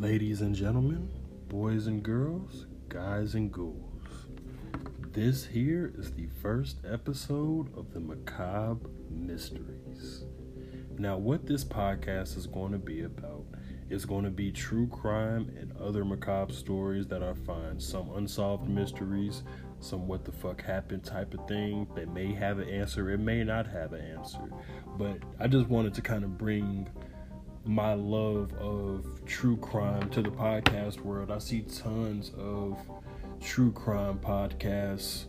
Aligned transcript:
Ladies 0.00 0.40
and 0.40 0.54
gentlemen, 0.54 1.10
boys 1.48 1.86
and 1.86 2.02
girls, 2.02 2.64
guys 2.88 3.34
and 3.34 3.52
ghouls, 3.52 4.28
this 5.12 5.44
here 5.44 5.92
is 5.94 6.10
the 6.12 6.26
first 6.40 6.78
episode 6.90 7.68
of 7.76 7.92
the 7.92 8.00
Macabre 8.00 8.88
Mysteries. 9.10 10.24
Now, 10.96 11.18
what 11.18 11.44
this 11.44 11.66
podcast 11.66 12.38
is 12.38 12.46
going 12.46 12.72
to 12.72 12.78
be 12.78 13.02
about 13.02 13.44
is 13.90 14.06
going 14.06 14.24
to 14.24 14.30
be 14.30 14.50
true 14.50 14.86
crime 14.86 15.54
and 15.60 15.76
other 15.76 16.02
macabre 16.02 16.54
stories 16.54 17.06
that 17.08 17.22
I 17.22 17.34
find, 17.34 17.82
some 17.82 18.10
unsolved 18.12 18.70
mysteries, 18.70 19.42
some 19.80 20.08
what 20.08 20.24
the 20.24 20.32
fuck 20.32 20.62
happened 20.62 21.04
type 21.04 21.34
of 21.34 21.46
thing 21.46 21.86
that 21.94 22.08
may 22.08 22.32
have 22.32 22.58
an 22.58 22.70
answer, 22.70 23.10
it 23.10 23.20
may 23.20 23.44
not 23.44 23.66
have 23.66 23.92
an 23.92 24.00
answer. 24.00 24.50
But 24.96 25.18
I 25.38 25.46
just 25.46 25.68
wanted 25.68 25.92
to 25.92 26.00
kind 26.00 26.24
of 26.24 26.38
bring 26.38 26.88
my 27.64 27.94
love 27.94 28.52
of 28.54 29.06
true 29.26 29.56
crime 29.58 30.08
to 30.10 30.22
the 30.22 30.30
podcast 30.30 31.00
world. 31.00 31.30
I 31.30 31.38
see 31.38 31.62
tons 31.62 32.32
of 32.38 32.78
true 33.40 33.72
crime 33.72 34.18
podcasts 34.18 35.26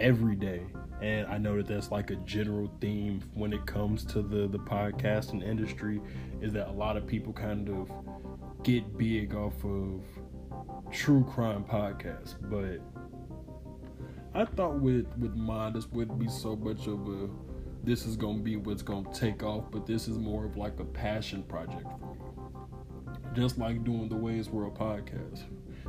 every 0.00 0.34
day. 0.34 0.62
And 1.00 1.26
I 1.26 1.38
know 1.38 1.56
that 1.56 1.66
that's 1.66 1.90
like 1.90 2.10
a 2.10 2.16
general 2.16 2.70
theme 2.80 3.22
when 3.34 3.52
it 3.52 3.66
comes 3.66 4.04
to 4.06 4.22
the, 4.22 4.46
the 4.46 4.58
podcasting 4.58 5.42
industry 5.42 6.00
is 6.40 6.52
that 6.52 6.68
a 6.68 6.72
lot 6.72 6.96
of 6.96 7.06
people 7.06 7.32
kind 7.32 7.68
of 7.68 7.90
get 8.62 8.96
big 8.96 9.34
off 9.34 9.64
of 9.64 10.02
true 10.92 11.24
crime 11.24 11.64
podcasts. 11.64 12.36
But 12.40 12.80
I 14.34 14.44
thought 14.44 14.80
with, 14.80 15.06
with 15.18 15.34
mine, 15.34 15.72
this 15.72 15.88
wouldn't 15.88 16.18
be 16.18 16.28
so 16.28 16.54
much 16.54 16.86
of 16.86 17.06
a 17.08 17.28
this 17.84 18.06
is 18.06 18.16
gonna 18.16 18.38
be 18.38 18.56
what's 18.56 18.82
gonna 18.82 19.12
take 19.12 19.42
off, 19.42 19.70
but 19.70 19.86
this 19.86 20.08
is 20.08 20.18
more 20.18 20.44
of 20.44 20.56
like 20.56 20.78
a 20.78 20.84
passion 20.84 21.42
project 21.44 21.82
for 21.82 22.14
me. 22.14 22.20
Just 23.34 23.58
like 23.58 23.82
doing 23.84 24.08
the 24.08 24.16
Wei's 24.16 24.48
World 24.48 24.78
podcast. 24.78 25.44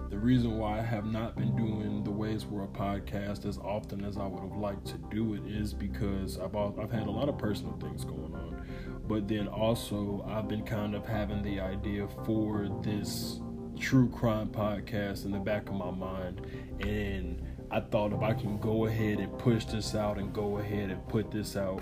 The 0.10 0.18
reason 0.18 0.58
why 0.58 0.80
I 0.80 0.82
have 0.82 1.06
not 1.06 1.36
been 1.36 1.56
doing 1.56 2.04
the 2.04 2.12
Wei's 2.12 2.46
World 2.46 2.74
podcast 2.74 3.46
as 3.46 3.58
often 3.60 4.04
as 4.04 4.18
I 4.18 4.26
would 4.26 4.42
have 4.42 4.58
liked 4.58 4.88
to 4.88 4.98
do 5.12 5.36
it 5.36 5.46
is 5.46 5.74
because 5.74 6.40
I've 6.40 6.56
I've 6.56 6.92
had 6.92 7.08
a 7.08 7.12
lot 7.12 7.30
of 7.30 7.38
personal 7.38 7.74
things 7.80 8.06
going 8.06 8.34
on, 8.34 8.66
but 9.08 9.28
then 9.28 9.48
also 9.48 10.26
I've 10.28 10.48
been 10.48 10.64
kind 10.64 10.96
of 10.96 11.06
having 11.06 11.44
the 11.44 11.60
idea 11.60 12.08
for 12.26 12.70
this 12.82 13.40
true 13.80 14.10
crime 14.10 14.48
podcast 14.48 15.26
in 15.26 15.32
the 15.32 15.40
back 15.40 15.68
of 15.68 15.76
my 15.76 15.92
mind 15.92 16.42
and 16.80 17.43
I 17.74 17.80
thought 17.80 18.14
if 18.14 18.22
I 18.22 18.36
can 18.36 18.60
go 18.60 18.86
ahead 18.86 19.18
and 19.18 19.36
push 19.40 19.66
this 19.66 19.96
out 19.96 20.20
and 20.20 20.32
go 20.32 20.60
ahead 20.60 20.92
and 20.92 21.08
put 21.08 21.32
this 21.32 21.58
out, 21.58 21.82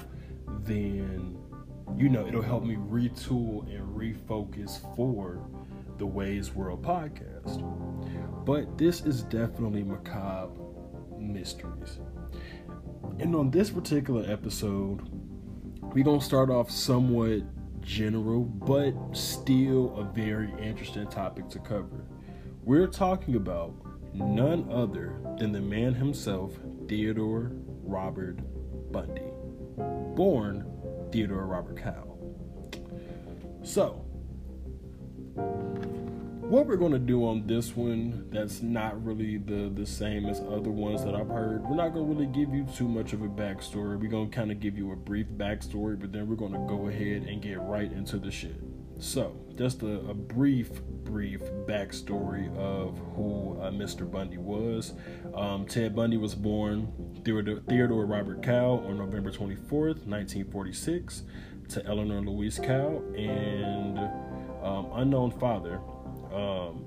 then 0.61 1.37
you 1.97 2.07
know 2.07 2.25
it'll 2.25 2.41
help 2.41 2.63
me 2.63 2.75
retool 2.75 3.67
and 3.67 3.85
refocus 3.93 4.79
for 4.95 5.45
the 5.97 6.05
Wei's 6.05 6.55
World 6.55 6.81
podcast. 6.81 7.59
But 8.45 8.77
this 8.77 9.01
is 9.01 9.23
definitely 9.23 9.83
macabre 9.83 10.53
mysteries. 11.19 11.99
And 13.19 13.35
on 13.35 13.51
this 13.51 13.69
particular 13.69 14.23
episode, 14.31 15.01
we're 15.93 16.05
gonna 16.05 16.21
start 16.21 16.49
off 16.49 16.71
somewhat 16.71 17.41
general, 17.81 18.43
but 18.45 18.93
still 19.11 19.93
a 19.97 20.05
very 20.05 20.53
interesting 20.57 21.07
topic 21.07 21.49
to 21.49 21.59
cover. 21.59 22.05
We're 22.63 22.87
talking 22.87 23.35
about 23.35 23.73
none 24.13 24.67
other 24.71 25.15
than 25.37 25.51
the 25.51 25.61
man 25.61 25.93
himself, 25.93 26.53
Theodore 26.87 27.51
Robert 27.83 28.39
Bundy, 28.91 29.31
born 30.15 30.65
Theodore 31.11 31.45
Robert 31.45 31.77
Cow. 31.77 32.17
So, 33.63 34.03
what 36.51 36.65
we're 36.65 36.75
going 36.75 36.91
to 36.91 36.99
do 36.99 37.25
on 37.25 37.47
this 37.47 37.77
one 37.77 38.27
that's 38.29 38.61
not 38.61 39.01
really 39.05 39.37
the 39.37 39.71
the 39.73 39.85
same 39.85 40.25
as 40.25 40.41
other 40.41 40.69
ones 40.69 41.03
that 41.05 41.15
I've 41.15 41.29
heard. 41.29 41.63
We're 41.63 41.77
not 41.77 41.93
going 41.93 42.05
to 42.07 42.13
really 42.13 42.25
give 42.25 42.53
you 42.53 42.67
too 42.75 42.89
much 42.89 43.13
of 43.13 43.21
a 43.21 43.29
backstory. 43.29 43.97
We're 43.97 44.09
going 44.09 44.29
to 44.29 44.35
kind 44.35 44.51
of 44.51 44.59
give 44.59 44.77
you 44.77 44.91
a 44.91 44.95
brief 44.95 45.27
backstory, 45.27 45.97
but 45.97 46.11
then 46.11 46.27
we're 46.27 46.35
going 46.35 46.51
to 46.51 46.67
go 46.67 46.87
ahead 46.87 47.23
and 47.23 47.41
get 47.41 47.61
right 47.61 47.91
into 47.91 48.17
the 48.17 48.31
shit. 48.31 48.70
So, 49.01 49.35
just 49.57 49.81
a, 49.81 49.95
a 50.01 50.13
brief, 50.13 50.69
brief 50.83 51.41
backstory 51.65 52.55
of 52.55 52.99
who 53.15 53.59
uh, 53.59 53.71
Mr. 53.71 54.09
Bundy 54.09 54.37
was. 54.37 54.93
Um, 55.33 55.65
Ted 55.65 55.95
Bundy 55.95 56.17
was 56.17 56.35
born 56.35 56.87
Theodore, 57.25 57.61
Theodore 57.67 58.05
Robert 58.05 58.43
Cow 58.43 58.83
on 58.85 58.99
November 58.99 59.31
24th, 59.31 60.05
1946, 60.05 61.23
to 61.69 61.85
Eleanor 61.87 62.21
Louise 62.21 62.59
Cow 62.59 63.01
and 63.17 63.97
um, 64.63 64.91
unknown 64.93 65.31
father 65.31 65.81
um, 66.31 66.85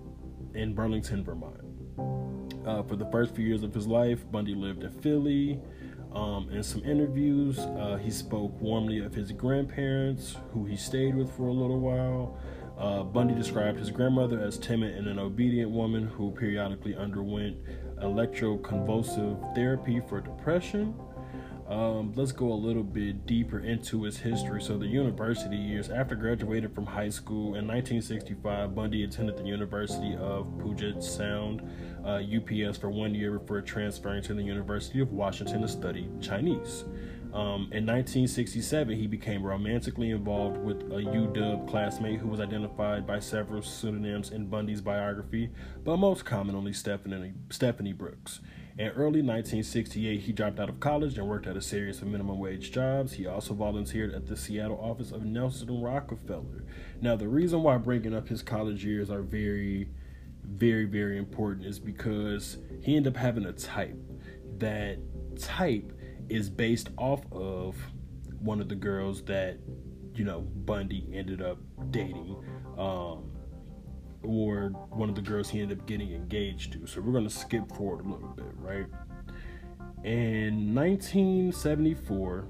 in 0.54 0.72
Burlington, 0.72 1.24
Vermont. 1.24 1.60
Uh, 2.64 2.84
for 2.84 2.94
the 2.94 3.06
first 3.10 3.34
few 3.34 3.44
years 3.44 3.64
of 3.64 3.74
his 3.74 3.88
life, 3.88 4.24
Bundy 4.30 4.54
lived 4.54 4.84
in 4.84 4.90
Philly. 5.00 5.60
Um, 6.14 6.48
in 6.52 6.62
some 6.62 6.84
interviews, 6.84 7.58
uh, 7.58 7.98
he 8.00 8.10
spoke 8.10 8.52
warmly 8.60 8.98
of 9.00 9.14
his 9.14 9.32
grandparents, 9.32 10.36
who 10.52 10.64
he 10.64 10.76
stayed 10.76 11.16
with 11.16 11.34
for 11.36 11.48
a 11.48 11.52
little 11.52 11.80
while. 11.80 12.38
Uh, 12.78 13.02
Bundy 13.02 13.34
described 13.34 13.78
his 13.78 13.90
grandmother 13.90 14.40
as 14.40 14.58
timid 14.58 14.94
and 14.94 15.08
an 15.08 15.18
obedient 15.18 15.70
woman 15.70 16.06
who 16.06 16.30
periodically 16.32 16.94
underwent 16.96 17.56
electroconvulsive 18.02 19.54
therapy 19.54 20.00
for 20.08 20.20
depression. 20.20 20.94
Um, 21.68 22.12
let's 22.14 22.32
go 22.32 22.52
a 22.52 22.54
little 22.54 22.82
bit 22.82 23.24
deeper 23.24 23.60
into 23.60 24.02
his 24.02 24.18
history. 24.18 24.60
So, 24.60 24.76
the 24.76 24.86
university 24.86 25.56
years 25.56 25.88
after 25.88 26.14
graduating 26.14 26.70
from 26.70 26.84
high 26.84 27.08
school 27.08 27.54
in 27.54 27.66
1965, 27.66 28.74
Bundy 28.74 29.04
attended 29.04 29.38
the 29.38 29.44
University 29.44 30.14
of 30.16 30.46
Puget 30.58 31.02
Sound, 31.02 31.62
uh, 32.04 32.20
UPS, 32.20 32.76
for 32.76 32.90
one 32.90 33.14
year 33.14 33.38
before 33.38 33.62
transferring 33.62 34.22
to 34.24 34.34
the 34.34 34.42
University 34.42 35.00
of 35.00 35.12
Washington 35.12 35.62
to 35.62 35.68
study 35.68 36.06
Chinese. 36.20 36.84
Um, 37.32 37.68
in 37.72 37.84
1967, 37.84 38.96
he 38.96 39.08
became 39.08 39.42
romantically 39.42 40.10
involved 40.10 40.58
with 40.58 40.82
a 40.82 41.02
UW 41.02 41.68
classmate 41.68 42.20
who 42.20 42.28
was 42.28 42.38
identified 42.38 43.08
by 43.08 43.18
several 43.18 43.60
pseudonyms 43.60 44.30
in 44.30 44.46
Bundy's 44.46 44.80
biography, 44.80 45.50
but 45.82 45.96
most 45.96 46.24
commonly 46.24 46.72
Stephanie, 46.72 47.32
Stephanie 47.50 47.92
Brooks. 47.92 48.40
In 48.76 48.88
early 48.88 49.22
1968, 49.22 50.20
he 50.20 50.32
dropped 50.32 50.58
out 50.58 50.68
of 50.68 50.80
college 50.80 51.16
and 51.16 51.28
worked 51.28 51.46
at 51.46 51.56
a 51.56 51.60
series 51.60 52.02
of 52.02 52.08
minimum 52.08 52.40
wage 52.40 52.72
jobs. 52.72 53.12
He 53.12 53.24
also 53.24 53.54
volunteered 53.54 54.12
at 54.12 54.26
the 54.26 54.36
Seattle 54.36 54.80
office 54.82 55.12
of 55.12 55.24
Nelson 55.24 55.80
Rockefeller. 55.80 56.64
Now, 57.00 57.14
the 57.14 57.28
reason 57.28 57.62
why 57.62 57.76
bringing 57.76 58.12
up 58.12 58.26
his 58.26 58.42
college 58.42 58.84
years 58.84 59.10
are 59.10 59.22
very, 59.22 59.90
very, 60.42 60.86
very 60.86 61.18
important 61.18 61.66
is 61.66 61.78
because 61.78 62.58
he 62.82 62.96
ended 62.96 63.14
up 63.14 63.16
having 63.16 63.44
a 63.44 63.52
type. 63.52 63.96
That 64.58 64.98
type 65.38 65.92
is 66.28 66.50
based 66.50 66.88
off 66.96 67.20
of 67.30 67.76
one 68.40 68.60
of 68.60 68.68
the 68.68 68.74
girls 68.74 69.22
that, 69.26 69.56
you 70.16 70.24
know, 70.24 70.40
Bundy 70.40 71.08
ended 71.14 71.42
up 71.42 71.58
dating. 71.92 72.34
Um, 72.76 73.30
or 74.24 74.68
one 74.90 75.08
of 75.08 75.14
the 75.14 75.22
girls 75.22 75.48
he 75.48 75.60
ended 75.60 75.80
up 75.80 75.86
getting 75.86 76.12
engaged 76.12 76.72
to. 76.72 76.86
So 76.86 77.00
we're 77.00 77.12
going 77.12 77.24
to 77.24 77.30
skip 77.30 77.70
forward 77.74 78.04
a 78.04 78.08
little 78.08 78.28
bit, 78.28 78.52
right? 78.56 78.86
In 80.04 80.74
1974, 80.74 82.46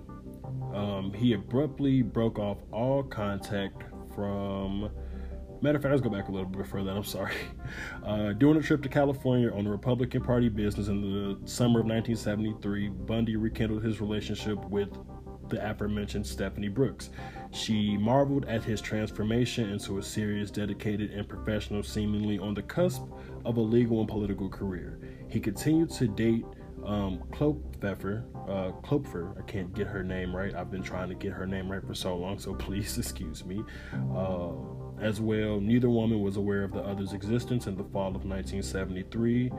um, 0.74 1.12
he 1.14 1.34
abruptly 1.34 2.02
broke 2.02 2.38
off 2.38 2.58
all 2.72 3.02
contact 3.02 3.84
from. 4.14 4.90
Matter 5.60 5.76
of 5.76 5.82
fact, 5.82 5.92
let's 5.92 6.02
go 6.02 6.10
back 6.10 6.28
a 6.28 6.32
little 6.32 6.48
bit 6.48 6.66
further. 6.66 6.90
I'm 6.90 7.04
sorry. 7.04 7.34
Uh, 8.04 8.34
during 8.34 8.58
a 8.58 8.62
trip 8.62 8.82
to 8.82 8.88
California 8.88 9.50
on 9.50 9.64
the 9.64 9.70
Republican 9.70 10.22
Party 10.22 10.50
business 10.50 10.88
in 10.88 11.00
the 11.00 11.48
summer 11.48 11.80
of 11.80 11.86
1973, 11.86 12.90
Bundy 12.90 13.36
rekindled 13.36 13.82
his 13.82 13.98
relationship 13.98 14.62
with 14.66 14.90
the 15.48 15.70
aforementioned 15.70 16.26
Stephanie 16.26 16.68
Brooks. 16.68 17.08
She 17.54 17.96
marveled 17.96 18.46
at 18.46 18.64
his 18.64 18.80
transformation 18.80 19.70
into 19.70 19.98
a 19.98 20.02
serious, 20.02 20.50
dedicated, 20.50 21.12
and 21.12 21.28
professional, 21.28 21.84
seemingly 21.84 22.38
on 22.38 22.52
the 22.52 22.62
cusp 22.62 23.02
of 23.44 23.56
a 23.56 23.60
legal 23.60 24.00
and 24.00 24.08
political 24.08 24.48
career. 24.48 24.98
He 25.28 25.38
continued 25.38 25.90
to 25.90 26.08
date 26.08 26.44
um, 26.84 27.22
Kloepfer, 27.30 28.24
uh, 28.48 28.72
Kloepfer, 28.82 29.38
I 29.38 29.42
can't 29.42 29.72
get 29.72 29.86
her 29.86 30.02
name 30.02 30.34
right. 30.34 30.54
I've 30.54 30.70
been 30.70 30.82
trying 30.82 31.08
to 31.08 31.14
get 31.14 31.32
her 31.32 31.46
name 31.46 31.70
right 31.70 31.82
for 31.82 31.94
so 31.94 32.16
long, 32.16 32.38
so 32.38 32.54
please 32.54 32.98
excuse 32.98 33.44
me. 33.44 33.62
Uh, 34.14 34.50
as 35.00 35.20
well, 35.20 35.60
neither 35.60 35.88
woman 35.88 36.20
was 36.20 36.36
aware 36.36 36.64
of 36.64 36.72
the 36.72 36.80
other's 36.80 37.12
existence 37.12 37.66
in 37.66 37.76
the 37.76 37.84
fall 37.84 38.08
of 38.08 38.24
1973. 38.24 39.50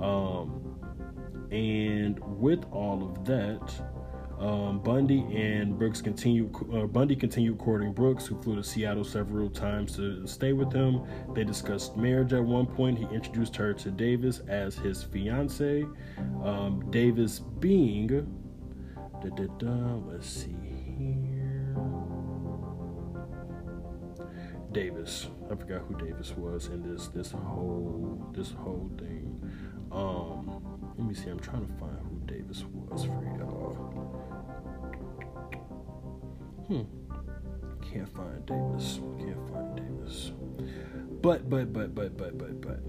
Um, 0.00 0.78
and 1.50 2.18
with 2.38 2.64
all 2.72 3.04
of 3.04 3.24
that, 3.24 3.72
um, 4.38 4.80
Bundy 4.80 5.20
and 5.34 5.78
Brooks 5.78 6.02
continued. 6.02 6.54
Uh, 6.72 6.86
Bundy 6.86 7.16
continued 7.16 7.58
courting 7.58 7.92
Brooks, 7.92 8.26
who 8.26 8.40
flew 8.42 8.56
to 8.56 8.62
Seattle 8.62 9.04
several 9.04 9.48
times 9.48 9.96
to 9.96 10.26
stay 10.26 10.52
with 10.52 10.72
him. 10.72 11.02
They 11.34 11.44
discussed 11.44 11.96
marriage 11.96 12.32
at 12.32 12.44
one 12.44 12.66
point. 12.66 12.98
He 12.98 13.06
introduced 13.14 13.56
her 13.56 13.72
to 13.74 13.90
Davis 13.90 14.40
as 14.48 14.76
his 14.76 15.02
fiance. 15.02 15.86
Um, 16.44 16.86
Davis 16.90 17.38
being, 17.38 18.08
da, 19.22 19.28
da, 19.30 19.46
da, 19.58 19.94
let's 20.06 20.28
see 20.28 20.54
here. 20.98 21.74
Davis. 24.72 25.28
I 25.50 25.54
forgot 25.54 25.82
who 25.88 25.96
Davis 25.96 26.32
was 26.36 26.66
in 26.66 26.82
this 26.82 27.08
this 27.08 27.30
whole 27.30 28.30
this 28.32 28.50
whole 28.52 28.90
thing. 28.98 29.40
Um, 29.90 30.92
let 30.98 31.06
me 31.06 31.14
see. 31.14 31.30
I'm 31.30 31.40
trying 31.40 31.66
to 31.66 31.72
find 31.74 31.98
who 32.02 32.20
Davis 32.26 32.62
was 32.64 33.04
for 33.04 33.24
y'all. 33.38 34.05
Hmm. 36.68 36.82
Can't 37.92 38.08
find 38.08 38.44
Davis. 38.46 39.00
Can't 39.18 39.52
find 39.52 39.76
Davis. 39.76 40.32
But 41.22 41.48
but 41.48 41.72
but 41.72 41.94
but 41.94 42.16
but 42.16 42.36
but 42.36 42.60
but 42.60 42.80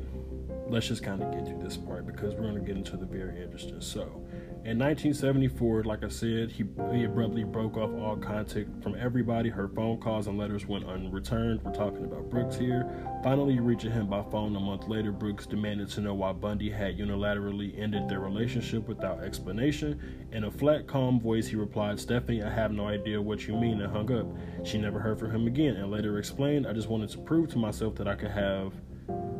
let's 0.69 0.88
just 0.88 1.03
kind 1.03 1.21
of 1.21 1.31
get 1.31 1.45
through 1.45 1.62
this 1.62 1.77
part 1.77 2.06
because 2.06 2.33
we're 2.33 2.41
going 2.41 2.56
to 2.56 2.62
get 2.62 2.75
into 2.75 2.97
the 2.97 3.06
very 3.06 3.41
interesting. 3.41 3.79
So, 3.81 4.26
in 4.68 4.78
1974, 4.80 5.86
like 5.86 6.04
I 6.04 6.10
said, 6.10 6.52
he, 6.52 6.66
he 6.92 7.06
abruptly 7.06 7.46
broke 7.46 7.78
off 7.78 7.90
all 8.02 8.18
contact 8.18 8.68
from 8.84 8.96
everybody. 9.00 9.48
Her 9.48 9.69
phone 9.69 9.98
calls 9.98 10.28
and 10.28 10.38
letters 10.38 10.66
went 10.66 10.84
unreturned. 10.84 11.64
We're 11.64 11.72
talking 11.72 12.04
about 12.04 12.30
Brooks 12.30 12.58
here. 12.58 12.86
Finally, 13.24 13.62
reaching 13.62 13.94
him 13.94 14.08
by 14.08 14.24
phone 14.24 14.54
a 14.58 14.60
month 14.60 14.90
later, 14.90 15.14
Brooks 15.14 15.46
demanded 15.46 15.88
to 15.92 16.02
know 16.02 16.14
why 16.14 16.34
Bundy 16.34 16.69
had 16.69 16.98
unilaterally 16.98 17.80
ended 17.80 18.10
their 18.10 18.19
relationship 18.19 18.86
without 18.90 19.24
explanation. 19.24 20.28
In 20.34 20.44
a 20.44 20.52
flat, 20.52 20.86
calm 20.86 21.22
voice, 21.22 21.48
he 21.48 21.56
replied, 21.56 21.98
Stephanie, 21.98 22.44
I 22.44 22.50
have 22.50 22.74
no 22.74 22.90
idea 22.90 23.22
what 23.22 23.48
you 23.48 23.56
mean, 23.56 23.80
and 23.80 23.90
hung 23.90 24.12
up. 24.12 24.28
She 24.68 24.78
never 24.78 25.00
heard 25.00 25.18
from 25.18 25.31
him 25.31 25.48
again 25.48 25.78
and 25.78 25.90
later 25.90 26.18
explained, 26.18 26.68
I 26.68 26.74
just 26.74 26.90
wanted 26.90 27.10
to 27.12 27.20
prove 27.20 27.48
to 27.52 27.58
myself 27.58 27.96
that 27.96 28.10
I 28.10 28.16
could 28.16 28.31
have 28.31 28.74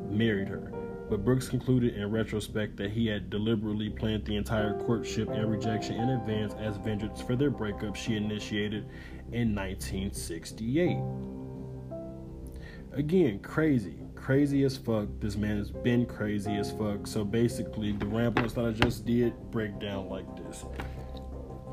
married 0.10 0.48
her 0.48 0.72
but 1.10 1.24
Brooks 1.24 1.48
concluded 1.48 1.96
in 1.96 2.12
retrospect 2.12 2.76
that 2.78 2.92
he 2.92 3.08
had 3.08 3.30
deliberately 3.30 3.90
planned 3.90 4.26
the 4.26 4.36
entire 4.36 4.78
courtship 4.82 5.30
and 5.30 5.50
rejection 5.50 5.96
in 5.96 6.10
advance 6.10 6.54
as 6.60 6.78
vengeance 6.78 7.22
for 7.22 7.36
their 7.36 7.50
breakup 7.50 7.96
she 7.96 8.16
initiated 8.16 8.86
in 9.32 9.56
1968. 9.56 10.98
Again, 12.94 13.40
crazy. 13.40 13.96
Crazy 14.16 14.64
as 14.64 14.76
fuck. 14.76 15.08
This 15.20 15.36
man 15.36 15.58
has 15.58 15.72
been 15.72 16.06
crazy 16.06 16.56
as 16.56 16.72
fuck. 16.72 17.06
So 17.08 17.24
basically, 17.24 17.92
the 17.94 18.08
ramblings 18.08 18.56
that 18.56 18.66
I 18.66 18.72
just 18.72 19.06
did 19.06 19.34
break 19.52 19.80
down 19.80 20.10
like 20.10 20.26
this. 20.36 20.66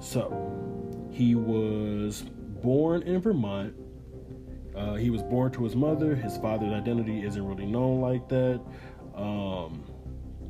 So, 0.01 1.09
he 1.11 1.35
was 1.35 2.25
born 2.63 3.03
in 3.03 3.21
Vermont. 3.21 3.75
Uh, 4.77 4.95
he 4.95 5.11
was 5.11 5.23
born 5.23 5.53
to 5.53 5.65
his 5.65 5.75
mother. 5.75 6.15
His 6.15 6.37
father's 6.37 6.73
identity 6.73 7.25
isn't 7.25 7.45
really 7.47 7.67
known 7.67 8.01
like 8.01 8.29
that. 8.29 8.61
Um, 9.15 9.85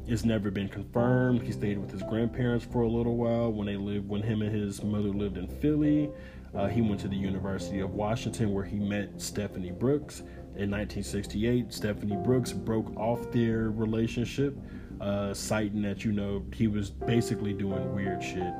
it's 0.06 0.25
never 0.25 0.50
been 0.50 0.69
confirmed. 0.69 1.43
He 1.43 1.52
stayed 1.52 1.78
with 1.78 1.90
his 1.90 2.02
grandparents 2.02 2.64
for 2.64 2.82
a 2.82 2.88
little 2.88 3.16
while 3.16 3.50
when 3.50 3.66
they 3.66 3.76
lived 3.76 4.08
when 4.08 4.22
him 4.22 4.43
and 4.43 4.55
his 4.55 4.82
mother 4.82 5.08
lived 5.08 5.38
in 5.38 5.49
Philly. 5.49 6.11
Uh, 6.55 6.69
he 6.69 6.82
went 6.82 7.00
to 7.00 7.08
the 7.08 7.16
University 7.16 7.81
of 7.81 7.94
Washington 7.94 8.52
where 8.52 8.64
he 8.64 8.78
met 8.78 9.20
Stephanie 9.20 9.72
Brooks 9.72 10.20
in 10.56 10.70
1968. 10.70 11.72
Stephanie 11.72 12.16
Brooks 12.16 12.52
broke 12.52 12.94
off 12.96 13.32
their 13.32 13.70
relationship, 13.70 14.56
uh, 15.00 15.34
citing 15.34 15.82
that 15.82 16.05
you 16.05 16.12
know 16.12 16.44
he 16.52 16.69
was 16.69 16.90
basically 16.90 17.52
doing 17.52 17.94
weird 17.94 18.22
shit 18.22 18.52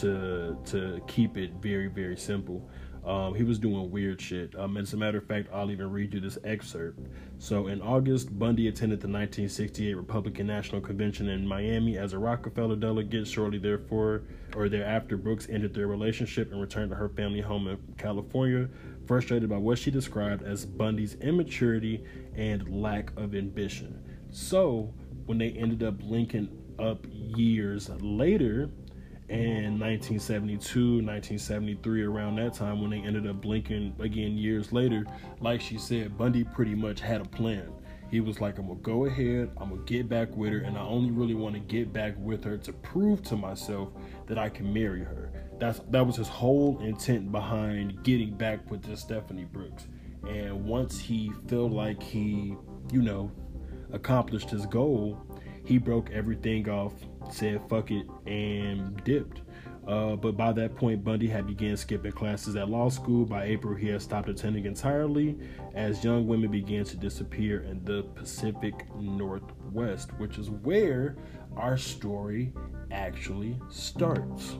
to 0.00 0.56
to 0.66 1.00
keep 1.06 1.36
it 1.36 1.52
very 1.54 1.88
very 1.88 2.16
simple. 2.16 2.68
Um, 3.04 3.34
he 3.34 3.42
was 3.42 3.58
doing 3.58 3.90
weird 3.90 4.20
shit. 4.20 4.56
Um, 4.56 4.76
as 4.76 4.92
a 4.92 4.96
matter 4.96 5.18
of 5.18 5.26
fact, 5.26 5.48
I'll 5.52 5.70
even 5.72 5.90
read 5.90 6.14
you 6.14 6.20
this 6.20 6.38
excerpt. 6.44 7.00
So, 7.38 7.66
in 7.66 7.82
August, 7.82 8.38
Bundy 8.38 8.68
attended 8.68 9.00
the 9.00 9.08
1968 9.08 9.96
Republican 9.96 10.46
National 10.46 10.80
Convention 10.80 11.28
in 11.28 11.46
Miami 11.46 11.98
as 11.98 12.12
a 12.12 12.18
Rockefeller 12.18 12.76
delegate. 12.76 13.26
Shortly 13.26 13.58
therefore, 13.58 14.22
or 14.54 14.68
thereafter, 14.68 15.16
Brooks 15.16 15.48
ended 15.50 15.74
their 15.74 15.88
relationship 15.88 16.52
and 16.52 16.60
returned 16.60 16.90
to 16.90 16.96
her 16.96 17.08
family 17.08 17.40
home 17.40 17.66
in 17.66 17.78
California, 17.98 18.68
frustrated 19.06 19.50
by 19.50 19.58
what 19.58 19.78
she 19.78 19.90
described 19.90 20.44
as 20.44 20.64
Bundy's 20.64 21.14
immaturity 21.16 22.04
and 22.36 22.68
lack 22.82 23.10
of 23.16 23.34
ambition. 23.34 24.00
So, 24.30 24.94
when 25.26 25.38
they 25.38 25.50
ended 25.50 25.82
up 25.82 25.94
linking 26.02 26.48
up 26.78 27.04
years 27.10 27.90
later, 28.00 28.70
in 29.32 29.78
1972, 29.78 30.96
1973, 30.96 32.02
around 32.02 32.36
that 32.36 32.52
time 32.52 32.82
when 32.82 32.90
they 32.90 32.98
ended 32.98 33.26
up 33.26 33.40
blinking 33.40 33.94
again 33.98 34.36
years 34.36 34.72
later, 34.72 35.06
like 35.40 35.60
she 35.60 35.78
said, 35.78 36.18
Bundy 36.18 36.44
pretty 36.44 36.74
much 36.74 37.00
had 37.00 37.22
a 37.22 37.24
plan. 37.24 37.72
He 38.10 38.20
was 38.20 38.42
like, 38.42 38.58
I'm 38.58 38.68
gonna 38.68 38.78
go 38.80 39.06
ahead, 39.06 39.50
I'm 39.56 39.70
gonna 39.70 39.82
get 39.84 40.06
back 40.06 40.36
with 40.36 40.52
her, 40.52 40.58
and 40.58 40.76
I 40.76 40.82
only 40.82 41.10
really 41.10 41.32
want 41.32 41.54
to 41.54 41.60
get 41.60 41.94
back 41.94 42.14
with 42.18 42.44
her 42.44 42.58
to 42.58 42.72
prove 42.74 43.22
to 43.24 43.36
myself 43.36 43.88
that 44.26 44.36
I 44.36 44.50
can 44.50 44.70
marry 44.70 45.00
her. 45.00 45.32
That's 45.58 45.80
that 45.88 46.06
was 46.06 46.16
his 46.16 46.28
whole 46.28 46.78
intent 46.82 47.32
behind 47.32 48.02
getting 48.02 48.36
back 48.36 48.70
with 48.70 48.82
this 48.82 49.00
Stephanie 49.00 49.46
Brooks. 49.46 49.86
And 50.28 50.62
once 50.66 51.00
he 51.00 51.32
felt 51.48 51.72
like 51.72 52.02
he, 52.02 52.54
you 52.92 53.00
know, 53.00 53.32
accomplished 53.92 54.50
his 54.50 54.66
goal, 54.66 55.18
he 55.64 55.78
broke 55.78 56.10
everything 56.10 56.68
off, 56.68 56.92
said 57.30 57.60
fuck 57.68 57.90
it, 57.90 58.06
and 58.26 59.02
dipped. 59.04 59.42
Uh, 59.86 60.14
but 60.14 60.36
by 60.36 60.52
that 60.52 60.76
point, 60.76 61.02
Bundy 61.02 61.26
had 61.26 61.46
began 61.46 61.76
skipping 61.76 62.12
classes 62.12 62.54
at 62.54 62.68
law 62.68 62.88
school. 62.88 63.24
By 63.24 63.44
April, 63.44 63.74
he 63.74 63.88
had 63.88 64.00
stopped 64.00 64.28
attending 64.28 64.64
entirely 64.64 65.36
as 65.74 66.04
young 66.04 66.28
women 66.28 66.50
began 66.50 66.84
to 66.84 66.96
disappear 66.96 67.62
in 67.62 67.84
the 67.84 68.04
Pacific 68.14 68.86
Northwest, 68.94 70.12
which 70.18 70.38
is 70.38 70.50
where 70.50 71.16
our 71.56 71.76
story 71.76 72.52
actually 72.92 73.58
starts. 73.70 74.54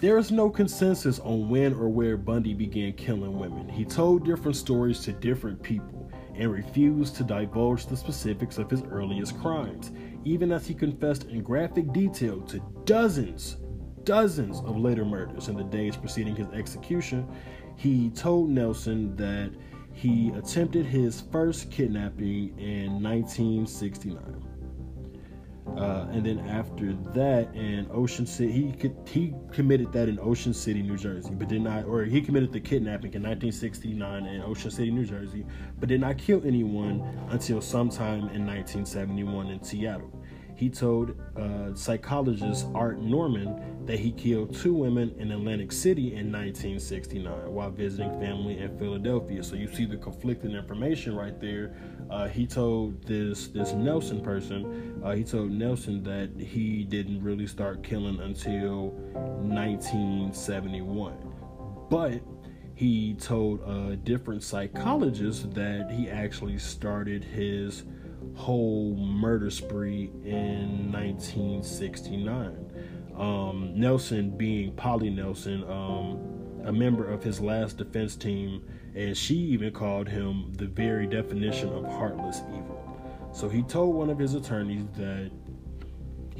There 0.00 0.18
is 0.18 0.32
no 0.32 0.50
consensus 0.50 1.20
on 1.20 1.48
when 1.48 1.74
or 1.74 1.88
where 1.88 2.16
Bundy 2.16 2.54
began 2.54 2.92
killing 2.94 3.38
women. 3.38 3.68
He 3.68 3.84
told 3.84 4.24
different 4.24 4.56
stories 4.56 4.98
to 5.00 5.12
different 5.12 5.62
people 5.62 6.10
and 6.34 6.50
refused 6.50 7.14
to 7.16 7.22
divulge 7.22 7.86
the 7.86 7.96
specifics 7.96 8.58
of 8.58 8.68
his 8.68 8.82
earliest 8.90 9.38
crimes, 9.40 9.92
even 10.24 10.52
as 10.52 10.66
he 10.66 10.74
confessed 10.74 11.24
in 11.24 11.42
graphic 11.42 11.92
detail 11.92 12.40
to 12.42 12.60
dozens, 12.84 13.56
dozens 14.04 14.60
of 14.60 14.76
later 14.76 15.04
murders 15.04 15.48
in 15.48 15.56
the 15.56 15.64
days 15.64 15.96
preceding 15.96 16.36
his 16.36 16.48
execution. 16.48 17.26
He 17.76 18.10
told 18.10 18.50
Nelson 18.50 19.16
that 19.16 19.52
he 19.92 20.30
attempted 20.30 20.86
his 20.86 21.22
first 21.32 21.70
kidnapping 21.70 22.58
in 22.58 23.02
1969. 23.02 24.52
Uh, 25.76 26.06
and 26.12 26.26
then 26.26 26.38
after 26.40 26.92
that, 27.14 27.54
in 27.54 27.86
Ocean 27.90 28.26
City, 28.26 28.52
he 28.52 28.72
could, 28.72 28.94
he 29.06 29.32
committed 29.52 29.92
that 29.92 30.08
in 30.08 30.18
Ocean 30.20 30.52
City, 30.52 30.82
New 30.82 30.98
Jersey, 30.98 31.30
but 31.32 31.48
did 31.48 31.62
not, 31.62 31.86
or 31.86 32.04
he 32.04 32.20
committed 32.20 32.52
the 32.52 32.60
kidnapping 32.60 33.14
in 33.14 33.22
1969 33.22 34.26
in 34.26 34.42
Ocean 34.42 34.70
City, 34.70 34.90
New 34.90 35.06
Jersey, 35.06 35.46
but 35.80 35.88
did 35.88 36.00
not 36.00 36.18
kill 36.18 36.42
anyone 36.44 37.00
until 37.30 37.60
sometime 37.60 38.28
in 38.30 38.44
1971 38.44 39.48
in 39.48 39.62
Seattle. 39.62 40.21
He 40.62 40.70
told 40.70 41.18
uh, 41.36 41.74
psychologist 41.74 42.68
Art 42.72 43.00
Norman 43.00 43.84
that 43.84 43.98
he 43.98 44.12
killed 44.12 44.54
two 44.54 44.72
women 44.72 45.12
in 45.18 45.32
Atlantic 45.32 45.72
City 45.72 46.14
in 46.14 46.30
1969 46.30 47.52
while 47.52 47.68
visiting 47.72 48.12
family 48.20 48.58
in 48.58 48.78
Philadelphia. 48.78 49.42
So 49.42 49.56
you 49.56 49.66
see 49.66 49.86
the 49.86 49.96
conflicting 49.96 50.52
information 50.52 51.16
right 51.16 51.40
there. 51.40 51.74
Uh, 52.08 52.28
he 52.28 52.46
told 52.46 53.02
this 53.02 53.48
this 53.48 53.72
Nelson 53.72 54.20
person, 54.20 55.02
uh, 55.04 55.16
he 55.16 55.24
told 55.24 55.50
Nelson 55.50 56.00
that 56.04 56.30
he 56.40 56.84
didn't 56.84 57.20
really 57.24 57.48
start 57.48 57.82
killing 57.82 58.20
until 58.20 58.90
1971, 59.42 61.16
but 61.90 62.22
he 62.76 63.14
told 63.14 63.62
a 63.68 63.96
different 63.96 64.44
psychologist 64.44 65.52
that 65.54 65.90
he 65.90 66.08
actually 66.08 66.58
started 66.58 67.24
his 67.24 67.82
whole 68.34 68.96
murder 68.96 69.50
spree 69.50 70.10
in 70.24 70.90
1969. 70.92 72.72
Um, 73.16 73.72
Nelson, 73.74 74.36
being 74.36 74.72
Polly 74.72 75.10
Nelson, 75.10 75.64
um, 75.64 76.62
a 76.64 76.72
member 76.72 77.08
of 77.08 77.22
his 77.22 77.40
last 77.40 77.76
defense 77.76 78.16
team, 78.16 78.64
and 78.94 79.16
she 79.16 79.34
even 79.34 79.72
called 79.72 80.08
him 80.08 80.52
the 80.54 80.66
very 80.66 81.06
definition 81.06 81.68
of 81.70 81.84
heartless 81.84 82.42
evil. 82.48 82.78
So 83.32 83.48
he 83.48 83.62
told 83.62 83.94
one 83.94 84.10
of 84.10 84.18
his 84.18 84.34
attorneys 84.34 84.86
that 84.96 85.30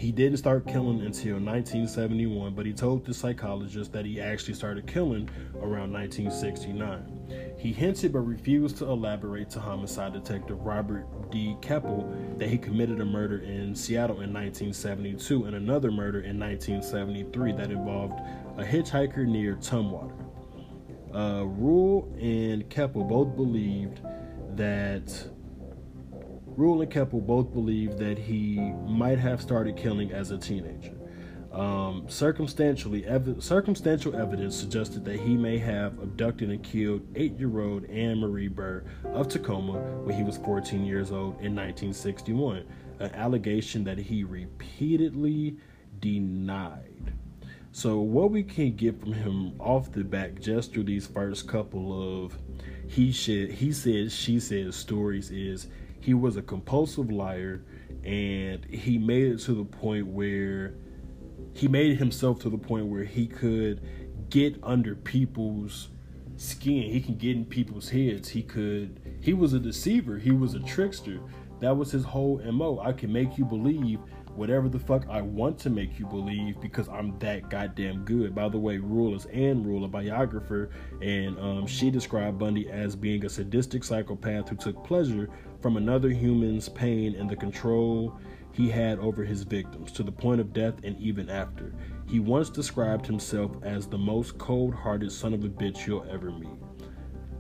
he 0.03 0.11
didn't 0.11 0.39
start 0.39 0.67
killing 0.67 1.01
until 1.03 1.35
1971, 1.35 2.55
but 2.55 2.67
he 2.67 2.73
told 2.73 3.05
the 3.07 3.15
psychologist 3.15 3.93
that 3.93 4.05
he 4.05 4.21
actually 4.21 4.53
started 4.53 4.85
killing 4.85 5.31
around 5.55 5.93
1969. 5.93 7.55
He 7.57 7.73
hinted 7.73 8.13
but 8.13 8.19
refused 8.23 8.79
to 8.79 8.87
elaborate 8.87 9.49
to 9.51 9.61
homicide 9.61 10.13
detective 10.13 10.61
Robert 10.63 11.07
D. 11.31 11.57
Keppel 11.63 12.13
that 12.37 12.49
he 12.49 12.59
committed 12.59 13.01
a 13.01 13.05
murder 13.05 13.39
in 13.43 13.77
Seattle 13.77 14.23
in 14.23 14.33
1972 14.33 15.45
and 15.45 15.55
another 15.55 15.93
murder 15.93 16.23
in 16.23 16.37
1973 16.37 17.53
that 17.53 17.71
involved 17.71 18.19
a 18.59 18.65
hitchhiker 18.65 19.25
near 19.25 19.55
Tumwater. 19.55 20.19
Uh, 21.15 21.45
Rule 21.45 22.13
and 22.21 22.69
Keppel 22.69 23.05
both 23.05 23.37
believed 23.37 24.01
that 24.57 25.29
Rule 26.57 26.83
and 26.83 26.91
Keppel 26.91 27.21
both 27.21 27.53
believe 27.53 27.99
that 27.99 28.19
he 28.19 28.59
might 28.87 29.19
have 29.19 29.41
started 29.41 29.77
killing 29.77 30.13
as 30.13 30.31
a 30.31 30.39
teenager. 30.39 30.95
Um, 31.53 32.05
circumstantially, 32.09 33.05
ev- 33.05 33.37
circumstantial 33.43 34.17
evidence 34.17 34.57
suggested 34.57 35.05
that 35.05 35.21
he 35.21 35.37
may 35.37 35.59
have 35.59 35.99
abducted 35.99 36.51
and 36.51 36.63
killed 36.63 37.07
eight-year-old 37.15 37.85
Ann 37.87 38.21
Marie 38.21 38.49
Burr 38.49 38.85
of 39.05 39.29
Tacoma 39.29 39.75
when 40.05 40.17
he 40.17 40.23
was 40.23 40.39
14 40.39 40.85
years 40.85 41.13
old 41.13 41.35
in 41.41 41.55
1961, 41.55 42.65
an 43.01 43.15
allegation 43.15 43.85
that 43.85 43.99
he 43.99 44.25
repeatedly 44.25 45.57
denied. 46.01 47.13
So, 47.73 48.01
what 48.01 48.31
we 48.31 48.43
can 48.43 48.77
get 48.77 49.01
from 49.01 49.13
him 49.13 49.59
off 49.59 49.93
the 49.93 50.05
back 50.05 50.41
just 50.41 50.73
through 50.73 50.85
these 50.85 51.07
first 51.07 51.49
couple 51.49 52.25
of 52.25 52.39
he 52.87 53.13
should 53.13 53.51
he 53.51 53.73
said 53.73 54.13
she 54.13 54.39
said 54.39 54.75
stories 54.75 55.31
is 55.31 55.69
he 56.03 56.15
was 56.15 56.37
a 56.37 56.43
compulsive 56.43 57.11
liar 57.11 57.65
and 58.05 58.65
he 58.65 58.99
made 58.99 59.33
it 59.33 59.39
to 59.41 59.55
the 59.55 59.65
point 59.65 60.07
where 60.07 60.75
he 61.55 61.69
made 61.69 61.99
himself 61.99 62.41
to 62.41 62.51
the 62.51 62.59
point 62.59 62.87
where 62.87 63.05
he 63.05 63.27
could 63.27 63.81
get 64.31 64.59
under 64.63 64.95
people's 64.97 65.91
skin. 66.37 66.91
He 66.91 67.01
can 67.01 67.17
get 67.17 67.37
in 67.37 67.45
people's 67.45 67.89
heads. 67.89 68.29
He 68.29 68.43
could 68.43 69.01
he 69.21 69.35
was 69.35 69.53
a 69.53 69.61
deceiver. 69.61 70.19
He 70.19 70.33
was 70.33 70.55
a 70.55 70.61
trickster. 70.61 71.21
That 71.61 71.77
was 71.77 71.93
his 71.93 72.05
whole 72.05 72.41
MO. 72.51 72.81
I 72.81 72.93
can 72.93 73.13
make 73.13 73.39
you 73.39 73.45
believe 73.45 74.01
whatever 74.35 74.69
the 74.69 74.79
fuck 74.79 75.07
I 75.09 75.21
want 75.21 75.59
to 75.61 75.71
make 75.71 75.99
you 75.99 76.07
believe 76.07 76.61
because 76.61 76.89
I'm 76.89 77.19
that 77.19 77.51
goddamn 77.51 78.05
good. 78.05 78.35
By 78.35 78.49
the 78.49 78.59
way, 78.59 78.79
Rule 78.79 79.15
is 79.15 79.27
Ann 79.27 79.63
Rule, 79.63 79.85
a 79.85 79.89
biographer, 79.89 80.71
and 81.01 81.39
um, 81.39 81.67
she 81.67 81.91
described 81.91 82.39
Bundy 82.39 82.71
as 82.71 82.97
being 82.97 83.25
a 83.25 83.29
sadistic 83.29 83.85
psychopath 83.85 84.49
who 84.49 84.57
took 84.57 84.83
pleasure 84.85 85.29
from 85.63 85.77
another 85.77 86.11
human's 86.11 86.69
pain 86.69 87.15
and 87.15 87.31
the 87.31 87.37
control 87.37 88.19
he 88.51 88.69
had 88.69 88.99
over 88.99 89.25
his 89.25 89.45
victims 89.45 89.93
to 89.93 90.03
the 90.03 90.13
point 90.13 90.41
of 90.41 90.53
death 90.53 90.75
and 90.85 90.99
even 90.99 91.31
after. 91.31 91.73
He 92.07 92.21
once 92.21 92.51
described 92.51 93.07
himself 93.07 93.53
as 93.63 93.87
the 93.87 93.97
most 93.97 94.37
cold 94.37 94.75
hearted 94.75 95.11
son 95.11 95.33
of 95.33 95.45
a 95.45 95.49
bitch 95.49 95.87
you'll 95.87 96.07
ever 96.11 96.31
meet. 96.31 96.59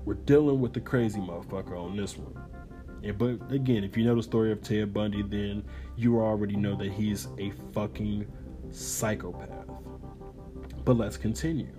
We're 0.04 0.14
dealing 0.14 0.60
with 0.60 0.72
the 0.72 0.80
crazy 0.80 1.20
motherfucker 1.20 1.78
on 1.78 1.96
this 1.96 2.16
one. 2.16 2.42
And, 3.02 3.18
but 3.18 3.52
again, 3.52 3.84
if 3.84 3.96
you 3.96 4.04
know 4.04 4.14
the 4.14 4.22
story 4.22 4.52
of 4.52 4.62
Ted 4.62 4.94
Bundy, 4.94 5.22
then 5.22 5.64
you 5.96 6.20
already 6.20 6.56
know 6.56 6.76
that 6.76 6.92
he's 6.92 7.28
a 7.38 7.50
fucking 7.74 8.26
psychopath. 8.70 9.66
But 10.84 10.96
let's 10.96 11.16
continue. 11.16 11.72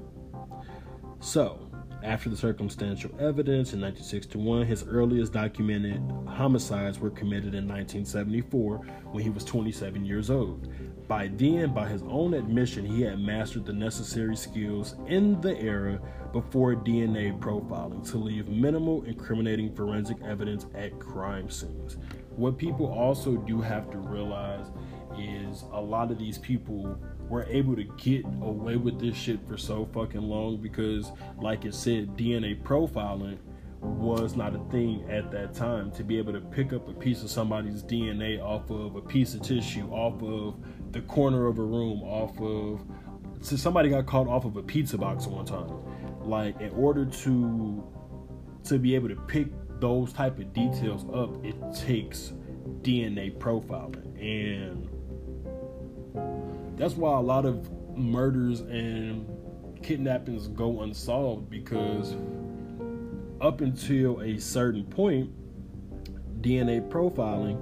So, 1.19 1.69
after 2.03 2.29
the 2.29 2.35
circumstantial 2.35 3.09
evidence 3.19 3.73
in 3.73 3.79
1961, 3.79 4.65
his 4.65 4.83
earliest 4.83 5.31
documented 5.31 6.01
homicides 6.27 6.99
were 6.99 7.09
committed 7.09 7.55
in 7.55 7.67
1974 7.67 8.77
when 9.11 9.23
he 9.23 9.29
was 9.29 9.45
27 9.45 10.05
years 10.05 10.29
old. 10.29 10.67
By 11.07 11.27
then, 11.27 11.73
by 11.73 11.87
his 11.87 12.01
own 12.03 12.33
admission, 12.33 12.85
he 12.85 13.01
had 13.03 13.19
mastered 13.19 13.65
the 13.65 13.73
necessary 13.73 14.35
skills 14.35 14.95
in 15.07 15.39
the 15.41 15.57
era 15.59 16.01
before 16.33 16.75
DNA 16.75 17.37
profiling 17.39 18.09
to 18.11 18.17
leave 18.17 18.49
minimal 18.49 19.03
incriminating 19.03 19.73
forensic 19.73 20.17
evidence 20.23 20.65
at 20.75 20.99
crime 20.99 21.49
scenes. 21.49 21.97
What 22.35 22.57
people 22.57 22.87
also 22.87 23.35
do 23.35 23.61
have 23.61 23.89
to 23.91 23.97
realize 23.97 24.65
is 25.17 25.63
a 25.71 25.79
lot 25.79 26.11
of 26.11 26.17
these 26.17 26.37
people 26.37 26.97
were 27.33 27.47
able 27.49 27.75
to 27.75 27.83
get 27.97 28.23
away 28.43 28.75
with 28.75 28.99
this 28.99 29.17
shit 29.17 29.39
for 29.47 29.57
so 29.57 29.89
fucking 29.91 30.21
long 30.21 30.55
because, 30.57 31.11
like 31.41 31.65
it 31.65 31.73
said, 31.73 32.15
DNA 32.15 32.61
profiling 32.61 33.39
was 33.81 34.35
not 34.35 34.55
a 34.55 34.59
thing 34.69 35.03
at 35.09 35.31
that 35.31 35.51
time. 35.51 35.89
To 35.93 36.03
be 36.03 36.19
able 36.19 36.31
to 36.33 36.41
pick 36.41 36.73
up 36.73 36.87
a 36.87 36.93
piece 36.93 37.23
of 37.23 37.31
somebody's 37.31 37.81
DNA 37.81 38.39
off 38.39 38.69
of 38.69 38.95
a 38.95 39.01
piece 39.01 39.33
of 39.33 39.41
tissue, 39.41 39.89
off 39.89 40.21
of 40.21 40.63
the 40.91 41.01
corner 41.01 41.47
of 41.47 41.57
a 41.57 41.63
room, 41.63 42.03
off 42.03 42.39
of. 42.39 42.85
So 43.41 43.55
somebody 43.55 43.89
got 43.89 44.05
caught 44.05 44.27
off 44.27 44.45
of 44.45 44.55
a 44.55 44.61
pizza 44.61 44.99
box 44.99 45.25
one 45.25 45.45
time. 45.45 45.71
Like, 46.21 46.61
in 46.61 46.69
order 46.69 47.03
to 47.03 47.83
to 48.65 48.77
be 48.77 48.93
able 48.93 49.09
to 49.09 49.15
pick 49.15 49.47
those 49.79 50.13
type 50.13 50.37
of 50.37 50.53
details 50.53 51.03
up, 51.11 51.43
it 51.43 51.55
takes 51.73 52.33
DNA 52.83 53.35
profiling 53.39 54.21
and 54.21 54.87
that's 56.75 56.95
why 56.95 57.17
a 57.17 57.21
lot 57.21 57.45
of 57.45 57.69
murders 57.95 58.61
and 58.61 59.27
kidnappings 59.83 60.47
go 60.47 60.81
unsolved 60.81 61.49
because 61.49 62.15
up 63.41 63.61
until 63.61 64.21
a 64.21 64.39
certain 64.39 64.85
point, 64.85 65.29
DNA 66.41 66.87
profiling 66.89 67.57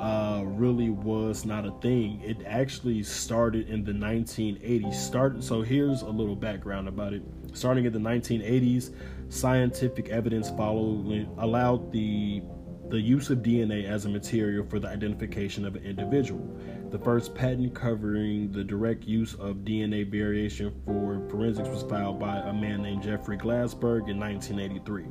uh, 0.00 0.42
really 0.44 0.90
was 0.90 1.44
not 1.44 1.66
a 1.66 1.70
thing. 1.80 2.20
It 2.22 2.38
actually 2.46 3.02
started 3.02 3.68
in 3.68 3.84
the 3.84 3.92
1980s. 3.92 4.94
Started 4.94 5.44
so 5.44 5.62
here's 5.62 6.02
a 6.02 6.08
little 6.08 6.36
background 6.36 6.88
about 6.88 7.12
it. 7.12 7.22
Starting 7.52 7.84
in 7.84 7.92
the 7.92 7.98
1980s, 7.98 8.94
scientific 9.28 10.08
evidence 10.08 10.50
followed 10.50 11.28
allowed 11.38 11.92
the 11.92 12.42
the 12.88 13.00
use 13.00 13.30
of 13.30 13.38
DNA 13.38 13.84
as 13.84 14.04
a 14.04 14.08
material 14.08 14.64
for 14.64 14.78
the 14.78 14.88
identification 14.88 15.64
of 15.64 15.74
an 15.74 15.84
individual. 15.84 16.56
The 16.90 16.98
first 16.98 17.34
patent 17.34 17.74
covering 17.74 18.52
the 18.52 18.62
direct 18.62 19.04
use 19.04 19.34
of 19.34 19.58
DNA 19.58 20.08
variation 20.08 20.72
for 20.84 21.26
forensics 21.28 21.68
was 21.68 21.82
filed 21.82 22.20
by 22.20 22.36
a 22.36 22.52
man 22.52 22.82
named 22.82 23.02
Jeffrey 23.02 23.36
Glassberg 23.36 24.08
in 24.08 24.20
1983, 24.20 25.06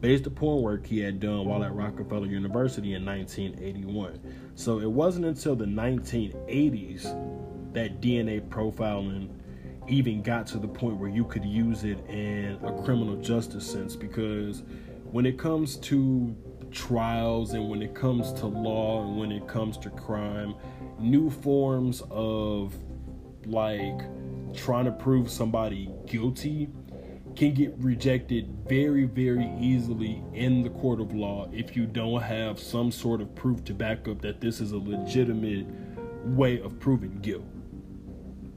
based 0.00 0.26
upon 0.26 0.60
work 0.60 0.86
he 0.86 0.98
had 0.98 1.18
done 1.18 1.46
while 1.46 1.64
at 1.64 1.74
Rockefeller 1.74 2.26
University 2.26 2.94
in 2.94 3.06
1981. 3.06 4.20
So 4.54 4.80
it 4.80 4.90
wasn't 4.90 5.24
until 5.24 5.56
the 5.56 5.64
1980s 5.64 7.72
that 7.72 8.02
DNA 8.02 8.46
profiling 8.48 9.30
even 9.88 10.20
got 10.20 10.46
to 10.48 10.58
the 10.58 10.68
point 10.68 10.98
where 10.98 11.08
you 11.08 11.24
could 11.24 11.44
use 11.44 11.84
it 11.84 12.04
in 12.10 12.58
a 12.62 12.82
criminal 12.82 13.16
justice 13.16 13.70
sense 13.70 13.96
because 13.96 14.64
when 15.12 15.24
it 15.24 15.38
comes 15.38 15.76
to 15.76 16.36
trials 16.76 17.54
and 17.54 17.68
when 17.68 17.82
it 17.82 17.94
comes 17.94 18.32
to 18.34 18.46
law 18.46 19.02
and 19.02 19.18
when 19.18 19.32
it 19.32 19.48
comes 19.48 19.78
to 19.78 19.90
crime, 19.90 20.54
new 20.98 21.30
forms 21.30 22.02
of 22.10 22.74
like 23.46 24.00
trying 24.54 24.84
to 24.84 24.92
prove 24.92 25.30
somebody 25.30 25.90
guilty 26.06 26.68
can 27.34 27.52
get 27.52 27.74
rejected 27.78 28.48
very, 28.66 29.04
very 29.04 29.50
easily 29.58 30.22
in 30.34 30.62
the 30.62 30.70
court 30.70 31.00
of 31.00 31.14
law 31.14 31.48
if 31.52 31.76
you 31.76 31.86
don't 31.86 32.22
have 32.22 32.58
some 32.58 32.90
sort 32.90 33.20
of 33.20 33.34
proof 33.34 33.62
to 33.64 33.74
back 33.74 34.06
up 34.08 34.20
that 34.20 34.40
this 34.40 34.60
is 34.60 34.72
a 34.72 34.78
legitimate 34.78 35.66
way 36.24 36.60
of 36.60 36.78
proving 36.78 37.18
guilt. 37.20 37.44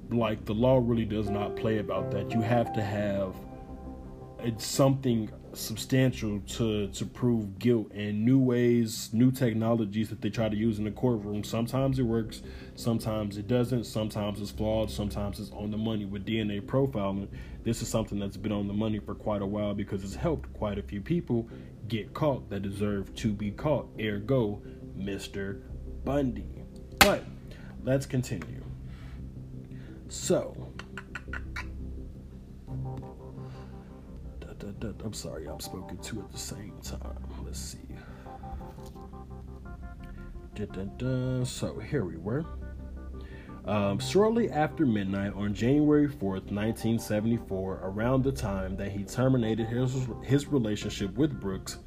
Like 0.10 0.46
the 0.46 0.54
law 0.54 0.82
really 0.84 1.06
does 1.06 1.30
not 1.30 1.56
play 1.56 1.80
about 1.80 2.12
that. 2.12 2.32
You 2.32 2.42
have 2.42 2.74
to 2.74 2.82
have 2.82 3.36
it's 4.42 4.66
something 4.66 5.30
substantial 5.60 6.40
to 6.42 6.88
to 6.88 7.06
prove 7.06 7.60
guilt 7.60 7.92
and 7.94 8.26
new 8.26 8.40
ways 8.40 9.10
new 9.14 9.32
technologies 9.32 10.10
that 10.10 10.22
they 10.22 10.30
try 10.30 10.50
to 10.50 10.56
use 10.56 10.78
in 10.80 10.86
the 10.86 10.92
courtroom. 10.92 11.44
Sometimes 11.44 12.00
it 12.00 12.04
works 12.04 12.42
sometimes 12.76 13.38
it 13.38 13.48
doesn't. 13.48 13.86
Sometimes 13.86 14.40
it's 14.42 14.52
flawed 14.52 14.90
sometimes 14.90 15.40
it's 15.40 15.52
on 15.52 15.72
the 15.72 15.78
money 15.78 16.06
with 16.06 16.26
dna 16.26 16.62
profiling. 16.62 17.28
This 17.64 17.82
is 17.82 17.90
something 17.90 18.20
that's 18.20 18.38
been 18.38 18.52
on 18.52 18.68
the 18.68 18.74
money 18.74 19.00
for 19.00 19.16
quite 19.16 19.42
a 19.42 19.46
while 19.46 19.74
because 19.74 20.04
it's 20.04 20.16
helped 20.16 20.52
quite 20.54 20.78
a 20.78 20.84
few 20.84 21.02
people 21.02 21.50
get 21.88 22.14
caught 22.14 22.50
that 22.50 22.62
deserve 22.62 23.14
to 23.16 23.34
be 23.34 23.52
caught. 23.52 23.90
Ergo 24.00 24.62
mr 24.98 25.62
bundy. 26.06 26.64
But 27.00 27.24
let's 27.84 28.06
continue. 28.06 28.64
So 30.08 30.69
I'm 34.84 35.14
sorry, 35.14 35.48
I'm 35.48 35.60
spoken 35.60 35.98
to 35.98 36.20
at 36.20 36.32
the 36.32 36.38
same 36.38 36.74
time. 36.82 37.18
Let's 37.44 37.60
see. 37.60 37.80
So 41.46 41.80
here 41.80 42.06
we 42.06 42.18
were. 42.18 42.46
Um, 43.66 44.00
shortly 44.00 44.50
after 44.50 44.86
midnight 44.86 45.34
on 45.34 45.54
January 45.54 46.08
4th, 46.08 46.52
1974, 46.52 47.82
around 47.84 48.24
the 48.24 48.32
time 48.32 48.76
that 48.78 48.92
he 48.92 49.04
terminated 49.04 49.68
his, 49.68 50.08
his 50.24 50.48
relationship 50.48 51.16
with 51.16 51.40
Brooks, 51.40 51.78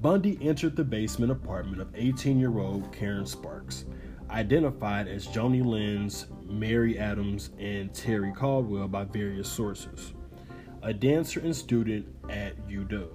Bundy 0.00 0.38
entered 0.42 0.76
the 0.76 0.84
basement 0.84 1.32
apartment 1.32 1.80
of 1.80 1.88
18 1.94 2.38
year 2.38 2.58
old 2.58 2.92
Karen 2.92 3.26
Sparks, 3.26 3.86
identified 4.30 5.08
as 5.08 5.26
Joni 5.26 5.64
Lenz, 5.64 6.26
Mary 6.44 6.98
Adams, 6.98 7.50
and 7.58 7.94
Terry 7.94 8.32
Caldwell 8.32 8.88
by 8.88 9.04
various 9.04 9.48
sources 9.48 10.12
a 10.86 10.94
dancer 10.94 11.40
and 11.40 11.54
student 11.54 12.06
at 12.30 12.56
UW. 12.68 13.08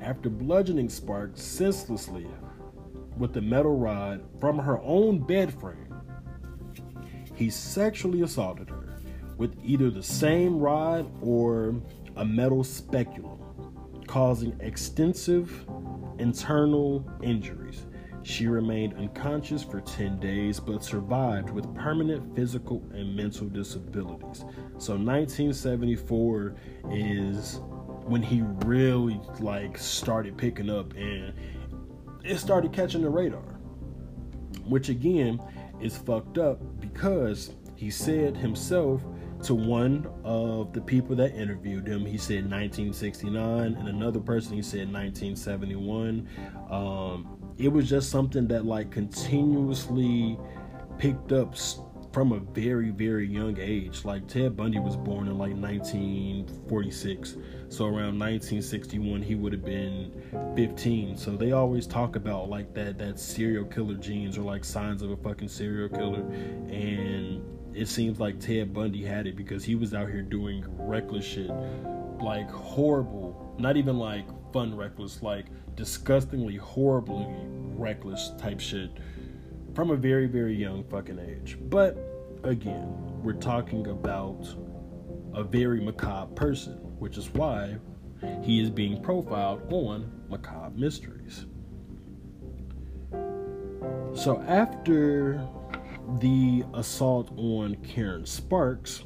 After 0.00 0.30
bludgeoning 0.30 0.88
Sparks 0.88 1.42
senselessly 1.42 2.26
with 3.18 3.36
a 3.36 3.42
metal 3.42 3.76
rod 3.76 4.24
from 4.40 4.58
her 4.58 4.80
own 4.80 5.18
bed 5.18 5.52
frame, 5.52 5.94
he 7.34 7.50
sexually 7.50 8.22
assaulted 8.22 8.70
her 8.70 8.98
with 9.36 9.54
either 9.62 9.90
the 9.90 10.02
same 10.02 10.58
rod 10.58 11.06
or 11.20 11.74
a 12.16 12.24
metal 12.24 12.64
speculum, 12.64 13.38
causing 14.06 14.56
extensive 14.60 15.66
internal 16.18 17.06
injuries. 17.22 17.84
She 18.26 18.48
remained 18.48 18.94
unconscious 18.94 19.62
for 19.62 19.80
10 19.80 20.18
days 20.18 20.58
but 20.58 20.82
survived 20.82 21.48
with 21.50 21.72
permanent 21.76 22.34
physical 22.34 22.82
and 22.92 23.14
mental 23.14 23.46
disabilities. 23.46 24.40
So 24.78 24.96
1974 24.96 26.56
is 26.90 27.60
when 28.04 28.22
he 28.22 28.42
really 28.64 29.20
like 29.38 29.78
started 29.78 30.36
picking 30.36 30.68
up 30.68 30.92
and 30.94 31.32
it 32.24 32.38
started 32.38 32.72
catching 32.72 33.02
the 33.02 33.08
radar. 33.08 33.60
Which 34.64 34.88
again 34.88 35.40
is 35.80 35.96
fucked 35.96 36.36
up 36.36 36.58
because 36.80 37.52
he 37.76 37.92
said 37.92 38.36
himself 38.36 39.04
to 39.44 39.54
one 39.54 40.04
of 40.24 40.72
the 40.72 40.80
people 40.80 41.14
that 41.14 41.32
interviewed 41.34 41.86
him, 41.86 42.04
he 42.04 42.18
said 42.18 42.50
1969, 42.50 43.74
and 43.74 43.88
another 43.88 44.18
person 44.18 44.54
he 44.54 44.62
said 44.62 44.92
1971. 44.92 46.28
Um, 46.70 47.35
it 47.58 47.68
was 47.68 47.88
just 47.88 48.10
something 48.10 48.46
that 48.48 48.64
like 48.66 48.90
continuously 48.90 50.38
picked 50.98 51.32
up 51.32 51.54
from 52.12 52.32
a 52.32 52.38
very 52.38 52.90
very 52.90 53.26
young 53.26 53.58
age. 53.60 54.04
Like 54.04 54.26
Ted 54.26 54.56
Bundy 54.56 54.78
was 54.78 54.96
born 54.96 55.28
in 55.28 55.36
like 55.36 55.54
1946, 55.54 57.36
so 57.68 57.84
around 57.84 58.18
1961 58.18 59.22
he 59.22 59.34
would 59.34 59.52
have 59.52 59.64
been 59.64 60.12
15. 60.56 61.16
So 61.16 61.32
they 61.32 61.52
always 61.52 61.86
talk 61.86 62.16
about 62.16 62.48
like 62.48 62.72
that 62.74 62.96
that 62.98 63.18
serial 63.18 63.66
killer 63.66 63.96
genes 63.96 64.38
or 64.38 64.42
like 64.42 64.64
signs 64.64 65.02
of 65.02 65.10
a 65.10 65.16
fucking 65.16 65.48
serial 65.48 65.88
killer, 65.88 66.22
and 66.70 67.42
it 67.74 67.88
seems 67.88 68.18
like 68.18 68.40
Ted 68.40 68.72
Bundy 68.72 69.04
had 69.04 69.26
it 69.26 69.36
because 69.36 69.62
he 69.62 69.74
was 69.74 69.92
out 69.92 70.08
here 70.08 70.22
doing 70.22 70.64
reckless 70.78 71.24
shit, 71.26 71.50
like 72.22 72.50
horrible, 72.50 73.54
not 73.58 73.76
even 73.76 73.98
like 73.98 74.26
fun 74.54 74.74
reckless, 74.74 75.22
like 75.22 75.46
disgustingly, 75.76 76.56
horribly 76.56 77.26
reckless 77.76 78.32
type 78.38 78.60
shit 78.60 78.90
from 79.74 79.90
a 79.90 79.96
very, 79.96 80.26
very 80.26 80.54
young 80.54 80.82
fucking 80.84 81.18
age. 81.18 81.58
But 81.60 81.98
again, 82.42 82.88
we're 83.22 83.34
talking 83.34 83.86
about 83.88 84.46
a 85.34 85.44
very 85.44 85.80
macabre 85.80 86.34
person, 86.34 86.74
which 86.98 87.18
is 87.18 87.32
why 87.34 87.76
he 88.42 88.60
is 88.60 88.70
being 88.70 89.02
profiled 89.02 89.70
on 89.72 90.10
Macabre 90.28 90.74
Mysteries. 90.76 91.44
So 94.14 94.42
after 94.48 95.46
the 96.20 96.64
assault 96.72 97.30
on 97.36 97.76
Karen 97.76 98.24
Sparks, 98.24 99.04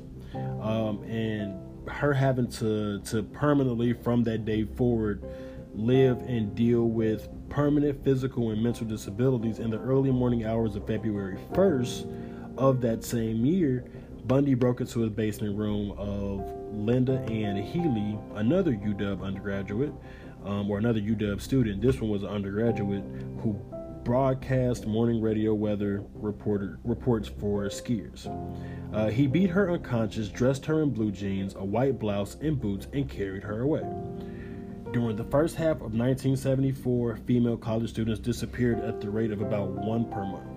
um, 0.61 1.03
and 1.05 1.59
her 1.89 2.13
having 2.13 2.47
to 2.47 3.01
to 3.01 3.23
permanently 3.23 3.93
from 3.93 4.23
that 4.23 4.45
day 4.45 4.65
forward 4.65 5.25
live 5.81 6.19
and 6.23 6.55
deal 6.55 6.85
with 6.85 7.29
permanent 7.49 8.03
physical 8.05 8.51
and 8.51 8.63
mental 8.63 8.87
disabilities 8.87 9.59
in 9.59 9.71
the 9.71 9.79
early 9.79 10.11
morning 10.11 10.45
hours 10.45 10.77
of 10.77 10.87
February 10.87 11.39
1st 11.53 12.59
of 12.59 12.81
that 12.81 13.03
same 13.03 13.45
year, 13.45 13.85
Bundy 14.27 14.55
broke 14.55 14.81
into 14.81 15.01
his 15.01 15.11
basement 15.11 15.57
room 15.57 15.93
of 15.97 16.41
Linda 16.73 17.21
Ann 17.23 17.57
Healy, 17.57 18.19
another 18.35 18.73
UW 18.73 19.23
undergraduate, 19.23 19.93
um, 20.45 20.71
or 20.71 20.79
another 20.79 21.01
UW 21.01 21.41
student. 21.41 21.81
This 21.81 22.01
one 22.01 22.11
was 22.11 22.23
an 22.23 22.29
undergraduate 22.29 23.03
who 23.43 23.59
broadcast 24.05 24.87
morning 24.87 25.21
radio 25.21 25.53
weather 25.55 26.05
reporter 26.15 26.79
reports 26.85 27.29
for 27.29 27.65
skiers. 27.65 28.27
Uh, 28.95 29.09
he 29.09 29.27
beat 29.27 29.51
her 29.51 29.71
unconscious, 29.71 30.29
dressed 30.29 30.67
her 30.67 30.83
in 30.83 30.91
blue 30.91 31.11
jeans, 31.11 31.55
a 31.55 31.65
white 31.65 31.99
blouse, 31.99 32.37
and 32.41 32.61
boots, 32.61 32.87
and 32.93 33.09
carried 33.09 33.43
her 33.43 33.61
away. 33.63 33.85
During 34.93 35.15
the 35.15 35.25
first 35.25 35.55
half 35.55 35.77
of 35.77 35.95
1974, 35.95 37.19
female 37.19 37.57
college 37.57 37.91
students 37.91 38.19
disappeared 38.19 38.81
at 38.81 39.01
the 39.01 39.09
rate 39.09 39.31
of 39.31 39.41
about 39.41 39.69
one 39.69 40.11
per 40.11 40.25
month. 40.25 40.51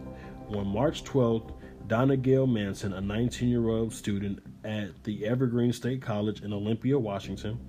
On 0.48 0.66
March 0.66 1.04
12th, 1.04 1.52
Donna 1.86 2.18
Gail 2.18 2.48
Manson, 2.48 2.94
a 2.94 3.02
19 3.02 3.48
year 3.48 3.68
old 3.68 3.94
student 3.94 4.40
at 4.64 5.04
the 5.04 5.24
Evergreen 5.28 5.72
State 5.72 6.02
College 6.02 6.42
in 6.42 6.52
Olympia, 6.52 6.98
Washington, 6.98 7.60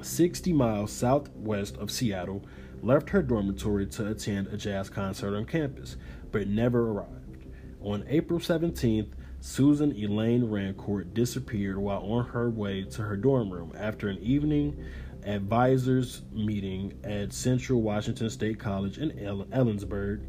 60 0.00 0.54
miles 0.54 0.90
southwest 0.90 1.76
of 1.76 1.90
Seattle, 1.90 2.46
left 2.82 3.10
her 3.10 3.20
dormitory 3.20 3.84
to 3.88 4.08
attend 4.08 4.46
a 4.46 4.56
jazz 4.56 4.88
concert 4.88 5.36
on 5.36 5.44
campus, 5.44 5.98
but 6.32 6.48
never 6.48 6.92
arrived. 6.92 7.44
On 7.82 8.06
April 8.08 8.40
17th, 8.40 9.10
Susan 9.42 9.92
Elaine 9.92 10.44
Rancourt 10.44 11.14
disappeared 11.14 11.78
while 11.78 12.02
on 12.02 12.26
her 12.26 12.50
way 12.50 12.84
to 12.84 13.02
her 13.02 13.16
dorm 13.16 13.50
room 13.50 13.72
after 13.76 14.08
an 14.08 14.18
evening 14.18 14.82
advisors 15.24 16.22
meeting 16.32 16.98
at 17.04 17.32
Central 17.32 17.82
Washington 17.82 18.30
State 18.30 18.58
College 18.58 18.98
in 18.98 19.10
Ellensburg, 19.10 20.24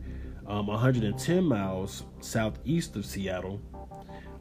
um, 0.48 0.68
110 0.68 1.44
miles 1.44 2.04
southeast 2.20 2.96
of 2.96 3.06
Seattle. 3.06 3.60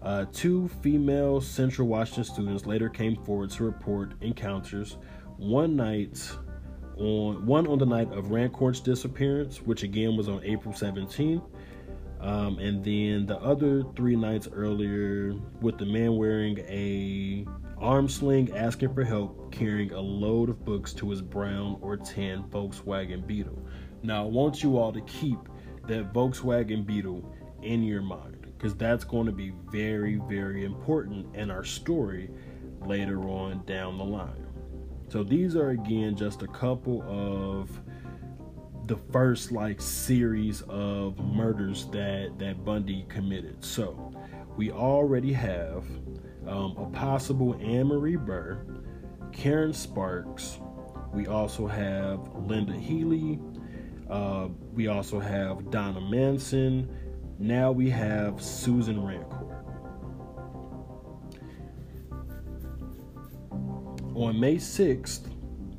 Uh, 0.02 0.24
two 0.32 0.68
female 0.82 1.40
Central 1.40 1.86
Washington 1.86 2.24
students 2.24 2.66
later 2.66 2.88
came 2.88 3.16
forward 3.24 3.50
to 3.50 3.64
report 3.64 4.14
encounters 4.22 4.96
one 5.36 5.76
night 5.76 6.30
on 6.96 7.44
one 7.46 7.66
on 7.66 7.78
the 7.78 7.86
night 7.86 8.10
of 8.12 8.30
Rancourt's 8.30 8.80
disappearance, 8.80 9.62
which 9.62 9.82
again 9.82 10.16
was 10.16 10.28
on 10.28 10.42
April 10.44 10.72
17th, 10.74 11.42
um, 12.20 12.58
and 12.58 12.84
then 12.84 13.26
the 13.26 13.38
other 13.38 13.82
three 13.96 14.16
nights 14.16 14.48
earlier 14.52 15.34
with 15.60 15.78
the 15.78 15.86
man 15.86 16.16
wearing 16.16 16.58
a 16.60 17.46
arm 17.78 18.08
sling 18.08 18.54
asking 18.54 18.94
for 18.94 19.04
help 19.04 19.50
carrying 19.50 19.92
a 19.92 20.00
load 20.00 20.50
of 20.50 20.64
books 20.64 20.92
to 20.92 21.08
his 21.08 21.22
brown 21.22 21.78
or 21.80 21.96
tan 21.96 22.42
Volkswagen 22.50 23.26
Beetle. 23.26 23.58
Now, 24.02 24.24
I 24.24 24.28
want 24.28 24.62
you 24.62 24.78
all 24.78 24.92
to 24.92 25.00
keep 25.02 25.38
that 25.86 26.12
Volkswagen 26.12 26.86
Beetle 26.86 27.34
in 27.62 27.82
your 27.82 28.02
mind 28.02 28.46
because 28.56 28.74
that's 28.74 29.04
going 29.04 29.26
to 29.26 29.32
be 29.32 29.54
very, 29.70 30.20
very 30.28 30.64
important 30.64 31.34
in 31.34 31.50
our 31.50 31.64
story 31.64 32.30
later 32.84 33.20
on 33.28 33.64
down 33.64 33.96
the 33.96 34.04
line. 34.04 34.46
So, 35.08 35.22
these 35.22 35.56
are 35.56 35.70
again 35.70 36.16
just 36.16 36.42
a 36.42 36.48
couple 36.48 37.02
of 37.08 37.70
the 38.90 38.96
first 39.12 39.52
like 39.52 39.80
series 39.80 40.62
of 40.62 41.16
murders 41.20 41.86
that 41.92 42.32
that 42.38 42.64
Bundy 42.64 43.06
committed. 43.08 43.64
So, 43.64 44.12
we 44.56 44.72
already 44.72 45.32
have 45.32 45.84
um, 46.48 46.76
a 46.76 46.90
possible 46.92 47.54
Ann 47.60 47.86
Marie 47.86 48.16
Burr, 48.16 48.66
Karen 49.30 49.72
Sparks. 49.72 50.58
We 51.14 51.28
also 51.28 51.68
have 51.68 52.18
Linda 52.34 52.72
Healy. 52.72 53.38
Uh, 54.10 54.48
we 54.74 54.88
also 54.88 55.20
have 55.20 55.70
Donna 55.70 56.00
Manson. 56.00 56.92
Now 57.38 57.70
we 57.70 57.88
have 57.90 58.42
Susan 58.42 58.96
Rancourt. 58.96 59.56
On 64.16 64.40
May 64.40 64.56
6th, 64.56 65.29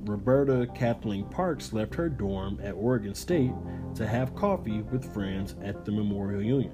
Roberta 0.06 0.68
Kathleen 0.74 1.26
Parks 1.26 1.74
left 1.74 1.96
her 1.96 2.10
dorm 2.10 2.60
at 2.64 2.74
Oregon 2.74 3.16
State 3.16 3.54
to 3.96 4.08
have 4.08 4.36
coffee 4.36 4.82
with 4.82 5.14
friends 5.14 5.56
at 5.64 5.86
the 5.86 5.92
Memorial 5.92 6.42
Union, 6.42 6.74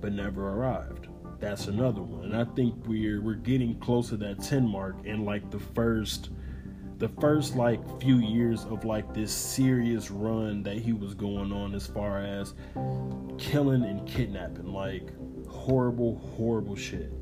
but 0.00 0.12
never 0.12 0.48
arrived 0.48 1.08
that's 1.42 1.66
another 1.66 2.00
one. 2.00 2.24
And 2.24 2.36
I 2.36 2.44
think 2.54 2.86
we're 2.86 3.20
we're 3.20 3.34
getting 3.34 3.78
close 3.80 4.10
to 4.10 4.16
that 4.18 4.40
10 4.40 4.66
mark 4.66 4.94
in 5.04 5.24
like 5.24 5.50
the 5.50 5.58
first 5.58 6.30
the 6.98 7.08
first 7.20 7.56
like 7.56 7.80
few 8.00 8.18
years 8.18 8.64
of 8.66 8.84
like 8.84 9.12
this 9.12 9.32
serious 9.32 10.08
run 10.08 10.62
that 10.62 10.76
he 10.76 10.92
was 10.92 11.14
going 11.14 11.52
on 11.52 11.74
as 11.74 11.84
far 11.84 12.20
as 12.20 12.54
killing 13.38 13.82
and 13.82 14.06
kidnapping 14.06 14.72
like 14.72 15.10
horrible 15.48 16.16
horrible 16.36 16.76
shit 16.76 17.12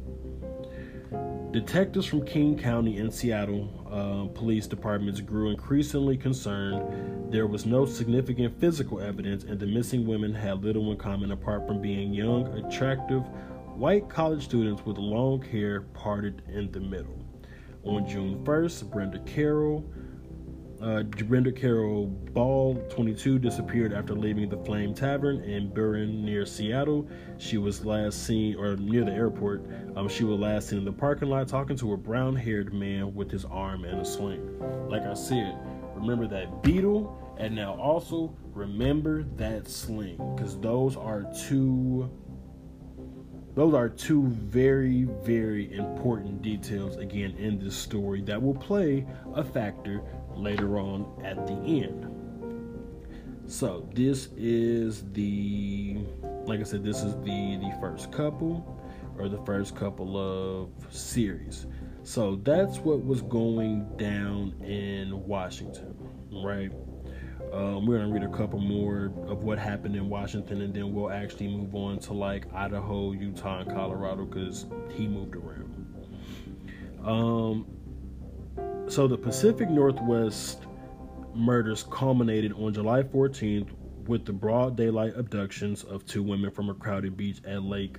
detectives 1.51 2.07
from 2.07 2.25
king 2.25 2.57
county 2.57 2.99
and 2.99 3.13
seattle 3.13 3.69
uh, 3.91 4.33
police 4.39 4.67
departments 4.67 5.21
grew 5.21 5.51
increasingly 5.51 6.17
concerned 6.17 7.33
there 7.33 7.47
was 7.47 7.67
no 7.67 7.85
significant 7.85 8.59
physical 8.61 9.01
evidence 9.01 9.45
and 9.45 9.59
the 9.59 9.67
missing 9.67 10.07
women 10.07 10.35
had 10.35 10.63
little 10.63 10.91
in 10.93 10.97
common 10.97 11.33
apart 11.33 11.67
from 11.67 11.81
being 11.81 12.13
young 12.13 12.47
attractive 12.65 13.25
White 13.81 14.11
college 14.11 14.45
students 14.45 14.85
with 14.85 14.99
long 14.99 15.41
hair 15.41 15.81
parted 15.81 16.43
in 16.53 16.71
the 16.71 16.81
middle. 16.81 17.25
On 17.85 18.07
June 18.07 18.45
1st, 18.45 18.91
Brenda 18.91 19.19
Carol, 19.21 19.83
uh, 20.83 21.03
Brenda 21.03 21.53
Carol 21.53 22.07
Ball, 22.07 22.77
22, 22.91 23.39
disappeared 23.39 23.93
after 23.93 24.15
leaving 24.15 24.49
the 24.49 24.57
Flame 24.59 24.95
Tavern 24.95 25.43
in 25.45 25.71
Burien 25.71 26.23
near 26.23 26.47
Seattle. 26.47 27.09
She 27.39 27.59
was 27.59 27.85
last 27.85 28.27
seen, 28.27 28.57
or 28.57 28.77
near 28.77 29.05
the 29.05 29.13
airport, 29.13 29.63
um, 29.97 30.09
she 30.09 30.25
was 30.25 30.39
last 30.41 30.69
seen 30.69 30.79
in 30.79 30.85
the 30.85 30.93
parking 30.93 31.29
lot 31.29 31.49
talking 31.49 31.77
to 31.77 31.93
a 31.93 31.97
brown 31.97 32.35
haired 32.35 32.73
man 32.73 33.15
with 33.15 33.31
his 33.31 33.45
arm 33.45 33.85
in 33.85 33.99
a 33.99 34.05
sling. 34.05 34.59
Like 34.89 35.03
I 35.03 35.15
said, 35.15 35.59
remember 35.95 36.27
that 36.29 36.63
beetle, 36.63 37.37
and 37.39 37.55
now 37.55 37.75
also 37.75 38.35
remember 38.55 39.25
that 39.37 39.69
sling, 39.69 40.17
because 40.35 40.59
those 40.59 40.97
are 40.97 41.27
two 41.49 42.11
those 43.55 43.75
are 43.75 43.89
two 43.89 44.29
very, 44.29 45.05
very 45.23 45.73
important 45.73 46.41
details 46.41 46.97
again 46.97 47.37
in 47.37 47.59
this 47.59 47.75
story 47.75 48.23
that 48.23 48.41
will 48.41 48.55
play 48.55 49.05
a 49.35 49.43
factor 49.43 50.03
later 50.41 50.79
on 50.79 51.07
at 51.25 51.47
the 51.47 51.55
end. 51.65 52.07
So 53.47 53.89
this 53.95 54.29
is 54.37 55.05
the, 55.13 55.99
like 56.45 56.61
I 56.61 56.63
said, 56.63 56.85
this 56.85 57.03
is 57.03 57.15
the 57.23 57.57
the 57.57 57.77
first 57.81 58.13
couple, 58.13 58.81
or 59.19 59.29
the 59.29 59.43
first 59.45 59.75
couple 59.75 60.17
of 60.17 60.71
series. 60.95 61.67
So 62.03 62.37
that's 62.37 62.79
what 62.79 63.05
was 63.05 63.23
going 63.23 63.89
down 63.97 64.55
in 64.63 65.27
Washington, 65.27 65.97
right? 66.31 66.71
Um, 67.53 67.87
we're 67.87 67.99
gonna 67.99 68.13
read 68.13 68.23
a 68.23 68.29
couple 68.29 68.61
more 68.61 69.07
of 69.27 69.43
what 69.43 69.59
happened 69.59 69.97
in 69.97 70.09
Washington, 70.09 70.63
and 70.63 70.73
then 70.73 70.95
we'll 70.95 71.11
actually 71.11 71.49
move 71.49 71.75
on 71.75 71.99
to 72.01 72.13
like 72.13 72.53
Idaho, 72.55 73.13
Utah, 73.13 73.61
and 73.61 73.71
Colorado 73.71 74.25
because 74.25 74.67
he 74.95 75.09
moved 75.09 75.35
around. 75.35 75.71
Um, 77.05 77.67
so 78.91 79.07
the 79.07 79.17
Pacific 79.17 79.71
Northwest 79.71 80.67
murders 81.33 81.85
culminated 81.91 82.53
on 82.55 82.75
July 82.75 83.05
14th 83.05 83.69
with 84.09 84.25
the 84.25 84.33
broad 84.33 84.77
daylight 84.77 85.13
abductions 85.17 85.85
of 85.85 86.05
two 86.07 86.25
women 86.25 86.51
from 86.51 86.69
a 86.71 86.75
crowded 86.75 87.17
beach 87.17 87.39
at 87.47 87.63
Lake 87.63 87.99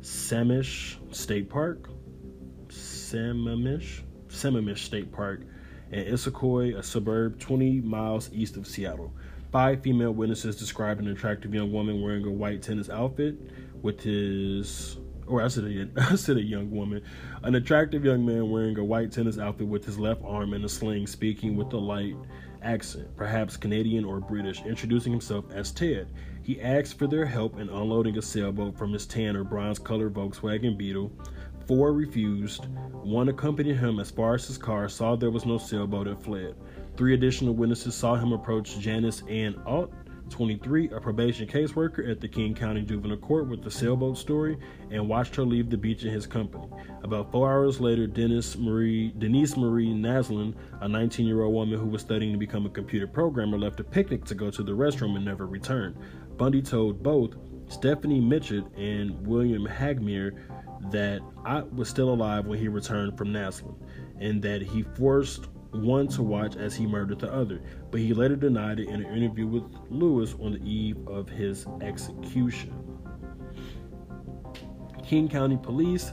Sammamish 0.00 0.96
State 1.14 1.48
Park. 1.48 1.88
Sammamish? 2.66 4.02
Sammamish 4.26 4.78
State 4.78 5.12
Park 5.12 5.42
in 5.92 6.04
Issaquah, 6.04 6.78
a 6.78 6.82
suburb 6.82 7.38
20 7.38 7.82
miles 7.82 8.28
east 8.32 8.56
of 8.56 8.66
Seattle. 8.66 9.14
Five 9.52 9.82
female 9.82 10.10
witnesses 10.10 10.56
described 10.56 11.00
an 11.00 11.06
attractive 11.06 11.54
young 11.54 11.70
woman 11.70 12.02
wearing 12.02 12.26
a 12.26 12.32
white 12.32 12.60
tennis 12.60 12.90
outfit 12.90 13.36
with 13.82 14.00
his 14.00 14.96
or 15.26 15.42
I 15.42 15.48
said, 15.48 15.64
a, 15.64 15.88
I 16.12 16.16
said 16.16 16.36
a 16.36 16.42
young 16.42 16.70
woman, 16.70 17.02
an 17.42 17.54
attractive 17.54 18.04
young 18.04 18.24
man 18.24 18.50
wearing 18.50 18.78
a 18.78 18.84
white 18.84 19.12
tennis 19.12 19.38
outfit 19.38 19.66
with 19.66 19.84
his 19.84 19.98
left 19.98 20.22
arm 20.24 20.54
in 20.54 20.64
a 20.64 20.68
sling, 20.68 21.06
speaking 21.06 21.56
with 21.56 21.72
a 21.72 21.78
light 21.78 22.16
accent, 22.62 23.14
perhaps 23.16 23.56
Canadian 23.56 24.04
or 24.04 24.20
British, 24.20 24.62
introducing 24.62 25.12
himself 25.12 25.44
as 25.52 25.70
Ted. 25.70 26.08
He 26.42 26.60
asked 26.60 26.98
for 26.98 27.06
their 27.06 27.26
help 27.26 27.58
in 27.58 27.68
unloading 27.68 28.18
a 28.18 28.22
sailboat 28.22 28.76
from 28.76 28.92
his 28.92 29.06
tan 29.06 29.36
or 29.36 29.44
bronze 29.44 29.78
colored 29.78 30.14
Volkswagen 30.14 30.76
Beetle. 30.76 31.12
Four 31.66 31.92
refused. 31.94 32.66
One 32.92 33.30
accompanied 33.30 33.76
him 33.76 33.98
as 33.98 34.10
far 34.10 34.34
as 34.34 34.46
his 34.46 34.58
car, 34.58 34.88
saw 34.88 35.16
there 35.16 35.30
was 35.30 35.46
no 35.46 35.56
sailboat, 35.56 36.06
and 36.06 36.22
fled. 36.22 36.54
Three 36.96 37.14
additional 37.14 37.54
witnesses 37.54 37.94
saw 37.94 38.16
him 38.16 38.32
approach 38.32 38.78
Janice 38.78 39.22
Ann 39.28 39.54
Alt, 39.66 39.92
23, 40.30 40.90
a 40.90 41.00
probation 41.00 41.46
caseworker 41.46 42.10
at 42.10 42.20
the 42.20 42.28
King 42.28 42.54
County 42.54 42.82
Juvenile 42.82 43.18
Court 43.18 43.48
with 43.48 43.62
the 43.62 43.70
sailboat 43.70 44.18
story, 44.18 44.58
and 44.90 45.08
watched 45.08 45.36
her 45.36 45.44
leave 45.44 45.70
the 45.70 45.76
beach 45.76 46.04
in 46.04 46.12
his 46.12 46.26
company. 46.26 46.66
About 47.02 47.30
four 47.30 47.50
hours 47.50 47.80
later, 47.80 48.06
Dennis 48.06 48.56
Marie, 48.56 49.12
Denise 49.18 49.56
Marie 49.56 49.92
Naslund, 49.92 50.54
a 50.80 50.88
19 50.88 51.26
year 51.26 51.42
old 51.42 51.54
woman 51.54 51.78
who 51.78 51.86
was 51.86 52.00
studying 52.00 52.32
to 52.32 52.38
become 52.38 52.66
a 52.66 52.70
computer 52.70 53.06
programmer, 53.06 53.58
left 53.58 53.80
a 53.80 53.84
picnic 53.84 54.24
to 54.24 54.34
go 54.34 54.50
to 54.50 54.62
the 54.62 54.72
restroom 54.72 55.16
and 55.16 55.24
never 55.24 55.46
returned. 55.46 55.96
Bundy 56.36 56.62
told 56.62 57.02
both 57.02 57.36
Stephanie 57.68 58.20
Mitchett 58.20 58.66
and 58.76 59.26
William 59.26 59.66
Hagmaier 59.66 60.38
that 60.90 61.22
Ott 61.44 61.72
was 61.72 61.88
still 61.88 62.10
alive 62.10 62.46
when 62.46 62.58
he 62.58 62.68
returned 62.68 63.16
from 63.16 63.28
Naslund, 63.28 63.76
and 64.20 64.42
that 64.42 64.62
he 64.62 64.82
forced 64.82 65.48
one 65.74 66.08
to 66.08 66.22
watch 66.22 66.56
as 66.56 66.76
he 66.76 66.86
murdered 66.86 67.18
the 67.18 67.32
other, 67.32 67.60
but 67.94 68.00
he 68.00 68.12
later 68.12 68.34
denied 68.34 68.80
it 68.80 68.88
in 68.88 69.04
an 69.04 69.16
interview 69.16 69.46
with 69.46 69.62
Lewis 69.88 70.34
on 70.42 70.54
the 70.54 70.68
eve 70.68 71.06
of 71.06 71.28
his 71.28 71.64
execution. 71.80 72.74
King 75.06 75.28
County 75.28 75.56
Police, 75.62 76.12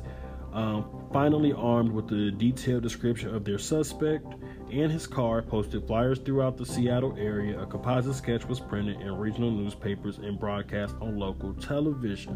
um, 0.54 1.08
finally 1.12 1.54
armed 1.54 1.92
with 1.92 2.12
a 2.12 2.30
detailed 2.30 2.84
description 2.84 3.34
of 3.34 3.44
their 3.44 3.58
suspect 3.58 4.28
and 4.72 4.92
his 4.92 5.08
car, 5.08 5.42
posted 5.42 5.88
flyers 5.88 6.20
throughout 6.20 6.56
the 6.56 6.68
Seattle 6.68 7.16
area. 7.18 7.60
A 7.60 7.66
composite 7.66 8.14
sketch 8.14 8.46
was 8.46 8.60
printed 8.60 9.02
in 9.02 9.16
regional 9.16 9.50
newspapers 9.50 10.20
and 10.20 10.40
broadcast 10.40 10.94
on 11.02 11.18
local 11.18 11.52
television. 11.56 12.36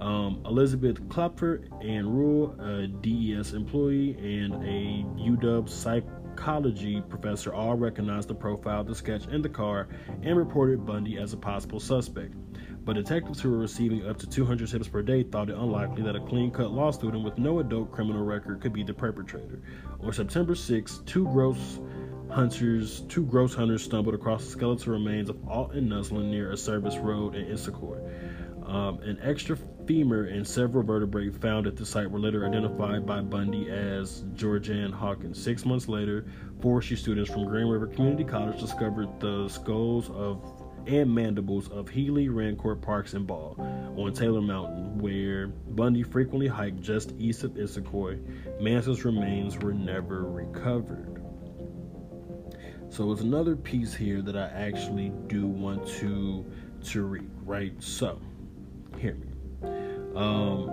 Um, 0.00 0.40
Elizabeth 0.46 1.02
Kloepfer 1.08 1.66
and 1.84 2.16
Rule, 2.16 2.54
a 2.60 2.86
DES 2.86 3.54
employee 3.54 4.12
and 4.20 4.54
a 4.62 5.04
UW 5.20 5.68
psychology 6.36 7.00
professor, 7.00 7.54
all 7.54 7.74
recognized 7.76 8.28
the 8.28 8.34
profile, 8.34 8.84
the 8.84 8.94
sketch, 8.94 9.24
and 9.26 9.42
the 9.42 9.48
car 9.48 9.88
and 10.22 10.36
reported 10.36 10.84
Bundy 10.84 11.16
as 11.16 11.32
a 11.32 11.36
possible 11.36 11.80
suspect. 11.80 12.34
But 12.84 12.94
detectives 12.94 13.40
who 13.40 13.50
were 13.50 13.58
receiving 13.58 14.06
up 14.06 14.18
to 14.18 14.28
200 14.28 14.68
tips 14.68 14.86
per 14.86 15.02
day 15.02 15.22
thought 15.22 15.48
it 15.48 15.56
unlikely 15.56 16.02
that 16.02 16.14
a 16.14 16.20
clean 16.20 16.50
cut 16.50 16.70
law 16.70 16.90
student 16.90 17.24
with 17.24 17.38
no 17.38 17.58
adult 17.60 17.90
criminal 17.90 18.22
record 18.22 18.60
could 18.60 18.72
be 18.72 18.84
the 18.84 18.92
perpetrator. 18.92 19.62
On 20.00 20.12
September 20.12 20.54
6, 20.54 20.98
two 21.06 21.24
gross 21.28 21.80
hunters, 22.30 23.00
two 23.08 23.24
gross 23.24 23.54
hunters 23.54 23.82
stumbled 23.82 24.14
across 24.14 24.44
the 24.44 24.50
skeletal 24.50 24.92
remains 24.92 25.30
of 25.30 25.48
Alt 25.48 25.72
and 25.72 25.90
Naslund 25.90 26.30
near 26.30 26.52
a 26.52 26.56
service 26.56 26.96
road 26.96 27.34
in 27.34 27.46
Issaquah. 27.46 28.68
Um, 28.68 28.98
an 29.00 29.18
extra 29.22 29.56
femur 29.86 30.24
and 30.24 30.46
several 30.46 30.82
vertebrae 30.82 31.30
found 31.30 31.66
at 31.66 31.76
the 31.76 31.86
site 31.86 32.10
were 32.10 32.18
later 32.18 32.46
identified 32.46 33.06
by 33.06 33.20
Bundy 33.20 33.70
as 33.70 34.24
Georgann 34.34 34.92
Hawkins. 34.92 35.42
Six 35.42 35.64
months 35.64 35.88
later, 35.88 36.26
forestry 36.60 36.96
students 36.96 37.30
from 37.30 37.44
Green 37.44 37.68
River 37.68 37.86
Community 37.86 38.24
College 38.24 38.58
discovered 38.58 39.08
the 39.20 39.48
skulls 39.48 40.10
of 40.10 40.42
and 40.86 41.12
mandibles 41.12 41.68
of 41.68 41.88
Healy, 41.88 42.28
Rancourt 42.28 42.80
Parks, 42.80 43.14
and 43.14 43.26
Ball 43.26 43.56
on 43.96 44.12
Taylor 44.12 44.40
Mountain, 44.40 44.98
where 44.98 45.48
Bundy 45.48 46.02
frequently 46.04 46.46
hiked 46.46 46.80
just 46.80 47.12
east 47.18 47.42
of 47.42 47.52
Issaquah. 47.52 48.60
Manson's 48.60 49.04
remains 49.04 49.58
were 49.58 49.72
never 49.74 50.24
recovered. 50.24 51.22
So 52.88 53.10
it's 53.10 53.20
another 53.20 53.56
piece 53.56 53.94
here 53.94 54.22
that 54.22 54.36
I 54.36 54.46
actually 54.46 55.12
do 55.26 55.46
want 55.46 55.86
to 55.98 56.44
to 56.84 57.02
read, 57.02 57.28
right? 57.44 57.72
So, 57.82 58.20
hear 58.96 59.14
me. 59.14 59.25
Um, 60.16 60.70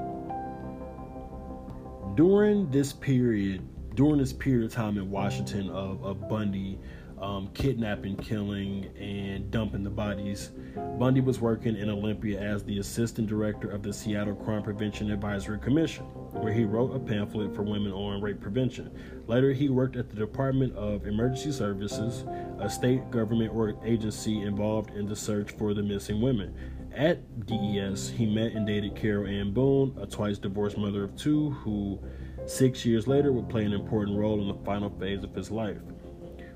during 2.15 2.69
this 2.71 2.93
period, 2.93 3.67
during 3.95 4.17
this 4.17 4.33
period 4.33 4.65
of 4.65 4.71
time 4.71 4.97
in 4.97 5.09
Washington 5.09 5.69
of, 5.69 6.03
of 6.03 6.29
Bundy 6.29 6.79
um, 7.19 7.49
kidnapping, 7.53 8.17
killing, 8.17 8.89
and 8.97 9.49
dumping 9.49 9.83
the 9.83 9.89
bodies, 9.89 10.51
Bundy 10.99 11.21
was 11.21 11.39
working 11.39 11.77
in 11.77 11.89
Olympia 11.89 12.39
as 12.39 12.63
the 12.63 12.79
assistant 12.79 13.27
director 13.27 13.69
of 13.69 13.81
the 13.81 13.93
Seattle 13.93 14.35
Crime 14.35 14.61
Prevention 14.61 15.09
Advisory 15.09 15.59
Commission, 15.59 16.03
where 16.03 16.51
he 16.51 16.65
wrote 16.65 16.93
a 16.93 16.99
pamphlet 16.99 17.55
for 17.55 17.63
women 17.63 17.93
on 17.93 18.21
rape 18.21 18.41
prevention. 18.41 18.91
Later, 19.27 19.53
he 19.53 19.69
worked 19.69 19.95
at 19.95 20.09
the 20.09 20.15
Department 20.15 20.75
of 20.75 21.07
Emergency 21.07 21.51
Services, 21.53 22.25
a 22.59 22.69
state 22.69 23.09
government 23.09 23.53
or 23.53 23.75
agency 23.85 24.41
involved 24.41 24.91
in 24.91 25.07
the 25.07 25.15
search 25.15 25.51
for 25.51 25.73
the 25.73 25.83
missing 25.83 26.21
women. 26.21 26.53
At 26.95 27.47
DES, 27.47 28.11
he 28.11 28.27
met 28.27 28.51
and 28.51 28.67
dated 28.67 28.95
Carol 28.95 29.25
Ann 29.25 29.51
Boone, 29.51 29.97
a 29.99 30.05
twice 30.05 30.37
divorced 30.37 30.77
mother 30.77 31.03
of 31.03 31.15
two, 31.17 31.49
who 31.49 31.99
six 32.45 32.85
years 32.85 33.07
later 33.07 33.31
would 33.31 33.49
play 33.49 33.65
an 33.65 33.73
important 33.73 34.15
role 34.15 34.39
in 34.41 34.47
the 34.47 34.63
final 34.63 34.91
phase 34.99 35.23
of 35.23 35.33
his 35.33 35.49
life. 35.49 35.79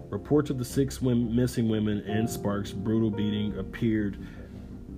Reports 0.10 0.52
of 0.52 0.60
the 0.60 0.65
six 0.65 1.02
women, 1.02 1.36
missing 1.36 1.67
women 1.67 2.04
and 2.08 2.30
Sparks' 2.30 2.71
brutal 2.71 3.10
beating 3.10 3.58
appeared 3.58 4.17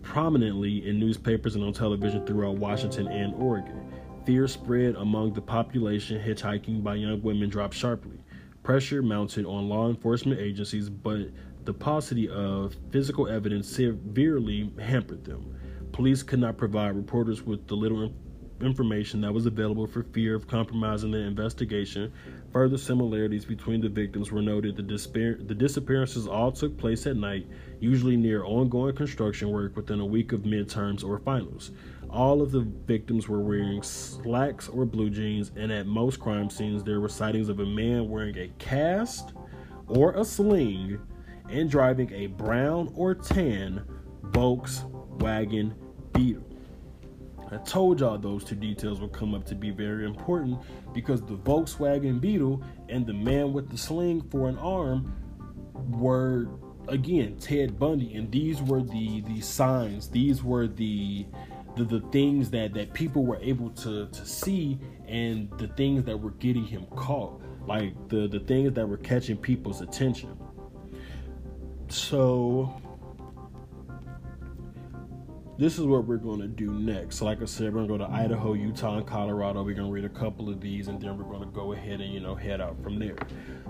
prominently 0.01 0.87
in 0.87 0.99
newspapers 0.99 1.55
and 1.55 1.63
on 1.63 1.71
television 1.71 2.25
throughout 2.25 2.57
Washington 2.57 3.07
and 3.07 3.33
Oregon. 3.35 3.91
Fear 4.25 4.47
spread 4.49 4.95
among 4.95 5.33
the 5.33 5.41
population, 5.41 6.21
hitchhiking 6.21 6.83
by 6.83 6.95
young 6.95 7.21
women 7.21 7.49
dropped 7.49 7.75
sharply. 7.75 8.19
Pressure 8.61 9.01
mounted 9.01 9.45
on 9.45 9.69
law 9.69 9.89
enforcement 9.89 10.39
agencies, 10.41 10.89
but 10.89 11.29
the 11.69 11.73
paucity 11.73 12.27
of 12.27 12.75
physical 12.89 13.27
evidence 13.27 13.69
severely 13.69 14.71
hampered 14.79 15.23
them. 15.23 15.55
Police 15.91 16.23
could 16.23 16.39
not 16.39 16.57
provide 16.57 16.95
reporters 16.95 17.43
with 17.43 17.67
the 17.67 17.75
little 17.75 18.11
information 18.59 19.21
that 19.21 19.31
was 19.31 19.45
available 19.45 19.85
for 19.85 20.01
fear 20.01 20.33
of 20.33 20.47
compromising 20.47 21.11
the 21.11 21.19
investigation. 21.19 22.11
Further 22.51 22.79
similarities 22.79 23.45
between 23.45 23.81
the 23.81 23.87
victims 23.87 24.31
were 24.31 24.41
noted. 24.41 24.77
The, 24.77 24.81
disappear- 24.81 25.39
the 25.45 25.53
disappearances 25.53 26.25
all 26.27 26.51
took 26.51 26.75
place 26.75 27.05
at 27.05 27.17
night, 27.17 27.45
usually 27.79 28.17
near 28.17 28.43
ongoing 28.43 28.95
construction 28.95 29.51
work 29.51 29.75
within 29.75 29.99
a 29.99 30.05
week 30.05 30.31
of 30.31 30.41
midterms 30.41 31.03
or 31.03 31.19
finals. 31.19 31.69
All 32.09 32.41
of 32.41 32.51
the 32.51 32.61
victims 32.61 33.29
were 33.29 33.41
wearing 33.41 33.83
slacks 33.83 34.69
or 34.69 34.87
blue 34.87 35.11
jeans, 35.11 35.51
and 35.55 35.71
at 35.71 35.85
most 35.85 36.19
crime 36.19 36.49
scenes, 36.49 36.83
there 36.83 36.99
were 36.99 37.09
sightings 37.09 37.47
of 37.47 37.59
a 37.59 37.65
man 37.67 38.09
wearing 38.09 38.39
a 38.39 38.47
cast 38.57 39.33
or 39.87 40.13
a 40.13 40.25
sling 40.25 40.99
and 41.49 41.69
driving 41.69 42.11
a 42.13 42.27
brown 42.27 42.91
or 42.95 43.15
tan 43.15 43.85
Volkswagen 44.23 45.73
Beetle. 46.13 46.43
I 47.51 47.57
told 47.57 47.99
y'all 47.99 48.17
those 48.17 48.43
two 48.43 48.55
details 48.55 49.01
would 49.01 49.11
come 49.11 49.33
up 49.33 49.45
to 49.47 49.55
be 49.55 49.71
very 49.71 50.05
important 50.05 50.59
because 50.93 51.21
the 51.21 51.35
Volkswagen 51.35 52.21
Beetle 52.21 52.61
and 52.89 53.07
the 53.07 53.13
man 53.13 53.53
with 53.53 53.69
the 53.69 53.77
sling 53.77 54.21
for 54.29 54.47
an 54.49 54.57
arm 54.59 55.13
were 55.73 56.47
again 56.87 57.37
Ted 57.39 57.79
Bundy, 57.79 58.15
and 58.15 58.31
these 58.31 58.61
were 58.61 58.81
the 58.81 59.21
the 59.21 59.41
signs. 59.41 60.09
These 60.09 60.43
were 60.43 60.67
the 60.67 61.25
the, 61.75 61.85
the 61.85 62.01
things 62.11 62.51
that 62.51 62.73
that 62.73 62.93
people 62.93 63.25
were 63.25 63.39
able 63.41 63.69
to 63.71 64.07
to 64.07 64.25
see, 64.25 64.79
and 65.07 65.49
the 65.57 65.67
things 65.69 66.03
that 66.03 66.17
were 66.17 66.31
getting 66.31 66.65
him 66.65 66.85
caught, 66.95 67.41
like 67.65 67.93
the 68.09 68.27
the 68.27 68.41
things 68.41 68.73
that 68.73 68.87
were 68.87 68.97
catching 68.97 69.37
people's 69.37 69.81
attention 69.81 70.37
so 71.89 72.81
this 75.59 75.77
is 75.77 75.85
what 75.85 76.05
we're 76.05 76.15
going 76.15 76.39
to 76.39 76.47
do 76.47 76.71
next. 76.71 77.21
Like 77.21 77.41
I 77.41 77.45
said, 77.45 77.73
we're 77.73 77.85
going 77.85 77.99
to 77.99 78.05
go 78.05 78.09
to 78.09 78.09
Idaho, 78.09 78.53
Utah, 78.53 78.95
and 78.95 79.05
Colorado. 79.05 79.61
We're 79.61 79.75
going 79.75 79.89
to 79.89 79.93
read 79.93 80.05
a 80.05 80.09
couple 80.09 80.47
of 80.47 80.61
these, 80.61 80.87
and 80.87 81.01
then 81.01 81.17
we're 81.17 81.25
going 81.25 81.41
to 81.41 81.53
go 81.53 81.73
ahead 81.73 81.99
and 81.99 82.13
you 82.13 82.21
know 82.21 82.33
head 82.33 82.61
out 82.61 82.81
from 82.81 82.97
there. 82.97 83.17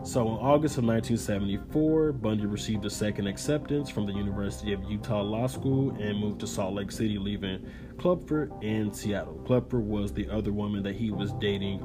So 0.03 0.21
in 0.21 0.33
August 0.35 0.77
of 0.77 0.83
1974, 0.83 2.11
Bundy 2.11 2.45
received 2.45 2.85
a 2.85 2.91
second 2.91 3.25
acceptance 3.25 3.89
from 3.89 4.05
the 4.05 4.13
University 4.13 4.71
of 4.71 4.83
Utah 4.83 5.23
Law 5.23 5.47
School 5.47 5.89
and 5.99 6.19
moved 6.19 6.41
to 6.41 6.47
Salt 6.47 6.75
Lake 6.75 6.91
City, 6.91 7.17
leaving 7.17 7.67
Clubford 7.97 8.51
and 8.63 8.95
Seattle. 8.95 9.41
Clubford 9.47 9.83
was 9.83 10.13
the 10.13 10.29
other 10.29 10.51
woman 10.51 10.83
that 10.83 10.95
he 10.95 11.09
was 11.09 11.31
dating 11.33 11.79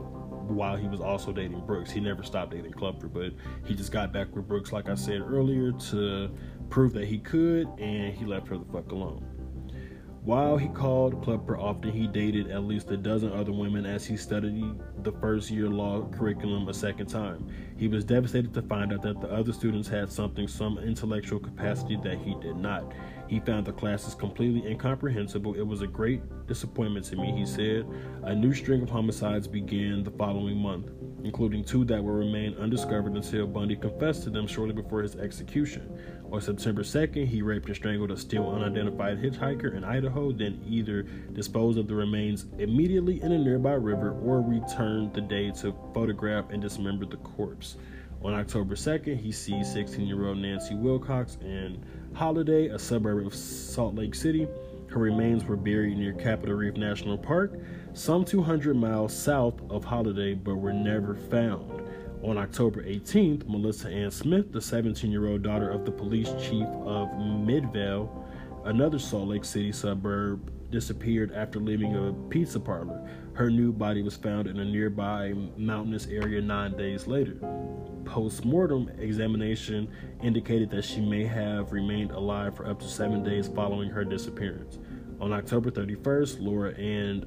while 0.51 0.77
he 0.77 0.89
was 0.89 1.01
also 1.01 1.33
dating 1.33 1.65
Brooks. 1.67 1.91
He 1.91 2.01
never 2.01 2.23
stopped 2.23 2.53
dating 2.53 2.73
Kloepfer, 2.73 3.13
but 3.13 3.33
he 3.67 3.75
just 3.75 3.93
got 3.93 4.13
back 4.13 4.35
with 4.35 4.47
Brooks, 4.49 4.73
like 4.73 4.89
I 4.89 4.95
said 4.95 5.21
earlier, 5.21 5.73
to 5.91 6.31
prove 6.71 6.93
that 6.95 7.07
he 7.07 7.19
could, 7.19 7.69
and 7.79 8.15
he 8.15 8.25
left 8.25 8.49
her 8.49 8.59
the 8.59 8.65
fuck 8.73 8.93
alone. 8.93 9.25
While 10.25 10.57
he 10.57 10.69
called 10.69 11.23
Kloepfer 11.23 11.59
often, 11.59 11.93
he 11.93 12.07
dated 12.07 12.51
at 12.51 12.65
least 12.65 12.91
a 12.91 12.97
dozen 12.97 13.31
other 13.31 13.53
women 13.53 13.85
as 13.85 14.07
he 14.07 14.17
studied 14.17 14.65
the 15.03 15.13
first 15.13 15.51
year 15.51 15.69
law 15.69 16.09
curriculum 16.09 16.67
a 16.67 16.73
second 16.73 17.09
time. 17.09 17.47
He 17.77 17.89
was 17.89 18.07
devastated 18.07 18.55
to 18.55 18.63
find 18.63 18.95
out 18.95 19.03
that 19.03 19.21
the 19.21 19.31
other 19.31 19.53
students 19.53 19.87
had 19.87 20.11
something, 20.11 20.49
some 20.49 20.79
intellectual 20.79 21.41
capacity 21.41 21.99
that 22.05 22.17
he 22.17 22.35
did 22.41 22.57
not. 22.57 22.91
He 23.29 23.41
found 23.41 23.67
the 23.67 23.73
classes 23.73 24.15
completely 24.15 24.69
incomprehensible. 24.71 25.55
It 25.55 25.67
was 25.67 25.81
a 25.83 25.87
great 25.87 26.21
disappointment 26.47 27.07
to 27.07 27.17
me, 27.17 27.33
he 27.33 27.47
said. 27.47 27.87
A 28.23 28.35
new 28.35 28.53
string 28.53 28.83
of 28.83 28.91
homicides 28.91 29.47
began 29.47 30.03
the 30.03 30.11
following 30.11 30.57
month, 30.57 30.91
including 31.25 31.65
two 31.65 31.85
that 31.87 32.03
will 32.03 32.13
remain 32.13 32.55
undiscovered 32.57 33.15
until 33.15 33.47
Bundy 33.47 33.77
confessed 33.77 34.25
to 34.25 34.31
them 34.31 34.47
shortly 34.47 34.75
before 34.75 35.03
his 35.03 35.17
execution. 35.17 35.99
On 36.31 36.41
September 36.41 36.83
2nd, 36.83 37.27
he 37.27 37.43
raped 37.43 37.67
and 37.67 37.77
strangled 37.77 38.11
a 38.11 38.17
still 38.17 38.51
unidentified 38.51 39.19
hitchhiker 39.19 39.75
in 39.75 39.85
Idaho, 39.85 40.33
then 40.33 40.63
either 40.67 41.03
disposed 41.33 41.79
of 41.79 41.89
the 41.89 41.95
remains 41.95 42.47
immediately 42.59 43.23
in 43.23 43.33
a 43.33 43.39
nearby 43.39 43.73
river 43.73 44.13
or 44.21 44.43
returned 44.43 45.15
the 45.15 45.21
day 45.21 45.51
to 45.53 45.75
photograph 45.95 46.47
and 46.51 46.61
dismember 46.61 47.07
the 47.07 47.17
corpse. 47.19 47.77
On 48.25 48.33
October 48.33 48.75
2nd, 48.75 49.19
he 49.19 49.31
seized 49.31 49.75
16 49.75 50.07
year 50.07 50.27
old 50.27 50.39
Nancy 50.39 50.75
Wilcox 50.75 51.37
in 51.43 51.85
Holladay, 52.15 52.73
a 52.73 52.79
suburb 52.79 53.27
of 53.27 53.35
Salt 53.35 53.97
Lake 53.97 54.15
City. 54.15 54.47
Her 54.87 55.01
remains 55.01 55.45
were 55.45 55.57
buried 55.57 55.99
near 55.99 56.13
Capitol 56.13 56.55
Reef 56.55 56.75
National 56.75 57.19
Park, 57.19 57.59
some 57.93 58.25
200 58.25 58.77
miles 58.77 59.17
south 59.17 59.61
of 59.69 59.85
Holladay, 59.85 60.35
but 60.43 60.55
were 60.55 60.73
never 60.73 61.17
found. 61.17 61.83
On 62.23 62.39
October 62.39 62.85
18th, 62.85 63.49
Melissa 63.49 63.89
Ann 63.89 64.13
Smith, 64.13 64.53
the 64.53 64.61
17 64.61 65.11
year 65.11 65.27
old 65.27 65.43
daughter 65.43 65.69
of 65.69 65.85
the 65.85 65.91
police 65.91 66.33
chief 66.41 66.69
of 66.85 67.09
Midvale, 67.19 68.25
another 68.65 69.01
Salt 69.01 69.29
Lake 69.29 69.45
City 69.45 69.73
suburb, 69.73 70.53
disappeared 70.71 71.33
after 71.33 71.59
leaving 71.59 71.97
a 71.97 72.13
pizza 72.31 72.61
parlor. 72.61 73.09
Her 73.35 73.51
new 73.51 73.73
body 73.73 74.01
was 74.01 74.17
found 74.17 74.47
in 74.47 74.61
a 74.61 74.65
nearby 74.65 75.35
mountainous 75.57 76.07
area 76.07 76.41
nine 76.41 76.77
days 76.77 77.09
later. 77.09 77.37
Post 78.05 78.45
mortem 78.45 78.89
examination 78.99 79.91
indicated 80.23 80.71
that 80.71 80.85
she 80.85 81.01
may 81.01 81.25
have 81.25 81.73
remained 81.73 82.13
alive 82.13 82.55
for 82.55 82.65
up 82.65 82.79
to 82.79 82.87
seven 82.87 83.25
days 83.25 83.49
following 83.49 83.91
her 83.91 84.05
disappearance. 84.05 84.79
On 85.21 85.33
October 85.33 85.73
31st, 85.73 86.41
Laura 86.41 86.75
and 86.75 87.27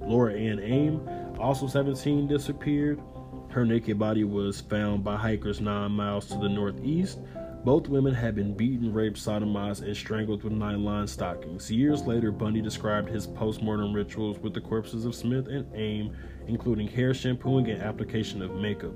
Laura 0.00 0.34
Ann 0.34 0.60
Aime, 0.60 1.08
also 1.38 1.66
17, 1.66 2.26
disappeared. 2.26 3.00
Her 3.48 3.64
naked 3.64 3.98
body 3.98 4.24
was 4.24 4.60
found 4.60 5.02
by 5.02 5.16
hikers 5.16 5.62
nine 5.62 5.92
miles 5.92 6.26
to 6.26 6.36
the 6.36 6.48
northeast. 6.48 7.20
Both 7.68 7.90
women 7.90 8.14
had 8.14 8.34
been 8.34 8.54
beaten, 8.54 8.94
raped, 8.94 9.18
sodomized, 9.18 9.82
and 9.82 9.94
strangled 9.94 10.42
with 10.42 10.54
nylon 10.54 11.06
stockings. 11.06 11.70
Years 11.70 12.00
later, 12.00 12.32
Bundy 12.32 12.62
described 12.62 13.10
his 13.10 13.26
post-mortem 13.26 13.92
rituals 13.92 14.38
with 14.38 14.54
the 14.54 14.60
corpses 14.62 15.04
of 15.04 15.14
Smith 15.14 15.48
and 15.48 15.70
Aime, 15.76 16.16
including 16.46 16.88
hair 16.88 17.12
shampooing 17.12 17.68
and 17.68 17.82
application 17.82 18.40
of 18.40 18.54
makeup. 18.54 18.94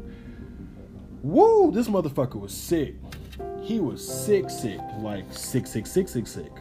Woo! 1.22 1.70
This 1.70 1.86
motherfucker 1.86 2.40
was 2.40 2.54
sick. 2.54 2.94
He 3.60 3.78
was 3.78 4.02
sick, 4.02 4.48
sick, 4.48 4.80
like 5.00 5.30
sick, 5.30 5.66
sick, 5.66 5.86
sick, 5.86 6.08
sick, 6.08 6.26
sick. 6.26 6.52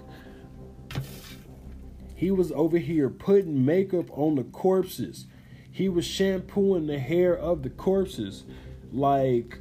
He 2.14 2.30
was 2.32 2.52
over 2.52 2.78
here 2.78 3.10
putting 3.10 3.64
makeup 3.64 4.08
on 4.12 4.36
the 4.36 4.44
corpses 4.44 5.28
he 5.72 5.88
was 5.88 6.04
shampooing 6.04 6.88
the 6.88 7.00
hair 7.00 7.38
of 7.38 7.64
the 7.64 7.70
corpses. 7.70 8.44
Like, 8.92 9.60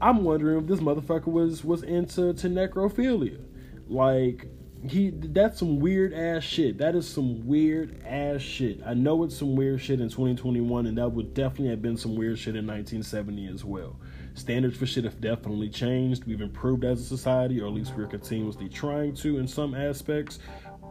I'm 0.00 0.24
wondering 0.24 0.58
if 0.58 0.66
this 0.66 0.80
motherfucker 0.80 1.26
was 1.26 1.64
was 1.64 1.82
into 1.82 2.32
to 2.32 2.48
necrophilia. 2.48 3.40
Like, 3.88 4.48
he 4.88 5.10
that's 5.10 5.58
some 5.58 5.78
weird 5.78 6.14
ass 6.14 6.42
shit. 6.42 6.78
That 6.78 6.94
is 6.94 7.06
some 7.06 7.46
weird 7.46 8.02
ass 8.06 8.40
shit. 8.40 8.80
I 8.86 8.94
know 8.94 9.24
it's 9.24 9.36
some 9.36 9.56
weird 9.56 9.80
shit 9.80 10.00
in 10.00 10.08
2021, 10.08 10.86
and 10.86 10.96
that 10.96 11.08
would 11.10 11.34
definitely 11.34 11.68
have 11.68 11.82
been 11.82 11.98
some 11.98 12.16
weird 12.16 12.38
shit 12.38 12.56
in 12.56 12.66
1970 12.66 13.48
as 13.48 13.64
well. 13.64 14.00
Standards 14.34 14.78
for 14.78 14.86
shit 14.86 15.04
have 15.04 15.20
definitely 15.20 15.68
changed. 15.68 16.24
We've 16.24 16.40
improved 16.40 16.84
as 16.84 17.00
a 17.00 17.04
society, 17.04 17.60
or 17.60 17.66
at 17.66 17.72
least 17.72 17.94
we're 17.94 18.06
continuously 18.06 18.68
trying 18.68 19.14
to 19.16 19.38
in 19.38 19.46
some 19.46 19.74
aspects. 19.74 20.38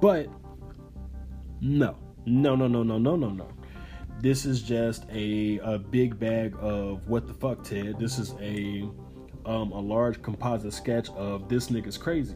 But 0.01 0.27
no, 1.61 1.97
no, 2.25 2.55
no, 2.55 2.67
no, 2.67 2.83
no, 2.83 2.99
no, 2.99 3.15
no, 3.15 3.29
no 3.29 3.47
this 4.21 4.45
is 4.45 4.61
just 4.61 5.05
a, 5.11 5.59
a 5.59 5.77
big 5.77 6.19
bag 6.19 6.55
of 6.59 7.07
what 7.07 7.27
the 7.27 7.33
fuck, 7.33 7.63
Ted. 7.63 7.97
This 7.99 8.19
is 8.19 8.35
a 8.41 8.89
um, 9.45 9.71
a 9.71 9.79
large 9.79 10.21
composite 10.21 10.73
sketch 10.73 11.09
of 11.11 11.47
this 11.47 11.69
nigga's 11.69 11.97
crazy, 11.97 12.35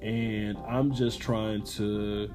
and 0.00 0.58
I'm 0.68 0.92
just 0.92 1.20
trying 1.20 1.62
to 1.64 2.30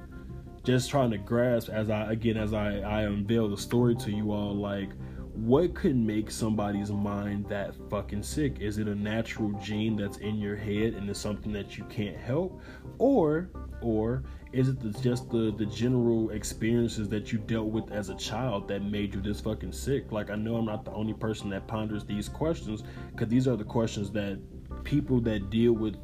just 0.63 0.89
trying 0.89 1.11
to 1.11 1.17
grasp 1.17 1.69
as 1.69 1.89
I 1.89 2.11
again 2.11 2.37
as 2.37 2.53
I 2.53 2.79
I 2.79 3.01
unveil 3.03 3.49
the 3.49 3.57
story 3.57 3.95
to 3.95 4.11
you 4.11 4.31
all 4.31 4.55
like 4.55 4.89
what 5.37 5.75
could 5.75 5.95
make 5.95 6.31
somebody's 6.31 6.91
mind 6.91 7.47
that 7.47 7.75
fucking 7.91 8.23
sick? 8.23 8.59
Is 8.59 8.79
it 8.79 8.87
a 8.87 8.95
natural 8.95 9.51
gene 9.61 9.95
that's 9.95 10.17
in 10.17 10.37
your 10.37 10.55
head 10.55 10.95
and 10.95 11.07
it's 11.09 11.19
something 11.19 11.51
that 11.53 11.77
you 11.77 11.83
can't 11.85 12.17
help, 12.17 12.59
or 12.97 13.49
or 13.81 14.23
is 14.51 14.69
it 14.69 14.77
just 15.01 15.29
the 15.29 15.53
the 15.55 15.65
general 15.67 16.31
experiences 16.31 17.07
that 17.09 17.31
you 17.31 17.37
dealt 17.37 17.67
with 17.67 17.91
as 17.91 18.09
a 18.09 18.15
child 18.15 18.67
that 18.69 18.81
made 18.81 19.13
you 19.13 19.21
this 19.21 19.39
fucking 19.39 19.73
sick? 19.73 20.11
Like 20.11 20.31
I 20.31 20.35
know 20.35 20.55
I'm 20.55 20.65
not 20.65 20.83
the 20.83 20.91
only 20.91 21.13
person 21.13 21.49
that 21.51 21.67
ponders 21.67 22.03
these 22.03 22.27
questions 22.27 22.83
because 23.11 23.27
these 23.27 23.47
are 23.47 23.55
the 23.55 23.63
questions 23.63 24.09
that 24.11 24.39
people 24.83 25.21
that 25.21 25.51
deal 25.51 25.73
with 25.73 25.97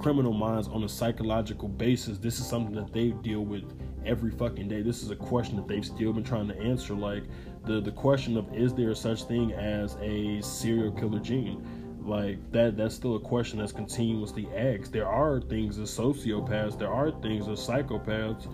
criminal 0.00 0.32
minds 0.32 0.66
on 0.68 0.84
a 0.84 0.88
psychological 0.88 1.68
basis. 1.68 2.16
This 2.16 2.40
is 2.40 2.46
something 2.46 2.74
that 2.76 2.92
they 2.92 3.10
deal 3.10 3.44
with 3.44 3.64
every 4.06 4.30
fucking 4.30 4.68
day. 4.68 4.80
This 4.80 5.02
is 5.02 5.10
a 5.10 5.16
question 5.16 5.56
that 5.56 5.68
they've 5.68 5.84
still 5.84 6.12
been 6.12 6.24
trying 6.24 6.48
to 6.48 6.58
answer. 6.58 6.94
Like 6.94 7.24
the 7.64 7.80
the 7.80 7.92
question 7.92 8.36
of 8.36 8.52
is 8.54 8.74
there 8.74 8.94
such 8.94 9.24
thing 9.24 9.52
as 9.52 9.96
a 10.00 10.40
serial 10.40 10.92
killer 10.92 11.20
gene? 11.20 11.64
like 12.08 12.38
that 12.52 12.76
that's 12.76 12.94
still 12.94 13.16
a 13.16 13.20
question 13.20 13.58
that's 13.58 13.72
continuously 13.72 14.48
asked. 14.56 14.92
There 14.92 15.06
are 15.06 15.40
things 15.40 15.78
as 15.78 15.90
sociopaths 15.90 16.78
there 16.78 16.92
are 16.92 17.10
things 17.10 17.48
as 17.48 17.58
psychopaths 17.60 18.48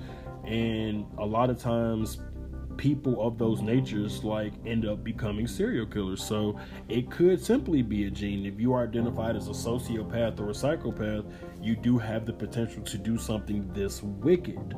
and 0.44 1.06
a 1.18 1.24
lot 1.24 1.50
of 1.50 1.58
times 1.58 2.18
people 2.76 3.24
of 3.24 3.38
those 3.38 3.62
natures 3.62 4.24
like 4.24 4.52
end 4.66 4.84
up 4.84 5.04
becoming 5.04 5.46
serial 5.46 5.86
killers. 5.86 6.22
So 6.22 6.58
it 6.88 7.08
could 7.10 7.40
simply 7.42 7.82
be 7.82 8.06
a 8.06 8.10
gene. 8.10 8.44
If 8.44 8.58
you 8.58 8.72
are 8.72 8.82
identified 8.82 9.36
as 9.36 9.46
a 9.46 9.52
sociopath 9.52 10.40
or 10.40 10.50
a 10.50 10.54
psychopath 10.54 11.24
you 11.62 11.76
do 11.76 11.96
have 11.96 12.26
the 12.26 12.32
potential 12.32 12.82
to 12.82 12.98
do 12.98 13.16
something 13.16 13.72
this 13.72 14.02
wicked 14.02 14.74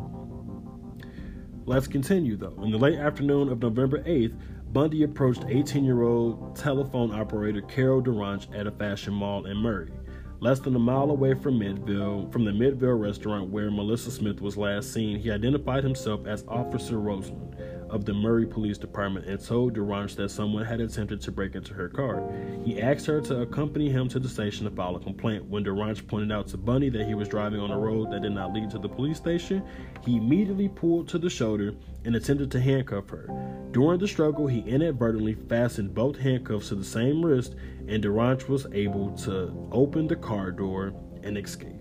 let's 1.66 1.86
continue 1.86 2.36
though 2.36 2.56
in 2.62 2.70
the 2.70 2.78
late 2.78 2.98
afternoon 2.98 3.48
of 3.48 3.60
november 3.60 4.02
8th 4.04 4.34
Bundy 4.72 5.04
approached 5.04 5.44
18 5.48 5.84
year 5.84 6.02
old 6.02 6.54
telephone 6.54 7.10
operator 7.12 7.62
Carol 7.62 8.02
DaRonch 8.02 8.54
at 8.54 8.66
a 8.66 8.70
fashion 8.70 9.14
mall 9.14 9.46
in 9.46 9.56
Murray, 9.56 9.90
less 10.40 10.60
than 10.60 10.76
a 10.76 10.78
mile 10.78 11.10
away 11.10 11.32
from 11.32 11.58
Midvale, 11.58 12.28
from 12.30 12.44
the 12.44 12.52
Midvale 12.52 12.92
restaurant 12.92 13.48
where 13.48 13.70
Melissa 13.70 14.10
Smith 14.10 14.42
was 14.42 14.58
last 14.58 14.92
seen. 14.92 15.18
He 15.18 15.30
identified 15.30 15.82
himself 15.82 16.26
as 16.26 16.44
Officer 16.48 16.96
Roseman 16.96 17.56
of 17.90 18.04
the 18.04 18.12
Murray 18.12 18.46
Police 18.46 18.78
Department 18.78 19.26
and 19.26 19.38
told 19.38 19.74
DaRonch 19.74 20.16
that 20.16 20.30
someone 20.30 20.64
had 20.64 20.80
attempted 20.80 21.20
to 21.22 21.32
break 21.32 21.54
into 21.54 21.74
her 21.74 21.88
car. 21.88 22.22
He 22.64 22.80
asked 22.80 23.06
her 23.06 23.20
to 23.22 23.42
accompany 23.42 23.90
him 23.90 24.08
to 24.08 24.18
the 24.18 24.28
station 24.28 24.64
to 24.64 24.70
file 24.70 24.96
a 24.96 25.00
complaint. 25.00 25.44
When 25.44 25.64
DaRonch 25.64 26.06
pointed 26.06 26.32
out 26.32 26.48
to 26.48 26.56
Bundy 26.56 26.88
that 26.90 27.06
he 27.06 27.14
was 27.14 27.28
driving 27.28 27.60
on 27.60 27.70
a 27.70 27.78
road 27.78 28.10
that 28.12 28.22
did 28.22 28.32
not 28.32 28.52
lead 28.52 28.70
to 28.70 28.78
the 28.78 28.88
police 28.88 29.16
station, 29.16 29.62
he 30.04 30.16
immediately 30.16 30.68
pulled 30.68 31.08
to 31.08 31.18
the 31.18 31.30
shoulder 31.30 31.74
and 32.04 32.16
attempted 32.16 32.50
to 32.52 32.60
handcuff 32.60 33.08
her. 33.10 33.28
During 33.72 34.00
the 34.00 34.08
struggle, 34.08 34.46
he 34.46 34.60
inadvertently 34.60 35.34
fastened 35.34 35.94
both 35.94 36.18
handcuffs 36.18 36.68
to 36.68 36.74
the 36.74 36.84
same 36.84 37.24
wrist, 37.24 37.56
and 37.88 38.02
DaRonch 38.02 38.48
was 38.48 38.66
able 38.72 39.10
to 39.18 39.68
open 39.72 40.06
the 40.06 40.16
car 40.16 40.50
door 40.50 40.92
and 41.22 41.36
escape. 41.36 41.75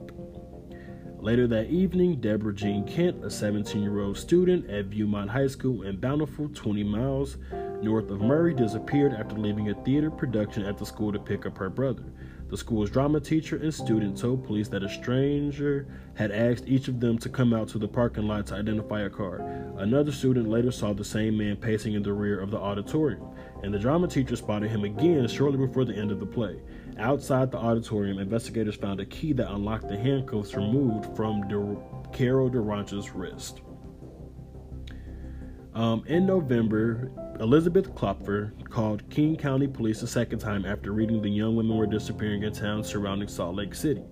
Later 1.25 1.47
that 1.47 1.71
evening, 1.71 2.21
Deborah 2.21 2.53
Jean 2.53 2.85
Kent, 2.85 3.25
a 3.25 3.31
17 3.31 3.81
year 3.81 3.99
old 4.01 4.15
student 4.15 4.69
at 4.69 4.91
Viewmont 4.91 5.27
High 5.27 5.47
School 5.47 5.81
in 5.81 5.97
Bountiful, 5.97 6.49
20 6.49 6.83
miles 6.83 7.37
north 7.81 8.11
of 8.11 8.21
Murray, 8.21 8.53
disappeared 8.53 9.11
after 9.11 9.35
leaving 9.35 9.71
a 9.71 9.83
theater 9.83 10.11
production 10.11 10.63
at 10.63 10.77
the 10.77 10.85
school 10.85 11.11
to 11.11 11.17
pick 11.17 11.47
up 11.47 11.57
her 11.57 11.71
brother. 11.71 12.03
The 12.49 12.57
school's 12.57 12.91
drama 12.91 13.19
teacher 13.19 13.55
and 13.55 13.73
student 13.73 14.19
told 14.19 14.45
police 14.45 14.67
that 14.67 14.83
a 14.83 14.87
stranger 14.87 15.87
had 16.13 16.29
asked 16.29 16.67
each 16.67 16.89
of 16.89 16.99
them 16.99 17.17
to 17.17 17.27
come 17.27 17.55
out 17.55 17.69
to 17.69 17.79
the 17.79 17.87
parking 17.87 18.27
lot 18.27 18.45
to 18.47 18.53
identify 18.53 19.01
a 19.01 19.09
car. 19.09 19.37
Another 19.79 20.11
student 20.11 20.47
later 20.47 20.71
saw 20.71 20.93
the 20.93 21.03
same 21.03 21.35
man 21.35 21.55
pacing 21.55 21.93
in 21.93 22.03
the 22.03 22.13
rear 22.13 22.39
of 22.39 22.51
the 22.51 22.59
auditorium, 22.59 23.25
and 23.63 23.73
the 23.73 23.79
drama 23.79 24.07
teacher 24.07 24.35
spotted 24.35 24.69
him 24.69 24.83
again 24.83 25.27
shortly 25.27 25.57
before 25.57 25.85
the 25.85 25.95
end 25.95 26.11
of 26.11 26.19
the 26.19 26.25
play. 26.27 26.59
Outside 26.97 27.51
the 27.51 27.57
auditorium, 27.57 28.19
investigators 28.19 28.75
found 28.75 29.01
a 29.01 29.05
key 29.05 29.33
that 29.33 29.51
unlocked 29.51 29.89
the 29.89 29.97
handcuffs 29.97 30.55
removed 30.55 31.13
from 31.15 31.47
De- 31.47 31.77
Carol 32.15 32.49
DaRonch's 32.49 33.11
wrist. 33.11 33.61
Um, 35.73 36.05
in 36.07 36.25
November, 36.25 37.11
Elizabeth 37.41 37.93
Kloepfer 37.95 38.53
called 38.69 39.09
King 39.09 39.35
County 39.35 39.67
Police 39.67 40.01
a 40.03 40.07
second 40.07 40.39
time 40.39 40.65
after 40.65 40.93
reading 40.93 41.21
the 41.21 41.29
young 41.29 41.57
women 41.57 41.75
were 41.75 41.85
disappearing 41.85 42.43
in 42.43 42.53
towns 42.53 42.87
surrounding 42.87 43.27
Salt 43.27 43.55
Lake 43.55 43.75
City. 43.75 44.03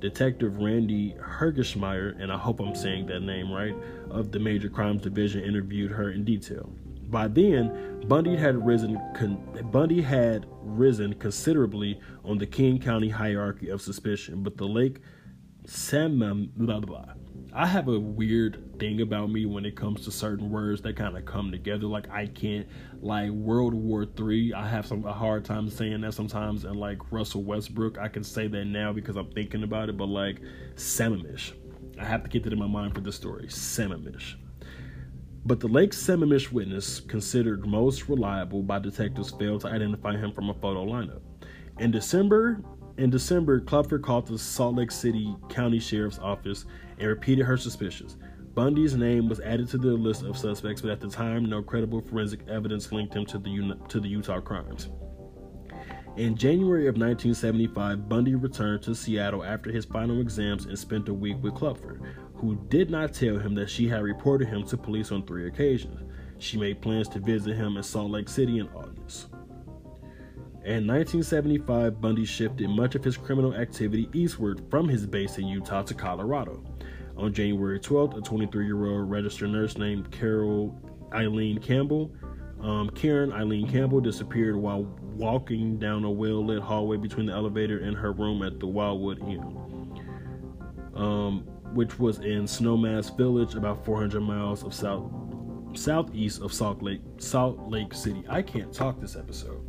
Detective 0.00 0.58
Randy 0.58 1.14
Hergesheimer, 1.20 2.20
and 2.20 2.32
I 2.32 2.36
hope 2.36 2.58
I'm 2.58 2.74
saying 2.74 3.06
that 3.06 3.20
name 3.20 3.52
right, 3.52 3.76
of 4.10 4.32
the 4.32 4.40
Major 4.40 4.68
Crimes 4.68 5.02
Division 5.02 5.44
interviewed 5.44 5.92
her 5.92 6.10
in 6.10 6.24
detail. 6.24 6.72
By 7.10 7.28
then, 7.28 8.02
Bundy 8.06 8.36
had 8.36 8.64
risen 8.64 9.00
con- 9.14 9.68
Bundy 9.70 10.02
had 10.02 10.46
risen 10.62 11.14
considerably 11.14 12.00
on 12.24 12.38
the 12.38 12.46
King 12.46 12.78
County 12.78 13.08
hierarchy 13.08 13.68
of 13.68 13.80
suspicion, 13.80 14.42
but 14.42 14.56
the 14.56 14.66
Lake 14.66 15.00
Sam 15.66 16.18
blah, 16.56 16.80
blah, 16.80 17.06
I 17.54 17.66
have 17.66 17.88
a 17.88 17.98
weird 17.98 18.78
thing 18.78 19.00
about 19.00 19.30
me 19.30 19.46
when 19.46 19.64
it 19.64 19.76
comes 19.76 20.04
to 20.04 20.10
certain 20.10 20.50
words 20.50 20.82
that 20.82 20.96
kind 20.96 21.16
of 21.16 21.24
come 21.24 21.50
together. 21.50 21.86
Like 21.86 22.10
I 22.10 22.26
can't 22.26 22.66
like 23.00 23.30
World 23.30 23.72
War 23.72 24.04
Three. 24.04 24.52
I 24.52 24.68
have 24.68 24.86
some 24.86 25.04
a 25.04 25.12
hard 25.12 25.44
time 25.44 25.70
saying 25.70 26.02
that 26.02 26.12
sometimes. 26.12 26.64
And 26.64 26.76
like 26.76 27.12
Russell 27.12 27.44
Westbrook, 27.44 27.96
I 27.96 28.08
can 28.08 28.24
say 28.24 28.48
that 28.48 28.64
now 28.66 28.92
because 28.92 29.16
I'm 29.16 29.30
thinking 29.30 29.62
about 29.62 29.88
it. 29.88 29.96
But 29.96 30.08
like 30.08 30.40
Sammamish, 30.74 31.52
I 31.98 32.04
have 32.04 32.24
to 32.24 32.28
get 32.28 32.42
that 32.42 32.52
in 32.52 32.58
my 32.58 32.66
mind 32.66 32.94
for 32.94 33.00
this 33.00 33.16
story. 33.16 33.46
Sammamish. 33.46 34.34
But 35.46 35.60
the 35.60 35.68
Lake 35.68 35.92
Sammamish 35.92 36.50
witness, 36.50 37.00
considered 37.00 37.66
most 37.66 38.08
reliable 38.08 38.62
by 38.62 38.78
detectives, 38.78 39.30
failed 39.30 39.60
to 39.62 39.68
identify 39.68 40.16
him 40.16 40.32
from 40.32 40.48
a 40.48 40.54
photo 40.54 40.86
lineup. 40.86 41.20
In 41.78 41.90
December, 41.90 42.62
in 42.96 43.10
December, 43.10 43.60
Kloepfer 43.60 44.00
called 44.02 44.26
the 44.26 44.38
Salt 44.38 44.76
Lake 44.76 44.90
City 44.90 45.36
County 45.50 45.78
Sheriff's 45.78 46.18
Office 46.18 46.64
and 46.98 47.08
repeated 47.08 47.44
her 47.44 47.58
suspicions. 47.58 48.16
Bundy's 48.54 48.94
name 48.94 49.28
was 49.28 49.40
added 49.40 49.68
to 49.70 49.78
the 49.78 49.88
list 49.88 50.22
of 50.22 50.38
suspects, 50.38 50.80
but 50.80 50.90
at 50.90 51.00
the 51.00 51.08
time, 51.08 51.44
no 51.44 51.60
credible 51.60 52.00
forensic 52.00 52.46
evidence 52.48 52.92
linked 52.92 53.12
him 53.12 53.26
to 53.26 53.38
the, 53.38 53.76
to 53.88 54.00
the 54.00 54.08
Utah 54.08 54.40
crimes. 54.40 54.88
In 56.16 56.36
January 56.36 56.86
of 56.86 56.94
1975, 56.94 58.08
Bundy 58.08 58.36
returned 58.36 58.82
to 58.84 58.94
Seattle 58.94 59.42
after 59.42 59.72
his 59.72 59.84
final 59.84 60.20
exams 60.20 60.66
and 60.66 60.78
spent 60.78 61.08
a 61.08 61.14
week 61.14 61.36
with 61.42 61.54
Kloepfer, 61.54 61.98
who 62.34 62.56
did 62.68 62.90
not 62.90 63.14
tell 63.14 63.38
him 63.38 63.54
that 63.54 63.70
she 63.70 63.88
had 63.88 64.02
reported 64.02 64.48
him 64.48 64.64
to 64.64 64.76
police 64.76 65.12
on 65.12 65.24
three 65.24 65.46
occasions. 65.46 66.00
She 66.38 66.58
made 66.58 66.80
plans 66.80 67.08
to 67.10 67.18
visit 67.20 67.56
him 67.56 67.76
in 67.76 67.82
Salt 67.82 68.10
Lake 68.10 68.28
City 68.28 68.58
in 68.58 68.68
August. 68.68 69.28
In 70.64 70.86
1975, 70.86 72.00
Bundy 72.00 72.24
shifted 72.24 72.70
much 72.70 72.94
of 72.94 73.04
his 73.04 73.18
criminal 73.18 73.54
activity 73.54 74.08
eastward 74.14 74.62
from 74.70 74.88
his 74.88 75.06
base 75.06 75.36
in 75.36 75.46
Utah 75.46 75.82
to 75.82 75.94
Colorado. 75.94 76.64
On 77.16 77.32
January 77.32 77.78
12th, 77.78 78.16
a 78.16 78.20
23 78.22 78.64
year 78.64 78.86
old 78.86 79.10
registered 79.10 79.50
nurse 79.50 79.76
named 79.76 80.10
Carol 80.10 80.74
Eileen 81.12 81.58
Campbell, 81.58 82.12
um, 82.60 82.88
Karen 82.90 83.30
Eileen 83.32 83.70
Campbell, 83.70 84.00
disappeared 84.00 84.56
while 84.56 84.84
walking 85.14 85.78
down 85.78 86.02
a 86.04 86.10
well 86.10 86.44
lit 86.44 86.62
hallway 86.62 86.96
between 86.96 87.26
the 87.26 87.32
elevator 87.32 87.78
and 87.78 87.94
her 87.94 88.12
room 88.12 88.42
at 88.42 88.58
the 88.58 88.66
Wildwood 88.66 89.20
Inn, 89.20 90.00
um, 90.94 91.46
which 91.74 91.98
was 91.98 92.18
in 92.18 92.44
Snowmass 92.44 93.16
Village, 93.16 93.54
about 93.54 93.84
400 93.84 94.20
miles 94.20 94.62
of 94.64 94.72
south 94.74 95.10
southeast 95.74 96.40
of 96.40 96.52
Salt 96.52 96.82
Lake, 96.82 97.00
Salt 97.18 97.68
Lake 97.68 97.92
City. 97.92 98.24
I 98.28 98.42
can't 98.42 98.72
talk 98.72 99.00
this 99.00 99.16
episode. 99.16 99.60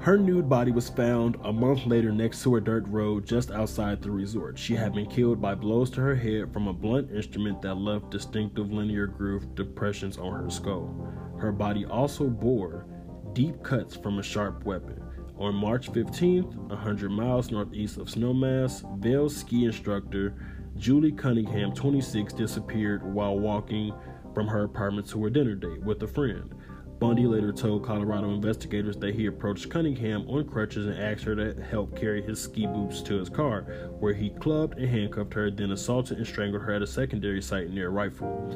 Her 0.00 0.16
nude 0.16 0.48
body 0.48 0.72
was 0.72 0.88
found 0.88 1.36
a 1.44 1.52
month 1.52 1.84
later 1.84 2.10
next 2.10 2.42
to 2.42 2.56
a 2.56 2.60
dirt 2.60 2.88
road 2.88 3.26
just 3.26 3.50
outside 3.50 4.00
the 4.00 4.10
resort. 4.10 4.58
She 4.58 4.74
had 4.74 4.94
been 4.94 5.04
killed 5.04 5.42
by 5.42 5.54
blows 5.54 5.90
to 5.90 6.00
her 6.00 6.14
head 6.14 6.52
from 6.54 6.68
a 6.68 6.72
blunt 6.72 7.10
instrument 7.10 7.60
that 7.62 7.74
left 7.74 8.10
distinctive 8.10 8.72
linear 8.72 9.06
groove 9.06 9.54
depressions 9.54 10.16
on 10.16 10.32
her 10.32 10.48
skull. 10.48 11.06
Her 11.38 11.52
body 11.52 11.84
also 11.84 12.28
bore 12.28 12.86
deep 13.34 13.62
cuts 13.62 13.94
from 13.94 14.18
a 14.18 14.22
sharp 14.22 14.64
weapon. 14.64 14.99
On 15.40 15.54
March 15.54 15.90
15th, 15.90 16.54
100 16.54 17.10
miles 17.10 17.50
northeast 17.50 17.96
of 17.96 18.08
Snowmass, 18.08 18.84
Vail 19.00 19.30
ski 19.30 19.64
instructor 19.64 20.34
Julie 20.76 21.12
Cunningham, 21.12 21.72
26, 21.72 22.34
disappeared 22.34 23.02
while 23.14 23.38
walking 23.38 23.94
from 24.34 24.46
her 24.46 24.64
apartment 24.64 25.08
to 25.08 25.24
a 25.24 25.30
dinner 25.30 25.54
date 25.54 25.82
with 25.82 26.02
a 26.02 26.06
friend. 26.06 26.54
Bundy 26.98 27.26
later 27.26 27.52
told 27.52 27.86
Colorado 27.86 28.34
investigators 28.34 28.98
that 28.98 29.14
he 29.14 29.26
approached 29.26 29.70
Cunningham 29.70 30.28
on 30.28 30.46
crutches 30.46 30.84
and 30.84 30.98
asked 30.98 31.24
her 31.24 31.34
to 31.34 31.58
help 31.62 31.98
carry 31.98 32.20
his 32.20 32.38
ski 32.38 32.66
boots 32.66 33.00
to 33.00 33.14
his 33.14 33.30
car, 33.30 33.62
where 33.98 34.12
he 34.12 34.28
clubbed 34.28 34.78
and 34.78 34.90
handcuffed 34.90 35.32
her, 35.32 35.50
then 35.50 35.70
assaulted 35.72 36.18
and 36.18 36.26
strangled 36.26 36.60
her 36.64 36.74
at 36.74 36.82
a 36.82 36.86
secondary 36.86 37.40
site 37.40 37.70
near 37.70 37.88
Rifle. 37.88 38.46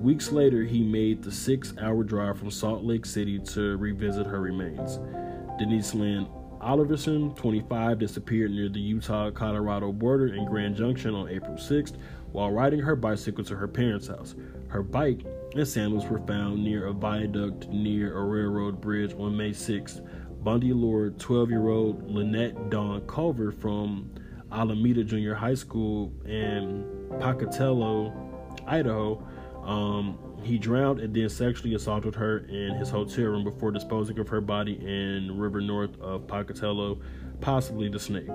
Weeks 0.00 0.32
later, 0.32 0.62
he 0.62 0.82
made 0.82 1.22
the 1.22 1.30
six 1.30 1.74
hour 1.78 2.02
drive 2.02 2.38
from 2.38 2.50
Salt 2.50 2.82
Lake 2.82 3.04
City 3.04 3.38
to 3.38 3.76
revisit 3.76 4.26
her 4.26 4.40
remains. 4.40 4.98
Denise 5.60 5.94
Lynn 5.94 6.26
Oliverson, 6.62 7.36
25, 7.36 7.98
disappeared 7.98 8.50
near 8.50 8.70
the 8.70 8.80
Utah 8.80 9.30
Colorado 9.30 9.92
border 9.92 10.28
in 10.28 10.46
Grand 10.46 10.74
Junction 10.74 11.14
on 11.14 11.28
April 11.28 11.56
6th 11.56 11.98
while 12.32 12.50
riding 12.50 12.80
her 12.80 12.96
bicycle 12.96 13.44
to 13.44 13.56
her 13.56 13.68
parents' 13.68 14.08
house. 14.08 14.34
Her 14.68 14.82
bike 14.82 15.26
and 15.54 15.68
sandals 15.68 16.06
were 16.06 16.20
found 16.20 16.64
near 16.64 16.86
a 16.86 16.94
viaduct 16.94 17.68
near 17.68 18.16
a 18.16 18.24
railroad 18.24 18.80
bridge 18.80 19.12
on 19.18 19.36
May 19.36 19.50
6th. 19.50 20.02
Bundy 20.42 20.72
lured 20.72 21.18
12 21.18 21.50
year 21.50 21.68
old 21.68 22.10
Lynette 22.10 22.70
Dawn 22.70 23.02
Culver 23.02 23.52
from 23.52 24.10
Alameda 24.50 25.04
Junior 25.04 25.34
High 25.34 25.54
School 25.54 26.10
in 26.24 26.86
Pocatello, 27.20 28.14
Idaho. 28.66 29.22
Um, 29.62 30.18
he 30.42 30.58
drowned 30.58 31.00
and 31.00 31.14
then 31.14 31.28
sexually 31.28 31.74
assaulted 31.74 32.14
her 32.14 32.38
in 32.48 32.74
his 32.74 32.90
hotel 32.90 33.26
room 33.26 33.44
before 33.44 33.70
disposing 33.70 34.18
of 34.18 34.28
her 34.28 34.40
body 34.40 34.74
in 34.74 35.38
river 35.38 35.60
north 35.60 35.98
of 36.00 36.26
Pocatello, 36.26 37.00
possibly 37.40 37.88
the 37.88 38.00
Snake. 38.00 38.28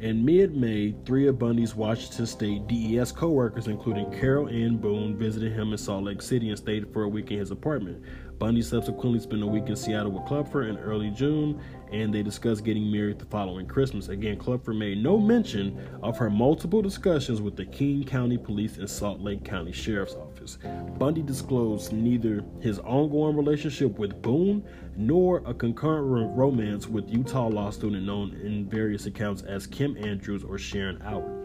In 0.00 0.22
mid 0.22 0.54
May, 0.54 0.94
three 1.06 1.28
of 1.28 1.38
Bundy's 1.38 1.74
Washington 1.74 2.26
State 2.26 2.66
DES 2.66 3.10
co 3.10 3.30
workers, 3.30 3.68
including 3.68 4.10
Carol 4.10 4.48
Ann 4.48 4.76
Boone, 4.76 5.16
visited 5.16 5.52
him 5.52 5.72
in 5.72 5.78
Salt 5.78 6.04
Lake 6.04 6.20
City 6.20 6.50
and 6.50 6.58
stayed 6.58 6.92
for 6.92 7.04
a 7.04 7.08
week 7.08 7.30
in 7.30 7.38
his 7.38 7.50
apartment. 7.50 8.02
Bundy 8.38 8.60
subsequently 8.60 9.20
spent 9.20 9.42
a 9.42 9.46
week 9.46 9.68
in 9.68 9.76
Seattle 9.76 10.12
with 10.12 10.24
Kloepfer 10.24 10.68
in 10.68 10.76
early 10.76 11.10
June, 11.10 11.58
and 11.90 12.12
they 12.12 12.22
discussed 12.22 12.64
getting 12.64 12.90
married 12.90 13.18
the 13.18 13.24
following 13.24 13.66
Christmas. 13.66 14.08
Again, 14.08 14.36
Kloepfer 14.36 14.76
made 14.76 15.02
no 15.02 15.16
mention 15.16 15.80
of 16.02 16.18
her 16.18 16.28
multiple 16.28 16.82
discussions 16.82 17.40
with 17.40 17.56
the 17.56 17.64
King 17.64 18.04
County 18.04 18.36
Police 18.36 18.76
and 18.76 18.90
Salt 18.90 19.20
Lake 19.20 19.42
County 19.42 19.72
Sheriff's 19.72 20.16
Office. 20.16 20.33
Bundy 20.98 21.22
disclosed 21.22 21.92
neither 21.92 22.44
his 22.60 22.78
ongoing 22.80 23.36
relationship 23.36 23.98
with 23.98 24.20
Boone 24.22 24.64
nor 24.96 25.42
a 25.46 25.54
concurrent 25.54 26.36
romance 26.36 26.86
with 26.86 27.08
Utah 27.10 27.48
law 27.48 27.70
student 27.70 28.04
known 28.04 28.34
in 28.42 28.68
various 28.68 29.06
accounts 29.06 29.42
as 29.42 29.66
Kim 29.66 29.96
Andrews 29.96 30.44
or 30.44 30.58
Sharon 30.58 31.00
Howard. 31.00 31.44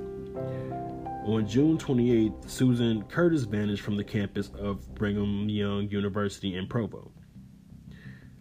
On 1.26 1.46
June 1.46 1.78
28th, 1.78 2.50
Susan 2.50 3.04
Curtis 3.04 3.44
vanished 3.44 3.84
from 3.84 3.98
the 3.98 4.04
campus 4.04 4.50
of 4.58 4.96
Brigham 4.96 5.48
Young 5.50 5.90
University 5.90 6.56
in 6.56 6.68
Provo. 6.68 7.12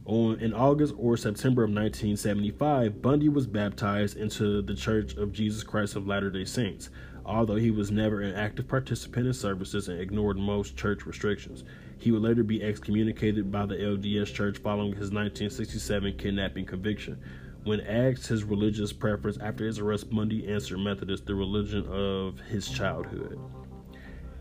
On, 0.09 0.41
in 0.41 0.55
August 0.55 0.95
or 0.97 1.19
September 1.19 1.65
of 1.65 1.69
1975, 1.71 3.03
Bundy 3.03 3.29
was 3.29 3.47
baptized 3.47 4.17
into 4.17 4.63
the 4.63 4.75
Church 4.75 5.15
of 5.17 5.33
Jesus 5.33 5.63
Christ 5.63 5.97
of 5.97 6.07
Latter 6.07 6.31
day 6.31 6.47
Saints, 6.47 6.89
although 7.29 7.57
he 7.57 7.71
was 7.71 7.91
never 7.91 8.23
an 8.23 8.35
active 8.35 8.67
participant 8.67 9.27
in 9.27 9.35
services 9.35 9.89
and 9.89 10.01
ignored 10.01 10.39
most 10.39 10.77
church 10.79 11.05
restrictions. 11.05 11.63
He 11.99 12.11
would 12.11 12.23
later 12.23 12.43
be 12.43 12.63
excommunicated 12.63 13.53
by 13.53 13.67
the 13.67 13.75
LDS 13.75 14.33
Church 14.33 14.59
following 14.59 14.93
his 14.93 15.13
1967 15.13 16.17
kidnapping 16.17 16.65
conviction. 16.65 17.21
When 17.65 17.83
asked 17.83 18.29
his 18.29 18.45
religious 18.45 18.95
preference 18.95 19.37
after 19.43 19.67
his 19.67 19.79
arrest, 19.79 20.09
Bundy 20.11 20.49
answered 20.49 20.79
Methodist, 20.79 21.27
the 21.27 21.35
religion 21.35 21.87
of 21.89 22.41
his 22.41 22.67
childhood. 22.67 23.39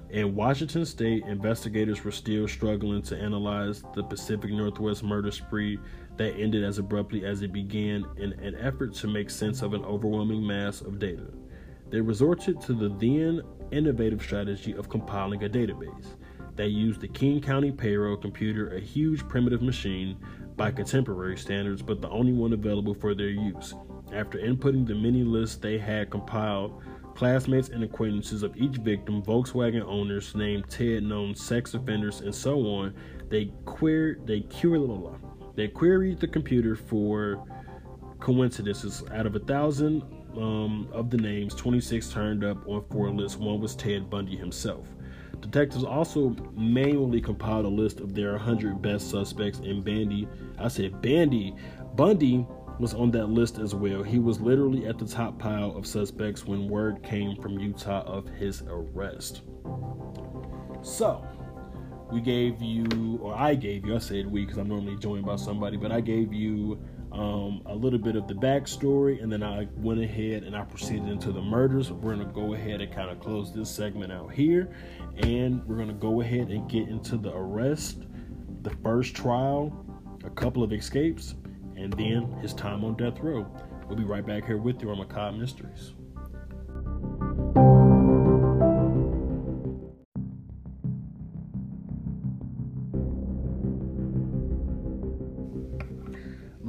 In 0.10 0.36
Washington 0.36 0.86
state, 0.86 1.26
investigators 1.26 2.06
were 2.06 2.12
still 2.12 2.48
struggling 2.48 3.02
to 3.02 3.18
analyze 3.18 3.84
the 3.96 4.04
Pacific 4.04 4.52
Northwest 4.52 5.04
murder 5.04 5.32
spree 5.32 5.78
that 6.16 6.40
ended 6.40 6.64
as 6.64 6.78
abruptly 6.78 7.26
as 7.26 7.42
it 7.42 7.52
began 7.52 8.06
in 8.16 8.32
an 8.40 8.56
effort 8.56 8.94
to 8.94 9.08
make 9.08 9.30
sense 9.30 9.62
of 9.62 9.74
an 9.74 9.84
overwhelming 9.84 10.48
mass 10.48 10.80
of 10.80 11.00
data. 11.00 11.28
They 11.90 12.02
resorted 12.02 12.60
to 12.62 12.74
the 12.74 12.90
then 12.90 13.42
innovative 13.72 14.22
strategy 14.22 14.74
of 14.74 14.90
compiling 14.90 15.44
a 15.44 15.50
database. 15.50 16.16
They 16.56 16.68
used 16.68 17.02
the 17.02 17.08
King 17.08 17.40
County 17.40 17.72
payroll 17.72 18.18
computer, 18.18 18.76
a 18.76 18.80
huge 18.80 19.28
primitive 19.28 19.62
machine 19.62 20.18
by 20.56 20.72
contemporary 20.72 21.38
standards, 21.38 21.82
but 21.82 22.02
the 22.02 22.10
only 22.10 22.34
one 22.34 22.54
available 22.54 22.94
for 22.94 23.14
their 23.14 23.30
use. 23.30 23.76
After 24.12 24.40
inputting 24.40 24.88
the 24.88 24.96
mini 24.96 25.24
lists 25.24 25.58
they 25.58 25.78
had 25.78 26.10
compiled, 26.10 26.82
classmates 27.16 27.70
and 27.70 27.84
acquaintances 27.84 28.44
of 28.44 28.56
each 28.58 28.78
victim, 28.78 29.22
Volkswagen 29.22 29.84
owners 29.84 30.34
named 30.36 30.70
Ted, 30.70 31.04
known 31.04 31.36
sex 31.36 31.74
offenders, 31.74 32.22
and 32.22 32.34
so 32.34 32.60
on, 32.62 32.96
they 33.30 33.52
queer 33.66 34.20
they 34.26 34.42
query 34.42 34.88
they 35.56 35.68
queried 35.68 36.20
the 36.20 36.28
computer 36.28 36.76
for 36.76 37.44
coincidences. 38.20 39.04
Out 39.12 39.26
of 39.26 39.36
a 39.36 39.40
thousand 39.40 40.04
um, 40.38 40.88
of 40.92 41.10
the 41.10 41.18
names, 41.18 41.54
26 41.56 42.10
turned 42.10 42.44
up 42.44 42.68
on 42.68 42.84
four 42.92 43.10
lists. 43.12 43.38
One 43.38 43.60
was 43.60 43.76
Ted 43.76 44.10
Bundy 44.10 44.36
himself. 44.36 44.88
Detectives 45.42 45.84
also 45.84 46.36
manually 46.56 47.22
compiled 47.22 47.66
a 47.66 47.70
list 47.70 48.00
of 48.00 48.14
their 48.16 48.32
100 48.32 48.82
best 48.82 49.10
suspects, 49.10 49.60
and 49.60 49.84
Bandy, 49.84 50.28
I 50.58 50.68
said 50.68 51.02
Bandy, 51.02 51.56
Bundy 51.96 52.46
was 52.80 52.94
on 52.94 53.12
that 53.12 53.28
list 53.28 53.58
as 53.58 53.74
well. 53.74 54.04
He 54.04 54.20
was 54.20 54.40
literally 54.40 54.86
at 54.88 54.98
the 54.98 55.06
top 55.06 55.40
pile 55.40 55.76
of 55.76 55.86
suspects 55.86 56.46
when 56.46 56.68
word 56.68 57.02
came 57.04 57.36
from 57.42 57.60
Utah 57.60 58.04
of 58.04 58.28
his 58.30 58.64
arrest. 58.68 59.42
So, 60.82 61.26
we 62.12 62.22
gave 62.22 62.62
you, 62.62 63.20
or 63.22 63.36
I 63.36 63.56
gave 63.56 63.86
you, 63.86 63.96
I 63.96 64.00
said 64.00 64.32
we 64.32 64.46
because 64.46 64.58
I'm 64.58 64.70
normally 64.70 64.96
joined 64.98 65.26
by 65.26 65.36
somebody, 65.36 65.78
but 65.78 65.92
I 65.92 66.02
gave 66.02 66.34
you 66.34 66.80
um, 67.18 67.64
a 67.66 67.74
little 67.74 67.98
bit 67.98 68.16
of 68.16 68.28
the 68.28 68.36
backstory, 68.36 69.22
and 69.22 69.32
then 69.32 69.42
I 69.42 69.68
went 69.78 70.00
ahead 70.00 70.44
and 70.44 70.56
I 70.56 70.64
proceeded 70.64 71.10
into 71.10 71.32
the 71.32 71.42
murders. 71.42 71.92
We're 71.92 72.16
going 72.16 72.28
to 72.28 72.34
go 72.34 72.54
ahead 72.54 72.80
and 72.80 72.94
kind 72.94 73.10
of 73.10 73.20
close 73.20 73.52
this 73.52 73.70
segment 73.70 74.12
out 74.12 74.32
here, 74.32 74.70
and 75.18 75.66
we're 75.66 75.78
going 75.78 75.88
to 75.88 75.96
go 75.96 76.22
ahead 76.22 76.50
and 76.50 76.70
get 76.70 76.88
into 76.88 77.18
the 77.18 77.36
arrest, 77.36 78.04
the 78.62 78.70
first 78.84 79.16
trial, 79.16 79.86
a 80.24 80.30
couple 80.30 80.62
of 80.62 80.72
escapes, 80.72 81.34
and 81.76 81.92
then 81.94 82.32
his 82.42 82.54
time 82.54 82.84
on 82.86 82.96
death 82.96 83.20
row. 83.20 83.48
We'll 83.88 83.98
be 83.98 84.04
right 84.04 84.26
back 84.26 84.46
here 84.46 84.58
with 84.58 84.82
you 84.82 84.92
on 84.92 85.00
Macabre 85.00 85.38
Mysteries. 85.38 85.94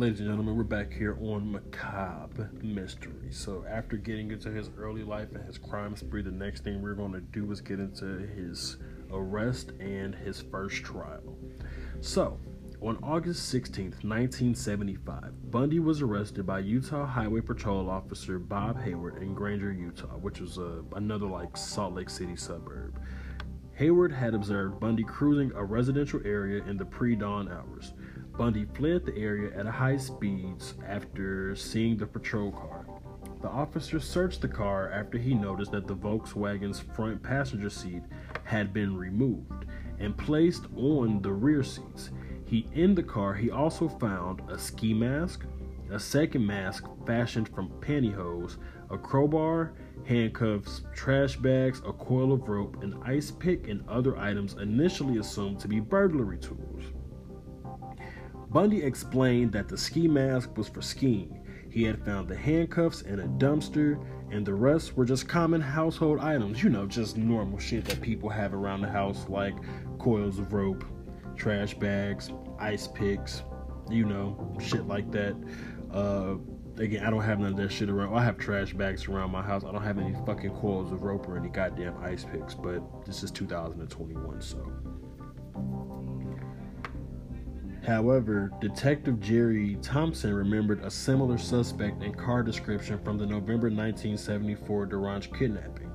Ladies 0.09 0.21
and 0.21 0.31
gentlemen, 0.31 0.57
we're 0.57 0.63
back 0.63 0.91
here 0.91 1.19
on 1.21 1.53
Macabre 1.53 2.51
Mystery. 2.63 3.31
So, 3.31 3.67
after 3.69 3.99
getting 3.99 4.31
into 4.31 4.51
his 4.51 4.71
early 4.79 5.03
life 5.03 5.35
and 5.35 5.45
his 5.45 5.59
crime 5.59 5.95
spree, 5.97 6.23
the 6.23 6.31
next 6.31 6.65
thing 6.65 6.81
we're 6.81 6.95
going 6.95 7.13
to 7.13 7.21
do 7.21 7.53
is 7.53 7.61
get 7.61 7.79
into 7.79 8.27
his 8.35 8.79
arrest 9.13 9.73
and 9.81 10.15
his 10.15 10.41
first 10.41 10.77
trial. 10.83 11.37
So, 12.01 12.41
on 12.81 12.97
August 13.03 13.55
16th, 13.55 14.03
1975, 14.03 15.51
Bundy 15.51 15.79
was 15.79 16.01
arrested 16.01 16.47
by 16.47 16.61
Utah 16.61 17.05
Highway 17.05 17.43
Patrol 17.43 17.91
officer 17.91 18.39
Bob 18.39 18.81
Hayward 18.81 19.23
in 19.23 19.35
Granger, 19.35 19.75
Utah, 19.75 20.17
which 20.17 20.41
was 20.41 20.59
uh, 20.59 20.81
another 20.97 21.27
like 21.27 21.55
Salt 21.55 21.93
Lake 21.93 22.09
City 22.09 22.35
suburb. 22.35 22.99
Hayward 23.79 24.11
had 24.11 24.35
observed 24.35 24.81
Bundy 24.81 25.05
cruising 25.05 25.53
a 25.55 25.63
residential 25.63 26.21
area 26.25 26.65
in 26.65 26.79
the 26.79 26.85
pre 26.85 27.15
dawn 27.15 27.49
hours. 27.49 27.93
Bundy 28.39 28.67
fled 28.67 29.05
the 29.05 29.17
area 29.17 29.51
at 29.59 29.67
high 29.67 29.97
speeds 29.97 30.75
after 30.87 31.57
seeing 31.57 31.97
the 31.97 32.07
patrol 32.07 32.53
car. 32.53 32.87
The 33.43 33.49
officer 33.49 33.99
searched 33.99 34.43
the 34.43 34.49
car 34.49 34.93
after 34.93 35.19
he 35.19 35.35
noticed 35.35 35.73
that 35.73 35.89
the 35.89 35.97
Volkswagen's 35.97 36.79
front 36.79 37.21
passenger 37.21 37.69
seat 37.69 38.03
had 38.45 38.73
been 38.73 38.97
removed 38.97 39.65
and 39.99 40.17
placed 40.17 40.67
on 40.77 41.21
the 41.21 41.33
rear 41.33 41.65
seats. 41.65 42.11
He 42.45 42.69
in 42.75 42.95
the 42.95 43.03
car 43.03 43.35
he 43.35 43.51
also 43.51 43.89
found 43.89 44.41
a 44.49 44.57
ski 44.57 44.95
mask, 44.95 45.45
a 45.91 45.99
second 45.99 46.47
mask 46.47 46.85
fashioned 47.07 47.49
from 47.49 47.71
pantyhose, 47.81 48.57
a 48.89 48.97
crowbar, 48.97 49.73
handcuffs, 50.05 50.83
trash 50.95 51.35
bags, 51.35 51.81
a 51.81 51.93
coil 51.93 52.33
of 52.33 52.49
rope, 52.49 52.85
an 52.85 53.03
ice 53.05 53.33
pick, 53.33 53.67
and 53.67 53.83
other 53.89 54.17
items 54.17 54.55
initially 54.55 55.19
assumed 55.19 55.59
to 55.59 55.67
be 55.67 55.81
burglary 55.81 56.39
tools. 56.39 56.85
Bundy 58.51 58.83
explained 58.83 59.53
that 59.53 59.69
the 59.69 59.77
ski 59.77 60.09
mask 60.09 60.57
was 60.57 60.69
for 60.69 60.81
skiing. 60.81 61.45
He 61.71 61.85
had 61.85 62.03
found 62.05 62.29
the 62.29 62.37
handcuffs 62.37 63.03
in 63.03 63.21
a 63.21 63.29
dumpster, 63.29 64.03
and 64.31 64.45
the 64.45 64.55
rest 64.55 64.97
were 64.97 65.05
just 65.05 65.29
common 65.29 65.61
household 65.61 66.19
items. 66.21 66.63
You 66.63 66.71
know, 66.71 66.87
just 66.87 67.17
normal 67.17 67.59
shit 67.59 67.85
that 67.87 68.01
people 68.01 68.31
have 68.31 68.55
around 68.55 68.81
the 68.81 68.89
house, 68.89 69.29
like 69.29 69.55
coils 69.99 70.39
of 70.39 70.53
rope, 70.53 70.85
trash 71.37 71.75
bags, 71.75 72.31
ice 72.59 72.89
picks, 72.89 73.43
you 73.91 74.05
know, 74.05 74.57
shit 74.61 74.87
like 74.87 75.11
that. 75.13 75.37
Uh, 75.93 76.37
again, 76.79 77.05
I 77.05 77.11
don't 77.11 77.23
have 77.23 77.39
none 77.39 77.53
of 77.53 77.57
that 77.59 77.71
shit 77.73 77.91
around. 77.91 78.15
I 78.15 78.25
have 78.25 78.39
trash 78.39 78.73
bags 78.73 79.07
around 79.09 79.31
my 79.31 79.43
house. 79.43 79.65
I 79.65 79.73
don't 79.73 79.83
have 79.83 79.99
any 79.99 80.15
fucking 80.27 80.55
coils 80.57 80.91
of 80.91 81.03
rope 81.03 81.29
or 81.29 81.37
any 81.37 81.49
goddamn 81.49 81.97
ice 82.03 82.25
picks, 82.25 82.55
but 82.55 82.83
this 83.05 83.23
is 83.23 83.31
2021, 83.31 84.41
so. 84.41 84.73
However, 87.89 88.53
Detective 88.61 89.19
Jerry 89.19 89.79
Thompson 89.81 90.35
remembered 90.35 90.85
a 90.85 90.91
similar 90.91 91.39
suspect 91.39 92.03
and 92.03 92.15
car 92.15 92.43
description 92.43 92.99
from 93.03 93.17
the 93.17 93.25
November 93.25 93.71
1974 93.71 94.89
DaRonch 94.89 95.39
kidnapping, 95.39 95.91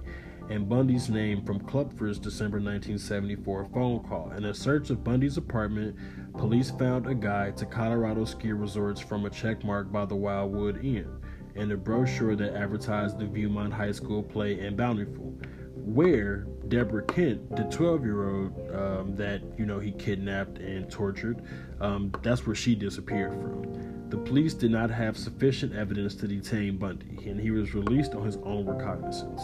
and 0.49 0.67
Bundy's 0.67 1.07
name 1.07 1.45
from 1.45 1.59
Kloepfer's 1.59 2.17
December 2.17 2.57
1974 2.57 3.65
phone 3.65 3.99
call. 4.05 4.31
In 4.31 4.45
a 4.45 4.55
search 4.55 4.89
of 4.89 5.03
Bundy's 5.03 5.37
apartment, 5.37 5.95
police 6.35 6.71
found 6.71 7.05
a 7.05 7.13
guide 7.13 7.55
to 7.57 7.67
Colorado 7.67 8.25
ski 8.25 8.53
resorts 8.53 8.99
from 8.99 9.27
a 9.27 9.29
checkmark 9.29 9.91
by 9.91 10.05
the 10.05 10.15
Wildwood 10.15 10.83
Inn 10.83 11.21
and 11.55 11.71
a 11.71 11.77
brochure 11.77 12.35
that 12.35 12.55
advertised 12.55 13.19
the 13.19 13.25
Viewmont 13.25 13.71
High 13.71 13.91
School 13.91 14.23
play 14.23 14.59
in 14.59 14.75
Bountiful 14.75 15.37
where 15.75 16.47
Deborah 16.67 17.03
Kent, 17.05 17.55
the 17.55 17.63
12 17.63 18.03
year 18.03 18.29
old 18.29 18.75
um, 18.75 19.15
that 19.15 19.41
you 19.57 19.65
know 19.65 19.79
he 19.79 19.91
kidnapped 19.91 20.59
and 20.59 20.89
tortured, 20.89 21.41
um, 21.81 22.11
that's 22.21 22.45
where 22.45 22.55
she 22.55 22.75
disappeared 22.75 23.31
from. 23.31 24.09
The 24.09 24.17
police 24.17 24.53
did 24.53 24.71
not 24.71 24.91
have 24.91 25.17
sufficient 25.17 25.73
evidence 25.73 26.15
to 26.15 26.27
detain 26.27 26.77
Bundy, 26.77 27.29
and 27.29 27.39
he 27.39 27.51
was 27.51 27.73
released 27.73 28.13
on 28.13 28.23
his 28.23 28.37
own 28.37 28.65
recognizance. 28.65 29.41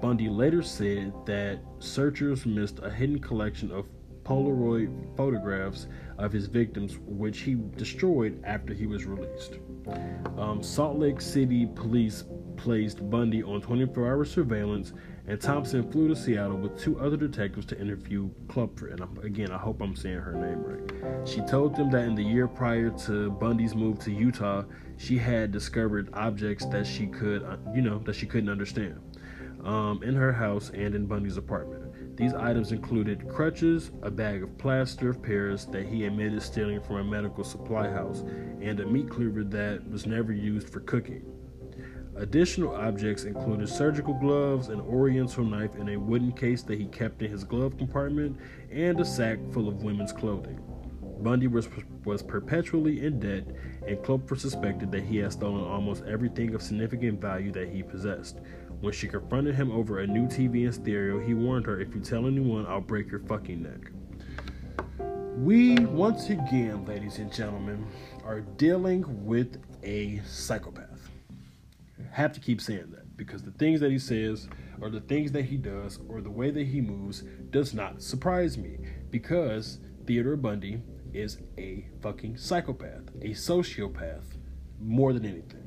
Bundy 0.00 0.28
later 0.28 0.62
said 0.62 1.12
that 1.26 1.58
searchers 1.78 2.46
missed 2.46 2.80
a 2.82 2.90
hidden 2.90 3.18
collection 3.18 3.70
of 3.70 3.86
Polaroid 4.24 5.16
photographs 5.16 5.86
of 6.18 6.32
his 6.32 6.46
victims, 6.46 6.98
which 7.06 7.40
he 7.40 7.56
destroyed 7.76 8.42
after 8.44 8.74
he 8.74 8.86
was 8.86 9.04
released. 9.04 9.58
Um, 10.36 10.62
Salt 10.62 10.98
Lake 10.98 11.20
City 11.20 11.66
police 11.66 12.24
placed 12.56 13.08
Bundy 13.08 13.42
on 13.42 13.60
24 13.60 14.06
hour 14.06 14.24
surveillance 14.24 14.92
and 15.28 15.40
Thompson 15.40 15.90
flew 15.90 16.08
to 16.08 16.16
Seattle 16.16 16.56
with 16.56 16.78
two 16.78 17.00
other 17.00 17.16
detectives 17.16 17.66
to 17.66 17.80
interview 17.80 18.30
Kloepfer. 18.46 18.92
And 18.92 19.00
I'm, 19.00 19.18
again, 19.18 19.50
I 19.50 19.58
hope 19.58 19.80
I'm 19.80 19.96
saying 19.96 20.18
her 20.18 20.32
name 20.32 20.62
right. 20.62 21.28
She 21.28 21.40
told 21.40 21.74
them 21.74 21.90
that 21.90 22.04
in 22.04 22.14
the 22.14 22.22
year 22.22 22.46
prior 22.46 22.90
to 23.06 23.30
Bundy's 23.32 23.74
move 23.74 23.98
to 24.00 24.12
Utah, 24.12 24.62
she 24.96 25.18
had 25.18 25.50
discovered 25.50 26.10
objects 26.12 26.64
that 26.66 26.86
she 26.86 27.06
could, 27.06 27.42
uh, 27.42 27.56
you 27.74 27.82
know, 27.82 27.98
that 28.00 28.14
she 28.14 28.26
couldn't 28.26 28.50
understand 28.50 29.00
um, 29.64 30.02
in 30.02 30.14
her 30.14 30.32
house 30.32 30.70
and 30.70 30.94
in 30.94 31.06
Bundy's 31.06 31.36
apartment. 31.36 32.16
These 32.16 32.32
items 32.32 32.72
included 32.72 33.28
crutches, 33.28 33.90
a 34.02 34.10
bag 34.10 34.42
of 34.42 34.56
plaster 34.56 35.10
of 35.10 35.22
Paris 35.22 35.66
that 35.66 35.86
he 35.86 36.06
admitted 36.06 36.40
stealing 36.40 36.80
from 36.80 36.96
a 36.96 37.04
medical 37.04 37.44
supply 37.44 37.90
house, 37.90 38.20
and 38.60 38.80
a 38.80 38.86
meat 38.86 39.10
cleaver 39.10 39.44
that 39.44 39.90
was 39.90 40.06
never 40.06 40.32
used 40.32 40.70
for 40.70 40.80
cooking. 40.80 41.35
Additional 42.18 42.74
objects 42.74 43.24
included 43.24 43.68
surgical 43.68 44.14
gloves, 44.14 44.68
an 44.68 44.80
oriental 44.80 45.44
knife 45.44 45.76
in 45.76 45.90
a 45.90 45.96
wooden 45.98 46.32
case 46.32 46.62
that 46.62 46.78
he 46.78 46.86
kept 46.86 47.20
in 47.20 47.30
his 47.30 47.44
glove 47.44 47.76
compartment, 47.76 48.38
and 48.72 48.98
a 48.98 49.04
sack 49.04 49.38
full 49.52 49.68
of 49.68 49.82
women's 49.82 50.14
clothing. 50.14 50.58
Bundy 51.20 51.46
was, 51.46 51.68
was 52.06 52.22
perpetually 52.22 53.04
in 53.04 53.20
debt, 53.20 53.44
and 53.86 53.98
Kloepfer 53.98 54.38
suspected 54.38 54.90
that 54.92 55.04
he 55.04 55.18
had 55.18 55.32
stolen 55.32 55.64
almost 55.64 56.04
everything 56.04 56.54
of 56.54 56.62
significant 56.62 57.20
value 57.20 57.52
that 57.52 57.68
he 57.68 57.82
possessed. 57.82 58.38
When 58.80 58.94
she 58.94 59.08
confronted 59.08 59.54
him 59.54 59.70
over 59.70 60.00
a 60.00 60.06
new 60.06 60.26
TV 60.26 60.64
and 60.64 60.74
stereo, 60.74 61.20
he 61.20 61.34
warned 61.34 61.66
her, 61.66 61.80
If 61.80 61.94
you 61.94 62.00
tell 62.00 62.26
anyone, 62.26 62.66
I'll 62.66 62.80
break 62.80 63.10
your 63.10 63.20
fucking 63.20 63.62
neck. 63.62 63.90
We, 65.36 65.74
once 65.80 66.30
again, 66.30 66.86
ladies 66.86 67.18
and 67.18 67.30
gentlemen, 67.30 67.86
are 68.24 68.40
dealing 68.40 69.04
with 69.26 69.58
a 69.82 70.22
psychopath 70.26 70.85
have 72.12 72.32
to 72.32 72.40
keep 72.40 72.60
saying 72.60 72.90
that 72.90 73.16
because 73.16 73.42
the 73.42 73.50
things 73.52 73.80
that 73.80 73.90
he 73.90 73.98
says 73.98 74.48
or 74.80 74.90
the 74.90 75.00
things 75.00 75.32
that 75.32 75.46
he 75.46 75.56
does 75.56 75.98
or 76.08 76.20
the 76.20 76.30
way 76.30 76.50
that 76.50 76.66
he 76.66 76.80
moves 76.80 77.22
does 77.50 77.72
not 77.72 78.02
surprise 78.02 78.58
me 78.58 78.78
because 79.10 79.78
Theodore 80.06 80.36
Bundy 80.36 80.82
is 81.12 81.38
a 81.56 81.86
fucking 82.02 82.36
psychopath, 82.36 83.08
a 83.22 83.30
sociopath, 83.30 84.24
more 84.80 85.12
than 85.12 85.24
anything. 85.24 85.62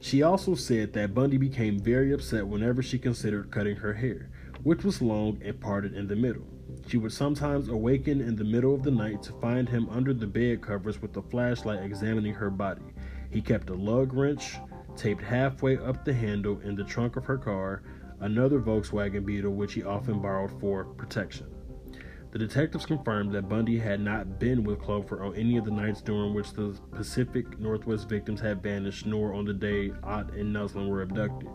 She 0.00 0.22
also 0.22 0.54
said 0.54 0.92
that 0.92 1.14
Bundy 1.14 1.38
became 1.38 1.78
very 1.78 2.12
upset 2.12 2.46
whenever 2.46 2.82
she 2.82 2.98
considered 2.98 3.50
cutting 3.50 3.76
her 3.76 3.94
hair, 3.94 4.30
which 4.62 4.84
was 4.84 5.00
long 5.00 5.40
and 5.42 5.58
parted 5.60 5.94
in 5.94 6.08
the 6.08 6.16
middle. 6.16 6.44
She 6.86 6.98
would 6.98 7.12
sometimes 7.12 7.68
awaken 7.68 8.20
in 8.20 8.36
the 8.36 8.44
middle 8.44 8.74
of 8.74 8.82
the 8.82 8.90
night 8.90 9.22
to 9.22 9.32
find 9.40 9.68
him 9.68 9.88
under 9.88 10.12
the 10.12 10.26
bed 10.26 10.60
covers 10.60 11.00
with 11.00 11.16
a 11.16 11.22
flashlight 11.22 11.82
examining 11.82 12.34
her 12.34 12.50
body. 12.50 12.82
He 13.34 13.42
kept 13.42 13.68
a 13.68 13.74
lug 13.74 14.14
wrench 14.14 14.58
taped 14.96 15.20
halfway 15.20 15.76
up 15.76 16.04
the 16.04 16.14
handle 16.14 16.60
in 16.60 16.76
the 16.76 16.84
trunk 16.84 17.16
of 17.16 17.24
her 17.24 17.36
car, 17.36 17.82
another 18.20 18.60
Volkswagen 18.60 19.26
Beetle 19.26 19.52
which 19.52 19.74
he 19.74 19.82
often 19.82 20.22
borrowed 20.22 20.52
for 20.60 20.84
protection. 20.84 21.48
The 22.30 22.38
detectives 22.38 22.86
confirmed 22.86 23.32
that 23.32 23.48
Bundy 23.48 23.76
had 23.76 24.00
not 24.00 24.38
been 24.38 24.62
with 24.62 24.80
Clover 24.80 25.24
on 25.24 25.34
any 25.34 25.56
of 25.56 25.64
the 25.64 25.72
nights 25.72 26.00
during 26.00 26.32
which 26.32 26.52
the 26.52 26.78
Pacific 26.92 27.58
Northwest 27.58 28.08
victims 28.08 28.40
had 28.40 28.62
vanished, 28.62 29.04
nor 29.04 29.34
on 29.34 29.44
the 29.44 29.52
day 29.52 29.92
Ott 30.04 30.32
and 30.34 30.54
Naslund 30.54 30.88
were 30.88 31.02
abducted. 31.02 31.48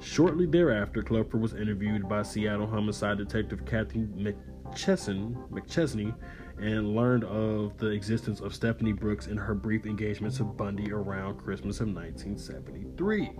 Shortly 0.00 0.46
thereafter, 0.46 1.00
Clover 1.00 1.38
was 1.38 1.54
interviewed 1.54 2.08
by 2.08 2.22
Seattle 2.22 2.66
homicide 2.66 3.18
detective 3.18 3.64
Kathy 3.64 4.00
McChesney, 4.00 5.48
McChesney 5.50 6.12
and 6.60 6.94
learned 6.94 7.24
of 7.24 7.76
the 7.78 7.88
existence 7.88 8.40
of 8.40 8.54
Stephanie 8.54 8.92
Brooks 8.92 9.26
in 9.26 9.36
her 9.36 9.54
brief 9.54 9.86
engagement 9.86 10.34
to 10.36 10.44
Bundy 10.44 10.92
around 10.92 11.38
Christmas 11.38 11.80
of 11.80 11.88
1973. 11.88 13.30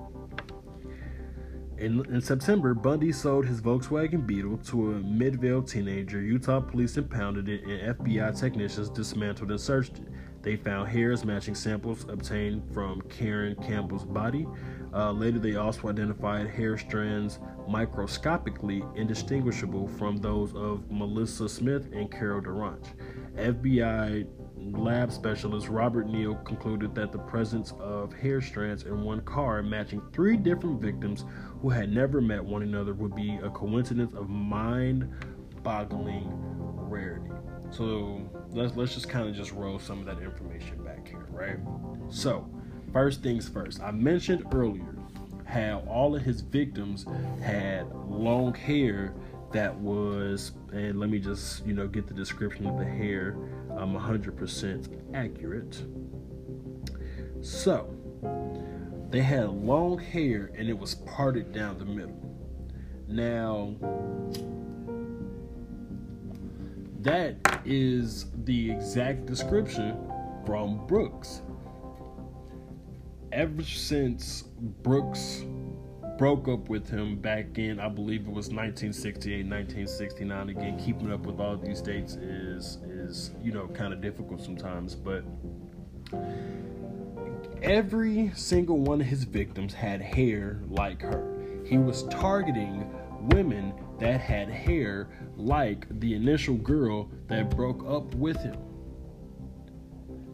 In, 1.78 2.04
in, 2.12 2.20
September, 2.20 2.74
Bundy 2.74 3.10
sold 3.10 3.46
his 3.46 3.62
Volkswagen 3.62 4.26
Beetle 4.26 4.58
to 4.66 4.92
a 4.92 4.94
Midvale 5.00 5.62
teenager. 5.62 6.20
Utah 6.20 6.60
police 6.60 6.98
impounded 6.98 7.48
it, 7.48 7.64
and 7.64 7.96
FBI 7.96 8.38
technicians 8.38 8.90
dismantled 8.90 9.50
and 9.50 9.60
searched 9.60 9.98
it. 9.98 10.08
They 10.42 10.56
found 10.56 10.88
hairs 10.88 11.24
matching 11.24 11.54
samples 11.54 12.04
obtained 12.08 12.62
from 12.72 13.02
Karen 13.02 13.54
Campbell's 13.56 14.04
body. 14.04 14.46
Uh, 14.92 15.12
later, 15.12 15.38
they 15.38 15.56
also 15.56 15.88
identified 15.88 16.48
hair 16.48 16.76
strands 16.76 17.38
microscopically 17.68 18.82
indistinguishable 18.96 19.86
from 19.88 20.16
those 20.16 20.54
of 20.54 20.90
Melissa 20.90 21.48
Smith 21.48 21.88
and 21.92 22.10
Carol 22.10 22.42
DaRonch. 22.42 22.88
FBI 23.40 24.26
lab 24.56 25.12
specialist 25.12 25.68
Robert 25.68 26.08
Neal 26.08 26.36
concluded 26.36 26.94
that 26.94 27.12
the 27.12 27.18
presence 27.18 27.72
of 27.80 28.12
hair 28.12 28.40
strands 28.40 28.84
in 28.84 29.02
one 29.02 29.20
car 29.22 29.62
matching 29.62 30.02
three 30.12 30.36
different 30.36 30.80
victims 30.80 31.24
who 31.60 31.70
had 31.70 31.90
never 31.90 32.20
met 32.20 32.44
one 32.44 32.62
another 32.62 32.94
would 32.94 33.14
be 33.14 33.38
a 33.42 33.50
coincidence 33.50 34.14
of 34.14 34.28
mind-boggling 34.28 36.28
rarity. 36.90 37.30
So 37.70 38.20
let's 38.50 38.76
let's 38.76 38.94
just 38.94 39.08
kind 39.08 39.28
of 39.28 39.34
just 39.34 39.52
roll 39.52 39.78
some 39.78 40.00
of 40.00 40.06
that 40.06 40.22
information 40.22 40.82
back 40.84 41.08
here, 41.08 41.26
right? 41.30 41.56
So 42.08 42.48
first 42.92 43.22
things 43.22 43.48
first, 43.48 43.80
I 43.80 43.92
mentioned 43.92 44.44
earlier 44.52 44.96
how 45.44 45.82
all 45.88 46.14
of 46.14 46.22
his 46.22 46.42
victims 46.42 47.06
had 47.42 47.90
long 47.94 48.54
hair 48.54 49.14
that 49.52 49.74
was, 49.74 50.52
and 50.72 50.98
let 50.98 51.10
me 51.10 51.18
just 51.18 51.66
you 51.66 51.74
know 51.74 51.86
get 51.86 52.06
the 52.06 52.14
description 52.14 52.66
of 52.66 52.78
the 52.78 52.84
hair, 52.84 53.36
um, 53.76 53.94
100% 53.94 55.14
accurate. 55.14 55.84
So 57.40 57.94
they 59.10 59.22
had 59.22 59.48
long 59.48 59.98
hair 59.98 60.52
and 60.56 60.68
it 60.68 60.78
was 60.78 60.94
parted 60.94 61.52
down 61.52 61.78
the 61.78 61.84
middle. 61.84 62.16
Now 63.08 63.74
that 67.00 67.62
is 67.64 68.26
the 68.44 68.70
exact 68.70 69.26
description 69.26 69.96
from 70.46 70.86
Brooks. 70.86 71.40
Ever 73.32 73.62
since 73.62 74.42
Brooks 74.82 75.44
broke 76.20 76.48
up 76.48 76.68
with 76.68 76.86
him 76.90 77.16
back 77.16 77.56
in, 77.56 77.80
I 77.80 77.88
believe 77.88 78.26
it 78.26 78.26
was 78.26 78.50
1968, 78.50 79.46
1969. 79.46 80.50
Again, 80.50 80.78
keeping 80.78 81.10
up 81.10 81.20
with 81.24 81.40
all 81.40 81.56
these 81.56 81.80
dates 81.80 82.16
is 82.16 82.76
is 82.84 83.30
you 83.42 83.52
know 83.52 83.66
kind 83.68 83.94
of 83.94 84.02
difficult 84.02 84.42
sometimes, 84.42 84.94
but 84.94 85.24
every 87.62 88.30
single 88.34 88.76
one 88.76 89.00
of 89.00 89.06
his 89.06 89.24
victims 89.24 89.72
had 89.72 90.02
hair 90.02 90.60
like 90.68 91.00
her. 91.00 91.38
He 91.64 91.78
was 91.78 92.02
targeting 92.08 92.94
women 93.32 93.72
that 93.98 94.20
had 94.20 94.50
hair 94.50 95.08
like 95.38 95.86
the 96.00 96.14
initial 96.14 96.56
girl 96.56 97.10
that 97.28 97.48
broke 97.48 97.82
up 97.88 98.14
with 98.14 98.36
him. 98.42 98.58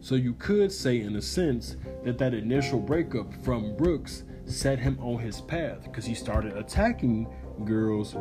So 0.01 0.15
you 0.15 0.33
could 0.33 0.73
say, 0.73 0.99
in 0.99 1.15
a 1.15 1.21
sense, 1.21 1.77
that 2.03 2.17
that 2.17 2.33
initial 2.33 2.79
breakup 2.81 3.33
from 3.45 3.77
Brooks 3.77 4.23
set 4.47 4.79
him 4.79 4.97
on 5.01 5.19
his 5.19 5.41
path 5.41 5.83
because 5.83 6.05
he 6.05 6.15
started 6.15 6.55
attacking 6.55 7.27
girls 7.65 8.13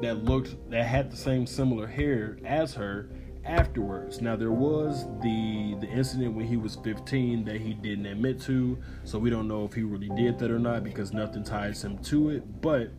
that 0.00 0.24
looked 0.24 0.70
that 0.70 0.86
had 0.86 1.10
the 1.10 1.16
same 1.16 1.46
similar 1.46 1.86
hair 1.86 2.38
as 2.44 2.74
her 2.74 3.10
afterwards. 3.44 4.20
Now 4.20 4.36
there 4.36 4.52
was 4.52 5.06
the 5.22 5.76
the 5.80 5.88
incident 5.88 6.34
when 6.34 6.46
he 6.46 6.56
was 6.56 6.76
15 6.76 7.44
that 7.44 7.60
he 7.60 7.74
didn't 7.74 8.06
admit 8.06 8.40
to, 8.42 8.78
so 9.04 9.18
we 9.18 9.30
don't 9.30 9.48
know 9.48 9.64
if 9.64 9.74
he 9.74 9.82
really 9.82 10.10
did 10.10 10.38
that 10.38 10.50
or 10.50 10.58
not 10.58 10.84
because 10.84 11.12
nothing 11.12 11.44
ties 11.44 11.82
him 11.82 11.98
to 12.04 12.30
it, 12.30 12.60
but 12.60 12.90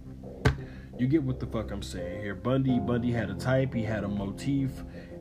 you 0.98 1.08
get 1.08 1.24
what 1.24 1.40
the 1.40 1.46
fuck 1.46 1.72
I'm 1.72 1.84
saying 1.84 2.22
here. 2.22 2.36
Bundy 2.36 2.80
Bundy 2.80 3.12
had 3.12 3.30
a 3.30 3.36
type, 3.36 3.74
he 3.74 3.84
had 3.84 4.04
a 4.04 4.08
motif, 4.08 4.72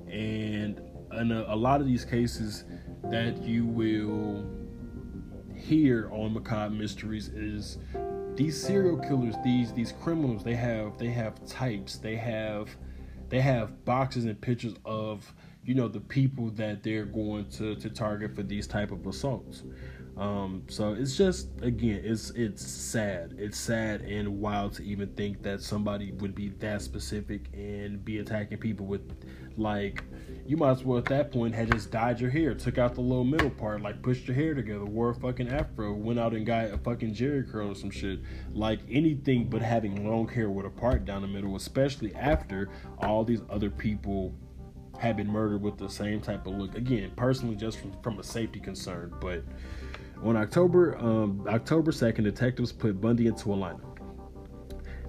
and 0.08 0.80
in 1.12 1.32
a, 1.32 1.44
a 1.48 1.56
lot 1.56 1.80
of 1.80 1.86
these 1.86 2.04
cases 2.04 2.64
that 3.10 3.42
you 3.42 3.64
will 3.64 4.44
hear 5.66 6.08
on 6.12 6.32
macabre 6.32 6.74
mysteries 6.74 7.28
is 7.28 7.78
these 8.36 8.60
serial 8.60 8.98
killers 8.98 9.34
these 9.42 9.72
these 9.72 9.92
criminals 10.02 10.44
they 10.44 10.54
have 10.54 10.96
they 10.98 11.08
have 11.08 11.44
types 11.46 11.96
they 11.96 12.16
have 12.16 12.68
they 13.28 13.40
have 13.40 13.84
boxes 13.84 14.26
and 14.26 14.40
pictures 14.40 14.74
of 14.84 15.34
you 15.64 15.74
know 15.74 15.88
the 15.88 16.00
people 16.00 16.50
that 16.50 16.82
they're 16.82 17.04
going 17.04 17.44
to 17.50 17.74
to 17.76 17.90
target 17.90 18.34
for 18.36 18.42
these 18.42 18.66
type 18.66 18.92
of 18.92 19.04
assaults 19.06 19.64
um, 20.16 20.62
so 20.68 20.94
it's 20.94 21.14
just 21.16 21.48
again, 21.60 22.00
it's 22.02 22.30
it's 22.30 22.66
sad. 22.66 23.34
It's 23.36 23.58
sad 23.58 24.00
and 24.00 24.40
wild 24.40 24.72
to 24.74 24.82
even 24.82 25.10
think 25.10 25.42
that 25.42 25.60
somebody 25.60 26.12
would 26.12 26.34
be 26.34 26.48
that 26.60 26.80
specific 26.80 27.50
and 27.52 28.02
be 28.02 28.18
attacking 28.20 28.56
people 28.58 28.86
with 28.86 29.02
like 29.58 30.04
you 30.46 30.56
might 30.56 30.70
as 30.70 30.84
well 30.84 30.98
at 30.98 31.06
that 31.06 31.32
point 31.32 31.54
had 31.54 31.72
just 31.72 31.90
dyed 31.90 32.20
your 32.20 32.30
hair, 32.30 32.54
took 32.54 32.78
out 32.78 32.94
the 32.94 33.00
little 33.00 33.24
middle 33.24 33.50
part, 33.50 33.82
like 33.82 34.02
pushed 34.02 34.26
your 34.26 34.34
hair 34.34 34.54
together, 34.54 34.84
wore 34.84 35.10
a 35.10 35.14
fucking 35.14 35.48
afro, 35.48 35.92
went 35.92 36.18
out 36.18 36.34
and 36.34 36.46
got 36.46 36.70
a 36.70 36.78
fucking 36.78 37.14
jerry 37.14 37.44
curl 37.44 37.70
or 37.70 37.74
some 37.74 37.90
shit. 37.90 38.20
Like 38.52 38.80
anything 38.90 39.48
but 39.48 39.62
having 39.62 40.08
long 40.08 40.28
hair 40.28 40.48
with 40.48 40.66
a 40.66 40.70
part 40.70 41.04
down 41.04 41.22
the 41.22 41.28
middle, 41.28 41.56
especially 41.56 42.14
after 42.14 42.68
all 42.98 43.24
these 43.24 43.42
other 43.50 43.70
people 43.70 44.34
have 44.98 45.16
been 45.16 45.28
murdered 45.28 45.62
with 45.62 45.76
the 45.78 45.88
same 45.88 46.20
type 46.20 46.46
of 46.46 46.54
look. 46.54 46.74
Again, 46.74 47.12
personally, 47.16 47.56
just 47.56 47.78
from, 47.78 47.92
from 48.02 48.18
a 48.18 48.22
safety 48.22 48.60
concern, 48.60 49.12
but 49.20 49.42
on 50.22 50.36
October 50.36 50.96
um, 50.98 51.44
October 51.48 51.92
2nd, 51.92 52.24
detectives 52.24 52.72
put 52.72 53.00
Bundy 53.00 53.26
into 53.26 53.52
a 53.52 53.56
lineup. 53.56 53.95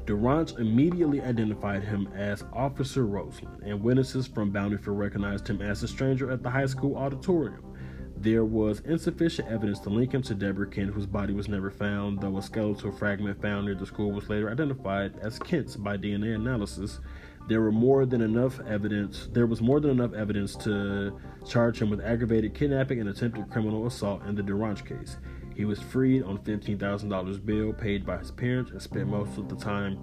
DaRonch 0.07 0.57
immediately 0.57 1.21
identified 1.21 1.83
him 1.83 2.07
as 2.15 2.45
Officer 2.53 3.05
Roseland, 3.05 3.61
and 3.63 3.83
witnesses 3.83 4.25
from 4.25 4.51
Bountiful 4.51 4.95
recognized 4.95 5.49
him 5.49 5.61
as 5.61 5.83
a 5.83 5.87
stranger 5.87 6.31
at 6.31 6.41
the 6.41 6.49
high 6.49 6.65
school 6.65 6.95
auditorium. 6.95 7.75
There 8.15 8.45
was 8.45 8.79
insufficient 8.85 9.49
evidence 9.49 9.79
to 9.79 9.89
link 9.89 10.13
him 10.13 10.21
to 10.23 10.33
Deborah 10.33 10.69
Kent, 10.69 10.93
whose 10.93 11.05
body 11.05 11.33
was 11.33 11.49
never 11.49 11.69
found, 11.69 12.21
though 12.21 12.37
a 12.37 12.41
skeletal 12.41 12.93
fragment 12.93 13.41
found 13.41 13.65
near 13.65 13.75
the 13.75 13.85
school 13.85 14.13
was 14.13 14.29
later 14.29 14.49
identified 14.49 15.19
as 15.19 15.39
Kent's 15.39 15.75
by 15.75 15.97
DNA 15.97 16.35
analysis, 16.35 17.01
there 17.49 17.59
were 17.59 17.71
more 17.71 18.05
than 18.05 18.21
enough 18.21 18.59
evidence 18.61 19.29
there 19.33 19.45
was 19.45 19.61
more 19.61 19.79
than 19.79 19.91
enough 19.91 20.13
evidence 20.13 20.55
to 20.55 21.17
charge 21.45 21.81
him 21.81 21.89
with 21.89 22.01
aggravated 22.01 22.53
kidnapping 22.53 22.99
and 22.99 23.09
attempted 23.09 23.49
criminal 23.49 23.85
assault 23.87 24.25
in 24.25 24.35
the 24.35 24.41
DaRonch 24.41 24.85
case. 24.85 25.17
He 25.57 25.65
was 25.65 25.79
freed 25.79 26.21
on 26.21 26.37
$15,000 26.37 27.43
bail 27.43 27.73
paid 27.73 28.05
by 28.05 28.19
his 28.19 28.29
parents 28.29 28.69
and 28.69 28.79
spent 28.79 29.07
most 29.09 29.39
of 29.39 29.49
the 29.49 29.55
time 29.55 29.97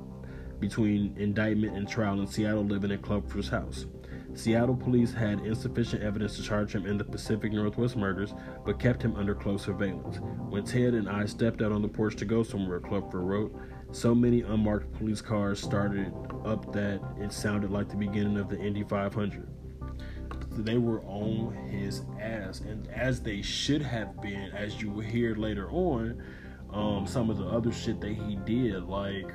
between 0.58 1.16
indictment 1.16 1.76
and 1.76 1.88
trial 1.88 2.20
in 2.20 2.26
Seattle 2.26 2.64
living 2.64 2.90
in 2.90 2.98
Clover's 2.98 3.50
house. 3.50 3.86
Seattle 4.34 4.74
police 4.74 5.12
had 5.12 5.38
insufficient 5.46 6.02
evidence 6.02 6.34
to 6.34 6.42
charge 6.42 6.74
him 6.74 6.86
in 6.86 6.98
the 6.98 7.04
Pacific 7.04 7.52
Northwest 7.52 7.94
murders, 7.94 8.34
but 8.66 8.80
kept 8.80 9.00
him 9.00 9.14
under 9.14 9.32
close 9.32 9.62
surveillance. 9.62 10.16
When 10.48 10.64
Ted 10.64 10.92
and 10.92 11.08
I 11.08 11.24
stepped 11.26 11.62
out 11.62 11.70
on 11.70 11.82
the 11.82 11.88
porch 11.88 12.16
to 12.16 12.24
go 12.24 12.42
somewhere, 12.42 12.80
Clover 12.80 13.20
wrote, 13.20 13.56
so 13.92 14.12
many 14.12 14.42
unmarked 14.42 14.92
police 14.94 15.20
cars 15.20 15.62
started 15.62 16.12
up 16.44 16.72
that 16.72 17.00
it 17.20 17.32
sounded 17.32 17.70
like 17.70 17.88
the 17.88 17.96
beginning 17.96 18.38
of 18.38 18.48
the 18.48 18.58
Indy 18.58 18.82
500. 18.82 19.53
They 20.56 20.78
were 20.78 21.02
on 21.02 21.52
his 21.70 22.02
ass, 22.20 22.60
and 22.60 22.88
as 22.90 23.20
they 23.20 23.42
should 23.42 23.82
have 23.82 24.20
been, 24.20 24.50
as 24.52 24.80
you 24.80 24.90
will 24.90 25.02
hear 25.02 25.34
later 25.34 25.70
on, 25.70 26.22
um, 26.70 27.06
some 27.06 27.30
of 27.30 27.38
the 27.38 27.46
other 27.46 27.72
shit 27.72 28.00
that 28.00 28.14
he 28.14 28.36
did, 28.44 28.84
like 28.84 29.32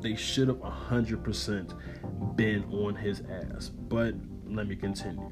they 0.00 0.14
should 0.14 0.48
have 0.48 0.58
100% 0.58 2.36
been 2.36 2.64
on 2.64 2.94
his 2.94 3.22
ass. 3.30 3.68
But 3.68 4.14
let 4.46 4.66
me 4.66 4.76
continue. 4.76 5.30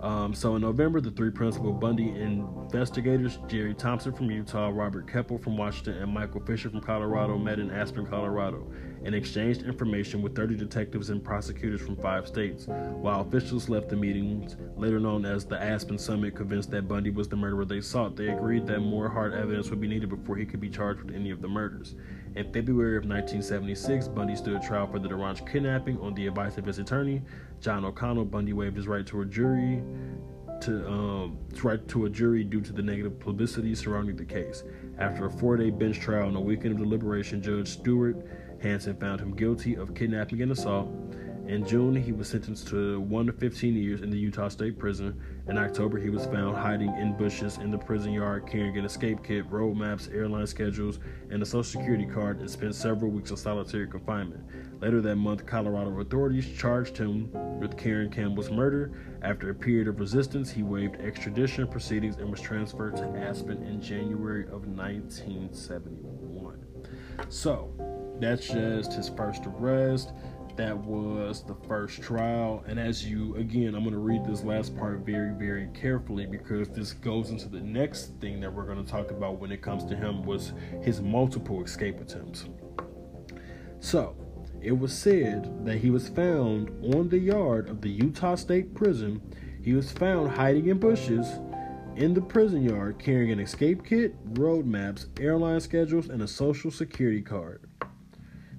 Um, 0.00 0.32
so 0.32 0.56
in 0.56 0.62
November, 0.62 1.00
the 1.00 1.10
three 1.10 1.30
principal 1.30 1.72
Bundy 1.72 2.08
investigators, 2.08 3.38
Jerry 3.48 3.74
Thompson 3.74 4.12
from 4.12 4.30
Utah, 4.30 4.70
Robert 4.72 5.06
Keppel 5.06 5.38
from 5.38 5.56
Washington, 5.56 6.02
and 6.02 6.12
Michael 6.12 6.40
Fisher 6.40 6.70
from 6.70 6.80
Colorado, 6.80 7.36
met 7.36 7.58
in 7.58 7.70
Aspen, 7.70 8.06
Colorado, 8.06 8.72
and 9.04 9.14
exchanged 9.14 9.62
information 9.62 10.22
with 10.22 10.34
30 10.34 10.56
detectives 10.56 11.10
and 11.10 11.22
prosecutors 11.24 11.80
from 11.80 11.96
five 11.96 12.26
states. 12.26 12.66
While 12.66 13.22
officials 13.22 13.68
left 13.68 13.88
the 13.88 13.96
meetings, 13.96 14.56
later 14.76 15.00
known 15.00 15.24
as 15.24 15.44
the 15.44 15.60
Aspen 15.60 15.98
Summit, 15.98 16.34
convinced 16.34 16.70
that 16.70 16.88
Bundy 16.88 17.10
was 17.10 17.28
the 17.28 17.36
murderer 17.36 17.64
they 17.64 17.80
sought, 17.80 18.16
they 18.16 18.28
agreed 18.28 18.66
that 18.66 18.80
more 18.80 19.08
hard 19.08 19.34
evidence 19.34 19.70
would 19.70 19.80
be 19.80 19.88
needed 19.88 20.10
before 20.10 20.36
he 20.36 20.44
could 20.44 20.60
be 20.60 20.68
charged 20.68 21.02
with 21.02 21.14
any 21.14 21.30
of 21.30 21.40
the 21.40 21.48
murders. 21.48 21.94
In 22.36 22.52
February 22.52 22.96
of 22.96 23.04
1976, 23.04 24.08
Bundy 24.08 24.36
stood 24.36 24.62
trial 24.62 24.86
for 24.86 24.98
the 24.98 25.08
DaRonch 25.08 25.50
kidnapping 25.50 25.98
on 26.00 26.14
the 26.14 26.26
advice 26.26 26.58
of 26.58 26.66
his 26.66 26.78
attorney, 26.78 27.22
John 27.60 27.84
O'Connell. 27.84 28.26
Bundy 28.26 28.52
waived 28.52 28.76
his 28.76 28.86
right 28.86 29.06
to 29.06 29.22
a 29.22 29.24
jury 29.24 29.82
to 30.60 30.86
um, 30.86 31.38
right 31.62 31.86
to 31.88 32.04
a 32.04 32.10
jury 32.10 32.44
due 32.44 32.60
to 32.60 32.72
the 32.72 32.82
negative 32.82 33.18
publicity 33.18 33.74
surrounding 33.74 34.16
the 34.16 34.24
case. 34.24 34.62
After 34.98 35.26
a 35.26 35.30
four-day 35.30 35.70
bench 35.70 35.98
trial 36.00 36.28
and 36.28 36.36
a 36.36 36.40
weekend 36.40 36.72
of 36.72 36.78
deliberation, 36.78 37.42
Judge 37.42 37.68
Stuart 37.68 38.16
Hansen 38.60 38.96
found 38.96 39.20
him 39.20 39.34
guilty 39.34 39.74
of 39.74 39.94
kidnapping 39.94 40.42
and 40.42 40.52
assault. 40.52 40.90
In 41.50 41.66
June, 41.66 41.96
he 41.96 42.12
was 42.12 42.28
sentenced 42.28 42.68
to 42.68 43.00
1 43.00 43.26
to 43.26 43.32
15 43.32 43.74
years 43.74 44.02
in 44.02 44.10
the 44.10 44.16
Utah 44.16 44.46
State 44.48 44.78
Prison. 44.78 45.20
In 45.48 45.58
October, 45.58 45.98
he 45.98 46.08
was 46.08 46.26
found 46.26 46.56
hiding 46.56 46.94
in 46.96 47.16
bushes 47.16 47.58
in 47.58 47.72
the 47.72 47.78
prison 47.78 48.12
yard, 48.12 48.46
carrying 48.46 48.78
an 48.78 48.84
escape 48.84 49.24
kit, 49.24 49.50
road 49.50 49.76
maps, 49.76 50.08
airline 50.12 50.46
schedules, 50.46 51.00
and 51.30 51.42
a 51.42 51.46
social 51.46 51.80
security 51.80 52.06
card, 52.06 52.38
and 52.38 52.48
spent 52.48 52.76
several 52.76 53.10
weeks 53.10 53.30
in 53.30 53.36
solitary 53.36 53.88
confinement. 53.88 54.44
Later 54.80 55.00
that 55.00 55.16
month, 55.16 55.44
Colorado 55.44 55.98
authorities 55.98 56.46
charged 56.56 56.96
him 56.96 57.32
with 57.58 57.76
Karen 57.76 58.10
Campbell's 58.10 58.52
murder. 58.52 58.92
After 59.22 59.50
a 59.50 59.54
period 59.54 59.88
of 59.88 59.98
resistance, 59.98 60.52
he 60.52 60.62
waived 60.62 61.00
extradition 61.00 61.66
proceedings 61.66 62.14
and 62.18 62.30
was 62.30 62.40
transferred 62.40 62.96
to 62.98 63.04
Aspen 63.16 63.60
in 63.64 63.82
January 63.82 64.44
of 64.44 64.68
1971. 64.68 66.64
So, 67.28 67.74
that's 68.20 68.46
just 68.46 68.92
his 68.92 69.08
first 69.08 69.46
arrest 69.46 70.12
that 70.60 70.76
was 70.76 71.42
the 71.42 71.54
first 71.66 72.02
trial. 72.02 72.62
And 72.66 72.78
as 72.78 73.06
you, 73.06 73.34
again, 73.36 73.74
I'm 73.74 73.82
going 73.82 73.94
to 73.94 73.98
read 73.98 74.26
this 74.26 74.44
last 74.44 74.76
part 74.76 74.98
very, 75.00 75.32
very 75.32 75.68
carefully 75.68 76.26
because 76.26 76.68
this 76.68 76.92
goes 76.92 77.30
into 77.30 77.48
the 77.48 77.60
next 77.60 78.12
thing 78.20 78.40
that 78.40 78.52
we're 78.52 78.66
going 78.66 78.84
to 78.84 78.90
talk 78.90 79.10
about 79.10 79.38
when 79.38 79.52
it 79.52 79.62
comes 79.62 79.84
to 79.86 79.96
him 79.96 80.22
was 80.22 80.52
his 80.82 81.00
multiple 81.00 81.64
escape 81.64 81.98
attempts. 81.98 82.44
So, 83.80 84.14
it 84.60 84.78
was 84.78 84.92
said 84.92 85.64
that 85.64 85.78
he 85.78 85.88
was 85.88 86.10
found 86.10 86.68
on 86.94 87.08
the 87.08 87.18
yard 87.18 87.70
of 87.70 87.80
the 87.80 87.88
Utah 87.88 88.34
State 88.34 88.74
Prison. 88.74 89.22
He 89.62 89.72
was 89.72 89.90
found 89.90 90.30
hiding 90.30 90.66
in 90.66 90.78
bushes 90.78 91.26
in 91.96 92.12
the 92.12 92.20
prison 92.20 92.62
yard 92.62 92.98
carrying 92.98 93.30
an 93.30 93.40
escape 93.40 93.82
kit, 93.84 94.14
road 94.24 94.66
maps, 94.66 95.06
airline 95.18 95.60
schedules, 95.60 96.10
and 96.10 96.20
a 96.20 96.28
social 96.28 96.70
security 96.70 97.22
card. 97.22 97.69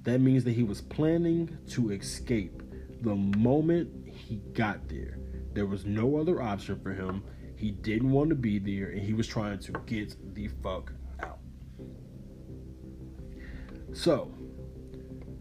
That 0.04 0.20
means 0.20 0.44
that 0.46 0.52
he 0.52 0.64
was 0.64 0.82
planning 0.82 1.58
to 1.70 1.92
escape 1.92 2.62
the 3.02 3.16
moment 3.16 4.08
he 4.08 4.38
got 4.54 4.88
there. 4.90 5.18
There 5.54 5.66
was 5.66 5.86
no 5.86 6.18
other 6.18 6.42
option 6.42 6.80
for 6.80 6.94
him. 6.94 7.24
He 7.56 7.72
didn't 7.72 8.12
want 8.12 8.30
to 8.30 8.36
be 8.36 8.58
there 8.58 8.90
and 8.92 9.02
he 9.02 9.14
was 9.14 9.28
trying 9.28 9.60
to 9.60 9.74
get 9.86 10.34
the 10.34 10.48
fuck 10.64 10.92
out. 11.20 11.40
So, 13.94 14.32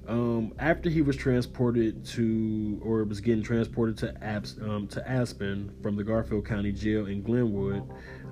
um, 0.06 0.52
after 0.58 0.90
he 0.90 1.02
was 1.02 1.16
transported 1.16 2.04
to, 2.06 2.80
or 2.84 3.04
was 3.04 3.20
getting 3.20 3.44
transported 3.44 3.96
to, 3.98 4.24
Abs, 4.24 4.58
um, 4.58 4.88
to 4.88 5.08
Aspen 5.08 5.72
from 5.82 5.96
the 5.96 6.02
Garfield 6.02 6.46
County 6.46 6.72
Jail 6.72 7.06
in 7.06 7.22
Glenwood, 7.22 7.88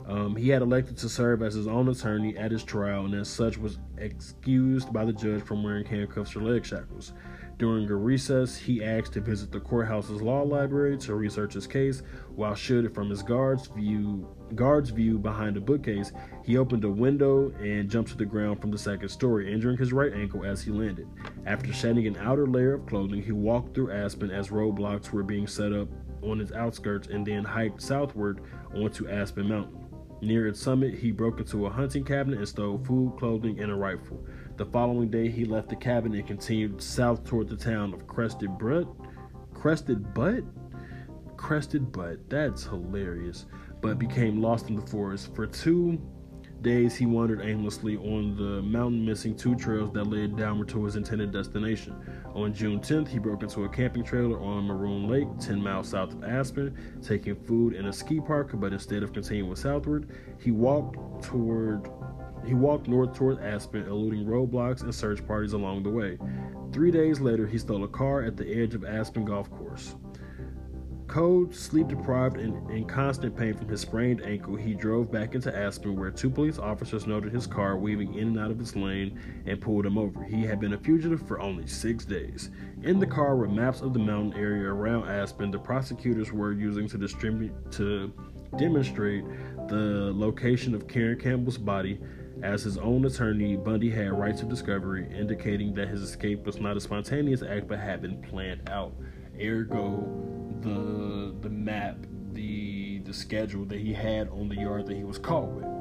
um, 0.09 0.35
he 0.35 0.49
had 0.49 0.63
elected 0.63 0.97
to 0.99 1.09
serve 1.09 1.43
as 1.43 1.53
his 1.53 1.67
own 1.67 1.89
attorney 1.89 2.37
at 2.39 2.51
his 2.51 2.65
trial 2.65 3.05
and, 3.05 3.15
as 3.15 3.29
such, 3.29 3.59
was 3.59 3.79
excused 3.99 4.91
by 4.91 5.05
the 5.05 5.13
judge 5.13 5.43
from 5.43 5.63
wearing 5.63 5.85
handcuffs 5.85 6.35
or 6.35 6.41
leg 6.41 6.65
shackles. 6.65 7.13
During 7.59 7.91
a 7.91 7.95
recess, 7.95 8.57
he 8.57 8.83
asked 8.83 9.13
to 9.15 9.21
visit 9.21 9.53
the 9.53 9.61
courthouse's 9.61 10.23
law 10.23 10.43
library 10.43 10.97
to 10.99 11.15
research 11.15 11.53
his 11.55 11.67
case. 11.67 12.03
While 12.35 12.55
shielded 12.55 12.95
from 12.95 13.11
his 13.11 13.23
guards' 13.23 13.67
view, 13.67 14.27
guard's 14.55 14.91
view 14.91 15.19
behind 15.19 15.57
a 15.59 15.61
bookcase, 15.61 16.13
he 16.43 16.57
opened 16.57 16.85
a 16.85 16.91
window 16.91 17.51
and 17.61 17.91
jumped 17.91 18.13
to 18.13 18.17
the 18.17 18.25
ground 18.25 18.63
from 18.63 18.71
the 18.71 18.79
second 18.79 19.11
story, 19.11 19.53
injuring 19.53 19.77
his 19.77 19.93
right 19.93 20.15
ankle 20.15 20.45
as 20.45 20.63
he 20.63 20.71
landed. 20.71 21.07
After 21.45 21.71
shedding 21.73 22.07
an 22.07 22.17
outer 22.17 22.47
layer 22.47 22.75
of 22.75 22.87
clothing, 22.87 23.23
he 23.23 23.33
walked 23.33 23.75
through 23.75 23.91
Aspen 23.91 24.31
as 24.31 24.49
roadblocks 24.49 25.11
were 25.11 25.25
being 25.25 25.47
set 25.47 25.73
up 25.73 25.89
on 26.23 26.41
its 26.41 26.53
outskirts 26.53 27.09
and 27.09 27.27
then 27.27 27.45
hiked 27.45 27.83
southward 27.83 28.41
onto 28.73 29.09
Aspen 29.09 29.49
Mountain. 29.49 29.78
Near 30.21 30.49
its 30.49 30.61
summit, 30.61 30.95
he 30.95 31.13
broke 31.13 31.39
into 31.39 31.67
a 31.67 31.71
hunting 31.71 32.03
cabinet 32.05 32.39
and 32.39 32.49
stole 32.49 32.79
food, 32.79 33.15
clothing, 33.19 33.61
and 33.61 33.71
a 33.71 33.75
rifle. 33.75 34.25
The 34.57 34.67
following 34.67 35.11
day, 35.11 35.29
he 35.29 35.45
left 35.45 35.69
the 35.69 35.77
cabin 35.77 36.15
and 36.15 36.27
continued 36.27 36.83
south 36.83 37.25
toward 37.25 37.49
the 37.49 37.57
town 37.57 37.95
of 37.95 38.07
Crested 38.09 38.59
Butte. 38.59 38.89
Crested 39.55 40.13
Butte? 40.15 40.45
Crested 41.37 41.93
Butte. 41.93 42.29
That's 42.29 42.65
hilarious. 42.65 43.47
But 43.81 44.01
became 44.01 44.43
lost 44.43 44.69
in 44.69 44.75
the 44.75 44.87
forest. 44.87 45.33
For 45.37 45.47
two 45.47 46.01
days, 46.63 46.97
he 46.97 47.07
wandered 47.07 47.41
aimlessly 47.41 47.97
on 47.97 48.37
the 48.37 48.61
mountain, 48.63 49.07
missing 49.07 49.37
two 49.37 49.55
trails 49.55 49.93
that 49.93 50.09
led 50.09 50.37
downward 50.37 50.69
to 50.71 50.85
his 50.85 50.97
intended 50.97 51.31
destination. 51.31 51.95
On 52.35 52.53
June 52.53 52.81
10th, 52.81 53.09
he 53.09 53.19
broke 53.19 53.43
into 53.43 53.65
a 53.65 53.69
camping 53.69 54.05
trailer 54.05 54.39
on 54.41 54.65
Maroon 54.65 55.09
Lake, 55.09 55.29
10 55.41 55.61
miles 55.61 55.89
south 55.89 56.13
of 56.13 56.25
Aspen, 56.25 56.77
taking 57.03 57.35
food 57.35 57.75
in 57.75 57.87
a 57.87 57.93
ski 57.93 58.21
park, 58.21 58.51
but 58.55 58.73
instead 58.73 59.03
of 59.03 59.13
continuing 59.13 59.57
southward, 59.57 60.09
he 60.39 60.51
walked 60.51 61.25
toward 61.25 61.89
he 62.47 62.55
walked 62.55 62.89
north 62.89 63.15
toward 63.15 63.41
Aspen, 63.41 63.87
eluding 63.87 64.25
roadblocks 64.25 64.83
and 64.83 64.95
search 64.95 65.27
parties 65.27 65.53
along 65.53 65.83
the 65.83 65.91
way. 65.91 66.19
Three 66.73 66.91
days 66.91 67.21
later, 67.21 67.47
he 67.47 67.59
stole 67.59 67.85
a 67.85 67.89
car 67.89 68.23
at 68.23 68.37
the 68.37 68.49
edge 68.49 68.75
of 68.75 68.85
Aspen 68.85 69.25
Golf 69.25 69.51
Course. 69.51 69.97
Cold, 71.09 71.55
sleep 71.55 71.89
deprived, 71.89 72.37
and 72.37 72.71
in 72.71 72.85
constant 72.85 73.35
pain 73.35 73.55
from 73.55 73.67
his 73.69 73.81
sprained 73.81 74.21
ankle, 74.23 74.57
he 74.57 74.75
drove 74.75 75.11
back 75.11 75.35
into 75.35 75.57
Aspen, 75.57 75.97
where 75.97 76.11
two 76.11 76.29
police 76.29 76.59
officers 76.59 77.07
noted 77.07 77.33
his 77.33 77.47
car 77.47 77.79
weaving 77.79 78.15
in 78.15 78.29
and 78.29 78.39
out 78.39 78.51
of 78.51 78.61
its 78.61 78.77
lane 78.77 79.19
and 79.47 79.59
pulled 79.59 79.87
him 79.87 79.97
over. 79.97 80.23
He 80.23 80.43
had 80.43 80.61
been 80.61 80.75
a 80.75 80.79
fugitive 80.79 81.27
for 81.27 81.41
only 81.41 81.67
six 81.67 82.05
days. 82.05 82.51
In 82.83 83.01
the 83.01 83.07
car 83.07 83.37
were 83.37 83.49
maps 83.49 83.81
of 83.81 83.95
the 83.95 83.99
mountain 83.99 84.39
area 84.39 84.69
around 84.69 85.09
Aspen 85.09 85.51
the 85.51 85.59
prosecutors 85.59 86.31
were 86.31 86.53
using 86.53 86.87
to 86.89 86.99
distribute 86.99 87.73
to 87.73 88.13
demonstrate 88.59 89.25
the 89.69 90.13
location 90.15 90.75
of 90.75 90.87
Karen 90.87 91.19
Campbell's 91.19 91.59
body. 91.59 91.99
As 92.43 92.63
his 92.63 92.77
own 92.77 93.07
attorney, 93.07 93.57
Bundy 93.57 93.91
had 93.91 94.13
rights 94.13 94.43
of 94.43 94.51
discovery, 94.51 95.09
indicating 95.11 95.75
that 95.75 95.89
his 95.89 96.03
escape 96.03 96.45
was 96.45 96.61
not 96.61 96.77
a 96.77 96.81
spontaneous 96.81 97.43
act 97.43 97.67
but 97.67 97.79
had 97.79 98.03
been 98.03 98.21
planned 98.21 98.69
out. 98.69 98.93
Ergo, 99.41 100.07
the 100.61 101.35
the 101.41 101.51
map, 101.51 101.99
the 102.33 102.99
the 103.01 103.15
schedule 103.15 103.65
that 103.67 103.81
he 103.81 103.93
had 103.93 104.29
on 104.29 104.49
the 104.49 104.57
yard 104.57 104.87
that 104.87 104.97
he 104.97 105.05
was 105.05 105.19
caught 105.19 105.49
with. 105.49 105.78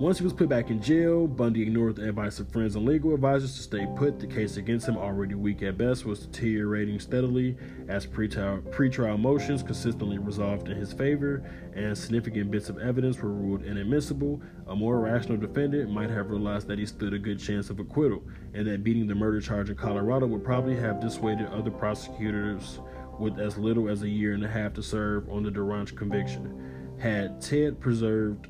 Once 0.00 0.16
he 0.16 0.24
was 0.24 0.32
put 0.32 0.48
back 0.48 0.70
in 0.70 0.80
jail, 0.80 1.26
Bundy 1.26 1.60
ignored 1.60 1.96
the 1.96 2.08
advice 2.08 2.40
of 2.40 2.50
friends 2.50 2.74
and 2.74 2.86
legal 2.86 3.12
advisors 3.12 3.54
to 3.54 3.62
stay 3.62 3.86
put. 3.96 4.18
The 4.18 4.26
case 4.26 4.56
against 4.56 4.88
him, 4.88 4.96
already 4.96 5.34
weak 5.34 5.62
at 5.62 5.76
best, 5.76 6.06
was 6.06 6.20
deteriorating 6.20 6.98
steadily 6.98 7.54
as 7.86 8.06
pretrial, 8.06 8.62
pretrial 8.72 9.20
motions 9.20 9.62
consistently 9.62 10.16
resolved 10.16 10.70
in 10.70 10.78
his 10.78 10.94
favor 10.94 11.42
and 11.74 11.96
significant 11.98 12.50
bits 12.50 12.70
of 12.70 12.78
evidence 12.78 13.18
were 13.18 13.28
ruled 13.28 13.62
inadmissible. 13.62 14.40
A 14.68 14.74
more 14.74 15.00
rational 15.00 15.36
defendant 15.36 15.90
might 15.90 16.08
have 16.08 16.30
realized 16.30 16.66
that 16.68 16.78
he 16.78 16.86
stood 16.86 17.12
a 17.12 17.18
good 17.18 17.38
chance 17.38 17.68
of 17.68 17.78
acquittal 17.78 18.22
and 18.54 18.66
that 18.68 18.82
beating 18.82 19.06
the 19.06 19.14
murder 19.14 19.42
charge 19.42 19.68
in 19.68 19.76
Colorado 19.76 20.26
would 20.28 20.42
probably 20.42 20.76
have 20.76 21.02
dissuaded 21.02 21.48
other 21.48 21.70
prosecutors 21.70 22.80
with 23.18 23.38
as 23.38 23.58
little 23.58 23.90
as 23.90 24.02
a 24.02 24.08
year 24.08 24.32
and 24.32 24.46
a 24.46 24.48
half 24.48 24.72
to 24.72 24.82
serve 24.82 25.28
on 25.28 25.42
the 25.42 25.50
DaRonch 25.50 25.94
conviction. 25.94 26.96
Had 26.98 27.42
Ted 27.42 27.78
preserved, 27.78 28.48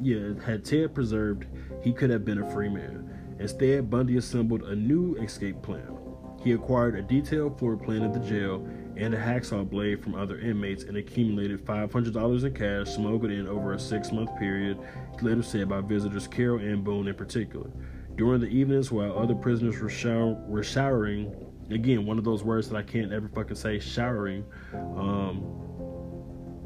yeah, 0.00 0.34
had 0.44 0.64
Ted 0.64 0.94
preserved, 0.94 1.46
he 1.82 1.92
could 1.92 2.10
have 2.10 2.24
been 2.24 2.42
a 2.42 2.52
free 2.52 2.68
man. 2.68 3.08
Instead, 3.38 3.90
Bundy 3.90 4.16
assembled 4.16 4.62
a 4.62 4.74
new 4.74 5.16
escape 5.16 5.62
plan. 5.62 5.98
He 6.42 6.52
acquired 6.52 6.96
a 6.96 7.02
detailed 7.02 7.58
floor 7.58 7.76
plan 7.76 8.02
of 8.02 8.12
the 8.14 8.20
jail 8.20 8.66
and 8.96 9.14
a 9.14 9.18
hacksaw 9.18 9.68
blade 9.68 10.02
from 10.02 10.14
other 10.14 10.38
inmates 10.38 10.84
and 10.84 10.96
accumulated 10.96 11.64
$500 11.64 12.44
in 12.44 12.54
cash 12.54 12.94
smuggled 12.94 13.30
in 13.30 13.46
over 13.46 13.72
a 13.74 13.78
six 13.78 14.12
month 14.12 14.36
period, 14.38 14.78
later 15.22 15.42
said 15.42 15.68
by 15.68 15.80
visitors 15.80 16.26
Carol 16.26 16.60
Ann 16.60 16.82
Boone 16.82 17.08
in 17.08 17.14
particular. 17.14 17.70
During 18.16 18.40
the 18.40 18.48
evenings, 18.48 18.92
while 18.92 19.18
other 19.18 19.34
prisoners 19.34 19.80
were, 19.80 19.88
shower- 19.88 20.36
were 20.46 20.62
showering 20.62 21.34
again, 21.70 22.06
one 22.06 22.18
of 22.18 22.24
those 22.24 22.42
words 22.42 22.68
that 22.68 22.76
I 22.76 22.82
can't 22.82 23.12
ever 23.12 23.28
fucking 23.28 23.56
say. 23.56 23.78
Showering, 23.78 24.44
um, 24.74 25.42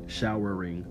showering. 0.06 0.86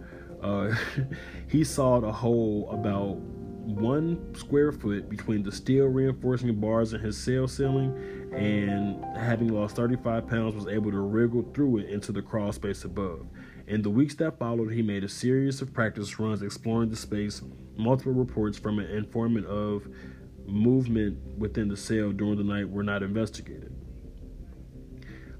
Uh, 0.45 0.75
he 1.47 1.63
sawed 1.63 2.03
a 2.03 2.11
hole 2.11 2.69
about 2.71 3.17
one 3.65 4.35
square 4.35 4.71
foot 4.71 5.09
between 5.09 5.41
the 5.41 5.51
steel 5.51 5.85
reinforcing 5.85 6.53
bars 6.59 6.93
in 6.93 7.01
his 7.01 7.17
cell 7.17 7.47
ceiling, 7.47 7.91
and 8.31 9.03
having 9.17 9.47
lost 9.47 9.75
35 9.75 10.27
pounds, 10.27 10.55
was 10.55 10.67
able 10.67 10.91
to 10.91 10.99
wriggle 10.99 11.49
through 11.53 11.79
it 11.79 11.89
into 11.89 12.11
the 12.11 12.21
crawl 12.21 12.51
space 12.51 12.83
above. 12.83 13.25
In 13.67 13.81
the 13.81 13.89
weeks 13.89 14.13
that 14.15 14.37
followed, 14.37 14.71
he 14.71 14.83
made 14.83 15.03
a 15.03 15.09
series 15.09 15.61
of 15.61 15.73
practice 15.73 16.19
runs 16.19 16.43
exploring 16.43 16.91
the 16.91 16.95
space. 16.95 17.41
Multiple 17.75 18.13
reports 18.13 18.59
from 18.59 18.77
an 18.77 18.89
informant 18.91 19.47
of 19.47 19.87
movement 20.45 21.17
within 21.39 21.67
the 21.67 21.77
cell 21.77 22.11
during 22.11 22.37
the 22.37 22.43
night 22.43 22.69
were 22.69 22.83
not 22.83 23.01
investigated. 23.01 23.74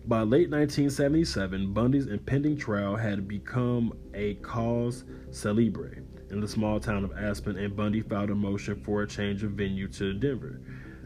By 0.08 0.20
late 0.20 0.52
1977, 0.52 1.74
Bundy's 1.74 2.06
impending 2.06 2.58
trial 2.58 2.96
had 2.96 3.28
become 3.28 3.92
a 4.14 4.36
cause 4.36 5.04
celebre 5.32 6.04
in 6.30 6.40
the 6.40 6.48
small 6.48 6.80
town 6.80 7.04
of 7.04 7.12
Aspen, 7.18 7.58
and 7.58 7.76
Bundy 7.76 8.02
filed 8.02 8.30
a 8.30 8.36
motion 8.36 8.80
for 8.84 9.02
a 9.02 9.08
change 9.08 9.44
of 9.44 9.54
venue 9.54 9.88
to 9.94 10.14
Denver. 10.14 10.62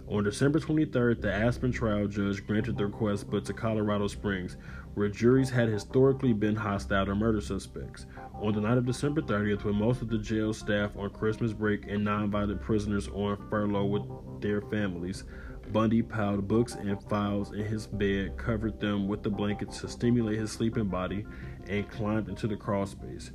On 0.10 0.22
December 0.22 0.60
23rd, 0.60 1.22
the 1.22 1.32
Aspen 1.32 1.72
trial 1.72 2.08
judge 2.08 2.46
granted 2.46 2.78
the 2.78 2.88
request, 2.88 3.30
but 3.30 3.46
to 3.46 3.54
Colorado 3.54 4.08
Springs, 4.08 4.58
where 4.96 5.08
juries 5.08 5.50
had 5.50 5.70
historically 5.70 6.34
been 6.34 6.58
hostile 6.58 7.06
to 7.06 7.16
murder 7.16 7.40
suspects. 7.40 8.06
On 8.34 8.54
the 8.54 8.60
night 8.60 8.78
of 8.78 8.86
December 8.86 9.22
30th, 9.22 9.64
when 9.64 9.76
most 9.76 10.02
of 10.02 10.10
the 10.10 10.18
jail 10.18 10.52
staff 10.52 10.92
on 10.98 11.10
Christmas 11.12 11.54
break 11.54 11.88
and 11.88 12.06
nonviolent 12.06 12.60
prisoners 12.60 13.08
on 13.14 13.38
furlough 13.50 13.86
with 13.86 14.42
their 14.42 14.62
families, 14.64 15.24
Bundy 15.72 16.02
piled 16.02 16.48
books 16.48 16.76
and 16.76 17.02
files 17.04 17.52
in 17.52 17.64
his 17.64 17.86
bed, 17.86 18.38
covered 18.38 18.80
them 18.80 19.08
with 19.08 19.22
the 19.22 19.30
blanket 19.30 19.72
to 19.74 19.88
stimulate 19.88 20.40
his 20.40 20.52
sleeping 20.52 20.88
body, 20.88 21.26
and 21.68 21.88
climbed 21.90 22.28
into 22.28 22.48
the 22.48 22.56
crawl 22.56 22.88
space. 22.88 23.32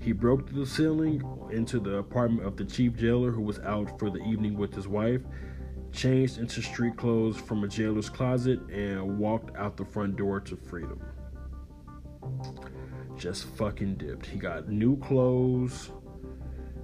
He 0.00 0.12
broke 0.12 0.48
through 0.48 0.64
the 0.64 0.70
ceiling 0.70 1.22
into 1.50 1.80
the 1.80 1.96
apartment 1.96 2.46
of 2.46 2.56
the 2.56 2.64
chief 2.64 2.96
jailer 2.96 3.30
who 3.30 3.42
was 3.42 3.58
out 3.60 3.98
for 3.98 4.10
the 4.10 4.20
evening 4.20 4.56
with 4.56 4.74
his 4.74 4.88
wife, 4.88 5.20
changed 5.92 6.38
into 6.38 6.62
street 6.62 6.96
clothes 6.96 7.36
from 7.36 7.64
a 7.64 7.68
jailer's 7.68 8.08
closet, 8.08 8.60
and 8.70 9.18
walked 9.18 9.54
out 9.56 9.76
the 9.76 9.84
front 9.84 10.16
door 10.16 10.40
to 10.40 10.56
freedom. 10.56 11.00
Just 13.16 13.44
fucking 13.56 13.96
dipped. 13.96 14.26
He 14.26 14.38
got 14.38 14.68
new 14.68 14.96
clothes. 14.98 15.90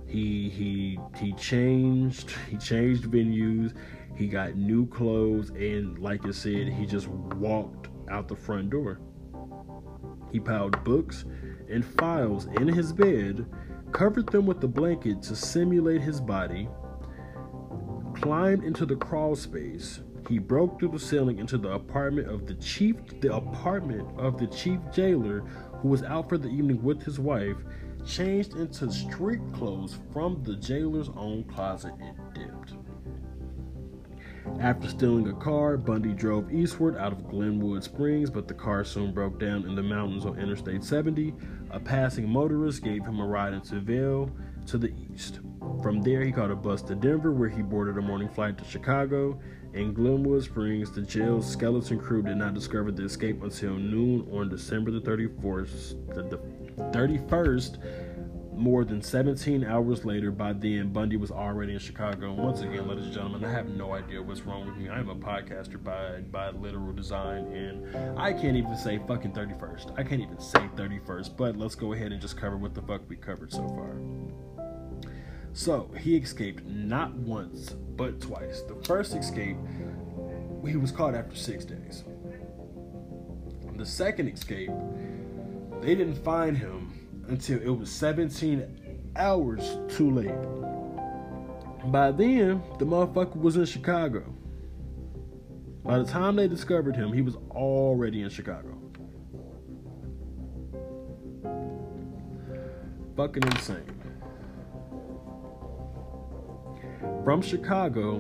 He 0.06 0.48
he 0.50 0.98
he 1.18 1.32
changed. 1.34 2.32
He 2.48 2.56
changed 2.56 3.04
venues 3.04 3.74
he 4.20 4.26
got 4.26 4.54
new 4.54 4.86
clothes, 4.86 5.48
and 5.48 5.98
like 5.98 6.26
I 6.26 6.30
said, 6.32 6.68
he 6.68 6.84
just 6.84 7.08
walked 7.08 7.88
out 8.10 8.28
the 8.28 8.36
front 8.36 8.68
door. 8.68 9.00
He 10.30 10.38
piled 10.38 10.84
books 10.84 11.24
and 11.70 11.82
files 11.82 12.44
in 12.58 12.68
his 12.68 12.92
bed, 12.92 13.46
covered 13.92 14.26
them 14.26 14.44
with 14.44 14.62
a 14.62 14.68
blanket 14.68 15.22
to 15.22 15.34
simulate 15.34 16.02
his 16.02 16.20
body, 16.20 16.68
climbed 18.14 18.62
into 18.62 18.84
the 18.84 18.96
crawl 18.96 19.36
space. 19.36 20.00
He 20.28 20.38
broke 20.38 20.78
through 20.78 20.90
the 20.90 20.98
ceiling 20.98 21.38
into 21.38 21.56
the 21.56 21.72
apartment 21.72 22.28
of 22.28 22.46
the 22.46 22.56
chief 22.56 22.96
the 23.22 23.34
apartment 23.34 24.06
of 24.18 24.36
the 24.36 24.48
chief 24.48 24.80
jailer 24.92 25.40
who 25.80 25.88
was 25.88 26.02
out 26.02 26.28
for 26.28 26.36
the 26.36 26.50
evening 26.50 26.82
with 26.82 27.02
his 27.02 27.18
wife, 27.18 27.56
changed 28.04 28.54
into 28.56 28.92
street 28.92 29.40
clothes 29.54 29.98
from 30.12 30.42
the 30.42 30.56
jailer's 30.56 31.08
own 31.16 31.42
closet 31.44 31.94
and 32.02 32.18
dipped. 32.34 32.59
After 34.58 34.88
stealing 34.88 35.28
a 35.28 35.32
car, 35.34 35.76
Bundy 35.76 36.12
drove 36.12 36.52
eastward 36.52 36.96
out 36.96 37.12
of 37.12 37.28
Glenwood 37.28 37.84
Springs, 37.84 38.30
but 38.30 38.48
the 38.48 38.54
car 38.54 38.84
soon 38.84 39.12
broke 39.12 39.38
down 39.38 39.64
in 39.66 39.74
the 39.74 39.82
mountains 39.82 40.26
on 40.26 40.38
Interstate 40.38 40.84
70. 40.84 41.32
A 41.70 41.80
passing 41.80 42.28
motorist 42.28 42.82
gave 42.82 43.04
him 43.04 43.20
a 43.20 43.26
ride 43.26 43.54
into 43.54 43.80
Vail 43.80 44.30
to 44.66 44.76
the 44.76 44.92
east. 45.12 45.40
From 45.82 46.02
there, 46.02 46.22
he 46.22 46.32
caught 46.32 46.50
a 46.50 46.56
bus 46.56 46.82
to 46.82 46.94
Denver, 46.94 47.32
where 47.32 47.48
he 47.48 47.62
boarded 47.62 47.96
a 47.96 48.02
morning 48.02 48.28
flight 48.28 48.58
to 48.58 48.64
Chicago. 48.64 49.40
In 49.72 49.94
Glenwood 49.94 50.42
Springs, 50.42 50.90
the 50.90 51.02
jail's 51.02 51.50
skeleton 51.50 51.98
crew 51.98 52.22
did 52.22 52.36
not 52.36 52.54
discover 52.54 52.90
the 52.90 53.04
escape 53.04 53.42
until 53.42 53.74
noon 53.74 54.28
on 54.32 54.48
December 54.48 54.90
the 54.90 55.00
34th, 55.00 56.06
the 56.14 56.38
31st, 56.92 57.78
more 58.60 58.84
than 58.84 59.00
17 59.00 59.64
hours 59.64 60.04
later, 60.04 60.30
by 60.30 60.52
then, 60.52 60.92
Bundy 60.92 61.16
was 61.16 61.30
already 61.30 61.72
in 61.72 61.78
Chicago. 61.78 62.32
And 62.32 62.38
once 62.38 62.60
again, 62.60 62.86
ladies 62.86 63.06
and 63.06 63.14
gentlemen, 63.14 63.44
I 63.44 63.50
have 63.50 63.68
no 63.70 63.94
idea 63.94 64.22
what's 64.22 64.42
wrong 64.42 64.66
with 64.66 64.76
me. 64.76 64.88
I 64.88 64.98
am 64.98 65.08
a 65.08 65.14
podcaster 65.14 65.82
by 65.82 66.20
by 66.30 66.50
literal 66.50 66.92
design, 66.92 67.46
and 67.46 68.18
I 68.18 68.32
can't 68.32 68.56
even 68.56 68.76
say 68.76 69.00
fucking 69.08 69.32
31st. 69.32 69.98
I 69.98 70.02
can't 70.02 70.20
even 70.20 70.38
say 70.38 70.68
31st. 70.76 71.36
But 71.36 71.56
let's 71.56 71.74
go 71.74 71.94
ahead 71.94 72.12
and 72.12 72.20
just 72.20 72.36
cover 72.36 72.58
what 72.58 72.74
the 72.74 72.82
fuck 72.82 73.00
we 73.08 73.16
covered 73.16 73.50
so 73.50 73.66
far. 73.68 73.96
So 75.52 75.90
he 75.98 76.16
escaped 76.16 76.64
not 76.66 77.14
once, 77.14 77.70
but 77.70 78.20
twice. 78.20 78.62
The 78.62 78.76
first 78.84 79.14
escape, 79.14 79.56
he 80.66 80.76
was 80.76 80.92
caught 80.92 81.14
after 81.14 81.34
six 81.34 81.64
days. 81.64 82.04
The 83.76 83.86
second 83.86 84.28
escape, 84.28 84.70
they 85.80 85.94
didn't 85.94 86.22
find 86.22 86.56
him 86.56 86.89
until 87.30 87.60
it 87.62 87.68
was 87.68 87.90
17 87.90 89.12
hours 89.16 89.78
too 89.88 90.10
late. 90.10 90.34
By 91.90 92.10
then, 92.10 92.62
the 92.78 92.84
motherfucker 92.84 93.40
was 93.40 93.56
in 93.56 93.64
Chicago. 93.64 94.24
By 95.84 95.98
the 95.98 96.04
time 96.04 96.36
they 96.36 96.48
discovered 96.48 96.94
him, 96.94 97.12
he 97.12 97.22
was 97.22 97.36
already 97.50 98.22
in 98.22 98.28
Chicago. 98.28 98.76
Fucking 103.16 103.42
insane. 103.44 104.00
From 107.24 107.42
Chicago, 107.42 108.18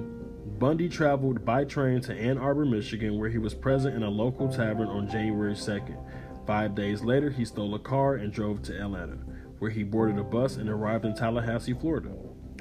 Bundy 0.58 0.88
traveled 0.88 1.44
by 1.44 1.64
train 1.64 2.00
to 2.02 2.14
Ann 2.14 2.38
Arbor, 2.38 2.64
Michigan, 2.64 3.18
where 3.18 3.28
he 3.30 3.38
was 3.38 3.54
present 3.54 3.96
in 3.96 4.02
a 4.02 4.10
local 4.10 4.48
tavern 4.48 4.88
on 4.88 5.08
January 5.08 5.54
2nd. 5.54 5.96
Five 6.50 6.74
days 6.74 7.04
later, 7.04 7.30
he 7.30 7.44
stole 7.44 7.76
a 7.76 7.78
car 7.78 8.16
and 8.16 8.32
drove 8.32 8.60
to 8.62 8.76
Atlanta, 8.76 9.18
where 9.60 9.70
he 9.70 9.84
boarded 9.84 10.18
a 10.18 10.24
bus 10.24 10.56
and 10.56 10.68
arrived 10.68 11.04
in 11.04 11.14
Tallahassee, 11.14 11.74
Florida. 11.74 12.10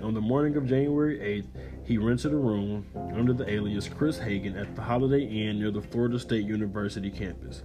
On 0.04 0.14
the 0.14 0.22
morning 0.22 0.56
of 0.58 0.68
January 0.68 1.18
8th, 1.18 1.88
he 1.88 1.98
rented 1.98 2.32
a 2.32 2.38
room 2.38 2.86
under 3.16 3.34
the 3.34 3.50
alias 3.52 3.90
Chris 3.90 4.20
Hagen 4.20 4.56
at 4.56 4.76
the 4.76 4.84
Holiday 4.84 5.24
Inn 5.24 5.58
near 5.58 5.72
the 5.72 5.82
Florida 5.82 6.20
State 6.20 6.46
University 6.46 7.10
campus. 7.10 7.64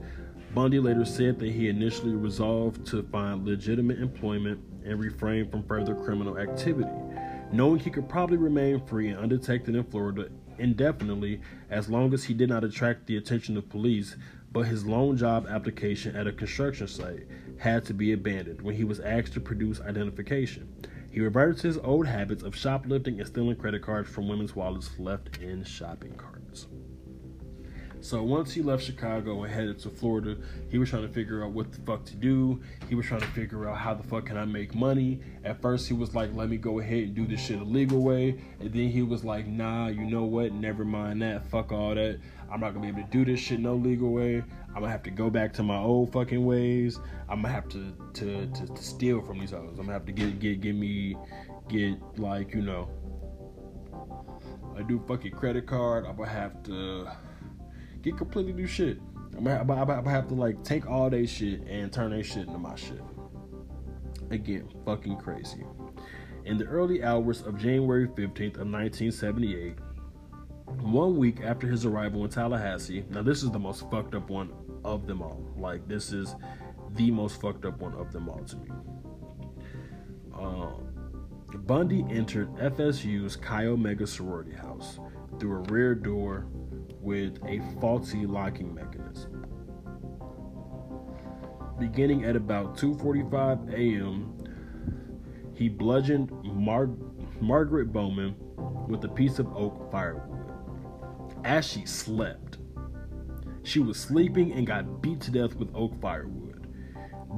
Bundy 0.54 0.80
later 0.80 1.04
said 1.04 1.38
that 1.40 1.52
he 1.52 1.68
initially 1.68 2.14
resolved 2.14 2.86
to 2.86 3.02
find 3.02 3.44
legitimate 3.44 3.98
employment 3.98 4.60
and 4.82 4.98
refrain 4.98 5.50
from 5.50 5.62
further 5.64 5.94
criminal 5.94 6.38
activity, 6.38 6.88
knowing 7.52 7.80
he 7.80 7.90
could 7.90 8.08
probably 8.08 8.38
remain 8.38 8.82
free 8.86 9.08
and 9.10 9.18
undetected 9.18 9.76
in 9.76 9.84
Florida 9.84 10.30
indefinitely 10.58 11.40
as 11.68 11.90
long 11.90 12.14
as 12.14 12.24
he 12.24 12.34
did 12.34 12.48
not 12.48 12.64
attract 12.64 13.06
the 13.06 13.16
attention 13.16 13.56
of 13.56 13.68
police 13.68 14.16
but 14.54 14.66
his 14.66 14.86
loan 14.86 15.16
job 15.16 15.48
application 15.50 16.14
at 16.14 16.28
a 16.28 16.32
construction 16.32 16.86
site 16.86 17.26
had 17.58 17.84
to 17.84 17.92
be 17.92 18.12
abandoned 18.12 18.62
when 18.62 18.76
he 18.76 18.84
was 18.84 19.00
asked 19.00 19.32
to 19.32 19.40
produce 19.40 19.80
identification. 19.80 20.72
He 21.10 21.20
reverted 21.20 21.58
to 21.58 21.66
his 21.66 21.78
old 21.78 22.06
habits 22.06 22.44
of 22.44 22.54
shoplifting 22.54 23.18
and 23.18 23.28
stealing 23.28 23.56
credit 23.56 23.82
cards 23.82 24.08
from 24.08 24.28
women's 24.28 24.54
wallets 24.54 24.90
left 24.96 25.38
in 25.38 25.64
shopping 25.64 26.14
carts. 26.14 26.68
So 28.04 28.22
once 28.22 28.52
he 28.52 28.60
left 28.60 28.84
Chicago 28.84 29.44
and 29.44 29.52
headed 29.52 29.78
to 29.78 29.88
Florida, 29.88 30.36
he 30.68 30.76
was 30.76 30.90
trying 30.90 31.08
to 31.08 31.08
figure 31.08 31.42
out 31.42 31.52
what 31.52 31.72
the 31.72 31.80
fuck 31.80 32.04
to 32.04 32.14
do. 32.14 32.60
He 32.86 32.94
was 32.94 33.06
trying 33.06 33.22
to 33.22 33.26
figure 33.28 33.66
out 33.66 33.78
how 33.78 33.94
the 33.94 34.02
fuck 34.02 34.26
can 34.26 34.36
I 34.36 34.44
make 34.44 34.74
money. 34.74 35.20
At 35.42 35.62
first 35.62 35.88
he 35.88 35.94
was 35.94 36.14
like, 36.14 36.34
let 36.34 36.50
me 36.50 36.58
go 36.58 36.80
ahead 36.80 37.04
and 37.04 37.14
do 37.14 37.26
this 37.26 37.40
shit 37.40 37.58
a 37.58 37.64
legal 37.64 38.02
way. 38.02 38.38
And 38.60 38.70
then 38.74 38.90
he 38.90 39.00
was 39.00 39.24
like, 39.24 39.46
nah, 39.46 39.86
you 39.86 40.04
know 40.04 40.24
what? 40.24 40.52
Never 40.52 40.84
mind 40.84 41.22
that. 41.22 41.46
Fuck 41.46 41.72
all 41.72 41.94
that. 41.94 42.20
I'm 42.52 42.60
not 42.60 42.74
gonna 42.74 42.82
be 42.82 42.88
able 42.88 43.08
to 43.08 43.10
do 43.10 43.24
this 43.24 43.40
shit 43.40 43.58
no 43.58 43.74
legal 43.74 44.12
way. 44.12 44.44
I'm 44.68 44.82
gonna 44.82 44.90
have 44.90 45.02
to 45.04 45.10
go 45.10 45.30
back 45.30 45.54
to 45.54 45.62
my 45.62 45.78
old 45.78 46.12
fucking 46.12 46.44
ways. 46.44 47.00
I'm 47.30 47.40
gonna 47.40 47.54
have 47.54 47.70
to 47.70 47.90
to, 48.12 48.46
to, 48.48 48.66
to 48.66 48.82
steal 48.82 49.22
from 49.22 49.38
these 49.38 49.52
hoes. 49.52 49.78
I'm 49.78 49.86
gonna 49.86 49.94
have 49.94 50.04
to 50.04 50.12
get 50.12 50.40
get 50.40 50.60
get 50.60 50.74
me 50.74 51.16
get 51.70 51.96
like 52.18 52.52
you 52.52 52.60
know 52.60 52.90
a 54.76 54.82
new 54.82 55.02
fucking 55.06 55.32
credit 55.32 55.66
card. 55.66 56.04
I'm 56.04 56.16
gonna 56.16 56.28
have 56.28 56.62
to 56.64 57.08
get 58.04 58.18
completely 58.18 58.52
new 58.52 58.66
shit. 58.66 58.98
I'm 59.36 59.44
gonna, 59.44 60.10
have 60.10 60.28
to 60.28 60.34
like 60.34 60.62
take 60.62 60.86
all 60.86 61.10
their 61.10 61.26
shit 61.26 61.62
and 61.66 61.92
turn 61.92 62.10
their 62.10 62.22
shit 62.22 62.46
into 62.46 62.58
my 62.58 62.76
shit. 62.76 63.02
Again, 64.30 64.68
fucking 64.84 65.16
crazy. 65.16 65.64
In 66.44 66.58
the 66.58 66.66
early 66.66 67.02
hours 67.02 67.42
of 67.42 67.58
January 67.58 68.06
15th 68.06 68.60
of 68.60 68.68
1978, 68.70 69.78
one 70.82 71.16
week 71.16 71.40
after 71.42 71.66
his 71.66 71.86
arrival 71.86 72.24
in 72.24 72.30
Tallahassee, 72.30 73.04
now 73.08 73.22
this 73.22 73.42
is 73.42 73.50
the 73.50 73.58
most 73.58 73.90
fucked 73.90 74.14
up 74.14 74.28
one 74.28 74.52
of 74.84 75.06
them 75.06 75.22
all. 75.22 75.42
Like 75.56 75.88
this 75.88 76.12
is 76.12 76.36
the 76.90 77.10
most 77.10 77.40
fucked 77.40 77.64
up 77.64 77.80
one 77.80 77.94
of 77.94 78.12
them 78.12 78.28
all 78.28 78.44
to 78.44 78.56
me. 78.56 78.68
Um, 80.34 80.88
Bundy 81.66 82.04
entered 82.10 82.52
FSU's 82.56 83.36
Chi 83.36 83.66
Omega 83.66 84.06
sorority 84.06 84.52
house 84.52 84.98
through 85.38 85.56
a 85.56 85.72
rear 85.72 85.94
door 85.94 86.46
with 87.04 87.38
a 87.46 87.60
faulty 87.80 88.26
locking 88.26 88.74
mechanism. 88.74 89.46
Beginning 91.78 92.24
at 92.24 92.36
about 92.36 92.76
2:45 92.76 93.72
a.m., 93.72 94.34
he 95.54 95.68
bludgeoned 95.68 96.30
Mar- 96.42 96.96
Margaret 97.40 97.92
Bowman 97.92 98.34
with 98.88 99.04
a 99.04 99.08
piece 99.08 99.38
of 99.38 99.54
oak 99.56 99.90
firewood 99.90 100.34
as 101.44 101.66
she 101.66 101.84
slept. 101.84 102.58
She 103.62 103.80
was 103.80 103.98
sleeping 103.98 104.52
and 104.52 104.66
got 104.66 105.02
beat 105.02 105.20
to 105.22 105.30
death 105.30 105.54
with 105.56 105.74
oak 105.74 106.00
firewood. 106.00 106.66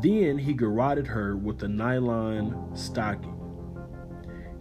Then 0.01 0.39
he 0.39 0.53
garroted 0.53 1.07
her 1.07 1.37
with 1.37 1.62
a 1.62 1.69
nylon 1.69 2.71
stocking. 2.75 3.36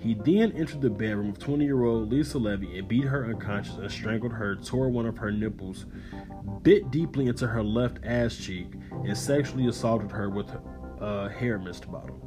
He 0.06 0.14
then 0.14 0.52
entered 0.52 0.82
the 0.82 0.90
bedroom 0.92 1.30
of 1.30 1.40
20 1.40 1.66
year 1.66 1.84
old 1.84 2.12
Lisa 2.12 2.38
Levy 2.38 2.78
and 2.78 2.88
beat 2.88 3.06
her 3.06 3.26
unconscious 3.26 3.78
and 3.78 3.92
strangled 3.92 4.34
her, 4.34 4.56
tore 4.56 4.88
one 4.88 5.08
of 5.08 5.18
her 5.18 5.32
nipples, 5.32 5.88
bit 6.62 6.92
deeply 6.92 7.26
into 7.26 7.48
her 7.48 7.64
left 7.64 7.98
ass 8.04 8.36
cheek, 8.36 8.68
and 8.92 9.18
sexually 9.18 9.68
assaulted 9.68 10.12
her 10.12 10.30
with 10.30 10.52
a 11.02 11.30
hair 11.30 11.58
mist 11.58 11.92
bottle. 11.92 12.22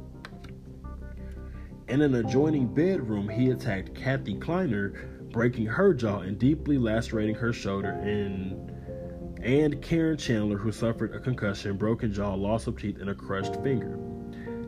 In 1.87 2.01
an 2.01 2.15
adjoining 2.15 2.67
bedroom, 2.67 3.29
he 3.29 3.51
attacked 3.51 3.95
Kathy 3.95 4.35
Kleiner, 4.35 4.89
breaking 5.31 5.67
her 5.67 5.93
jaw 5.93 6.19
and 6.19 6.37
deeply 6.37 6.77
lacerating 6.77 7.35
her 7.35 7.53
shoulder, 7.53 7.91
and 7.91 8.73
and 9.41 9.81
Karen 9.81 10.17
Chandler, 10.17 10.57
who 10.57 10.73
suffered 10.73 11.15
a 11.15 11.19
concussion, 11.21 11.77
broken 11.77 12.11
jaw, 12.11 12.33
loss 12.33 12.67
of 12.67 12.77
teeth, 12.77 12.97
and 12.99 13.09
a 13.09 13.15
crushed 13.15 13.55
finger. 13.63 13.97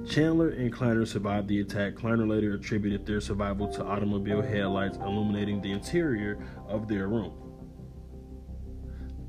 Chandler 0.08 0.50
and 0.50 0.74
Kleiner 0.74 1.06
survived 1.06 1.48
the 1.48 1.62
attack. 1.62 1.96
Kleiner 1.96 2.28
later 2.28 2.54
attributed 2.54 3.06
their 3.06 3.22
survival 3.22 3.68
to 3.70 3.84
automobile 3.84 4.42
headlights 4.42 4.98
illuminating 4.98 5.62
the 5.62 5.72
interior 5.72 6.44
of 6.68 6.88
their 6.88 7.08
room, 7.08 7.34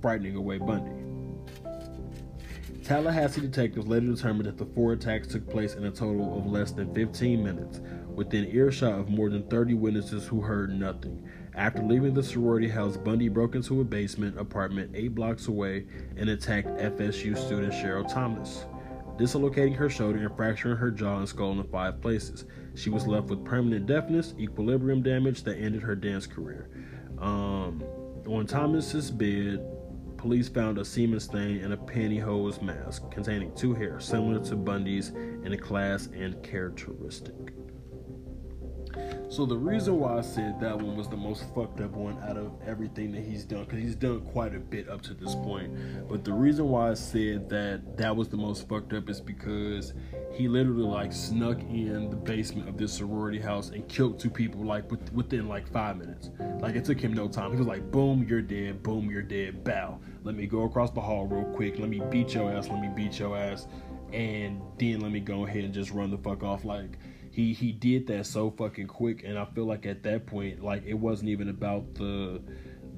frightening 0.00 0.36
away 0.36 0.58
Bundy. 0.58 0.90
Tallahassee 2.82 3.42
detectives 3.42 3.86
later 3.86 4.06
determined 4.06 4.46
that 4.46 4.58
the 4.58 4.66
four 4.74 4.92
attacks 4.92 5.28
took 5.28 5.48
place 5.48 5.74
in 5.74 5.84
a 5.84 5.90
total 5.90 6.36
of 6.36 6.46
less 6.46 6.72
than 6.72 6.92
15 6.92 7.42
minutes, 7.42 7.80
within 8.08 8.46
earshot 8.46 8.98
of 8.98 9.08
more 9.08 9.30
than 9.30 9.46
30 9.48 9.74
witnesses 9.74 10.26
who 10.26 10.40
heard 10.40 10.74
nothing. 10.74 11.28
After 11.54 11.82
leaving 11.82 12.12
the 12.12 12.22
sorority 12.22 12.68
house, 12.68 12.96
Bundy 12.96 13.28
broke 13.28 13.54
into 13.54 13.80
a 13.80 13.84
basement 13.84 14.38
apartment 14.38 14.90
eight 14.94 15.14
blocks 15.14 15.46
away 15.46 15.86
and 16.16 16.28
attacked 16.28 16.68
FSU 16.68 17.36
student 17.38 17.72
Cheryl 17.72 18.10
Thomas 18.12 18.64
dislocating 19.18 19.74
her 19.74 19.88
shoulder 19.88 20.18
and 20.18 20.36
fracturing 20.36 20.76
her 20.76 20.90
jaw 20.90 21.18
and 21.18 21.28
skull 21.28 21.52
in 21.52 21.62
five 21.64 22.00
places. 22.00 22.44
She 22.74 22.90
was 22.90 23.06
left 23.06 23.28
with 23.28 23.44
permanent 23.44 23.86
deafness, 23.86 24.34
equilibrium 24.38 25.02
damage 25.02 25.42
that 25.44 25.56
ended 25.56 25.82
her 25.82 25.94
dance 25.94 26.26
career. 26.26 26.70
Um, 27.18 27.82
on 28.26 28.46
Thomas's 28.46 29.10
bed, 29.10 29.64
police 30.16 30.48
found 30.48 30.78
a 30.78 30.84
semen 30.84 31.20
stain 31.20 31.58
and 31.58 31.72
a 31.72 31.76
pantyhose 31.76 32.62
mask 32.62 33.10
containing 33.10 33.54
two 33.54 33.74
hairs 33.74 34.04
similar 34.04 34.42
to 34.44 34.56
Bundy's 34.56 35.10
in 35.10 35.52
a 35.52 35.58
class 35.58 36.08
and 36.14 36.42
characteristic. 36.42 37.52
So 39.32 39.46
the 39.46 39.56
reason 39.56 39.98
why 39.98 40.18
I 40.18 40.20
said 40.20 40.60
that 40.60 40.76
one 40.76 40.94
was 40.94 41.08
the 41.08 41.16
most 41.16 41.44
fucked 41.54 41.80
up 41.80 41.92
one 41.92 42.22
out 42.22 42.36
of 42.36 42.52
everything 42.66 43.12
that 43.12 43.22
he's 43.22 43.46
done, 43.46 43.64
because 43.64 43.78
he's 43.78 43.94
done 43.94 44.20
quite 44.26 44.54
a 44.54 44.58
bit 44.58 44.90
up 44.90 45.00
to 45.04 45.14
this 45.14 45.34
point. 45.36 45.72
But 46.06 46.22
the 46.22 46.34
reason 46.34 46.68
why 46.68 46.90
I 46.90 46.94
said 46.94 47.48
that 47.48 47.96
that 47.96 48.14
was 48.14 48.28
the 48.28 48.36
most 48.36 48.68
fucked 48.68 48.92
up 48.92 49.08
is 49.08 49.22
because 49.22 49.94
he 50.34 50.48
literally 50.48 50.82
like 50.82 51.14
snuck 51.14 51.58
in 51.62 52.10
the 52.10 52.16
basement 52.16 52.68
of 52.68 52.76
this 52.76 52.92
sorority 52.92 53.40
house 53.40 53.70
and 53.70 53.88
killed 53.88 54.20
two 54.20 54.28
people 54.28 54.66
like 54.66 54.84
within 55.14 55.48
like 55.48 55.66
five 55.66 55.96
minutes. 55.96 56.28
Like 56.60 56.76
it 56.76 56.84
took 56.84 57.00
him 57.00 57.14
no 57.14 57.26
time. 57.26 57.52
He 57.52 57.56
was 57.56 57.66
like, 57.66 57.90
boom, 57.90 58.26
you're 58.28 58.42
dead. 58.42 58.82
Boom, 58.82 59.10
you're 59.10 59.22
dead. 59.22 59.64
Bow. 59.64 59.98
Let 60.24 60.34
me 60.34 60.46
go 60.46 60.64
across 60.64 60.90
the 60.90 61.00
hall 61.00 61.26
real 61.26 61.50
quick. 61.54 61.78
Let 61.78 61.88
me 61.88 62.02
beat 62.10 62.34
your 62.34 62.52
ass. 62.52 62.68
Let 62.68 62.82
me 62.82 62.90
beat 62.94 63.18
your 63.18 63.34
ass. 63.34 63.66
And 64.12 64.60
then 64.78 65.00
let 65.00 65.10
me 65.10 65.20
go 65.20 65.46
ahead 65.46 65.64
and 65.64 65.72
just 65.72 65.90
run 65.90 66.10
the 66.10 66.18
fuck 66.18 66.42
off. 66.42 66.66
Like 66.66 66.98
he 67.32 67.52
he 67.52 67.72
did 67.72 68.06
that 68.06 68.24
so 68.26 68.50
fucking 68.50 68.86
quick 68.86 69.24
and 69.24 69.38
i 69.38 69.44
feel 69.46 69.64
like 69.64 69.86
at 69.86 70.02
that 70.04 70.26
point 70.26 70.62
like 70.62 70.84
it 70.86 70.94
wasn't 70.94 71.28
even 71.28 71.48
about 71.48 71.94
the 71.94 72.40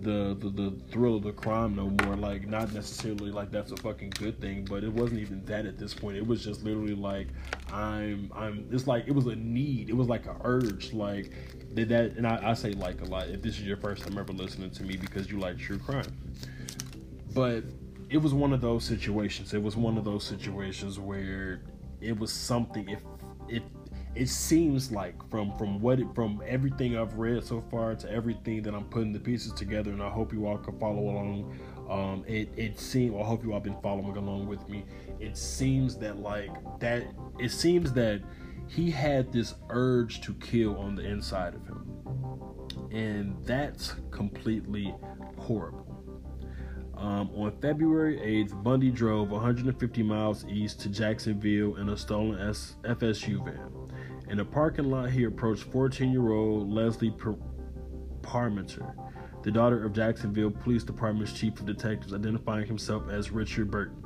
the, 0.01 0.37
the 0.39 0.49
the 0.51 0.71
thrill 0.91 1.17
of 1.17 1.23
the 1.23 1.33
crime 1.33 1.75
no 1.75 1.91
more. 2.05 2.17
Like 2.17 2.47
not 2.47 2.73
necessarily 2.73 3.31
like 3.31 3.51
that's 3.51 3.73
a 3.73 3.77
fucking 3.77 4.11
good 4.11 4.41
thing 4.41 4.65
but 4.65 4.85
it 4.85 4.93
wasn't 4.93 5.21
even 5.21 5.45
that 5.47 5.67
at 5.67 5.79
this 5.79 5.95
point. 5.95 6.17
It 6.17 6.27
was 6.27 6.45
just 6.45 6.63
literally 6.63 6.95
like 6.95 7.29
i'm 7.73 8.31
i'm 8.35 8.69
it's 8.71 8.87
like 8.87 9.05
it 9.07 9.15
was 9.15 9.27
a 9.27 9.37
need. 9.37 9.89
It 9.89 9.97
was 9.97 10.09
like 10.09 10.27
a 10.27 10.37
urge 10.45 10.93
like 10.93 11.33
did 11.75 11.89
that 11.89 12.13
and 12.13 12.27
I, 12.27 12.51
I 12.51 12.55
say 12.55 12.73
like 12.73 13.01
a 13.01 13.05
lot. 13.05 13.29
If 13.29 13.43
this 13.43 13.55
is 13.55 13.63
your 13.63 13.77
first 13.77 14.07
time 14.07 14.19
ever 14.19 14.33
listening 14.33 14.71
to 14.71 14.83
me 14.85 14.97
because 14.97 15.31
you 15.31 15.39
like 15.39 15.59
true 15.59 15.79
crime. 15.79 16.13
But 17.33 17.65
it 18.11 18.19
was 18.19 18.33
one 18.33 18.53
of 18.53 18.61
those 18.61 18.85
situations. 18.85 19.55
It 19.55 19.63
was 19.63 19.77
one 19.77 19.99
of 19.99 20.05
those 20.05 20.25
situations 20.25 21.01
where 21.01 21.63
it 22.01 22.17
was 22.19 22.33
something 22.33 22.89
if 22.89 23.01
if 23.49 23.63
it 24.15 24.29
seems 24.29 24.93
like 24.93 25.15
from 25.31 25.57
from 25.59 25.81
what 25.81 26.01
it, 26.01 26.07
from 26.15 26.43
everything 26.47 26.97
I've 26.97 27.15
read 27.15 27.45
so 27.45 27.63
far 27.71 27.95
to 27.97 28.11
everything 28.11 28.63
that 28.63 28.75
I'm 28.75 28.85
putting 28.85 29.13
the 29.13 29.19
pieces 29.19 29.53
together, 29.53 29.91
and 29.91 30.03
I 30.03 30.09
hope 30.09 30.33
you 30.33 30.47
all 30.47 30.59
can 30.59 30.79
follow 30.79 31.01
along. 31.01 31.59
Um, 31.89 32.25
it 32.27 32.49
it 32.57 32.79
seems. 32.79 33.15
I 33.17 33.25
hope 33.25 33.45
you 33.45 33.53
all 33.53 33.61
been 33.61 33.81
following 33.83 34.17
along 34.17 34.47
with 34.47 34.67
me. 34.69 34.85
It 35.21 35.37
seems 35.37 35.97
that 35.99 36.19
like 36.19 36.51
that. 36.81 37.05
It 37.39 37.51
seems 37.51 37.93
that 37.95 38.23
he 38.69 38.91
had 38.91 39.33
this 39.33 39.55
urge 39.69 40.21
to 40.23 40.35
kill 40.35 40.77
on 40.79 40.95
the 40.95 41.03
inside 41.03 41.55
of 41.55 41.67
him, 41.67 42.91
and 42.93 43.37
that's 43.45 43.95
completely 44.11 44.95
horrible. 45.39 45.85
Um, 46.97 47.31
on 47.35 47.53
February 47.61 48.19
8th, 48.19 48.63
Bundy 48.63 48.91
drove 48.91 49.31
150 49.31 50.03
miles 50.05 50.45
east 50.47 50.81
to 50.83 50.89
Jacksonville 50.89 51.77
in 51.77 51.89
a 51.89 51.97
stolen 51.97 52.39
FSU 52.39 53.45
van. 53.45 53.84
In 54.29 54.41
a 54.41 54.45
parking 54.45 54.91
lot, 54.91 55.11
he 55.11 55.25
approached 55.25 55.65
14 55.65 56.11
year 56.11 56.31
old 56.33 56.73
Leslie 56.73 57.15
Parmenter, 58.23 58.95
the 59.43 59.51
daughter 59.51 59.85
of 59.85 59.93
Jacksonville 59.93 60.51
Police 60.51 60.83
Department's 60.85 61.33
chief 61.33 61.61
of 61.61 61.67
detectives, 61.67 62.15
identifying 62.15 62.67
himself 62.67 63.09
as 63.11 63.31
Richard 63.31 63.71
Burton. 63.71 64.03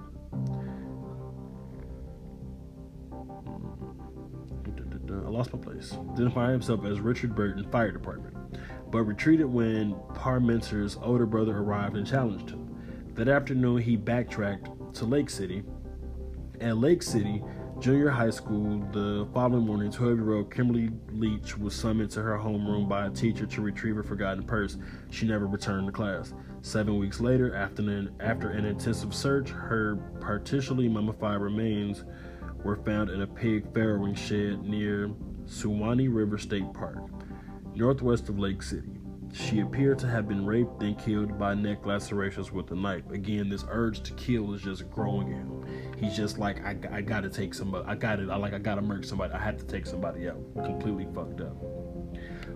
I 5.10 5.30
lost 5.30 5.52
my 5.52 5.58
place. 5.58 5.96
Identifying 6.12 6.52
himself 6.52 6.84
as 6.84 7.00
Richard 7.00 7.34
Burton, 7.34 7.70
Fire 7.70 7.92
Department, 7.92 8.34
but 8.90 9.02
retreated 9.02 9.46
when 9.46 9.94
Parmenter's 10.14 10.96
older 11.02 11.26
brother 11.26 11.58
arrived 11.58 11.96
and 11.96 12.06
challenged 12.06 12.50
him. 12.50 12.74
That 13.14 13.28
afternoon, 13.28 13.82
he 13.82 13.96
backtracked 13.96 14.68
to 14.94 15.04
Lake 15.04 15.28
City. 15.28 15.64
At 16.60 16.78
Lake 16.78 17.02
City, 17.02 17.42
junior 17.80 18.10
high 18.10 18.30
school, 18.30 18.80
the 18.92 19.28
following 19.32 19.64
morning, 19.64 19.90
12 19.90 20.18
year 20.18 20.34
old 20.34 20.52
Kimberly 20.52 20.90
Leach 21.12 21.56
was 21.56 21.74
summoned 21.74 22.10
to 22.10 22.22
her 22.22 22.36
homeroom 22.36 22.88
by 22.88 23.06
a 23.06 23.10
teacher 23.10 23.46
to 23.46 23.60
retrieve 23.60 23.94
her 23.94 24.02
forgotten 24.02 24.42
purse. 24.42 24.78
She 25.10 25.26
never 25.26 25.46
returned 25.46 25.86
to 25.86 25.92
class. 25.92 26.34
Seven 26.60 26.98
weeks 26.98 27.20
later, 27.20 27.54
after 27.54 27.82
an, 27.82 28.10
after 28.18 28.50
an 28.50 28.64
intensive 28.64 29.14
search, 29.14 29.50
her 29.50 29.96
partially 30.20 30.88
mummified 30.88 31.40
remains 31.40 32.04
were 32.64 32.76
found 32.76 33.10
in 33.10 33.22
a 33.22 33.26
pig 33.26 33.72
farrowing 33.72 34.16
shed 34.16 34.64
near 34.64 35.10
Suwannee 35.46 36.08
River 36.08 36.36
State 36.36 36.72
Park, 36.72 36.98
northwest 37.76 38.28
of 38.28 38.40
Lake 38.40 38.62
City. 38.62 38.98
She 39.32 39.60
appeared 39.60 39.98
to 40.00 40.08
have 40.08 40.26
been 40.26 40.44
raped 40.44 40.82
and 40.82 40.98
killed 40.98 41.38
by 41.38 41.54
neck 41.54 41.86
lacerations 41.86 42.50
with 42.50 42.70
a 42.72 42.74
knife. 42.74 43.08
Again, 43.10 43.48
this 43.48 43.64
urge 43.68 44.02
to 44.02 44.12
kill 44.14 44.54
is 44.54 44.62
just 44.62 44.90
growing 44.90 45.28
in. 45.28 45.87
He's 45.98 46.16
just 46.16 46.38
like, 46.38 46.64
I, 46.64 46.76
I 46.92 47.00
gotta 47.00 47.28
take 47.28 47.54
somebody. 47.54 47.84
I 47.88 47.94
got 47.94 48.20
it. 48.20 48.30
I 48.30 48.36
like, 48.36 48.54
I 48.54 48.58
gotta 48.58 48.82
merge 48.82 49.06
somebody. 49.06 49.34
I 49.34 49.38
had 49.38 49.58
to 49.58 49.64
take 49.64 49.86
somebody 49.86 50.28
out. 50.28 50.38
Completely 50.64 51.06
fucked 51.14 51.40
up. 51.40 51.56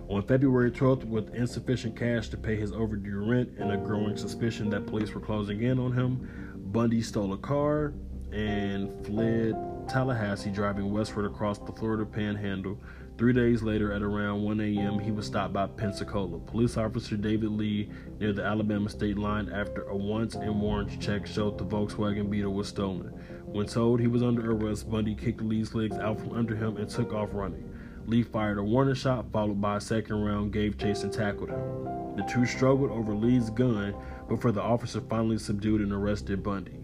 On 0.07 0.21
February 0.21 0.71
12th, 0.71 1.05
with 1.05 1.33
insufficient 1.33 1.95
cash 1.97 2.29
to 2.29 2.37
pay 2.37 2.55
his 2.55 2.71
overdue 2.71 3.29
rent 3.29 3.49
and 3.57 3.71
a 3.71 3.77
growing 3.77 4.17
suspicion 4.17 4.69
that 4.69 4.85
police 4.85 5.13
were 5.13 5.21
closing 5.21 5.63
in 5.63 5.79
on 5.79 5.91
him, 5.91 6.29
Bundy 6.71 7.01
stole 7.01 7.33
a 7.33 7.37
car 7.37 7.93
and 8.31 9.05
fled 9.05 9.55
Tallahassee, 9.87 10.49
driving 10.49 10.91
westward 10.91 11.25
across 11.25 11.59
the 11.59 11.71
Florida 11.71 12.05
Panhandle 12.05 12.79
Three 13.15 13.33
days 13.33 13.61
later, 13.61 13.91
at 13.91 14.01
around 14.01 14.41
1 14.41 14.59
a.m., 14.59 14.97
he 14.97 15.11
was 15.11 15.27
stopped 15.27 15.53
by 15.53 15.67
Pensacola. 15.67 16.39
Police 16.39 16.77
officer 16.77 17.15
David 17.15 17.51
Lee 17.51 17.91
near 18.19 18.33
the 18.33 18.43
Alabama 18.43 18.89
state 18.89 19.19
line 19.19 19.49
after 19.49 19.83
a 19.83 19.95
once 19.95 20.33
and 20.33 20.59
warrant 20.59 20.99
check 20.99 21.27
showed 21.27 21.59
the 21.59 21.65
Volkswagen 21.65 22.27
Beetle 22.29 22.53
was 22.53 22.67
stolen. 22.67 23.13
When 23.53 23.67
told 23.67 23.99
he 23.99 24.07
was 24.07 24.23
under 24.23 24.51
arrest, 24.51 24.89
Bundy 24.89 25.13
kicked 25.13 25.39
Lee's 25.39 25.75
legs 25.75 25.99
out 25.99 26.19
from 26.19 26.31
under 26.31 26.55
him 26.55 26.77
and 26.77 26.89
took 26.89 27.13
off 27.13 27.29
running. 27.33 27.71
Lee 28.07 28.23
fired 28.23 28.57
a 28.57 28.63
warning 28.63 28.95
shot, 28.95 29.31
followed 29.31 29.61
by 29.61 29.77
a 29.77 29.81
second 29.81 30.23
round, 30.23 30.51
gave 30.51 30.79
chase 30.79 31.03
and 31.03 31.13
tackled 31.13 31.51
him. 31.51 32.15
The 32.15 32.23
two 32.23 32.47
struggled 32.47 32.89
over 32.89 33.13
Lee's 33.13 33.51
gun 33.51 33.93
before 34.27 34.51
the 34.51 34.63
officer 34.63 35.01
finally 35.01 35.37
subdued 35.37 35.81
and 35.81 35.93
arrested 35.93 36.41
Bundy. 36.41 36.79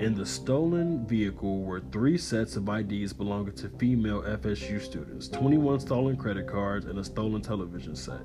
In 0.00 0.16
the 0.16 0.26
stolen 0.26 1.06
vehicle 1.06 1.62
were 1.62 1.82
three 1.92 2.18
sets 2.18 2.56
of 2.56 2.68
IDs 2.68 3.12
belonging 3.12 3.54
to 3.54 3.68
female 3.68 4.22
FSU 4.22 4.80
students, 4.80 5.28
21 5.28 5.78
stolen 5.78 6.16
credit 6.16 6.48
cards, 6.48 6.86
and 6.86 6.98
a 6.98 7.04
stolen 7.04 7.42
television 7.42 7.94
set. 7.94 8.22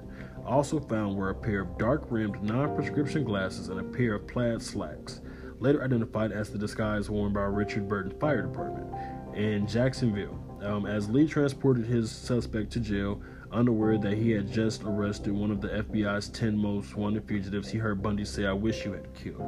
Also 0.47 0.79
found 0.79 1.15
were 1.15 1.29
a 1.29 1.35
pair 1.35 1.61
of 1.61 1.77
dark 1.77 2.05
rimmed 2.09 2.41
non 2.41 2.75
prescription 2.75 3.23
glasses 3.23 3.69
and 3.69 3.79
a 3.79 3.83
pair 3.83 4.15
of 4.15 4.27
plaid 4.27 4.63
slacks, 4.63 5.21
later 5.64 5.82
identified 5.82 6.34
as 6.34 6.49
the 6.49 6.57
disguise 6.57 7.09
worn 7.09 7.32
by 7.32 7.43
Richard 7.43 7.88
Burton 7.88 8.11
Fire 8.20 8.41
Department 8.41 8.86
in 9.34 9.66
Jacksonville. 9.66 10.38
Um, 10.61 10.86
as 10.86 11.09
Lee 11.09 11.26
transported 11.26 11.86
his 11.86 12.11
suspect 12.11 12.70
to 12.74 12.82
jail, 12.82 13.22
unaware 13.49 13.97
that 13.97 14.18
he 14.18 14.32
had 14.32 14.51
just 14.51 14.84
arrested 14.84 15.32
one 15.32 15.51
of 15.51 15.61
the 15.61 15.70
FBI's 15.70 16.28
10 16.30 16.57
most 16.57 16.97
wanted 16.97 17.26
fugitives, 17.26 17.72
he 17.72 17.78
heard 17.78 18.03
Bundy 18.03 18.26
say, 18.26 18.45
I 18.45 18.51
wish 18.51 18.84
you 18.84 18.91
had 18.91 19.14
killed. 19.14 19.39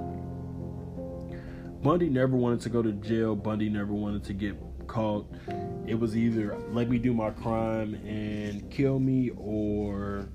Bundy 1.83 2.09
never 2.09 2.37
wanted 2.37 2.61
to 2.61 2.69
go 2.69 2.81
to 2.81 2.93
jail. 2.93 3.35
Bundy 3.35 3.67
never 3.67 3.93
wanted 3.93 4.23
to 4.23 4.33
get 4.33 4.55
caught. 4.87 5.29
It 5.85 5.95
was 5.95 6.15
either 6.15 6.57
let 6.71 6.89
me 6.89 6.97
do 6.97 7.13
my 7.13 7.31
crime 7.31 7.95
and 8.05 8.71
kill 8.71 8.99
me 8.99 9.31
or 9.35 10.29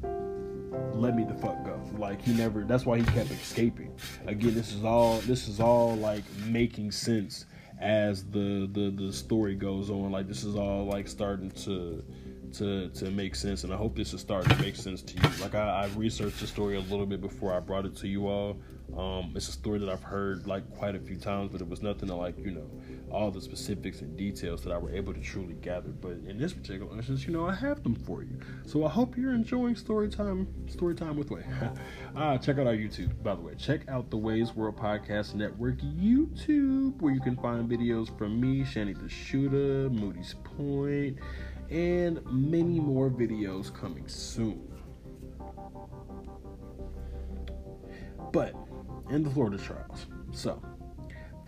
let 0.94 1.16
me 1.16 1.24
the 1.24 1.34
fuck 1.34 1.64
go. 1.64 1.80
Like 1.98 2.22
he 2.22 2.32
never 2.32 2.64
that's 2.64 2.86
why 2.86 2.98
he 2.98 3.04
kept 3.04 3.30
escaping. 3.30 3.94
Again, 4.26 4.54
this 4.54 4.72
is 4.72 4.84
all 4.84 5.18
this 5.20 5.48
is 5.48 5.60
all 5.60 5.96
like 5.96 6.24
making 6.46 6.92
sense 6.92 7.46
as 7.80 8.24
the 8.24 8.68
the 8.72 8.90
the 8.90 9.12
story 9.12 9.54
goes 9.54 9.90
on. 9.90 10.10
Like 10.10 10.28
this 10.28 10.44
is 10.44 10.56
all 10.56 10.84
like 10.86 11.08
starting 11.08 11.50
to 11.50 12.04
to 12.54 12.88
to 12.90 13.10
make 13.10 13.34
sense, 13.34 13.64
and 13.64 13.72
I 13.72 13.76
hope 13.76 13.96
this 13.96 14.12
is 14.12 14.20
starting 14.20 14.54
to 14.56 14.62
make 14.62 14.76
sense 14.76 15.02
to 15.02 15.14
you. 15.14 15.28
Like 15.40 15.54
I, 15.54 15.84
I 15.84 15.86
researched 15.96 16.40
the 16.40 16.46
story 16.46 16.76
a 16.76 16.80
little 16.80 17.06
bit 17.06 17.20
before 17.20 17.54
I 17.54 17.60
brought 17.60 17.86
it 17.86 17.96
to 17.96 18.08
you 18.08 18.28
all. 18.28 18.56
Um, 18.96 19.32
it's 19.36 19.48
a 19.48 19.52
story 19.52 19.78
that 19.78 19.88
I've 19.88 20.02
heard 20.02 20.46
like 20.46 20.68
quite 20.76 20.96
a 20.96 20.98
few 20.98 21.16
times, 21.16 21.50
but 21.52 21.60
it 21.60 21.68
was 21.68 21.82
nothing 21.82 22.08
to 22.08 22.14
like 22.14 22.38
you 22.38 22.50
know 22.50 22.70
all 23.10 23.30
the 23.30 23.40
specifics 23.40 24.00
and 24.00 24.16
details 24.16 24.62
that 24.64 24.72
I 24.72 24.78
were 24.78 24.90
able 24.90 25.12
to 25.14 25.20
truly 25.20 25.54
gather. 25.54 25.88
But 25.88 26.18
in 26.26 26.38
this 26.38 26.52
particular 26.52 26.94
instance, 26.96 27.26
you 27.26 27.32
know, 27.32 27.46
I 27.46 27.54
have 27.54 27.82
them 27.82 27.94
for 27.94 28.22
you. 28.22 28.38
So 28.66 28.84
I 28.84 28.88
hope 28.88 29.16
you're 29.16 29.34
enjoying 29.34 29.76
story 29.76 30.08
time. 30.08 30.48
Story 30.68 30.94
time 30.94 31.16
with 31.16 31.30
Wei. 31.30 31.44
ah, 32.16 32.36
check 32.38 32.58
out 32.58 32.66
our 32.66 32.74
YouTube, 32.74 33.22
by 33.22 33.34
the 33.34 33.42
way. 33.42 33.54
Check 33.56 33.88
out 33.88 34.10
the 34.10 34.16
Wei's 34.16 34.54
World 34.54 34.76
Podcast 34.76 35.34
Network 35.34 35.78
YouTube, 35.78 37.00
where 37.00 37.12
you 37.12 37.20
can 37.20 37.36
find 37.36 37.68
videos 37.68 38.16
from 38.16 38.40
me, 38.40 38.64
Shanny 38.64 38.94
the 38.94 39.08
Shooter, 39.08 39.90
Moody's 39.90 40.34
Point 40.56 41.18
and 41.70 42.20
many 42.26 42.80
more 42.80 43.08
videos 43.08 43.72
coming 43.72 44.06
soon. 44.08 44.68
But 48.32 48.54
in 49.08 49.22
the 49.22 49.30
Florida 49.30 49.58
trials, 49.58 50.06
so 50.32 50.62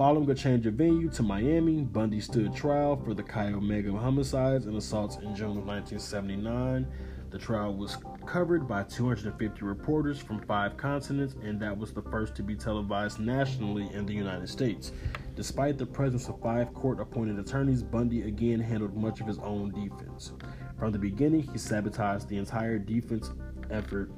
following 0.02 0.28
a 0.28 0.34
change 0.34 0.66
of 0.66 0.74
venue 0.74 1.08
to 1.08 1.22
Miami, 1.22 1.82
Bundy 1.82 2.18
stood 2.18 2.52
trial 2.52 2.96
for 2.96 3.14
the 3.14 3.22
Chi 3.22 3.52
Omega 3.52 3.92
homicides 3.92 4.66
and 4.66 4.76
assaults 4.76 5.18
in 5.18 5.32
June 5.32 5.56
of 5.56 5.64
1979. 5.64 6.88
The 7.30 7.38
trial 7.38 7.72
was 7.72 7.98
covered 8.26 8.66
by 8.66 8.82
250 8.82 9.64
reporters 9.64 10.18
from 10.18 10.40
five 10.40 10.76
continents, 10.76 11.36
and 11.44 11.60
that 11.60 11.78
was 11.78 11.92
the 11.92 12.02
first 12.02 12.34
to 12.34 12.42
be 12.42 12.56
televised 12.56 13.20
nationally 13.20 13.88
in 13.94 14.04
the 14.04 14.12
United 14.12 14.48
States. 14.48 14.90
Despite 15.36 15.78
the 15.78 15.86
presence 15.86 16.28
of 16.28 16.40
five 16.40 16.74
court 16.74 16.98
appointed 16.98 17.38
attorneys, 17.38 17.84
Bundy 17.84 18.22
again 18.22 18.58
handled 18.58 18.96
much 18.96 19.20
of 19.20 19.28
his 19.28 19.38
own 19.38 19.70
defense. 19.70 20.32
From 20.80 20.90
the 20.90 20.98
beginning, 20.98 21.42
he 21.52 21.58
sabotaged 21.58 22.28
the 22.28 22.38
entire 22.38 22.76
defense 22.76 23.30
effort 23.70 24.10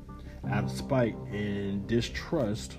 out 0.49 0.65
of 0.65 0.71
spite 0.71 1.17
and 1.31 1.87
distrust 1.87 2.79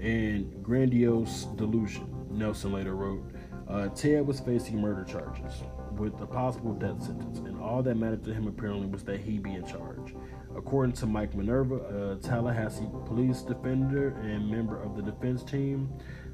and 0.00 0.62
grandiose 0.62 1.44
delusion, 1.56 2.26
Nelson 2.30 2.72
later 2.72 2.94
wrote. 2.94 3.22
Uh, 3.68 3.88
Ted 3.88 4.26
was 4.26 4.40
facing 4.40 4.80
murder 4.80 5.04
charges 5.04 5.62
with 5.92 6.20
a 6.20 6.26
possible 6.26 6.72
death 6.72 7.02
sentence, 7.02 7.38
and 7.38 7.60
all 7.60 7.82
that 7.82 7.96
mattered 7.96 8.24
to 8.24 8.34
him 8.34 8.48
apparently 8.48 8.86
was 8.86 9.04
that 9.04 9.20
he 9.20 9.38
be 9.38 9.54
in 9.54 9.64
charge. 9.66 10.14
According 10.56 10.94
to 10.94 11.06
Mike 11.06 11.34
Minerva, 11.34 11.76
a 12.12 12.16
Tallahassee 12.16 12.88
police 13.06 13.42
defender 13.42 14.08
and 14.22 14.50
member 14.50 14.80
of 14.82 14.96
the 14.96 15.02
defense 15.02 15.44
team, 15.44 15.92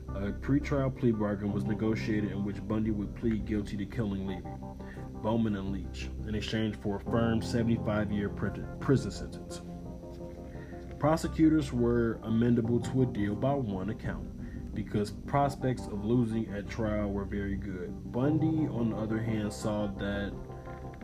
a 0.09 0.33
pretrial 0.33 0.97
plea 0.97 1.11
bargain 1.11 1.53
was 1.53 1.65
negotiated 1.65 2.31
in 2.31 2.45
which 2.45 2.67
Bundy 2.67 2.91
would 2.91 3.15
plead 3.17 3.45
guilty 3.45 3.77
to 3.77 3.85
killing 3.85 4.27
Levy, 4.27 4.49
Bowman, 5.23 5.57
and 5.57 5.73
Leach 5.73 6.09
in 6.27 6.35
exchange 6.35 6.77
for 6.77 6.97
a 6.97 7.11
firm 7.11 7.43
75 7.43 8.11
year 8.13 8.29
prison 8.29 9.11
sentence. 9.11 9.61
Prosecutors 10.99 11.73
were 11.73 12.19
amendable 12.23 12.83
to 12.91 13.03
a 13.03 13.07
deal 13.07 13.35
by 13.35 13.53
one 13.53 13.91
account 13.91 14.27
because 14.75 15.11
prospects 15.11 15.87
of 15.87 16.05
losing 16.05 16.49
at 16.55 16.69
trial 16.69 17.11
were 17.11 17.25
very 17.25 17.57
good. 17.57 17.93
Bundy, 18.13 18.67
on 18.69 18.91
the 18.91 18.97
other 18.97 19.19
hand, 19.19 19.53
saw 19.53 19.87
that 19.99 20.33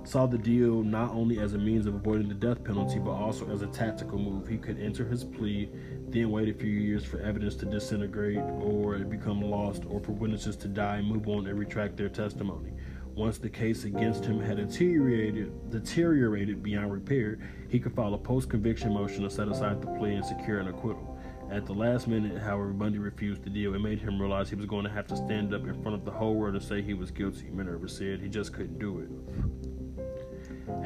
saw 0.05 0.27
the 0.27 0.39
deal 0.39 0.83
not 0.83 1.11
only 1.11 1.39
as 1.39 1.55
a 1.55 1.59
means 1.59 1.87
of 1.87 1.95
avoiding 1.95 2.29
the 2.29 2.35
death 2.35 2.65
penalty, 2.65 2.99
but 2.99 3.13
also 3.13 3.49
as 3.51 3.63
a 3.63 3.69
tactical 3.69 4.19
move. 4.19 4.49
He 4.49 4.57
could 4.57 4.81
enter 4.81 5.07
his 5.07 5.23
plea, 5.23 5.71
then 6.09 6.31
wait 6.31 6.49
a 6.49 6.55
few 6.55 6.71
years 6.71 7.05
for 7.05 7.21
evidence 7.21 7.55
to 7.57 7.67
disintegrate 7.67 8.39
or 8.39 8.99
become 8.99 9.41
lost, 9.41 9.85
or 9.89 10.01
for 10.01 10.13
witnesses 10.13 10.57
to 10.57 10.69
die, 10.69 11.03
move 11.03 11.29
on, 11.29 11.47
and 11.47 11.59
retract 11.59 11.97
their 11.97 12.09
testimony. 12.09 12.73
Once 13.15 13.39
the 13.39 13.49
case 13.49 13.85
against 13.85 14.25
him 14.25 14.41
had 14.41 14.57
deteriorated, 14.57 15.71
deteriorated 15.71 16.63
beyond 16.63 16.93
repair, 16.93 17.39
he 17.73 17.81
could 17.81 17.97
file 17.97 18.13
a 18.13 18.19
post-conviction 18.19 18.93
motion 18.93 19.23
to 19.23 19.31
set 19.31 19.49
aside 19.49 19.81
the 19.81 19.87
plea 19.87 20.17
and 20.17 20.25
secure 20.25 20.59
an 20.59 20.69
acquittal. 20.69 21.19
At 21.51 21.65
the 21.65 21.73
last 21.73 22.07
minute, 22.07 22.37
however, 22.37 22.69
Bundy 22.69 22.99
refused 22.99 23.45
the 23.45 23.51
deal. 23.51 23.75
It 23.75 23.79
made 23.79 23.99
him 23.99 24.21
realize 24.21 24.51
he 24.51 24.57
was 24.57 24.67
going 24.67 24.85
to 24.85 24.91
have 24.91 25.07
to 25.07 25.17
stand 25.17 25.55
up 25.55 25.63
in 25.63 25.81
front 25.81 25.95
of 25.95 26.05
the 26.05 26.11
whole 26.11 26.35
world 26.35 26.55
and 26.55 26.63
say 26.63 26.83
he 26.83 26.93
was 26.93 27.11
guilty. 27.11 27.49
Minerva 27.51 27.89
said 27.89 28.21
he 28.21 28.29
just 28.29 28.53
couldn't 28.53 28.79
do 28.79 29.01
it. 29.01 29.09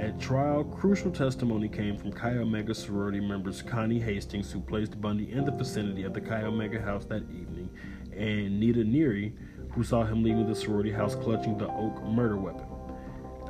At 0.01 0.21
trial, 0.21 0.63
crucial 0.63 1.11
testimony 1.11 1.69
came 1.69 1.99
from 1.99 2.13
Chi 2.13 2.31
Omega 2.37 2.73
sorority 2.73 3.19
members 3.19 3.63
Connie 3.63 3.99
Hastings, 3.99 4.53
who 4.53 4.61
placed 4.61 5.01
Bundy 5.01 5.33
in 5.33 5.45
the 5.45 5.51
vicinity 5.51 6.05
of 6.05 6.15
the 6.15 6.21
Chi 6.21 6.43
Omega 6.43 6.81
house 6.81 7.05
that 7.07 7.23
evening, 7.23 7.69
and 8.17 8.61
Nita 8.61 8.85
Neary, 8.85 9.33
who 9.73 9.83
saw 9.83 10.05
him 10.05 10.23
leaving 10.23 10.47
the 10.47 10.55
sorority 10.55 10.93
house 10.93 11.17
clutching 11.17 11.59
the 11.59 11.67
oak 11.67 12.01
murder 12.05 12.37
weapon. 12.37 12.66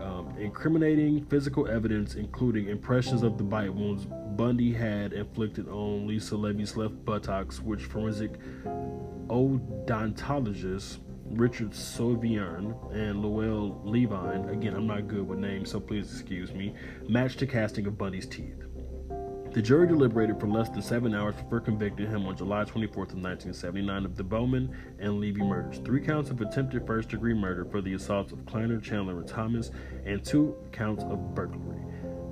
Um, 0.07 0.33
incriminating 0.39 1.25
physical 1.25 1.67
evidence, 1.67 2.15
including 2.15 2.69
impressions 2.69 3.25
of 3.25 3.39
the 3.39 3.45
bite 3.45 3.75
wounds 3.75 4.07
Bundy 4.37 4.73
had 4.73 5.13
inflicted 5.13 5.67
on 5.69 6.07
Lisa 6.07 6.37
Levy's 6.37 6.77
left 6.77 7.05
buttocks, 7.05 7.61
which 7.61 7.83
forensic 7.83 8.39
odontologist 9.29 10.99
Richard 11.31 11.75
Souviron 11.75 12.77
and 12.93 13.21
Lowell 13.21 13.81
Levine, 13.85 14.49
again, 14.49 14.75
I'm 14.75 14.87
not 14.87 15.09
good 15.09 15.27
with 15.27 15.41
names, 15.41 15.73
so 15.73 15.81
please 15.81 16.13
excuse 16.13 16.53
me, 16.53 16.73
matched 17.09 17.41
the 17.41 17.47
casting 17.49 17.89
of 17.89 17.99
Bundy's 17.99 18.27
teeth. 18.27 18.66
The 19.57 19.63
jury 19.63 19.87
deliberated 19.87 20.39
for 20.39 20.49
less 20.49 20.69
than 20.69 20.83
seven 20.83 21.15
hours 21.15 21.35
before 21.35 21.61
convicting 21.61 22.11
him 22.11 22.27
on 22.27 22.37
July 22.37 22.65
24th 22.65 23.15
of 23.15 23.23
1979 23.25 24.05
of 24.05 24.15
the 24.15 24.23
Bowman 24.23 24.77
and 24.99 25.19
Levy 25.19 25.41
murders, 25.41 25.81
three 25.83 26.03
counts 26.03 26.29
of 26.29 26.43
attempted 26.43 26.87
first-degree 26.87 27.33
murder 27.33 27.65
for 27.65 27.81
the 27.81 27.95
assaults 27.95 28.33
of 28.33 28.45
Kleiner, 28.45 28.79
Chandler, 28.79 29.17
and 29.21 29.27
Thomas, 29.27 29.71
and 30.05 30.23
two 30.23 30.55
counts 30.73 31.05
of 31.05 31.35
burglary. 31.35 31.81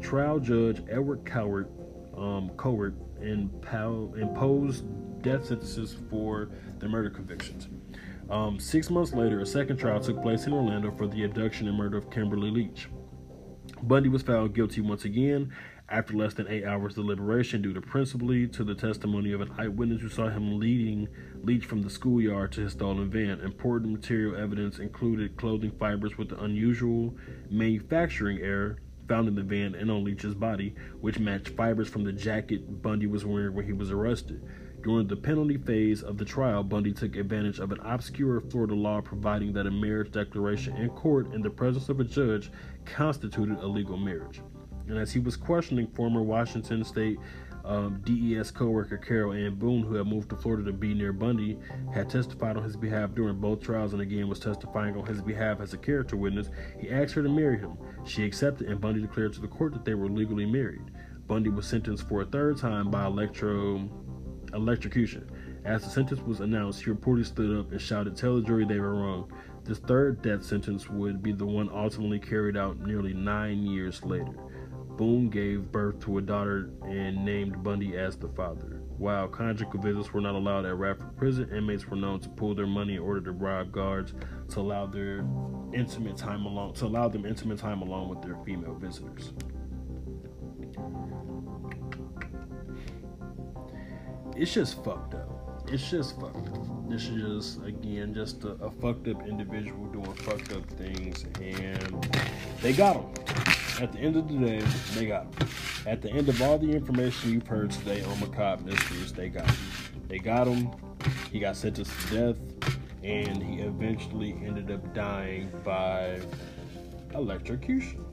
Trial 0.02 0.38
judge 0.38 0.82
Edward 0.90 1.24
Cowart, 1.24 1.68
um, 2.14 2.50
Cowart 2.58 2.92
imposed 3.22 4.84
death 5.22 5.46
sentences 5.46 5.96
for 6.10 6.50
the 6.78 6.86
murder 6.86 7.08
convictions. 7.08 7.68
Um, 8.28 8.60
six 8.60 8.90
months 8.90 9.14
later, 9.14 9.40
a 9.40 9.46
second 9.46 9.78
trial 9.78 9.98
took 9.98 10.20
place 10.20 10.44
in 10.44 10.52
Orlando 10.52 10.90
for 10.90 11.06
the 11.06 11.24
abduction 11.24 11.68
and 11.68 11.78
murder 11.78 11.96
of 11.96 12.10
Kimberly 12.10 12.50
Leach. 12.50 12.90
Bundy 13.82 14.10
was 14.10 14.22
found 14.22 14.54
guilty 14.54 14.82
once 14.82 15.06
again 15.06 15.52
after 15.94 16.14
less 16.14 16.34
than 16.34 16.48
eight 16.48 16.64
hours 16.64 16.94
deliberation 16.94 17.62
due 17.62 17.72
to 17.72 17.80
principally 17.80 18.48
to 18.48 18.64
the 18.64 18.74
testimony 18.74 19.30
of 19.30 19.40
an 19.40 19.52
eyewitness 19.56 20.02
who 20.02 20.08
saw 20.08 20.28
him 20.28 20.58
leading 20.58 21.06
Leach 21.44 21.64
from 21.66 21.82
the 21.82 21.90
schoolyard 21.90 22.50
to 22.50 22.62
his 22.62 22.72
stolen 22.72 23.08
van. 23.08 23.40
Important 23.40 23.92
material 23.92 24.34
evidence 24.34 24.80
included 24.80 25.36
clothing 25.36 25.70
fibers 25.78 26.18
with 26.18 26.30
the 26.30 26.42
unusual 26.42 27.14
manufacturing 27.48 28.40
error 28.40 28.80
found 29.06 29.28
in 29.28 29.36
the 29.36 29.42
van 29.44 29.76
and 29.76 29.88
on 29.88 30.02
Leach's 30.02 30.34
body, 30.34 30.74
which 31.00 31.20
matched 31.20 31.50
fibers 31.50 31.88
from 31.88 32.02
the 32.02 32.12
jacket 32.12 32.82
Bundy 32.82 33.06
was 33.06 33.24
wearing 33.24 33.54
when 33.54 33.64
he 33.64 33.72
was 33.72 33.92
arrested. 33.92 34.42
During 34.82 35.06
the 35.06 35.16
penalty 35.16 35.58
phase 35.58 36.02
of 36.02 36.18
the 36.18 36.24
trial, 36.24 36.64
Bundy 36.64 36.92
took 36.92 37.14
advantage 37.14 37.60
of 37.60 37.70
an 37.70 37.78
obscure 37.84 38.40
Florida 38.40 38.74
law 38.74 39.00
providing 39.00 39.52
that 39.52 39.68
a 39.68 39.70
marriage 39.70 40.10
declaration 40.10 40.76
in 40.76 40.90
court 40.90 41.32
in 41.32 41.40
the 41.40 41.50
presence 41.50 41.88
of 41.88 42.00
a 42.00 42.04
judge 42.04 42.50
constituted 42.84 43.58
a 43.60 43.66
legal 43.66 43.96
marriage. 43.96 44.40
And 44.88 44.98
as 44.98 45.12
he 45.12 45.18
was 45.18 45.36
questioning 45.36 45.86
former 45.88 46.22
Washington 46.22 46.84
State 46.84 47.18
um, 47.64 48.02
DES 48.04 48.50
co-worker 48.50 48.98
Carol 48.98 49.32
Ann 49.32 49.54
Boone, 49.54 49.82
who 49.82 49.94
had 49.94 50.06
moved 50.06 50.28
to 50.30 50.36
Florida 50.36 50.64
to 50.64 50.72
be 50.72 50.92
near 50.92 51.12
Bundy, 51.12 51.58
had 51.92 52.10
testified 52.10 52.56
on 52.56 52.62
his 52.62 52.76
behalf 52.76 53.14
during 53.14 53.38
both 53.38 53.62
trials 53.62 53.94
and 53.94 54.02
again 54.02 54.28
was 54.28 54.38
testifying 54.38 54.96
on 54.96 55.06
his 55.06 55.22
behalf 55.22 55.60
as 55.60 55.72
a 55.72 55.78
character 55.78 56.16
witness. 56.16 56.50
He 56.78 56.90
asked 56.90 57.14
her 57.14 57.22
to 57.22 57.28
marry 57.28 57.58
him. 57.58 57.78
She 58.04 58.24
accepted, 58.24 58.68
and 58.68 58.80
Bundy 58.80 59.00
declared 59.00 59.32
to 59.34 59.40
the 59.40 59.48
court 59.48 59.72
that 59.72 59.84
they 59.84 59.94
were 59.94 60.08
legally 60.08 60.44
married. 60.44 60.90
Bundy 61.26 61.48
was 61.48 61.66
sentenced 61.66 62.06
for 62.06 62.20
a 62.20 62.26
third 62.26 62.58
time 62.58 62.90
by 62.90 63.06
electro 63.06 63.88
electrocution. 64.52 65.30
As 65.64 65.82
the 65.82 65.90
sentence 65.90 66.20
was 66.20 66.40
announced, 66.40 66.84
he 66.84 66.90
reportedly 66.90 67.24
stood 67.24 67.58
up 67.58 67.72
and 67.72 67.80
shouted, 67.80 68.14
Tell 68.14 68.36
the 68.36 68.42
jury 68.42 68.66
they 68.66 68.78
were 68.78 68.94
wrong. 68.94 69.32
This 69.64 69.78
third 69.78 70.20
death 70.20 70.44
sentence 70.44 70.90
would 70.90 71.22
be 71.22 71.32
the 71.32 71.46
one 71.46 71.70
ultimately 71.72 72.18
carried 72.18 72.58
out 72.58 72.78
nearly 72.80 73.14
nine 73.14 73.62
years 73.62 74.04
later. 74.04 74.34
Boone 74.96 75.28
gave 75.28 75.72
birth 75.72 75.98
to 76.04 76.18
a 76.18 76.22
daughter 76.22 76.70
and 76.82 77.24
named 77.24 77.64
Bundy 77.64 77.96
as 77.96 78.16
the 78.16 78.28
father. 78.28 78.80
While 78.96 79.26
conjugal 79.26 79.80
visits 79.80 80.12
were 80.12 80.20
not 80.20 80.36
allowed 80.36 80.66
at 80.66 80.74
Raiford 80.74 81.16
Prison, 81.16 81.50
inmates 81.52 81.88
were 81.88 81.96
known 81.96 82.20
to 82.20 82.28
pull 82.28 82.54
their 82.54 82.68
money 82.68 82.94
in 82.94 83.00
order 83.00 83.20
to 83.22 83.32
bribe 83.32 83.72
guards 83.72 84.14
to 84.50 84.60
allow 84.60 84.86
their 84.86 85.26
intimate 85.72 86.16
time 86.16 86.46
alone 86.46 86.74
to 86.74 86.86
allow 86.86 87.08
them 87.08 87.26
intimate 87.26 87.58
time 87.58 87.82
alone 87.82 88.08
with 88.08 88.22
their 88.22 88.36
female 88.44 88.74
visitors. 88.74 89.32
It's 94.36 94.54
just 94.54 94.84
fucked 94.84 95.14
up. 95.14 95.64
It's 95.68 95.90
just 95.90 96.20
fucked 96.20 96.48
up. 96.48 96.88
this 96.88 97.08
is 97.08 97.22
just 97.22 97.64
again 97.64 98.14
just 98.14 98.44
a, 98.44 98.50
a 98.62 98.70
fucked 98.70 99.08
up 99.08 99.26
individual 99.26 99.86
doing 99.86 100.14
fucked 100.14 100.52
up 100.52 100.68
things, 100.70 101.24
and 101.40 102.08
they 102.62 102.72
got 102.72 102.96
him. 102.96 103.63
At 103.80 103.92
the 103.92 103.98
end 103.98 104.16
of 104.16 104.28
the 104.28 104.38
day, 104.38 104.60
they 104.94 105.06
got. 105.06 105.26
At 105.86 106.00
the 106.00 106.10
end 106.10 106.28
of 106.28 106.40
all 106.40 106.58
the 106.58 106.70
information 106.70 107.32
you've 107.32 107.46
heard 107.46 107.70
today 107.70 108.02
on 108.04 108.20
Macabre 108.20 108.62
Mysteries, 108.64 109.12
they 109.12 109.28
got 109.28 109.50
him. 109.50 109.56
They 110.08 110.18
got 110.18 110.46
him. 110.46 110.70
He 111.32 111.40
got 111.40 111.56
sentenced 111.56 111.92
to 112.08 112.32
death, 112.32 112.76
and 113.02 113.42
he 113.42 113.60
eventually 113.60 114.32
ended 114.44 114.70
up 114.70 114.94
dying 114.94 115.50
by 115.64 116.20
electrocution. 117.14 118.04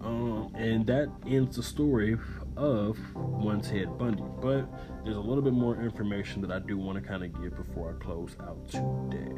Um, 0.00 0.52
and 0.54 0.86
that 0.86 1.08
ends 1.26 1.56
the 1.56 1.62
story 1.62 2.16
of 2.56 2.98
one 3.14 3.60
Ted 3.60 3.96
Bundy. 3.98 4.24
But 4.40 4.66
there's 5.04 5.16
a 5.16 5.20
little 5.20 5.42
bit 5.42 5.52
more 5.52 5.80
information 5.80 6.40
that 6.42 6.50
I 6.50 6.58
do 6.58 6.78
want 6.78 7.02
to 7.02 7.06
kind 7.06 7.24
of 7.24 7.40
give 7.40 7.56
before 7.56 7.94
I 7.94 8.04
close 8.04 8.36
out 8.40 8.68
today. 8.68 9.32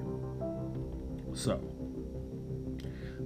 So, 1.34 1.60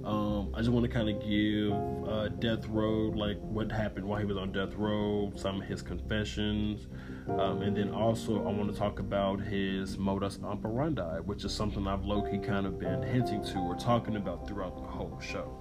um, 0.03 0.53
I 0.55 0.59
just 0.59 0.69
want 0.69 0.83
to 0.85 0.91
kind 0.91 1.09
of 1.09 1.19
give 1.21 2.09
uh, 2.09 2.29
Death 2.39 2.67
Row, 2.67 3.11
like 3.15 3.39
what 3.41 3.71
happened 3.71 4.05
while 4.05 4.19
he 4.19 4.25
was 4.25 4.37
on 4.37 4.51
Death 4.51 4.73
Row, 4.75 5.31
some 5.35 5.61
of 5.61 5.67
his 5.67 5.81
confessions, 5.81 6.87
um, 7.29 7.61
and 7.61 7.77
then 7.77 7.91
also 7.91 8.39
I 8.39 8.51
want 8.51 8.71
to 8.71 8.77
talk 8.77 8.99
about 8.99 9.41
his 9.41 9.97
modus 9.97 10.39
operandi, 10.43 11.19
which 11.19 11.45
is 11.45 11.53
something 11.53 11.87
I've 11.87 12.03
low 12.03 12.23
key 12.23 12.39
kind 12.39 12.65
of 12.65 12.79
been 12.79 13.03
hinting 13.03 13.43
to 13.45 13.59
or 13.59 13.75
talking 13.75 14.15
about 14.15 14.47
throughout 14.47 14.75
the 14.75 14.83
whole 14.83 15.19
show. 15.19 15.55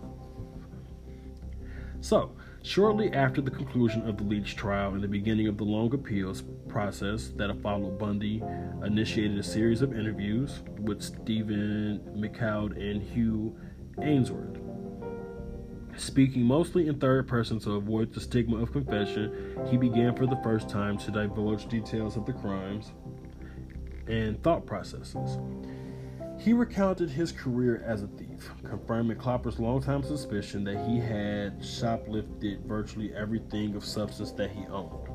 So, 2.02 2.34
shortly 2.62 3.12
after 3.12 3.42
the 3.42 3.50
conclusion 3.50 4.08
of 4.08 4.16
the 4.16 4.24
Leach 4.24 4.56
trial 4.56 4.94
and 4.94 5.02
the 5.02 5.08
beginning 5.08 5.48
of 5.48 5.58
the 5.58 5.64
long 5.64 5.92
appeals 5.92 6.42
process 6.66 7.28
that 7.36 7.54
followed, 7.62 7.98
Bundy 7.98 8.42
initiated 8.82 9.38
a 9.38 9.42
series 9.42 9.82
of 9.82 9.92
interviews 9.92 10.62
with 10.78 11.02
Stephen 11.02 12.00
McCloud 12.16 12.80
and 12.80 13.02
Hugh 13.02 13.54
Aynesworth. 13.98 14.60
Speaking 15.96 16.42
mostly 16.42 16.88
in 16.88 16.98
third 16.98 17.28
person 17.28 17.58
to 17.60 17.72
avoid 17.72 18.12
the 18.12 18.20
stigma 18.20 18.56
of 18.56 18.72
confession, 18.72 19.58
he 19.70 19.76
began 19.76 20.16
for 20.16 20.26
the 20.26 20.40
first 20.42 20.68
time 20.68 20.96
to 20.98 21.10
divulge 21.10 21.68
details 21.68 22.16
of 22.16 22.24
the 22.24 22.32
crimes 22.32 22.92
and 24.06 24.42
thought 24.42 24.66
processes. 24.66 25.38
He 26.38 26.54
recounted 26.54 27.10
his 27.10 27.32
career 27.32 27.82
as 27.84 28.02
a 28.02 28.06
thief, 28.08 28.50
confirming 28.64 29.18
Kloepfer's 29.18 29.58
longtime 29.58 30.02
suspicion 30.02 30.64
that 30.64 30.86
he 30.88 30.98
had 30.98 31.60
shoplifted 31.60 32.64
virtually 32.64 33.12
everything 33.14 33.74
of 33.74 33.84
substance 33.84 34.32
that 34.32 34.50
he 34.50 34.64
owned. 34.68 35.08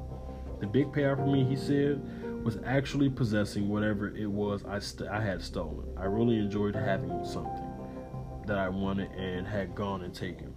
The 0.60 0.68
big 0.68 0.94
payoff 0.94 1.18
for 1.18 1.26
me, 1.26 1.44
he 1.44 1.56
said, 1.56 2.00
was 2.44 2.60
actually 2.64 3.10
possessing 3.10 3.70
whatever 3.70 4.16
it 4.16 4.30
was 4.30 4.64
I, 4.66 4.78
st- 4.78 5.10
I 5.10 5.20
had 5.20 5.42
stolen. 5.42 5.88
I 5.98 6.06
really 6.06 6.38
enjoyed 6.38 6.76
having 6.76 7.26
something 7.26 7.65
that 8.48 8.58
I 8.58 8.70
wanted 8.70 9.12
and 9.12 9.48
had 9.48 9.76
gone 9.76 10.04
and 10.04 10.14
taken. 10.14 10.54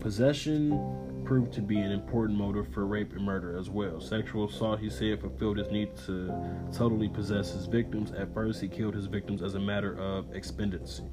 Possession 0.00 1.22
proved 1.24 1.52
to 1.52 1.62
be 1.62 1.78
an 1.78 1.92
important 1.92 2.36
motive 2.36 2.72
for 2.72 2.86
rape 2.86 3.12
and 3.12 3.24
murder 3.24 3.56
as 3.56 3.70
well. 3.70 4.00
Sexual 4.00 4.48
assault, 4.48 4.80
he 4.80 4.90
said, 4.90 5.20
fulfilled 5.20 5.58
his 5.58 5.68
need 5.70 5.96
to 6.06 6.34
totally 6.72 7.08
possess 7.08 7.52
his 7.52 7.66
victims. 7.66 8.10
At 8.12 8.34
first, 8.34 8.60
he 8.60 8.68
killed 8.68 8.94
his 8.94 9.06
victims 9.06 9.42
as 9.42 9.54
a 9.54 9.60
matter 9.60 9.96
of 9.98 10.34
expediency, 10.34 11.04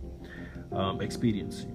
um, 0.72 1.02
expediency, 1.02 1.68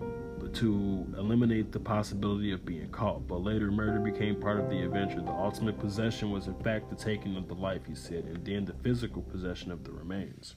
to 0.54 1.06
eliminate 1.16 1.72
the 1.72 1.80
possibility 1.80 2.52
of 2.52 2.64
being 2.64 2.90
caught. 2.90 3.26
But 3.26 3.42
later, 3.42 3.70
murder 3.70 4.00
became 4.00 4.40
part 4.40 4.60
of 4.60 4.68
the 4.68 4.82
adventure. 4.82 5.20
The 5.20 5.30
ultimate 5.30 5.78
possession 5.78 6.30
was, 6.30 6.48
in 6.48 6.58
fact, 6.62 6.90
the 6.90 6.96
taking 6.96 7.36
of 7.36 7.48
the 7.48 7.54
life, 7.54 7.82
he 7.86 7.94
said, 7.94 8.24
and 8.24 8.44
then 8.44 8.64
the 8.64 8.74
physical 8.82 9.22
possession 9.22 9.70
of 9.70 9.84
the 9.84 9.92
remains. 9.92 10.56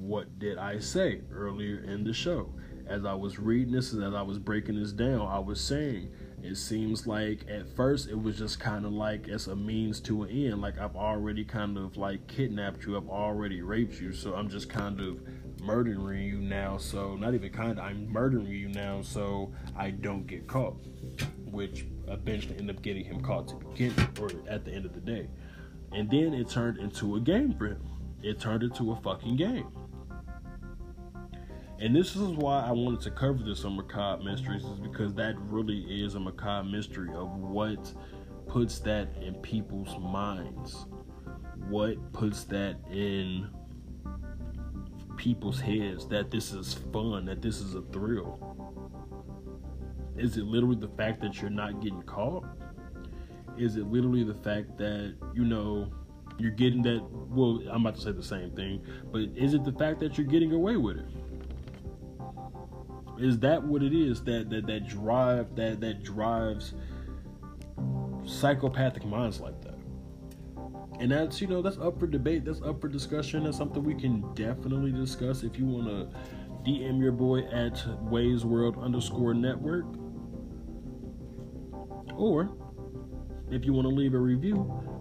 What 0.00 0.38
did 0.38 0.58
I 0.58 0.78
say 0.78 1.22
earlier 1.32 1.80
in 1.80 2.04
the 2.04 2.12
show? 2.12 2.52
as 2.88 3.04
I 3.04 3.14
was 3.14 3.38
reading 3.38 3.72
this 3.72 3.92
and 3.92 4.02
as 4.02 4.14
I 4.14 4.22
was 4.22 4.38
breaking 4.38 4.80
this 4.80 4.92
down, 4.92 5.20
I 5.20 5.38
was 5.38 5.60
saying 5.60 6.10
it 6.42 6.56
seems 6.56 7.06
like 7.06 7.46
at 7.48 7.68
first 7.76 8.08
it 8.08 8.20
was 8.20 8.38
just 8.38 8.58
kind 8.60 8.86
of 8.86 8.92
like 8.92 9.28
as 9.28 9.46
a 9.48 9.56
means 9.56 10.00
to 10.00 10.22
an 10.22 10.30
end. 10.30 10.62
Like 10.62 10.78
I've 10.78 10.96
already 10.96 11.44
kind 11.44 11.76
of 11.76 11.96
like 11.96 12.26
kidnapped 12.26 12.84
you, 12.86 12.96
I've 12.96 13.08
already 13.08 13.60
raped 13.60 14.00
you, 14.00 14.12
so 14.12 14.34
I'm 14.34 14.48
just 14.48 14.68
kind 14.68 15.00
of 15.00 15.20
murdering 15.60 16.22
you 16.22 16.38
now. 16.38 16.78
So 16.78 17.14
not 17.16 17.34
even 17.34 17.52
kind 17.52 17.72
of, 17.72 17.78
I'm 17.78 18.10
murdering 18.10 18.46
you 18.46 18.68
now, 18.68 19.02
so 19.02 19.52
I 19.76 19.90
don't 19.90 20.26
get 20.26 20.46
caught. 20.46 20.76
Which 21.50 21.86
eventually 22.08 22.58
end 22.58 22.70
up 22.70 22.82
getting 22.82 23.04
him 23.04 23.20
caught 23.20 23.48
to 23.48 23.54
begin 23.56 23.94
or 24.20 24.30
at 24.48 24.64
the 24.64 24.72
end 24.72 24.86
of 24.86 24.94
the 24.94 25.00
day. 25.00 25.28
And 25.92 26.10
then 26.10 26.34
it 26.34 26.48
turned 26.50 26.78
into 26.78 27.16
a 27.16 27.20
game 27.20 27.54
for 27.54 27.68
him. 27.68 27.97
It 28.22 28.40
turned 28.40 28.62
into 28.62 28.92
a 28.92 28.96
fucking 28.96 29.36
game. 29.36 29.68
And 31.80 31.94
this 31.94 32.16
is 32.16 32.22
why 32.22 32.64
I 32.66 32.72
wanted 32.72 33.00
to 33.02 33.12
cover 33.12 33.42
this 33.44 33.64
on 33.64 33.76
Macabre 33.76 34.24
Mysteries, 34.24 34.64
is 34.64 34.80
because 34.80 35.14
that 35.14 35.36
really 35.38 36.02
is 36.02 36.16
a 36.16 36.20
macabre 36.20 36.68
mystery 36.68 37.14
of 37.14 37.30
what 37.36 37.94
puts 38.48 38.80
that 38.80 39.08
in 39.22 39.34
people's 39.34 39.96
minds. 40.00 40.86
What 41.68 42.12
puts 42.12 42.44
that 42.44 42.76
in 42.90 43.50
people's 45.16 45.60
heads 45.60 46.08
that 46.08 46.30
this 46.30 46.52
is 46.52 46.74
fun, 46.92 47.26
that 47.26 47.42
this 47.42 47.60
is 47.60 47.76
a 47.76 47.82
thrill? 47.82 48.40
Is 50.16 50.36
it 50.36 50.44
literally 50.44 50.76
the 50.76 50.88
fact 50.88 51.20
that 51.20 51.40
you're 51.40 51.50
not 51.50 51.80
getting 51.80 52.02
caught? 52.02 52.44
Is 53.56 53.76
it 53.76 53.86
literally 53.86 54.24
the 54.24 54.34
fact 54.34 54.76
that, 54.78 55.14
you 55.32 55.44
know, 55.44 55.92
you're 56.38 56.50
getting 56.50 56.82
that? 56.82 57.02
Well, 57.10 57.62
I'm 57.70 57.84
about 57.84 57.96
to 57.96 58.00
say 58.00 58.12
the 58.12 58.22
same 58.22 58.50
thing, 58.52 58.82
but 59.12 59.22
is 59.36 59.54
it 59.54 59.64
the 59.64 59.72
fact 59.72 60.00
that 60.00 60.16
you're 60.16 60.26
getting 60.26 60.52
away 60.52 60.76
with 60.76 60.98
it? 60.98 61.06
Is 63.18 63.38
that 63.40 63.62
what 63.62 63.82
it 63.82 63.92
is 63.92 64.22
that 64.24 64.48
that 64.50 64.66
that 64.66 64.86
drive 64.86 65.54
that 65.56 65.80
that 65.80 66.04
drives 66.04 66.74
psychopathic 68.24 69.04
minds 69.04 69.40
like 69.40 69.60
that? 69.62 69.78
And 71.00 71.10
that's 71.10 71.40
you 71.40 71.48
know 71.48 71.62
that's 71.62 71.78
up 71.78 71.98
for 71.98 72.06
debate. 72.06 72.44
That's 72.44 72.62
up 72.62 72.80
for 72.80 72.88
discussion. 72.88 73.44
That's 73.44 73.56
something 73.56 73.82
we 73.82 73.94
can 73.94 74.22
definitely 74.34 74.92
discuss. 74.92 75.42
If 75.42 75.58
you 75.58 75.66
want 75.66 75.86
to 75.86 76.08
DM 76.68 77.00
your 77.00 77.12
boy 77.12 77.40
at 77.46 77.84
Wei's 78.02 78.44
World 78.44 78.78
underscore 78.78 79.34
Network, 79.34 79.86
or 82.14 82.50
if 83.50 83.64
you 83.64 83.72
want 83.72 83.88
to 83.88 83.94
leave 83.94 84.14
a 84.14 84.18
review 84.18 84.56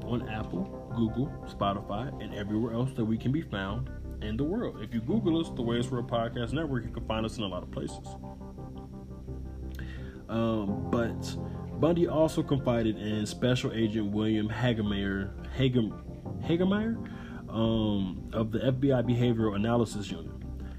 on 0.05 0.27
Apple, 0.29 0.86
Google, 0.97 1.27
Spotify, 1.47 2.09
and 2.21 2.33
everywhere 2.33 2.73
else 2.73 2.91
that 2.95 3.05
we 3.05 3.17
can 3.17 3.31
be 3.31 3.43
found 3.43 3.89
in 4.21 4.35
the 4.35 4.43
world. 4.43 4.81
If 4.81 4.93
you 4.93 4.99
Google 4.99 5.39
us, 5.39 5.51
the 5.55 5.61
Wei's 5.61 5.89
World 5.91 6.09
Podcast 6.09 6.51
Network, 6.51 6.83
you 6.83 6.91
can 6.91 7.05
find 7.05 7.25
us 7.25 7.37
in 7.37 7.43
a 7.43 7.47
lot 7.47 7.61
of 7.61 7.71
places. 7.71 8.07
Um, 10.27 10.89
but 10.89 11.37
Bundy 11.79 12.07
also 12.07 12.41
confided 12.41 12.97
in 12.97 13.25
Special 13.27 13.71
Agent 13.73 14.11
William 14.11 14.49
Hagmaier, 14.49 15.31
Hagem, 15.55 15.93
Hagmaier 16.43 16.97
um, 17.47 18.29
of 18.33 18.51
the 18.51 18.59
FBI 18.59 19.03
Behavioral 19.07 19.55
Analysis 19.55 20.09
Unit. 20.09 20.31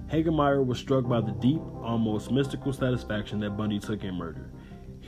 Hagmaier 0.09 0.67
was 0.67 0.79
struck 0.79 1.07
by 1.07 1.21
the 1.21 1.33
deep, 1.33 1.61
almost 1.83 2.33
mystical 2.33 2.73
satisfaction 2.73 3.39
that 3.41 3.57
Bundy 3.57 3.79
took 3.79 4.03
in 4.03 4.15
murder. 4.15 4.51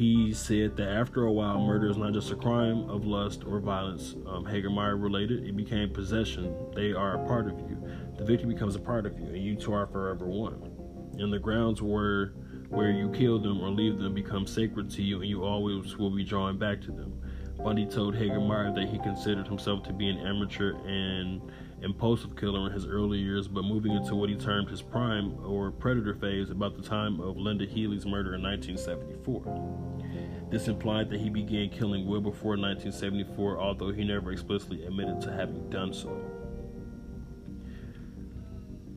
He 0.01 0.32
said 0.32 0.77
that 0.78 0.89
after 0.89 1.24
a 1.24 1.32
while, 1.32 1.60
murder 1.60 1.89
is 1.90 1.98
not 1.98 2.14
just 2.14 2.32
a 2.32 2.36
crime 2.36 2.89
of 2.89 3.05
lust 3.05 3.44
or 3.44 3.60
violence, 3.60 4.14
um, 4.27 4.47
Hagmaier 4.47 5.01
related, 5.01 5.44
it 5.44 5.55
became 5.55 5.93
possession. 5.93 6.55
They 6.74 6.93
are 6.93 7.22
a 7.22 7.27
part 7.27 7.47
of 7.48 7.59
you 7.60 7.77
the 8.20 8.27
victim 8.27 8.51
becomes 8.51 8.77
a 8.77 8.78
part 8.78 9.06
of 9.06 9.18
you, 9.18 9.28
and 9.28 9.43
you 9.43 9.56
two 9.56 9.72
are 9.72 9.86
forever 9.86 10.27
one. 10.27 10.70
And 11.18 11.32
the 11.32 11.39
grounds 11.39 11.81
where 11.81 12.35
where 12.68 12.90
you 12.90 13.10
kill 13.10 13.40
them 13.40 13.62
or 13.62 13.70
leave 13.70 13.98
them 13.98 14.14
become 14.14 14.47
sacred 14.47 14.90
to 14.90 15.02
you, 15.02 15.22
and 15.22 15.28
you 15.28 15.43
always 15.43 15.97
will 15.97 16.14
be 16.14 16.22
drawn 16.22 16.59
back 16.59 16.82
to 16.82 16.93
them. 16.93 17.18
Bundy 17.56 17.86
told 17.86 18.14
Hagmaier 18.14 18.74
that 18.74 18.89
he 18.89 18.98
considered 18.98 19.48
himself 19.48 19.82
to 19.85 19.93
be 19.93 20.09
an 20.09 20.18
amateur 20.18 20.74
and 20.86 21.40
impulsive 21.82 22.36
killer 22.36 22.66
in 22.66 22.73
his 22.73 22.86
early 22.86 23.19
years, 23.19 23.48
but 23.48 23.65
moving 23.65 23.93
into 23.93 24.15
what 24.15 24.28
he 24.28 24.36
termed 24.36 24.69
his 24.69 24.82
prime 24.82 25.36
or 25.44 25.70
predator 25.70 26.15
phase 26.15 26.51
about 26.51 26.77
the 26.77 26.82
time 26.82 27.20
of 27.20 27.36
Linda 27.36 27.66
Healy's 27.66 28.07
murder 28.07 28.35
in 28.35 28.43
1974. 28.43 30.48
This 30.51 30.69
implied 30.69 31.11
that 31.11 31.20
he 31.20 31.31
began 31.31 31.70
killing 31.70 32.07
well 32.07 32.20
before 32.20 32.57
1974, 32.57 33.59
although 33.59 33.93
he 33.93 34.05
never 34.05 34.32
explicitly 34.32 34.85
admitted 34.85 35.20
to 35.23 35.32
having 35.32 35.69
done 35.70 35.93
so. 35.93 36.20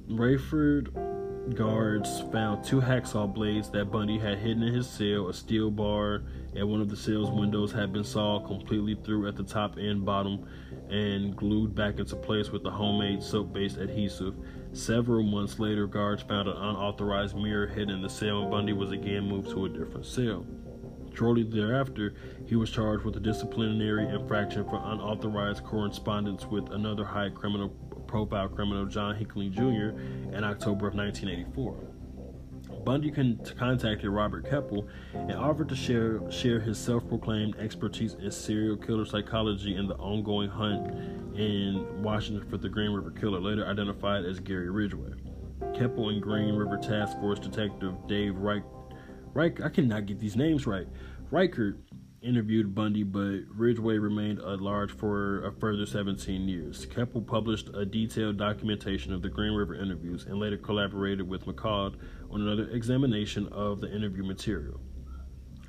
Raiford 0.09 1.55
guards 1.55 2.21
found 2.31 2.63
two 2.63 2.81
hacksaw 2.81 3.33
blades 3.33 3.69
that 3.71 3.91
Bundy 3.91 4.17
had 4.17 4.39
hidden 4.39 4.63
in 4.63 4.73
his 4.73 4.89
cell. 4.89 5.29
A 5.29 5.33
steel 5.33 5.69
bar 5.69 6.23
at 6.55 6.67
one 6.67 6.81
of 6.81 6.89
the 6.89 6.95
sales 6.95 7.31
windows 7.31 7.71
had 7.71 7.91
been 7.91 8.03
sawed 8.03 8.45
completely 8.45 8.95
through 8.95 9.27
at 9.27 9.35
the 9.35 9.43
top 9.43 9.77
and 9.77 10.05
bottom 10.05 10.47
and 10.89 11.35
glued 11.35 11.73
back 11.73 11.99
into 11.99 12.15
place 12.15 12.49
with 12.51 12.65
a 12.65 12.71
homemade 12.71 13.23
soap 13.23 13.53
based 13.53 13.77
adhesive. 13.77 14.35
Several 14.73 15.23
months 15.23 15.59
later, 15.59 15.87
guards 15.87 16.23
found 16.23 16.47
an 16.47 16.57
unauthorized 16.57 17.35
mirror 17.35 17.67
hidden 17.67 17.89
in 17.89 18.01
the 18.01 18.09
cell, 18.09 18.41
and 18.41 18.51
Bundy 18.51 18.73
was 18.73 18.91
again 18.91 19.27
moved 19.27 19.49
to 19.51 19.65
a 19.65 19.69
different 19.69 20.05
cell. 20.05 20.45
Shortly 21.15 21.43
thereafter, 21.43 22.15
he 22.47 22.55
was 22.55 22.71
charged 22.71 23.05
with 23.05 23.15
a 23.15 23.19
disciplinary 23.19 24.07
infraction 24.07 24.63
for 24.65 24.81
unauthorized 24.83 25.63
correspondence 25.63 26.45
with 26.45 26.71
another 26.71 27.05
high 27.05 27.29
criminal 27.29 27.69
profile 28.07 28.49
criminal, 28.49 28.85
John 28.85 29.15
Hinckley 29.15 29.49
Jr., 29.49 29.97
in 30.31 30.43
October 30.43 30.87
of 30.87 30.95
1984. 30.95 31.92
Bundy 32.83 33.11
con- 33.11 33.39
contacted 33.57 34.09
Robert 34.09 34.49
Keppel 34.49 34.87
and 35.13 35.33
offered 35.33 35.69
to 35.69 35.75
share 35.75 36.19
share 36.31 36.59
his 36.59 36.77
self-proclaimed 36.77 37.55
expertise 37.57 38.15
in 38.15 38.31
serial 38.31 38.75
killer 38.75 39.05
psychology 39.05 39.75
in 39.75 39.87
the 39.87 39.95
ongoing 39.95 40.49
hunt 40.49 40.93
in 41.37 42.03
Washington 42.03 42.47
for 42.49 42.57
the 42.57 42.69
Green 42.69 42.91
River 42.91 43.11
Killer, 43.11 43.39
later 43.39 43.65
identified 43.65 44.25
as 44.25 44.39
Gary 44.39 44.69
Ridgway. 44.69 45.13
Keppel 45.73 46.09
and 46.09 46.21
Green 46.21 46.55
River 46.55 46.77
Task 46.77 47.17
Force 47.19 47.39
Detective 47.39 47.95
Dave 48.07 48.35
Reich, 48.35 48.63
Reich 49.33 49.61
I 49.61 49.69
cannot 49.69 50.05
get 50.05 50.19
these 50.19 50.35
names 50.35 50.67
right. 50.67 50.87
Reichert 51.31 51.79
interviewed 52.23 52.73
Bundy, 52.73 53.03
but 53.03 53.41
Ridgway 53.49 53.97
remained 53.97 54.39
at 54.39 54.61
large 54.61 54.91
for 54.91 55.45
a 55.45 55.51
further 55.51 55.85
17 55.85 56.47
years. 56.47 56.85
Keppel 56.85 57.21
published 57.21 57.69
a 57.73 57.85
detailed 57.85 58.37
documentation 58.37 59.13
of 59.13 59.21
the 59.21 59.29
Green 59.29 59.53
River 59.53 59.75
interviews 59.75 60.25
and 60.25 60.39
later 60.39 60.57
collaborated 60.57 61.27
with 61.27 61.45
McCall 61.45 61.95
on 62.33 62.41
another 62.41 62.69
examination 62.71 63.47
of 63.49 63.79
the 63.79 63.93
interview 63.93 64.23
material. 64.23 64.79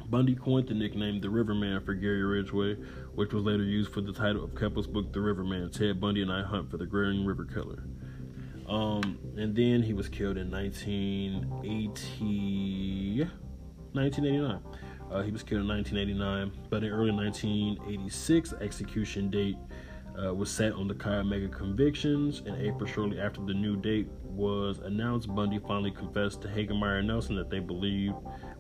Bundy 0.07 0.35
coined 0.35 0.69
the 0.69 0.75
nickname 0.75 1.21
the 1.21 1.29
Riverman 1.29 1.85
for 1.85 1.95
Gary 1.95 2.25
Ridgway, 2.25 2.75
which 3.15 3.33
was 3.33 3.45
later 3.45 3.65
used 3.65 3.93
for 3.93 4.01
the 4.01 4.13
title 4.13 4.45
of 4.45 4.55
Keppel's 4.55 4.87
book 4.87 5.13
The 5.13 5.21
Riverman, 5.21 5.71
Ted 5.71 6.01
Bundy 6.01 6.23
and 6.23 6.33
I 6.33 6.43
Hunt 6.43 6.71
for 6.71 6.77
the 6.77 6.87
Green 6.87 7.25
River 7.25 7.45
Killer. 7.45 7.85
Um, 8.69 9.19
and 9.37 9.55
then 9.55 9.83
he 9.83 9.93
was 9.93 10.09
killed 10.09 10.39
in 10.39 10.51
1980, 10.51 13.29
1989. 13.93 14.61
Uh, 15.11 15.23
he 15.23 15.31
was 15.31 15.43
killed 15.43 15.63
in 15.63 15.69
1989, 15.69 16.53
but 16.71 16.83
in 16.83 16.91
early 16.91 17.11
1986, 17.11 18.55
execution 18.61 19.31
date 19.31 19.57
uh, 20.23 20.33
was 20.33 20.51
set 20.51 20.73
on 20.73 20.89
the 20.89 20.95
Chi 20.95 21.17
Omega 21.17 21.49
convictions. 21.49 22.43
In 22.47 22.55
April, 22.57 22.87
shortly 22.87 23.21
after 23.21 23.43
the 23.43 23.53
new 23.53 23.77
date 23.77 24.09
was 24.35 24.79
announced, 24.79 25.35
Bundy 25.35 25.59
finally 25.59 25.91
confessed 25.91 26.43
to 26.43 26.49
Hagmaier 26.49 26.99
and 26.99 27.09
Nelson 27.09 27.37
that 27.37 27.51
they 27.51 27.61
believed 27.61 28.15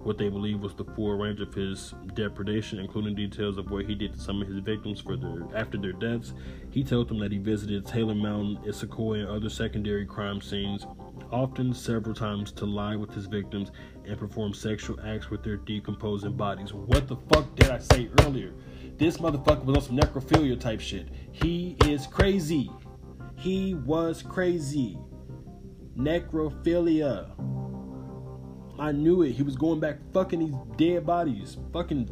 what 0.04 0.18
they 0.18 0.28
believed 0.28 0.62
was 0.62 0.74
the 0.74 0.84
full 0.84 1.16
range 1.16 1.40
of 1.40 1.54
his 1.54 1.94
depredation, 2.12 2.78
including 2.78 3.14
details 3.14 3.56
of 3.56 3.70
what 3.70 3.86
he 3.86 3.94
did 3.94 4.12
to 4.12 4.18
some 4.18 4.42
of 4.42 4.48
his 4.48 4.58
victims 4.58 5.00
for 5.00 5.16
their 5.16 5.46
after 5.54 5.78
their 5.78 5.94
deaths. 5.94 6.34
He 6.70 6.84
told 6.84 7.08
them 7.08 7.18
that 7.20 7.32
he 7.32 7.38
visited 7.38 7.86
Taylor 7.86 8.14
Mountain, 8.14 8.58
Issaquah, 8.66 9.20
and 9.20 9.28
other 9.28 9.48
secondary 9.48 10.04
crime 10.04 10.42
scenes, 10.42 10.86
often 11.32 11.72
several 11.72 12.14
times 12.14 12.52
to 12.52 12.66
lie 12.66 12.96
with 12.96 13.14
his 13.14 13.24
victims 13.24 13.70
and 14.04 14.18
perform 14.18 14.52
sexual 14.52 15.00
acts 15.00 15.30
with 15.30 15.42
their 15.42 15.56
decomposing 15.56 16.36
bodies. 16.36 16.74
What 16.74 17.08
the 17.08 17.16
fuck 17.32 17.56
did 17.56 17.70
I 17.70 17.78
say 17.78 18.10
earlier? 18.20 18.52
This 18.98 19.16
motherfucker 19.16 19.64
was 19.64 19.76
on 19.76 19.82
some 19.82 19.98
necrophilia 19.98 20.60
type 20.60 20.80
shit. 20.80 21.08
He 21.32 21.76
is 21.86 22.06
crazy. 22.06 22.70
He 23.36 23.74
was 23.74 24.22
crazy. 24.22 24.98
Necrophilia. 25.96 27.30
I 28.78 28.92
knew 28.92 29.22
it. 29.22 29.32
He 29.32 29.42
was 29.42 29.56
going 29.56 29.80
back 29.80 29.98
fucking 30.12 30.40
these 30.40 30.54
dead 30.76 31.06
bodies. 31.06 31.56
Fucking 31.72 32.08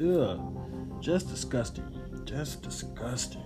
ugh. 0.00 1.00
Just 1.00 1.28
disgusting. 1.28 1.84
Just 2.24 2.62
disgusting. 2.62 3.42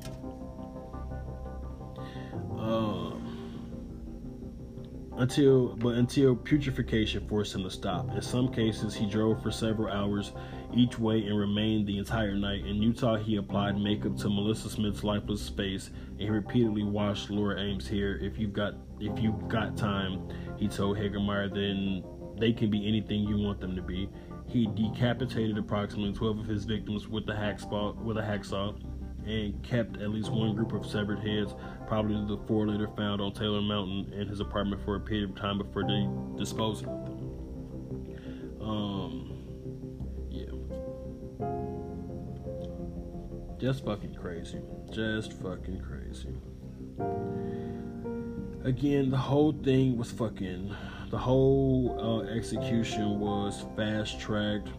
Um 2.58 3.18
until 5.16 5.76
but 5.76 5.94
until 5.94 6.34
putrefaction 6.34 7.26
forced 7.28 7.54
him 7.54 7.62
to 7.62 7.70
stop. 7.70 8.14
In 8.14 8.22
some 8.22 8.52
cases 8.52 8.94
he 8.94 9.06
drove 9.06 9.42
for 9.42 9.50
several 9.50 9.92
hours 9.92 10.32
each 10.74 10.98
way 10.98 11.26
and 11.26 11.38
remained 11.38 11.86
the 11.86 11.98
entire 11.98 12.34
night. 12.34 12.66
In 12.66 12.82
Utah 12.82 13.16
he 13.16 13.36
applied 13.36 13.78
makeup 13.78 14.16
to 14.18 14.28
Melissa 14.28 14.70
Smith's 14.70 15.04
lifeless 15.04 15.48
face 15.48 15.90
and 16.10 16.20
he 16.20 16.30
repeatedly 16.30 16.82
washed 16.82 17.30
Laura 17.30 17.60
Aime's 17.60 17.88
hair. 17.88 18.16
If 18.18 18.38
you've 18.38 18.52
got 18.52 18.74
if 19.00 19.18
you've 19.22 19.48
got 19.48 19.76
time, 19.76 20.28
he 20.56 20.68
told 20.68 20.96
Hagmaier, 20.96 21.52
then 21.52 22.04
they 22.38 22.52
can 22.52 22.70
be 22.70 22.86
anything 22.86 23.20
you 23.22 23.38
want 23.38 23.60
them 23.60 23.76
to 23.76 23.82
be. 23.82 24.08
He 24.46 24.66
decapitated 24.66 25.56
approximately 25.58 26.12
12 26.12 26.40
of 26.40 26.46
his 26.46 26.64
victims 26.64 27.08
with 27.08 27.28
a 27.28 27.32
hacksaw, 27.32 27.96
with 28.02 28.18
a 28.18 28.22
hacksaw 28.22 28.78
and 29.26 29.62
kept 29.62 30.00
at 30.00 30.10
least 30.10 30.30
one 30.32 30.54
group 30.54 30.72
of 30.72 30.84
severed 30.84 31.20
heads, 31.20 31.54
probably 31.86 32.16
the 32.26 32.40
four 32.46 32.66
later 32.66 32.88
found 32.96 33.20
on 33.20 33.32
Taylor 33.32 33.62
Mountain 33.62 34.12
in 34.12 34.28
his 34.28 34.40
apartment 34.40 34.82
for 34.84 34.96
a 34.96 35.00
period 35.00 35.30
of 35.30 35.36
time 35.36 35.58
before 35.58 35.84
they 35.84 36.08
disposed 36.36 36.84
of 36.86 37.04
them. 37.04 37.18
Um, 38.60 39.01
Just 43.62 43.84
fucking 43.84 44.16
crazy. 44.16 44.59
Just 44.90 45.34
fucking 45.34 45.80
crazy. 45.82 46.34
Again, 48.64 49.09
the 49.09 49.16
whole 49.16 49.52
thing 49.52 49.97
was 49.97 50.10
fucking 50.10 50.74
the 51.10 51.18
whole 51.18 51.97
uh, 52.01 52.34
execution 52.34 53.20
was 53.20 53.64
fast 53.76 54.18
tracked. 54.18 54.70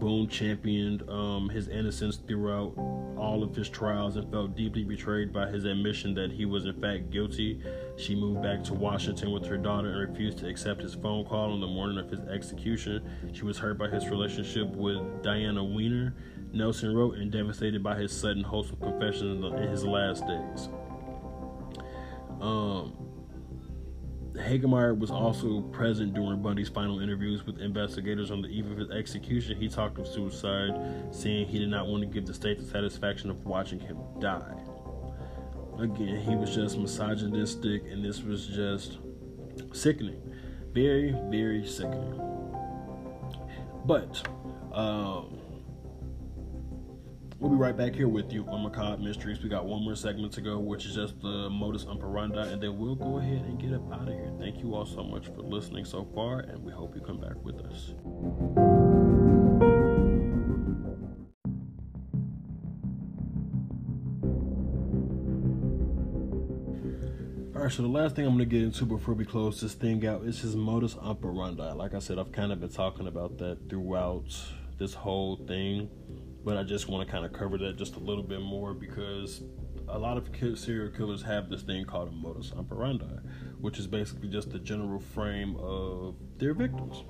Boone 0.00 0.26
championed 0.26 1.08
um, 1.10 1.50
his 1.50 1.68
innocence 1.68 2.16
throughout 2.16 2.72
all 3.18 3.42
of 3.42 3.54
his 3.54 3.68
trials 3.68 4.16
and 4.16 4.30
felt 4.30 4.56
deeply 4.56 4.84
betrayed 4.84 5.32
by 5.32 5.46
his 5.48 5.64
admission 5.64 6.14
that 6.14 6.32
he 6.32 6.46
was 6.46 6.64
in 6.64 6.80
fact 6.80 7.10
guilty. 7.10 7.60
She 7.96 8.14
moved 8.14 8.42
back 8.42 8.64
to 8.64 8.74
Washington 8.74 9.32
with 9.32 9.44
her 9.46 9.58
daughter 9.58 9.90
and 9.90 10.10
refused 10.10 10.38
to 10.38 10.48
accept 10.48 10.80
his 10.80 10.94
phone 10.94 11.26
call 11.26 11.52
on 11.52 11.60
the 11.60 11.66
morning 11.66 11.98
of 11.98 12.10
his 12.10 12.20
execution. 12.20 13.06
She 13.34 13.44
was 13.44 13.58
hurt 13.58 13.76
by 13.76 13.88
his 13.88 14.08
relationship 14.08 14.68
with 14.68 15.22
Diana 15.22 15.62
Weiner, 15.62 16.14
Nelson 16.54 16.94
wrote, 16.94 17.16
and 17.16 17.30
devastated 17.30 17.82
by 17.82 17.96
his 17.96 18.12
sudden 18.12 18.42
wholesome 18.42 18.76
confession 18.76 19.44
in 19.44 19.68
his 19.68 19.84
last 19.84 20.26
days. 20.26 20.68
Um, 22.40 22.94
Hagmaier 24.34 24.98
was 24.98 25.10
also 25.10 25.60
present 25.60 26.14
during 26.14 26.42
Bundy's 26.42 26.68
final 26.68 27.00
interviews 27.00 27.46
with 27.46 27.58
investigators 27.60 28.30
on 28.30 28.42
the 28.42 28.48
eve 28.48 28.70
of 28.70 28.78
his 28.78 28.90
execution. 28.90 29.56
He 29.56 29.68
talked 29.68 29.98
of 29.98 30.08
suicide, 30.08 30.74
saying 31.12 31.46
he 31.46 31.58
did 31.58 31.68
not 31.68 31.86
want 31.86 32.02
to 32.02 32.08
give 32.08 32.26
the 32.26 32.34
state 32.34 32.58
the 32.58 32.66
satisfaction 32.66 33.30
of 33.30 33.44
watching 33.44 33.78
him 33.78 33.98
die. 34.18 34.54
Again, 35.78 36.20
he 36.20 36.34
was 36.36 36.54
just 36.54 36.78
misogynistic, 36.78 37.84
and 37.90 38.04
this 38.04 38.22
was 38.22 38.46
just 38.46 38.98
sickening. 39.72 40.20
Very, 40.72 41.16
very 41.30 41.66
sickening. 41.66 42.20
But, 43.84 44.26
um, 44.72 45.38
We'll 47.40 47.50
be 47.50 47.56
right 47.56 47.76
back 47.76 47.94
here 47.94 48.08
with 48.08 48.32
you 48.32 48.46
on 48.46 48.62
Macabre 48.62 49.02
Mysteries. 49.02 49.42
We 49.42 49.48
got 49.48 49.66
one 49.66 49.82
more 49.82 49.96
segment 49.96 50.32
to 50.34 50.40
go, 50.40 50.60
which 50.60 50.86
is 50.86 50.94
just 50.94 51.20
the 51.20 51.50
modus 51.50 51.84
operandi, 51.84 52.40
and 52.40 52.62
then 52.62 52.78
we'll 52.78 52.94
go 52.94 53.18
ahead 53.18 53.44
and 53.44 53.60
get 53.60 53.72
up 53.72 53.92
out 53.92 54.08
of 54.08 54.14
here. 54.14 54.32
Thank 54.38 54.62
you 54.62 54.74
all 54.74 54.86
so 54.86 55.02
much 55.02 55.26
for 55.26 55.42
listening 55.42 55.84
so 55.84 56.08
far, 56.14 56.40
and 56.40 56.62
we 56.62 56.70
hope 56.70 56.94
you 56.94 57.00
come 57.00 57.20
back 57.20 57.34
with 57.42 57.56
us. 57.56 57.94
Alright, 67.56 67.72
so 67.72 67.82
the 67.82 67.88
last 67.88 68.14
thing 68.14 68.26
I'm 68.26 68.36
going 68.36 68.48
to 68.48 68.56
get 68.56 68.62
into 68.62 68.84
before 68.84 69.14
we 69.14 69.24
close 69.24 69.60
this 69.60 69.74
thing 69.74 70.06
out 70.06 70.22
is 70.24 70.40
his 70.40 70.54
modus 70.54 70.96
operandi. 70.96 71.72
Like 71.72 71.94
I 71.94 71.98
said, 71.98 72.18
I've 72.18 72.32
kind 72.32 72.52
of 72.52 72.60
been 72.60 72.70
talking 72.70 73.08
about 73.08 73.38
that 73.38 73.68
throughout 73.68 74.24
this 74.78 74.94
whole 74.94 75.36
thing 75.36 75.88
but 76.44 76.56
I 76.56 76.62
just 76.62 76.88
want 76.88 77.06
to 77.06 77.10
kind 77.10 77.24
of 77.24 77.32
cover 77.32 77.56
that 77.58 77.76
just 77.76 77.96
a 77.96 77.98
little 77.98 78.22
bit 78.22 78.40
more 78.40 78.74
because 78.74 79.42
a 79.88 79.98
lot 79.98 80.16
of 80.16 80.28
serial 80.58 80.90
killers 80.90 81.22
have 81.22 81.48
this 81.48 81.62
thing 81.62 81.84
called 81.84 82.08
a 82.08 82.12
modus 82.12 82.52
operandi, 82.56 83.18
which 83.60 83.78
is 83.78 83.86
basically 83.86 84.28
just 84.28 84.50
the 84.50 84.58
general 84.58 85.00
frame 85.00 85.56
of 85.56 86.16
their 86.38 86.54
victims. 86.54 87.04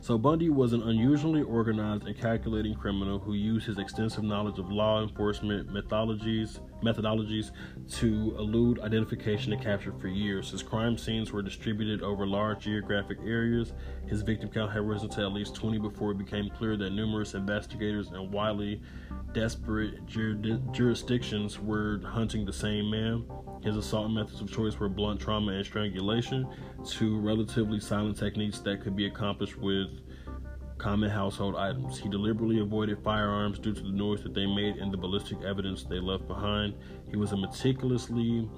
So 0.00 0.16
Bundy 0.16 0.50
was 0.50 0.72
an 0.72 0.82
unusually 0.82 1.42
organized 1.42 2.06
and 2.06 2.16
calculating 2.16 2.74
criminal 2.74 3.18
who 3.18 3.34
used 3.34 3.66
his 3.66 3.78
extensive 3.78 4.22
knowledge 4.22 4.58
of 4.58 4.70
law 4.70 5.02
enforcement 5.02 5.68
methodologies 5.68 6.60
methodologies 6.82 7.50
to 7.90 8.34
elude 8.38 8.80
identification 8.80 9.52
and 9.52 9.62
capture 9.62 9.92
for 9.92 10.08
years. 10.08 10.50
His 10.50 10.62
crime 10.62 10.98
scenes 10.98 11.32
were 11.32 11.42
distributed 11.42 12.02
over 12.02 12.26
large 12.26 12.64
geographic 12.64 13.18
areas. 13.24 13.72
His 14.06 14.22
victim 14.22 14.50
count 14.50 14.72
had 14.72 14.86
risen 14.86 15.08
to 15.10 15.22
at 15.22 15.32
least 15.32 15.54
20 15.54 15.78
before 15.78 16.12
it 16.12 16.18
became 16.18 16.50
clear 16.50 16.76
that 16.76 16.90
numerous 16.90 17.34
investigators 17.34 18.08
in 18.08 18.30
widely 18.30 18.82
desperate 19.32 20.06
jurisdictions 20.06 21.58
were 21.60 22.00
hunting 22.04 22.44
the 22.44 22.52
same 22.52 22.90
man. 22.90 23.24
His 23.62 23.76
assault 23.76 24.10
methods 24.10 24.40
of 24.40 24.50
choice 24.50 24.78
were 24.78 24.88
blunt 24.88 25.20
trauma 25.20 25.52
and 25.52 25.64
strangulation, 25.64 26.46
two 26.86 27.18
relatively 27.18 27.80
silent 27.80 28.16
techniques 28.16 28.60
that 28.60 28.80
could 28.80 28.94
be 28.94 29.06
accomplished 29.06 29.56
with 29.56 29.88
common 30.78 31.10
household 31.10 31.56
items. 31.56 31.98
He 31.98 32.08
deliberately 32.08 32.60
avoided 32.60 33.02
firearms 33.02 33.58
due 33.58 33.72
to 33.72 33.82
the 33.82 33.90
noise 33.90 34.22
that 34.22 34.34
they 34.34 34.46
made 34.46 34.76
and 34.76 34.92
the 34.92 34.96
ballistic 34.96 35.42
evidence 35.42 35.84
they 35.84 35.98
left 35.98 36.26
behind. 36.28 36.74
He 37.10 37.16
was 37.16 37.32
a 37.32 37.36
meticulously 37.36 38.48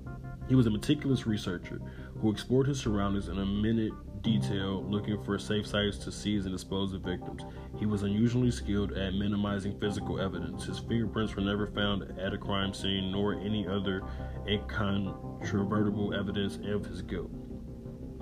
He 0.49 0.55
was 0.55 0.67
a 0.67 0.71
meticulous 0.71 1.27
researcher 1.27 1.81
who 2.21 2.31
explored 2.31 2.67
his 2.67 2.81
surroundings 2.81 3.29
in 3.29 3.39
a 3.39 3.47
minute 3.47 3.93
detail, 4.23 4.83
looking 4.89 5.23
for 5.23 5.39
safe 5.39 5.67
sites 5.67 5.99
to 5.99 6.11
seize 6.11 6.45
and 6.45 6.55
dispose 6.55 6.93
of 6.93 7.03
victims. 7.03 7.43
He 7.79 7.87
was 7.87 8.03
unusually 8.03 8.51
skilled 8.51 8.93
at 8.93 9.15
minimizing 9.15 9.79
physical 9.79 10.21
evidence. 10.21 10.65
His 10.65 10.79
fingerprints 10.79 11.37
were 11.37 11.43
never 11.43 11.67
found 11.69 12.03
at 12.19 12.33
a 12.33 12.39
crime 12.39 12.75
scene, 12.75 13.13
nor 13.13 13.35
any 13.35 13.69
other 13.69 14.03
incontrovertible 14.47 16.15
evidence 16.15 16.59
of 16.65 16.87
his 16.87 17.03
guilt. 17.03 17.31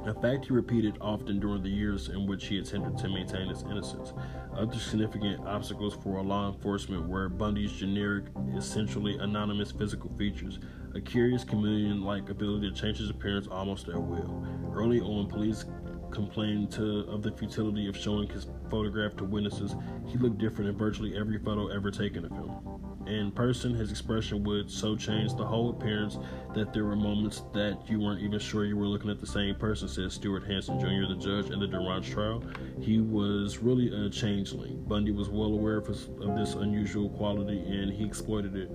A 0.06 0.14
fact 0.14 0.44
he 0.46 0.52
repeated 0.52 0.98
often 1.00 1.40
during 1.40 1.64
the 1.64 1.68
years 1.68 2.10
in 2.10 2.28
which 2.28 2.46
he 2.46 2.58
attempted 2.58 2.96
to 2.98 3.08
maintain 3.08 3.48
his 3.48 3.64
innocence. 3.64 4.12
Other 4.56 4.78
significant 4.78 5.44
obstacles 5.44 5.96
for 6.00 6.22
law 6.22 6.52
enforcement 6.52 7.08
were 7.08 7.28
Bundy's 7.28 7.72
generic, 7.72 8.26
essentially 8.56 9.18
anonymous 9.18 9.72
physical 9.72 10.08
features, 10.16 10.60
a 10.94 11.00
curious 11.00 11.42
chameleon 11.42 12.02
like 12.02 12.30
ability 12.30 12.70
to 12.70 12.76
change 12.76 12.98
his 12.98 13.10
appearance 13.10 13.48
almost 13.48 13.88
at 13.88 14.00
will. 14.00 14.46
Early 14.72 15.00
on, 15.00 15.26
police 15.26 15.64
complained 16.12 16.70
to, 16.72 17.00
of 17.08 17.22
the 17.22 17.32
futility 17.32 17.88
of 17.88 17.96
showing 17.96 18.28
his 18.28 18.46
photograph 18.70 19.16
to 19.16 19.24
witnesses. 19.24 19.74
He 20.06 20.18
looked 20.18 20.38
different 20.38 20.70
in 20.70 20.76
virtually 20.76 21.16
every 21.16 21.40
photo 21.40 21.66
ever 21.66 21.90
taken 21.90 22.24
of 22.24 22.30
him. 22.30 22.85
In 23.06 23.30
person, 23.30 23.72
his 23.74 23.90
expression 23.90 24.42
would 24.44 24.70
so 24.70 24.96
change 24.96 25.34
the 25.34 25.44
whole 25.44 25.70
appearance 25.70 26.18
that 26.54 26.72
there 26.72 26.84
were 26.84 26.96
moments 26.96 27.42
that 27.54 27.88
you 27.88 28.00
weren't 28.00 28.20
even 28.20 28.38
sure 28.38 28.64
you 28.64 28.76
were 28.76 28.86
looking 28.86 29.10
at 29.10 29.20
the 29.20 29.26
same 29.26 29.54
person, 29.54 29.88
said 29.88 30.10
Stewart 30.10 30.44
Hanson 30.44 30.80
Jr., 30.80 31.06
the 31.08 31.20
judge 31.20 31.50
in 31.50 31.60
the 31.60 31.66
DaRonch 31.66 32.10
trial. 32.10 32.42
He 32.80 33.00
was 33.00 33.58
really 33.58 33.94
a 33.94 34.10
changeling. 34.10 34.82
Bundy 34.88 35.12
was 35.12 35.28
well 35.28 35.52
aware 35.52 35.76
of, 35.76 35.86
his, 35.86 36.08
of 36.20 36.36
this 36.36 36.54
unusual 36.54 37.10
quality 37.10 37.58
and 37.58 37.92
he 37.92 38.04
exploited 38.04 38.56
it 38.56 38.70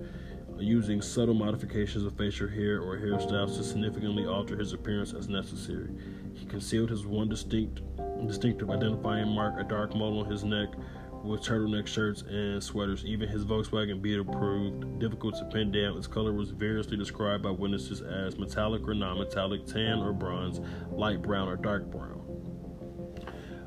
using 0.58 1.02
subtle 1.02 1.34
modifications 1.34 2.04
of 2.04 2.16
facial 2.16 2.48
hair 2.48 2.80
or 2.80 2.96
hairstyles 2.96 3.56
to 3.56 3.64
significantly 3.64 4.26
alter 4.26 4.56
his 4.56 4.72
appearance 4.72 5.12
as 5.12 5.28
necessary. 5.28 5.90
He 6.34 6.46
concealed 6.46 6.90
his 6.90 7.04
one 7.04 7.28
distinct, 7.28 7.80
distinctive 8.26 8.70
identifying 8.70 9.28
mark, 9.28 9.58
a 9.58 9.64
dark 9.64 9.94
mole 9.94 10.20
on 10.20 10.30
his 10.30 10.44
neck, 10.44 10.68
with 11.24 11.40
turtleneck 11.40 11.86
shirts 11.86 12.22
and 12.22 12.62
sweaters. 12.62 13.04
Even 13.04 13.28
his 13.28 13.44
Volkswagen 13.44 14.02
Beetle 14.02 14.24
proved 14.24 14.98
difficult 14.98 15.36
to 15.36 15.44
pin 15.46 15.70
down. 15.70 15.96
Its 15.96 16.06
color 16.06 16.32
was 16.32 16.50
variously 16.50 16.96
described 16.96 17.42
by 17.42 17.50
witnesses 17.50 18.00
as 18.00 18.38
metallic 18.38 18.86
or 18.86 18.94
non-metallic, 18.94 19.66
tan 19.66 19.98
or 19.98 20.12
bronze, 20.12 20.60
light 20.90 21.22
brown 21.22 21.48
or 21.48 21.56
dark 21.56 21.90
brown. 21.90 22.20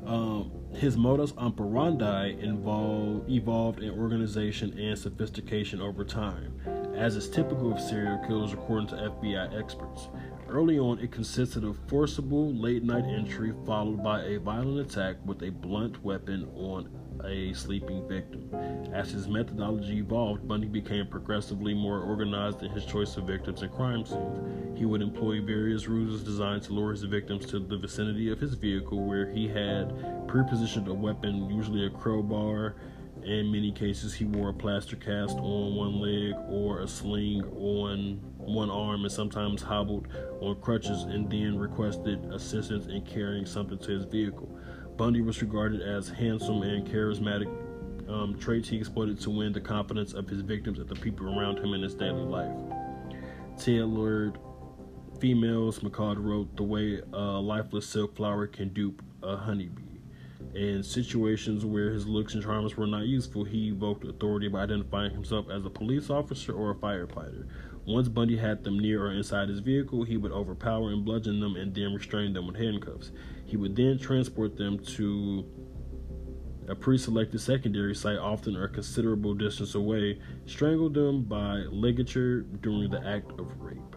Um, 0.06 0.52
his 0.74 0.96
modus 0.96 1.32
operandi 1.36 2.36
involved, 2.40 3.28
evolved 3.28 3.82
in 3.82 3.90
organization 3.90 4.78
and 4.78 4.96
sophistication 4.96 5.80
over 5.80 6.04
time, 6.04 6.60
as 6.94 7.16
is 7.16 7.28
typical 7.28 7.72
of 7.72 7.80
serial 7.80 8.18
killers 8.26 8.52
according 8.52 8.88
to 8.88 8.94
FBI 8.94 9.58
experts. 9.58 10.08
Early 10.48 10.78
on, 10.78 11.00
it 11.00 11.10
consisted 11.10 11.64
of 11.64 11.76
forcible 11.88 12.54
late 12.54 12.84
night 12.84 13.04
entry 13.04 13.52
followed 13.64 14.04
by 14.04 14.22
a 14.22 14.38
violent 14.38 14.78
attack 14.78 15.16
with 15.24 15.42
a 15.42 15.50
blunt 15.50 16.04
weapon 16.04 16.48
on 16.54 16.88
a 17.24 17.52
sleeping 17.54 18.06
victim. 18.08 18.50
As 18.92 19.10
his 19.10 19.28
methodology 19.28 19.98
evolved, 19.98 20.46
Bundy 20.46 20.66
became 20.66 21.06
progressively 21.06 21.74
more 21.74 22.00
organized 22.00 22.62
in 22.62 22.70
his 22.70 22.84
choice 22.84 23.16
of 23.16 23.24
victims 23.24 23.62
and 23.62 23.72
crime 23.72 24.04
scenes. 24.04 24.78
He 24.78 24.84
would 24.84 25.02
employ 25.02 25.40
various 25.40 25.86
ruses 25.88 26.22
designed 26.22 26.62
to 26.64 26.72
lure 26.72 26.92
his 26.92 27.02
victims 27.04 27.46
to 27.46 27.58
the 27.58 27.78
vicinity 27.78 28.30
of 28.30 28.40
his 28.40 28.54
vehicle 28.54 29.04
where 29.04 29.30
he 29.30 29.48
had 29.48 30.28
pre-positioned 30.28 30.88
a 30.88 30.94
weapon, 30.94 31.48
usually 31.50 31.86
a 31.86 31.90
crowbar. 31.90 32.76
In 33.24 33.50
many 33.50 33.72
cases, 33.72 34.14
he 34.14 34.24
wore 34.24 34.50
a 34.50 34.54
plaster 34.54 34.94
cast 34.96 35.36
on 35.38 35.74
one 35.74 36.00
leg 36.00 36.34
or 36.48 36.80
a 36.80 36.88
sling 36.88 37.42
on 37.56 38.20
one 38.36 38.70
arm 38.70 39.02
and 39.02 39.12
sometimes 39.12 39.62
hobbled 39.62 40.06
on 40.40 40.60
crutches 40.60 41.02
and 41.02 41.28
then 41.30 41.58
requested 41.58 42.24
assistance 42.32 42.86
in 42.86 43.02
carrying 43.02 43.44
something 43.44 43.78
to 43.78 43.90
his 43.90 44.04
vehicle. 44.04 44.48
Bundy 44.96 45.20
was 45.20 45.42
regarded 45.42 45.82
as 45.82 46.08
handsome 46.08 46.62
and 46.62 46.86
charismatic, 46.86 47.48
um, 48.08 48.38
traits 48.38 48.68
he 48.68 48.78
exploited 48.78 49.20
to 49.20 49.30
win 49.30 49.52
the 49.52 49.60
confidence 49.60 50.14
of 50.14 50.28
his 50.28 50.40
victims 50.40 50.78
and 50.78 50.88
the 50.88 50.94
people 50.94 51.26
around 51.26 51.58
him 51.58 51.74
in 51.74 51.82
his 51.82 51.94
daily 51.94 52.24
life. 52.24 52.56
Tailored 53.58 54.38
females, 55.20 55.80
McCall 55.80 56.16
wrote, 56.18 56.56
the 56.56 56.62
way 56.62 57.00
a 57.12 57.18
lifeless 57.18 57.86
silk 57.86 58.16
flower 58.16 58.46
can 58.46 58.70
dupe 58.70 59.02
a 59.22 59.36
honeybee. 59.36 59.82
In 60.54 60.82
situations 60.82 61.66
where 61.66 61.90
his 61.90 62.06
looks 62.06 62.34
and 62.34 62.42
charms 62.42 62.76
were 62.76 62.86
not 62.86 63.06
useful, 63.06 63.44
he 63.44 63.68
evoked 63.68 64.04
authority 64.04 64.48
by 64.48 64.62
identifying 64.62 65.10
himself 65.10 65.50
as 65.50 65.66
a 65.66 65.70
police 65.70 66.08
officer 66.08 66.52
or 66.52 66.70
a 66.70 66.74
firefighter. 66.74 67.46
Once 67.86 68.08
Bundy 68.08 68.36
had 68.36 68.64
them 68.64 68.78
near 68.78 69.06
or 69.06 69.12
inside 69.12 69.48
his 69.48 69.60
vehicle, 69.60 70.04
he 70.04 70.16
would 70.16 70.32
overpower 70.32 70.90
and 70.90 71.04
bludgeon 71.04 71.40
them 71.40 71.56
and 71.56 71.74
then 71.74 71.92
restrain 71.92 72.32
them 72.32 72.46
with 72.46 72.56
handcuffs. 72.56 73.10
He 73.46 73.56
would 73.56 73.76
then 73.76 73.98
transport 73.98 74.56
them 74.56 74.78
to 74.96 75.44
a 76.68 76.74
pre 76.74 76.98
selected 76.98 77.40
secondary 77.40 77.94
site, 77.94 78.18
often 78.18 78.56
a 78.56 78.68
considerable 78.68 79.34
distance 79.34 79.74
away, 79.74 80.18
strangle 80.46 80.90
them 80.90 81.22
by 81.22 81.64
ligature 81.70 82.42
during 82.60 82.90
the 82.90 83.04
act 83.06 83.30
of 83.38 83.60
rape. 83.60 83.96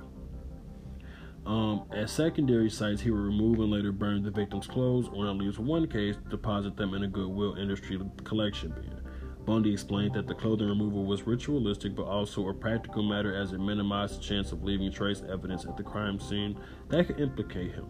Um, 1.46 1.86
at 1.92 2.12
secondary 2.12 2.70
sites, 2.70 3.02
he 3.02 3.10
would 3.10 3.22
remove 3.22 3.60
and 3.60 3.72
later 3.72 3.92
burn 3.92 4.22
the 4.22 4.30
victim's 4.30 4.68
clothes, 4.68 5.08
or 5.12 5.26
in 5.26 5.32
at 5.32 5.38
least 5.38 5.58
one 5.58 5.88
case, 5.88 6.16
deposit 6.30 6.78
them 6.78 6.94
in 6.94 7.04
a 7.04 7.08
Goodwill 7.08 7.56
industry 7.56 8.00
collection 8.24 8.70
bin. 8.70 9.02
Bundy 9.46 9.74
explained 9.74 10.14
that 10.14 10.28
the 10.28 10.36
clothing 10.36 10.68
removal 10.68 11.06
was 11.06 11.26
ritualistic 11.26 11.96
but 11.96 12.04
also 12.04 12.50
a 12.50 12.54
practical 12.54 13.02
matter 13.02 13.36
as 13.36 13.52
it 13.52 13.58
minimized 13.58 14.20
the 14.20 14.24
chance 14.24 14.52
of 14.52 14.64
leaving 14.64 14.92
trace 14.92 15.24
evidence 15.28 15.66
at 15.66 15.76
the 15.76 15.82
crime 15.82 16.20
scene 16.20 16.56
that 16.90 17.08
could 17.08 17.20
implicate 17.20 17.72
him. 17.72 17.88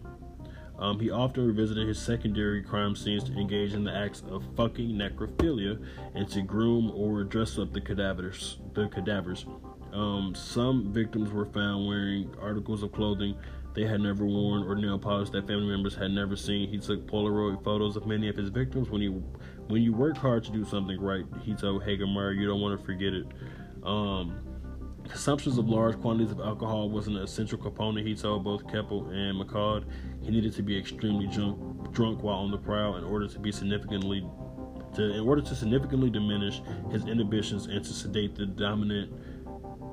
Um, 0.80 0.97
he 0.99 1.11
often 1.11 1.45
revisited 1.45 1.88
his 1.88 1.99
secondary 1.99 2.64
crime 2.64 2.95
scenes 2.95 3.26
to 3.26 3.34
engage 3.34 3.73
in 3.73 3.84
the 3.84 3.93
acts 3.93 4.23
of 4.30 4.43
fucking 4.56 4.91
necrophilia 4.91 5.85
and 6.15 6.27
to 6.30 6.41
groom 6.41 6.91
or 6.95 7.23
dress 7.26 7.60
up 7.60 7.73
the 7.73 7.81
cadavers. 7.81 8.60
The 8.73 8.88
cadavers. 8.88 9.45
Um, 9.91 10.34
some 10.35 10.93
victims 10.93 11.31
were 11.31 11.45
found 11.45 11.85
wearing 11.88 12.34
articles 12.41 12.81
of 12.81 12.93
clothing 12.93 13.35
they 13.76 13.85
had 13.85 14.01
never 14.01 14.26
worn 14.26 14.64
or 14.64 14.76
nail 14.76 14.97
polish 14.97 15.30
that 15.31 15.47
family 15.47 15.68
members 15.68 15.95
had 15.95 16.11
never 16.11 16.35
seen. 16.35 16.69
He 16.69 16.80
took 16.80 17.06
Polaroid 17.06 17.64
photos 17.64 17.95
of 17.95 18.07
many 18.07 18.30
of 18.30 18.35
his 18.35 18.49
victims. 18.49 18.89
When 18.89 19.01
you 19.01 19.23
when 19.68 19.84
you 19.84 19.93
work 19.93 20.18
hard 20.18 20.43
to 20.45 20.51
do 20.51 20.65
something 20.65 20.99
right, 20.99 21.26
he 21.43 21.53
told 21.53 21.84
Hagmaier, 21.84 22.35
you 22.35 22.47
don't 22.47 22.61
want 22.61 22.80
to 22.80 22.85
forget 22.85 23.14
it. 23.14 23.27
Um, 23.84 24.39
Consumptions 25.10 25.57
of 25.57 25.68
large 25.68 25.99
quantities 26.01 26.31
of 26.31 26.39
alcohol 26.39 26.88
was 26.88 27.07
an 27.07 27.18
essential 27.18 27.57
component, 27.57 28.06
he 28.06 28.14
told 28.14 28.43
both 28.43 28.68
Keppel 28.72 29.10
and 29.10 29.41
McCall. 29.41 29.84
He 30.30 30.35
needed 30.35 30.53
to 30.57 30.61
be 30.61 30.77
extremely 30.77 31.26
drunk, 31.26 31.91
drunk 31.91 32.22
while 32.22 32.35
on 32.35 32.51
the 32.51 32.57
prowl 32.60 32.97
in 32.97 33.03
order 33.03 33.27
to 33.27 33.39
be 33.39 33.51
significantly 33.51 34.23
to, 34.93 35.15
in 35.15 35.22
order 35.22 35.41
to 35.41 35.56
significantly 35.56 36.11
diminish 36.11 36.61
his 36.91 37.06
inhibitions 37.06 37.65
and 37.65 37.84
to 37.84 37.91
sedate 37.91 38.35
the 38.35 38.45
dominant 38.45 39.11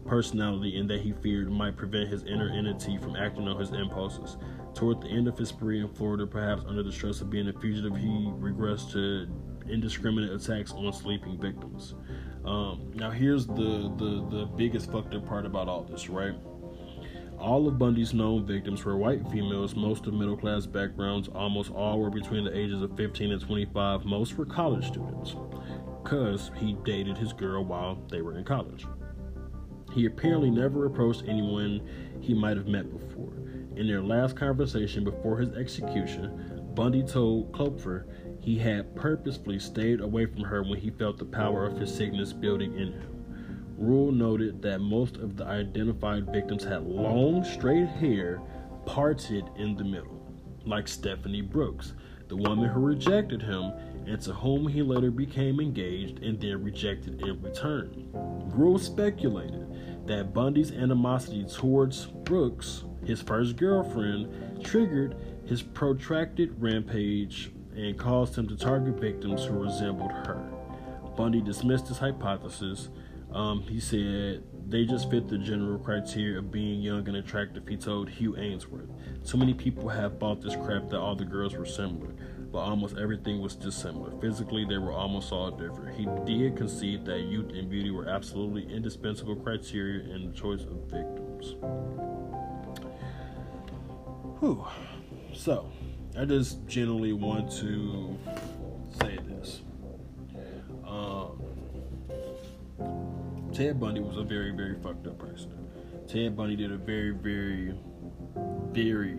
personality 0.07 0.77
in 0.77 0.87
that 0.89 1.01
he 1.01 1.15
feared 1.23 1.51
might 1.51 1.75
prevent 1.75 2.11
his 2.11 2.25
inner 2.25 2.51
entity 2.51 2.99
from 2.99 3.17
acting 3.17 3.49
on 3.49 3.59
his 3.59 3.71
impulses. 3.71 4.37
Toward 4.75 5.01
the 5.01 5.09
end 5.09 5.27
of 5.27 5.39
his 5.39 5.49
spree 5.49 5.81
in 5.81 5.89
Florida, 5.89 6.27
perhaps 6.27 6.65
under 6.69 6.83
the 6.83 6.93
stress 6.93 7.23
of 7.23 7.31
being 7.31 7.49
a 7.49 7.53
fugitive, 7.55 7.97
he 7.97 8.31
regressed 8.39 8.93
to 8.93 9.27
indiscriminate 9.71 10.31
attacks 10.33 10.71
on 10.73 10.93
sleeping 10.93 11.41
victims. 11.41 11.95
Um, 12.45 12.93
now, 12.95 13.11
here's 13.11 13.47
the, 13.47 13.91
the 13.97 14.27
the 14.31 14.49
biggest 14.55 14.93
fucked 14.93 15.15
up 15.15 15.27
part 15.27 15.47
about 15.47 15.67
all 15.67 15.83
this, 15.85 16.11
right? 16.11 16.35
All 17.39 17.69
of 17.69 17.79
Bundy's 17.79 18.15
known 18.15 18.47
victims 18.47 18.85
were 18.85 18.97
white 18.97 19.27
females, 19.31 19.77
most 19.77 20.07
of 20.07 20.15
middle 20.15 20.37
class 20.37 20.67
backgrounds. 20.67 21.29
Almost 21.29 21.71
all 21.71 22.01
were 22.01 22.11
between 22.11 22.45
the 22.45 22.57
ages 22.57 22.83
of 22.83 22.97
15 22.97 23.33
and 23.33 23.41
25. 23.41 24.05
Most 24.05 24.37
were 24.37 24.47
college 24.47 24.87
students, 24.87 25.37
because 26.03 26.51
he 26.57 26.77
dated 26.85 27.19
his 27.19 27.33
girl 27.33 27.65
while 27.65 27.99
they 28.11 28.23
were 28.23 28.39
in 28.39 28.45
college. 28.45 28.87
He 29.93 30.07
apparently 30.07 30.51
never 30.51 30.87
approached 30.87 31.25
anyone 31.27 31.81
he 32.21 32.35
might 32.35 32.57
have 32.57 32.69
met 32.69 32.91
before. 32.91 33.33
In 33.77 33.87
their 33.87 34.03
last 34.03 34.37
conversation 34.37 35.05
before 35.05 35.39
his 35.39 35.51
execution, 35.51 36.73
Bundy 36.75 37.03
told 37.03 37.53
Kloepfer 37.53 38.07
he 38.41 38.59
had 38.59 38.95
purposefully 38.97 39.59
stayed 39.59 40.01
away 40.01 40.27
from 40.27 40.45
her 40.45 40.63
when 40.63 40.79
he 40.79 40.91
felt 40.91 41.19
the 41.19 41.25
power 41.25 41.67
of 41.67 41.79
his 41.79 41.95
sickness 41.95 42.33
building 42.33 42.75
in 42.75 42.93
him. 42.93 43.16
Rule 43.78 44.11
noted 44.11 44.62
that 44.62 44.81
most 44.81 45.16
of 45.16 45.36
the 45.36 45.44
identified 45.44 46.32
victims 46.32 46.65
had 46.65 46.86
long, 46.86 47.44
straight 47.44 47.89
hair 47.89 48.40
parted 48.86 49.44
in 49.57 49.77
the 49.77 49.85
middle, 49.85 50.27
like 50.65 50.89
Stephanie 50.89 51.43
Brooks, 51.43 51.93
the 52.28 52.36
woman 52.36 52.69
who 52.69 52.81
rejected 52.81 53.43
him 53.43 53.73
and 54.07 54.20
to 54.23 54.32
whom 54.32 54.66
he 54.66 54.82
later 54.82 55.11
became 55.11 55.61
engaged 55.61 56.23
and 56.23 56.40
then 56.40 56.62
rejected 56.62 57.20
in 57.20 57.43
return. 57.43 58.09
Rule 58.55 58.78
speculated 58.78 60.07
that 60.07 60.32
Bundy's 60.32 60.73
animosity 60.73 61.44
towards 61.44 62.07
Brooks, 62.07 62.85
his 63.05 63.20
first 63.20 63.57
girlfriend, 63.57 64.65
triggered 64.65 65.16
his 65.44 65.62
protracted 65.62 66.61
rampage 66.61 67.53
and 67.74 67.98
caused 67.98 68.36
him 68.36 68.48
to 68.48 68.57
target 68.57 68.98
victims 68.98 69.44
who 69.44 69.55
resembled 69.55 70.12
her. 70.12 70.43
Bundy 71.16 71.40
dismissed 71.40 71.89
this 71.89 71.98
hypothesis, 71.98 72.89
Um, 73.32 73.62
he 73.62 73.81
said 73.81 74.44
they 74.69 74.85
just 74.85 75.11
fit 75.11 75.28
the 75.28 75.39
general 75.39 75.78
criteria 75.78 76.39
of 76.39 76.51
being 76.51 76.81
young 76.81 77.07
and 77.07 77.16
attractive. 77.16 77.66
He 77.69 77.77
told 77.77 78.09
Hugh 78.09 78.32
Aynesworth. 78.32 78.89
So 79.23 79.36
many 79.36 79.55
people 79.55 79.89
have 79.89 80.19
bought 80.19 80.40
this 80.40 80.57
crap 80.57 80.89
that 80.90 80.98
all 80.98 81.15
the 81.15 81.24
girls 81.24 81.55
were 81.55 81.66
similar, 81.66 82.15
but 82.51 82.59
almost 82.59 82.97
everything 82.97 83.40
was 83.40 83.55
dissimilar. 83.55 84.19
Physically, 84.20 84.65
they 84.65 84.78
were 84.78 84.93
almost 84.93 85.32
all 85.32 85.51
different. 85.51 85.97
He 85.97 86.07
did 86.24 86.57
concede 86.57 87.05
that 87.07 87.20
youth 87.20 87.51
and 87.51 87.69
beauty 87.69 87.90
were 87.90 88.09
absolutely 88.09 88.73
indispensable 88.73 89.36
criteria 89.36 90.15
in 90.15 90.27
the 90.27 90.32
choice 90.32 90.62
of 90.62 90.78
victims. 90.90 91.57
Whew. 94.40 94.65
So, 95.35 95.70
I 96.19 96.24
just 96.24 96.66
generally 96.66 97.12
want 97.12 97.51
to 97.59 98.19
say 99.01 99.19
this. 99.28 99.61
Um, 100.86 101.43
Ted 103.57 103.81
Bundy 103.81 104.01
was 104.01 104.19
a 104.19 104.23
very, 104.23 104.51
very 104.51 104.74
fucked 104.83 105.07
up 105.07 105.19
person. 105.19 105.51
Ted 106.07 106.37
Bundy 106.37 106.57
did 106.57 106.73
a 106.73 106.77
very, 106.77 107.12
very, 107.12 107.74
very, 108.73 109.16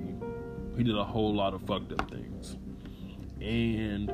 he 0.78 0.84
did 0.84 0.96
a 0.96 1.04
whole 1.04 1.34
lot 1.34 1.56
of 1.56 1.64
fucked 1.64 1.92
up 1.92 2.08
things. 2.12 2.56
And 3.42 4.12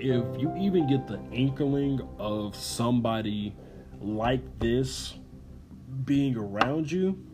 if 0.00 0.40
you 0.40 0.52
even 0.58 0.88
get 0.88 1.06
the 1.06 1.20
inkling 1.30 2.00
of 2.18 2.56
somebody 2.56 3.54
like 4.00 4.40
this 4.58 5.14
being 6.04 6.36
around 6.36 6.90
you, 6.90 7.24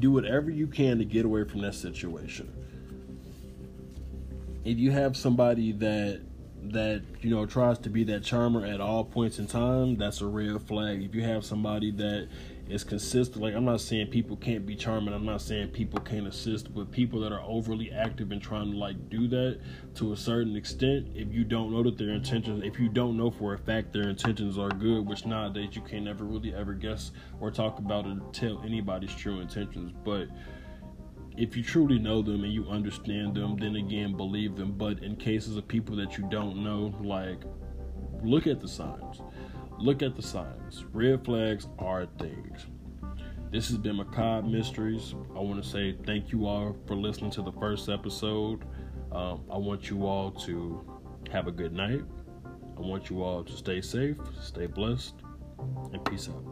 do 0.00 0.10
whatever 0.10 0.50
you 0.50 0.66
can 0.66 0.98
to 0.98 1.04
get 1.04 1.24
away 1.24 1.44
from 1.44 1.60
that 1.60 1.76
situation. 1.76 2.52
If 4.64 4.78
you 4.78 4.90
have 4.90 5.16
somebody 5.16 5.70
that 5.74 6.22
that 6.64 7.02
you 7.20 7.30
know 7.30 7.46
tries 7.46 7.78
to 7.80 7.90
be 7.90 8.04
that 8.04 8.22
charmer 8.22 8.64
at 8.64 8.80
all 8.80 9.04
points 9.04 9.38
in 9.38 9.46
time, 9.46 9.96
that's 9.96 10.20
a 10.20 10.26
red 10.26 10.62
flag. 10.62 11.02
If 11.02 11.14
you 11.14 11.22
have 11.22 11.44
somebody 11.44 11.90
that 11.92 12.28
is 12.68 12.84
consistent, 12.84 13.42
like 13.42 13.54
I'm 13.54 13.64
not 13.64 13.80
saying 13.80 14.08
people 14.08 14.36
can't 14.36 14.66
be 14.66 14.76
charming, 14.76 15.14
I'm 15.14 15.24
not 15.24 15.40
saying 15.40 15.68
people 15.68 16.00
can't 16.00 16.26
assist, 16.26 16.74
but 16.74 16.90
people 16.90 17.20
that 17.20 17.32
are 17.32 17.40
overly 17.40 17.90
active 17.90 18.30
and 18.30 18.42
trying 18.42 18.70
to 18.72 18.76
like 18.76 19.08
do 19.08 19.26
that 19.28 19.60
to 19.96 20.12
a 20.12 20.16
certain 20.16 20.54
extent, 20.54 21.08
if 21.14 21.32
you 21.32 21.44
don't 21.44 21.72
know 21.72 21.82
that 21.82 21.96
their 21.96 22.10
intentions, 22.10 22.62
if 22.64 22.78
you 22.78 22.88
don't 22.88 23.16
know 23.16 23.30
for 23.30 23.54
a 23.54 23.58
fact 23.58 23.92
their 23.92 24.08
intentions 24.08 24.58
are 24.58 24.68
good, 24.68 25.06
which 25.06 25.24
nowadays 25.24 25.70
you 25.72 25.82
can 25.82 26.04
never 26.04 26.24
really 26.24 26.54
ever 26.54 26.74
guess 26.74 27.12
or 27.40 27.50
talk 27.50 27.78
about 27.78 28.06
or 28.06 28.20
tell 28.32 28.62
anybody's 28.62 29.14
true 29.14 29.40
intentions, 29.40 29.92
but 30.04 30.28
if 31.38 31.56
you 31.56 31.62
truly 31.62 32.00
know 32.00 32.20
them 32.20 32.42
and 32.42 32.52
you 32.52 32.66
understand 32.68 33.36
them, 33.36 33.56
then 33.56 33.76
again, 33.76 34.16
believe 34.16 34.56
them. 34.56 34.72
But 34.72 35.04
in 35.04 35.14
cases 35.14 35.56
of 35.56 35.68
people 35.68 35.94
that 35.96 36.18
you 36.18 36.28
don't 36.28 36.64
know, 36.64 36.92
like, 37.00 37.40
look 38.24 38.48
at 38.48 38.60
the 38.60 38.66
signs. 38.66 39.22
Look 39.78 40.02
at 40.02 40.16
the 40.16 40.22
signs. 40.22 40.84
Red 40.92 41.24
flags 41.24 41.68
are 41.78 42.06
things. 42.18 42.66
This 43.52 43.68
has 43.68 43.78
been 43.78 43.96
Macabre 43.96 44.48
Mysteries. 44.48 45.14
I 45.30 45.38
want 45.38 45.62
to 45.62 45.68
say 45.68 45.96
thank 46.04 46.32
you 46.32 46.46
all 46.46 46.76
for 46.88 46.96
listening 46.96 47.30
to 47.32 47.42
the 47.42 47.52
first 47.52 47.88
episode. 47.88 48.64
Um, 49.12 49.44
I 49.48 49.56
want 49.56 49.88
you 49.88 50.06
all 50.06 50.32
to 50.32 50.84
have 51.30 51.46
a 51.46 51.52
good 51.52 51.72
night. 51.72 52.02
I 52.76 52.80
want 52.80 53.10
you 53.10 53.22
all 53.22 53.44
to 53.44 53.52
stay 53.52 53.80
safe, 53.80 54.16
stay 54.42 54.66
blessed, 54.66 55.14
and 55.92 56.04
peace 56.04 56.28
out. 56.28 56.44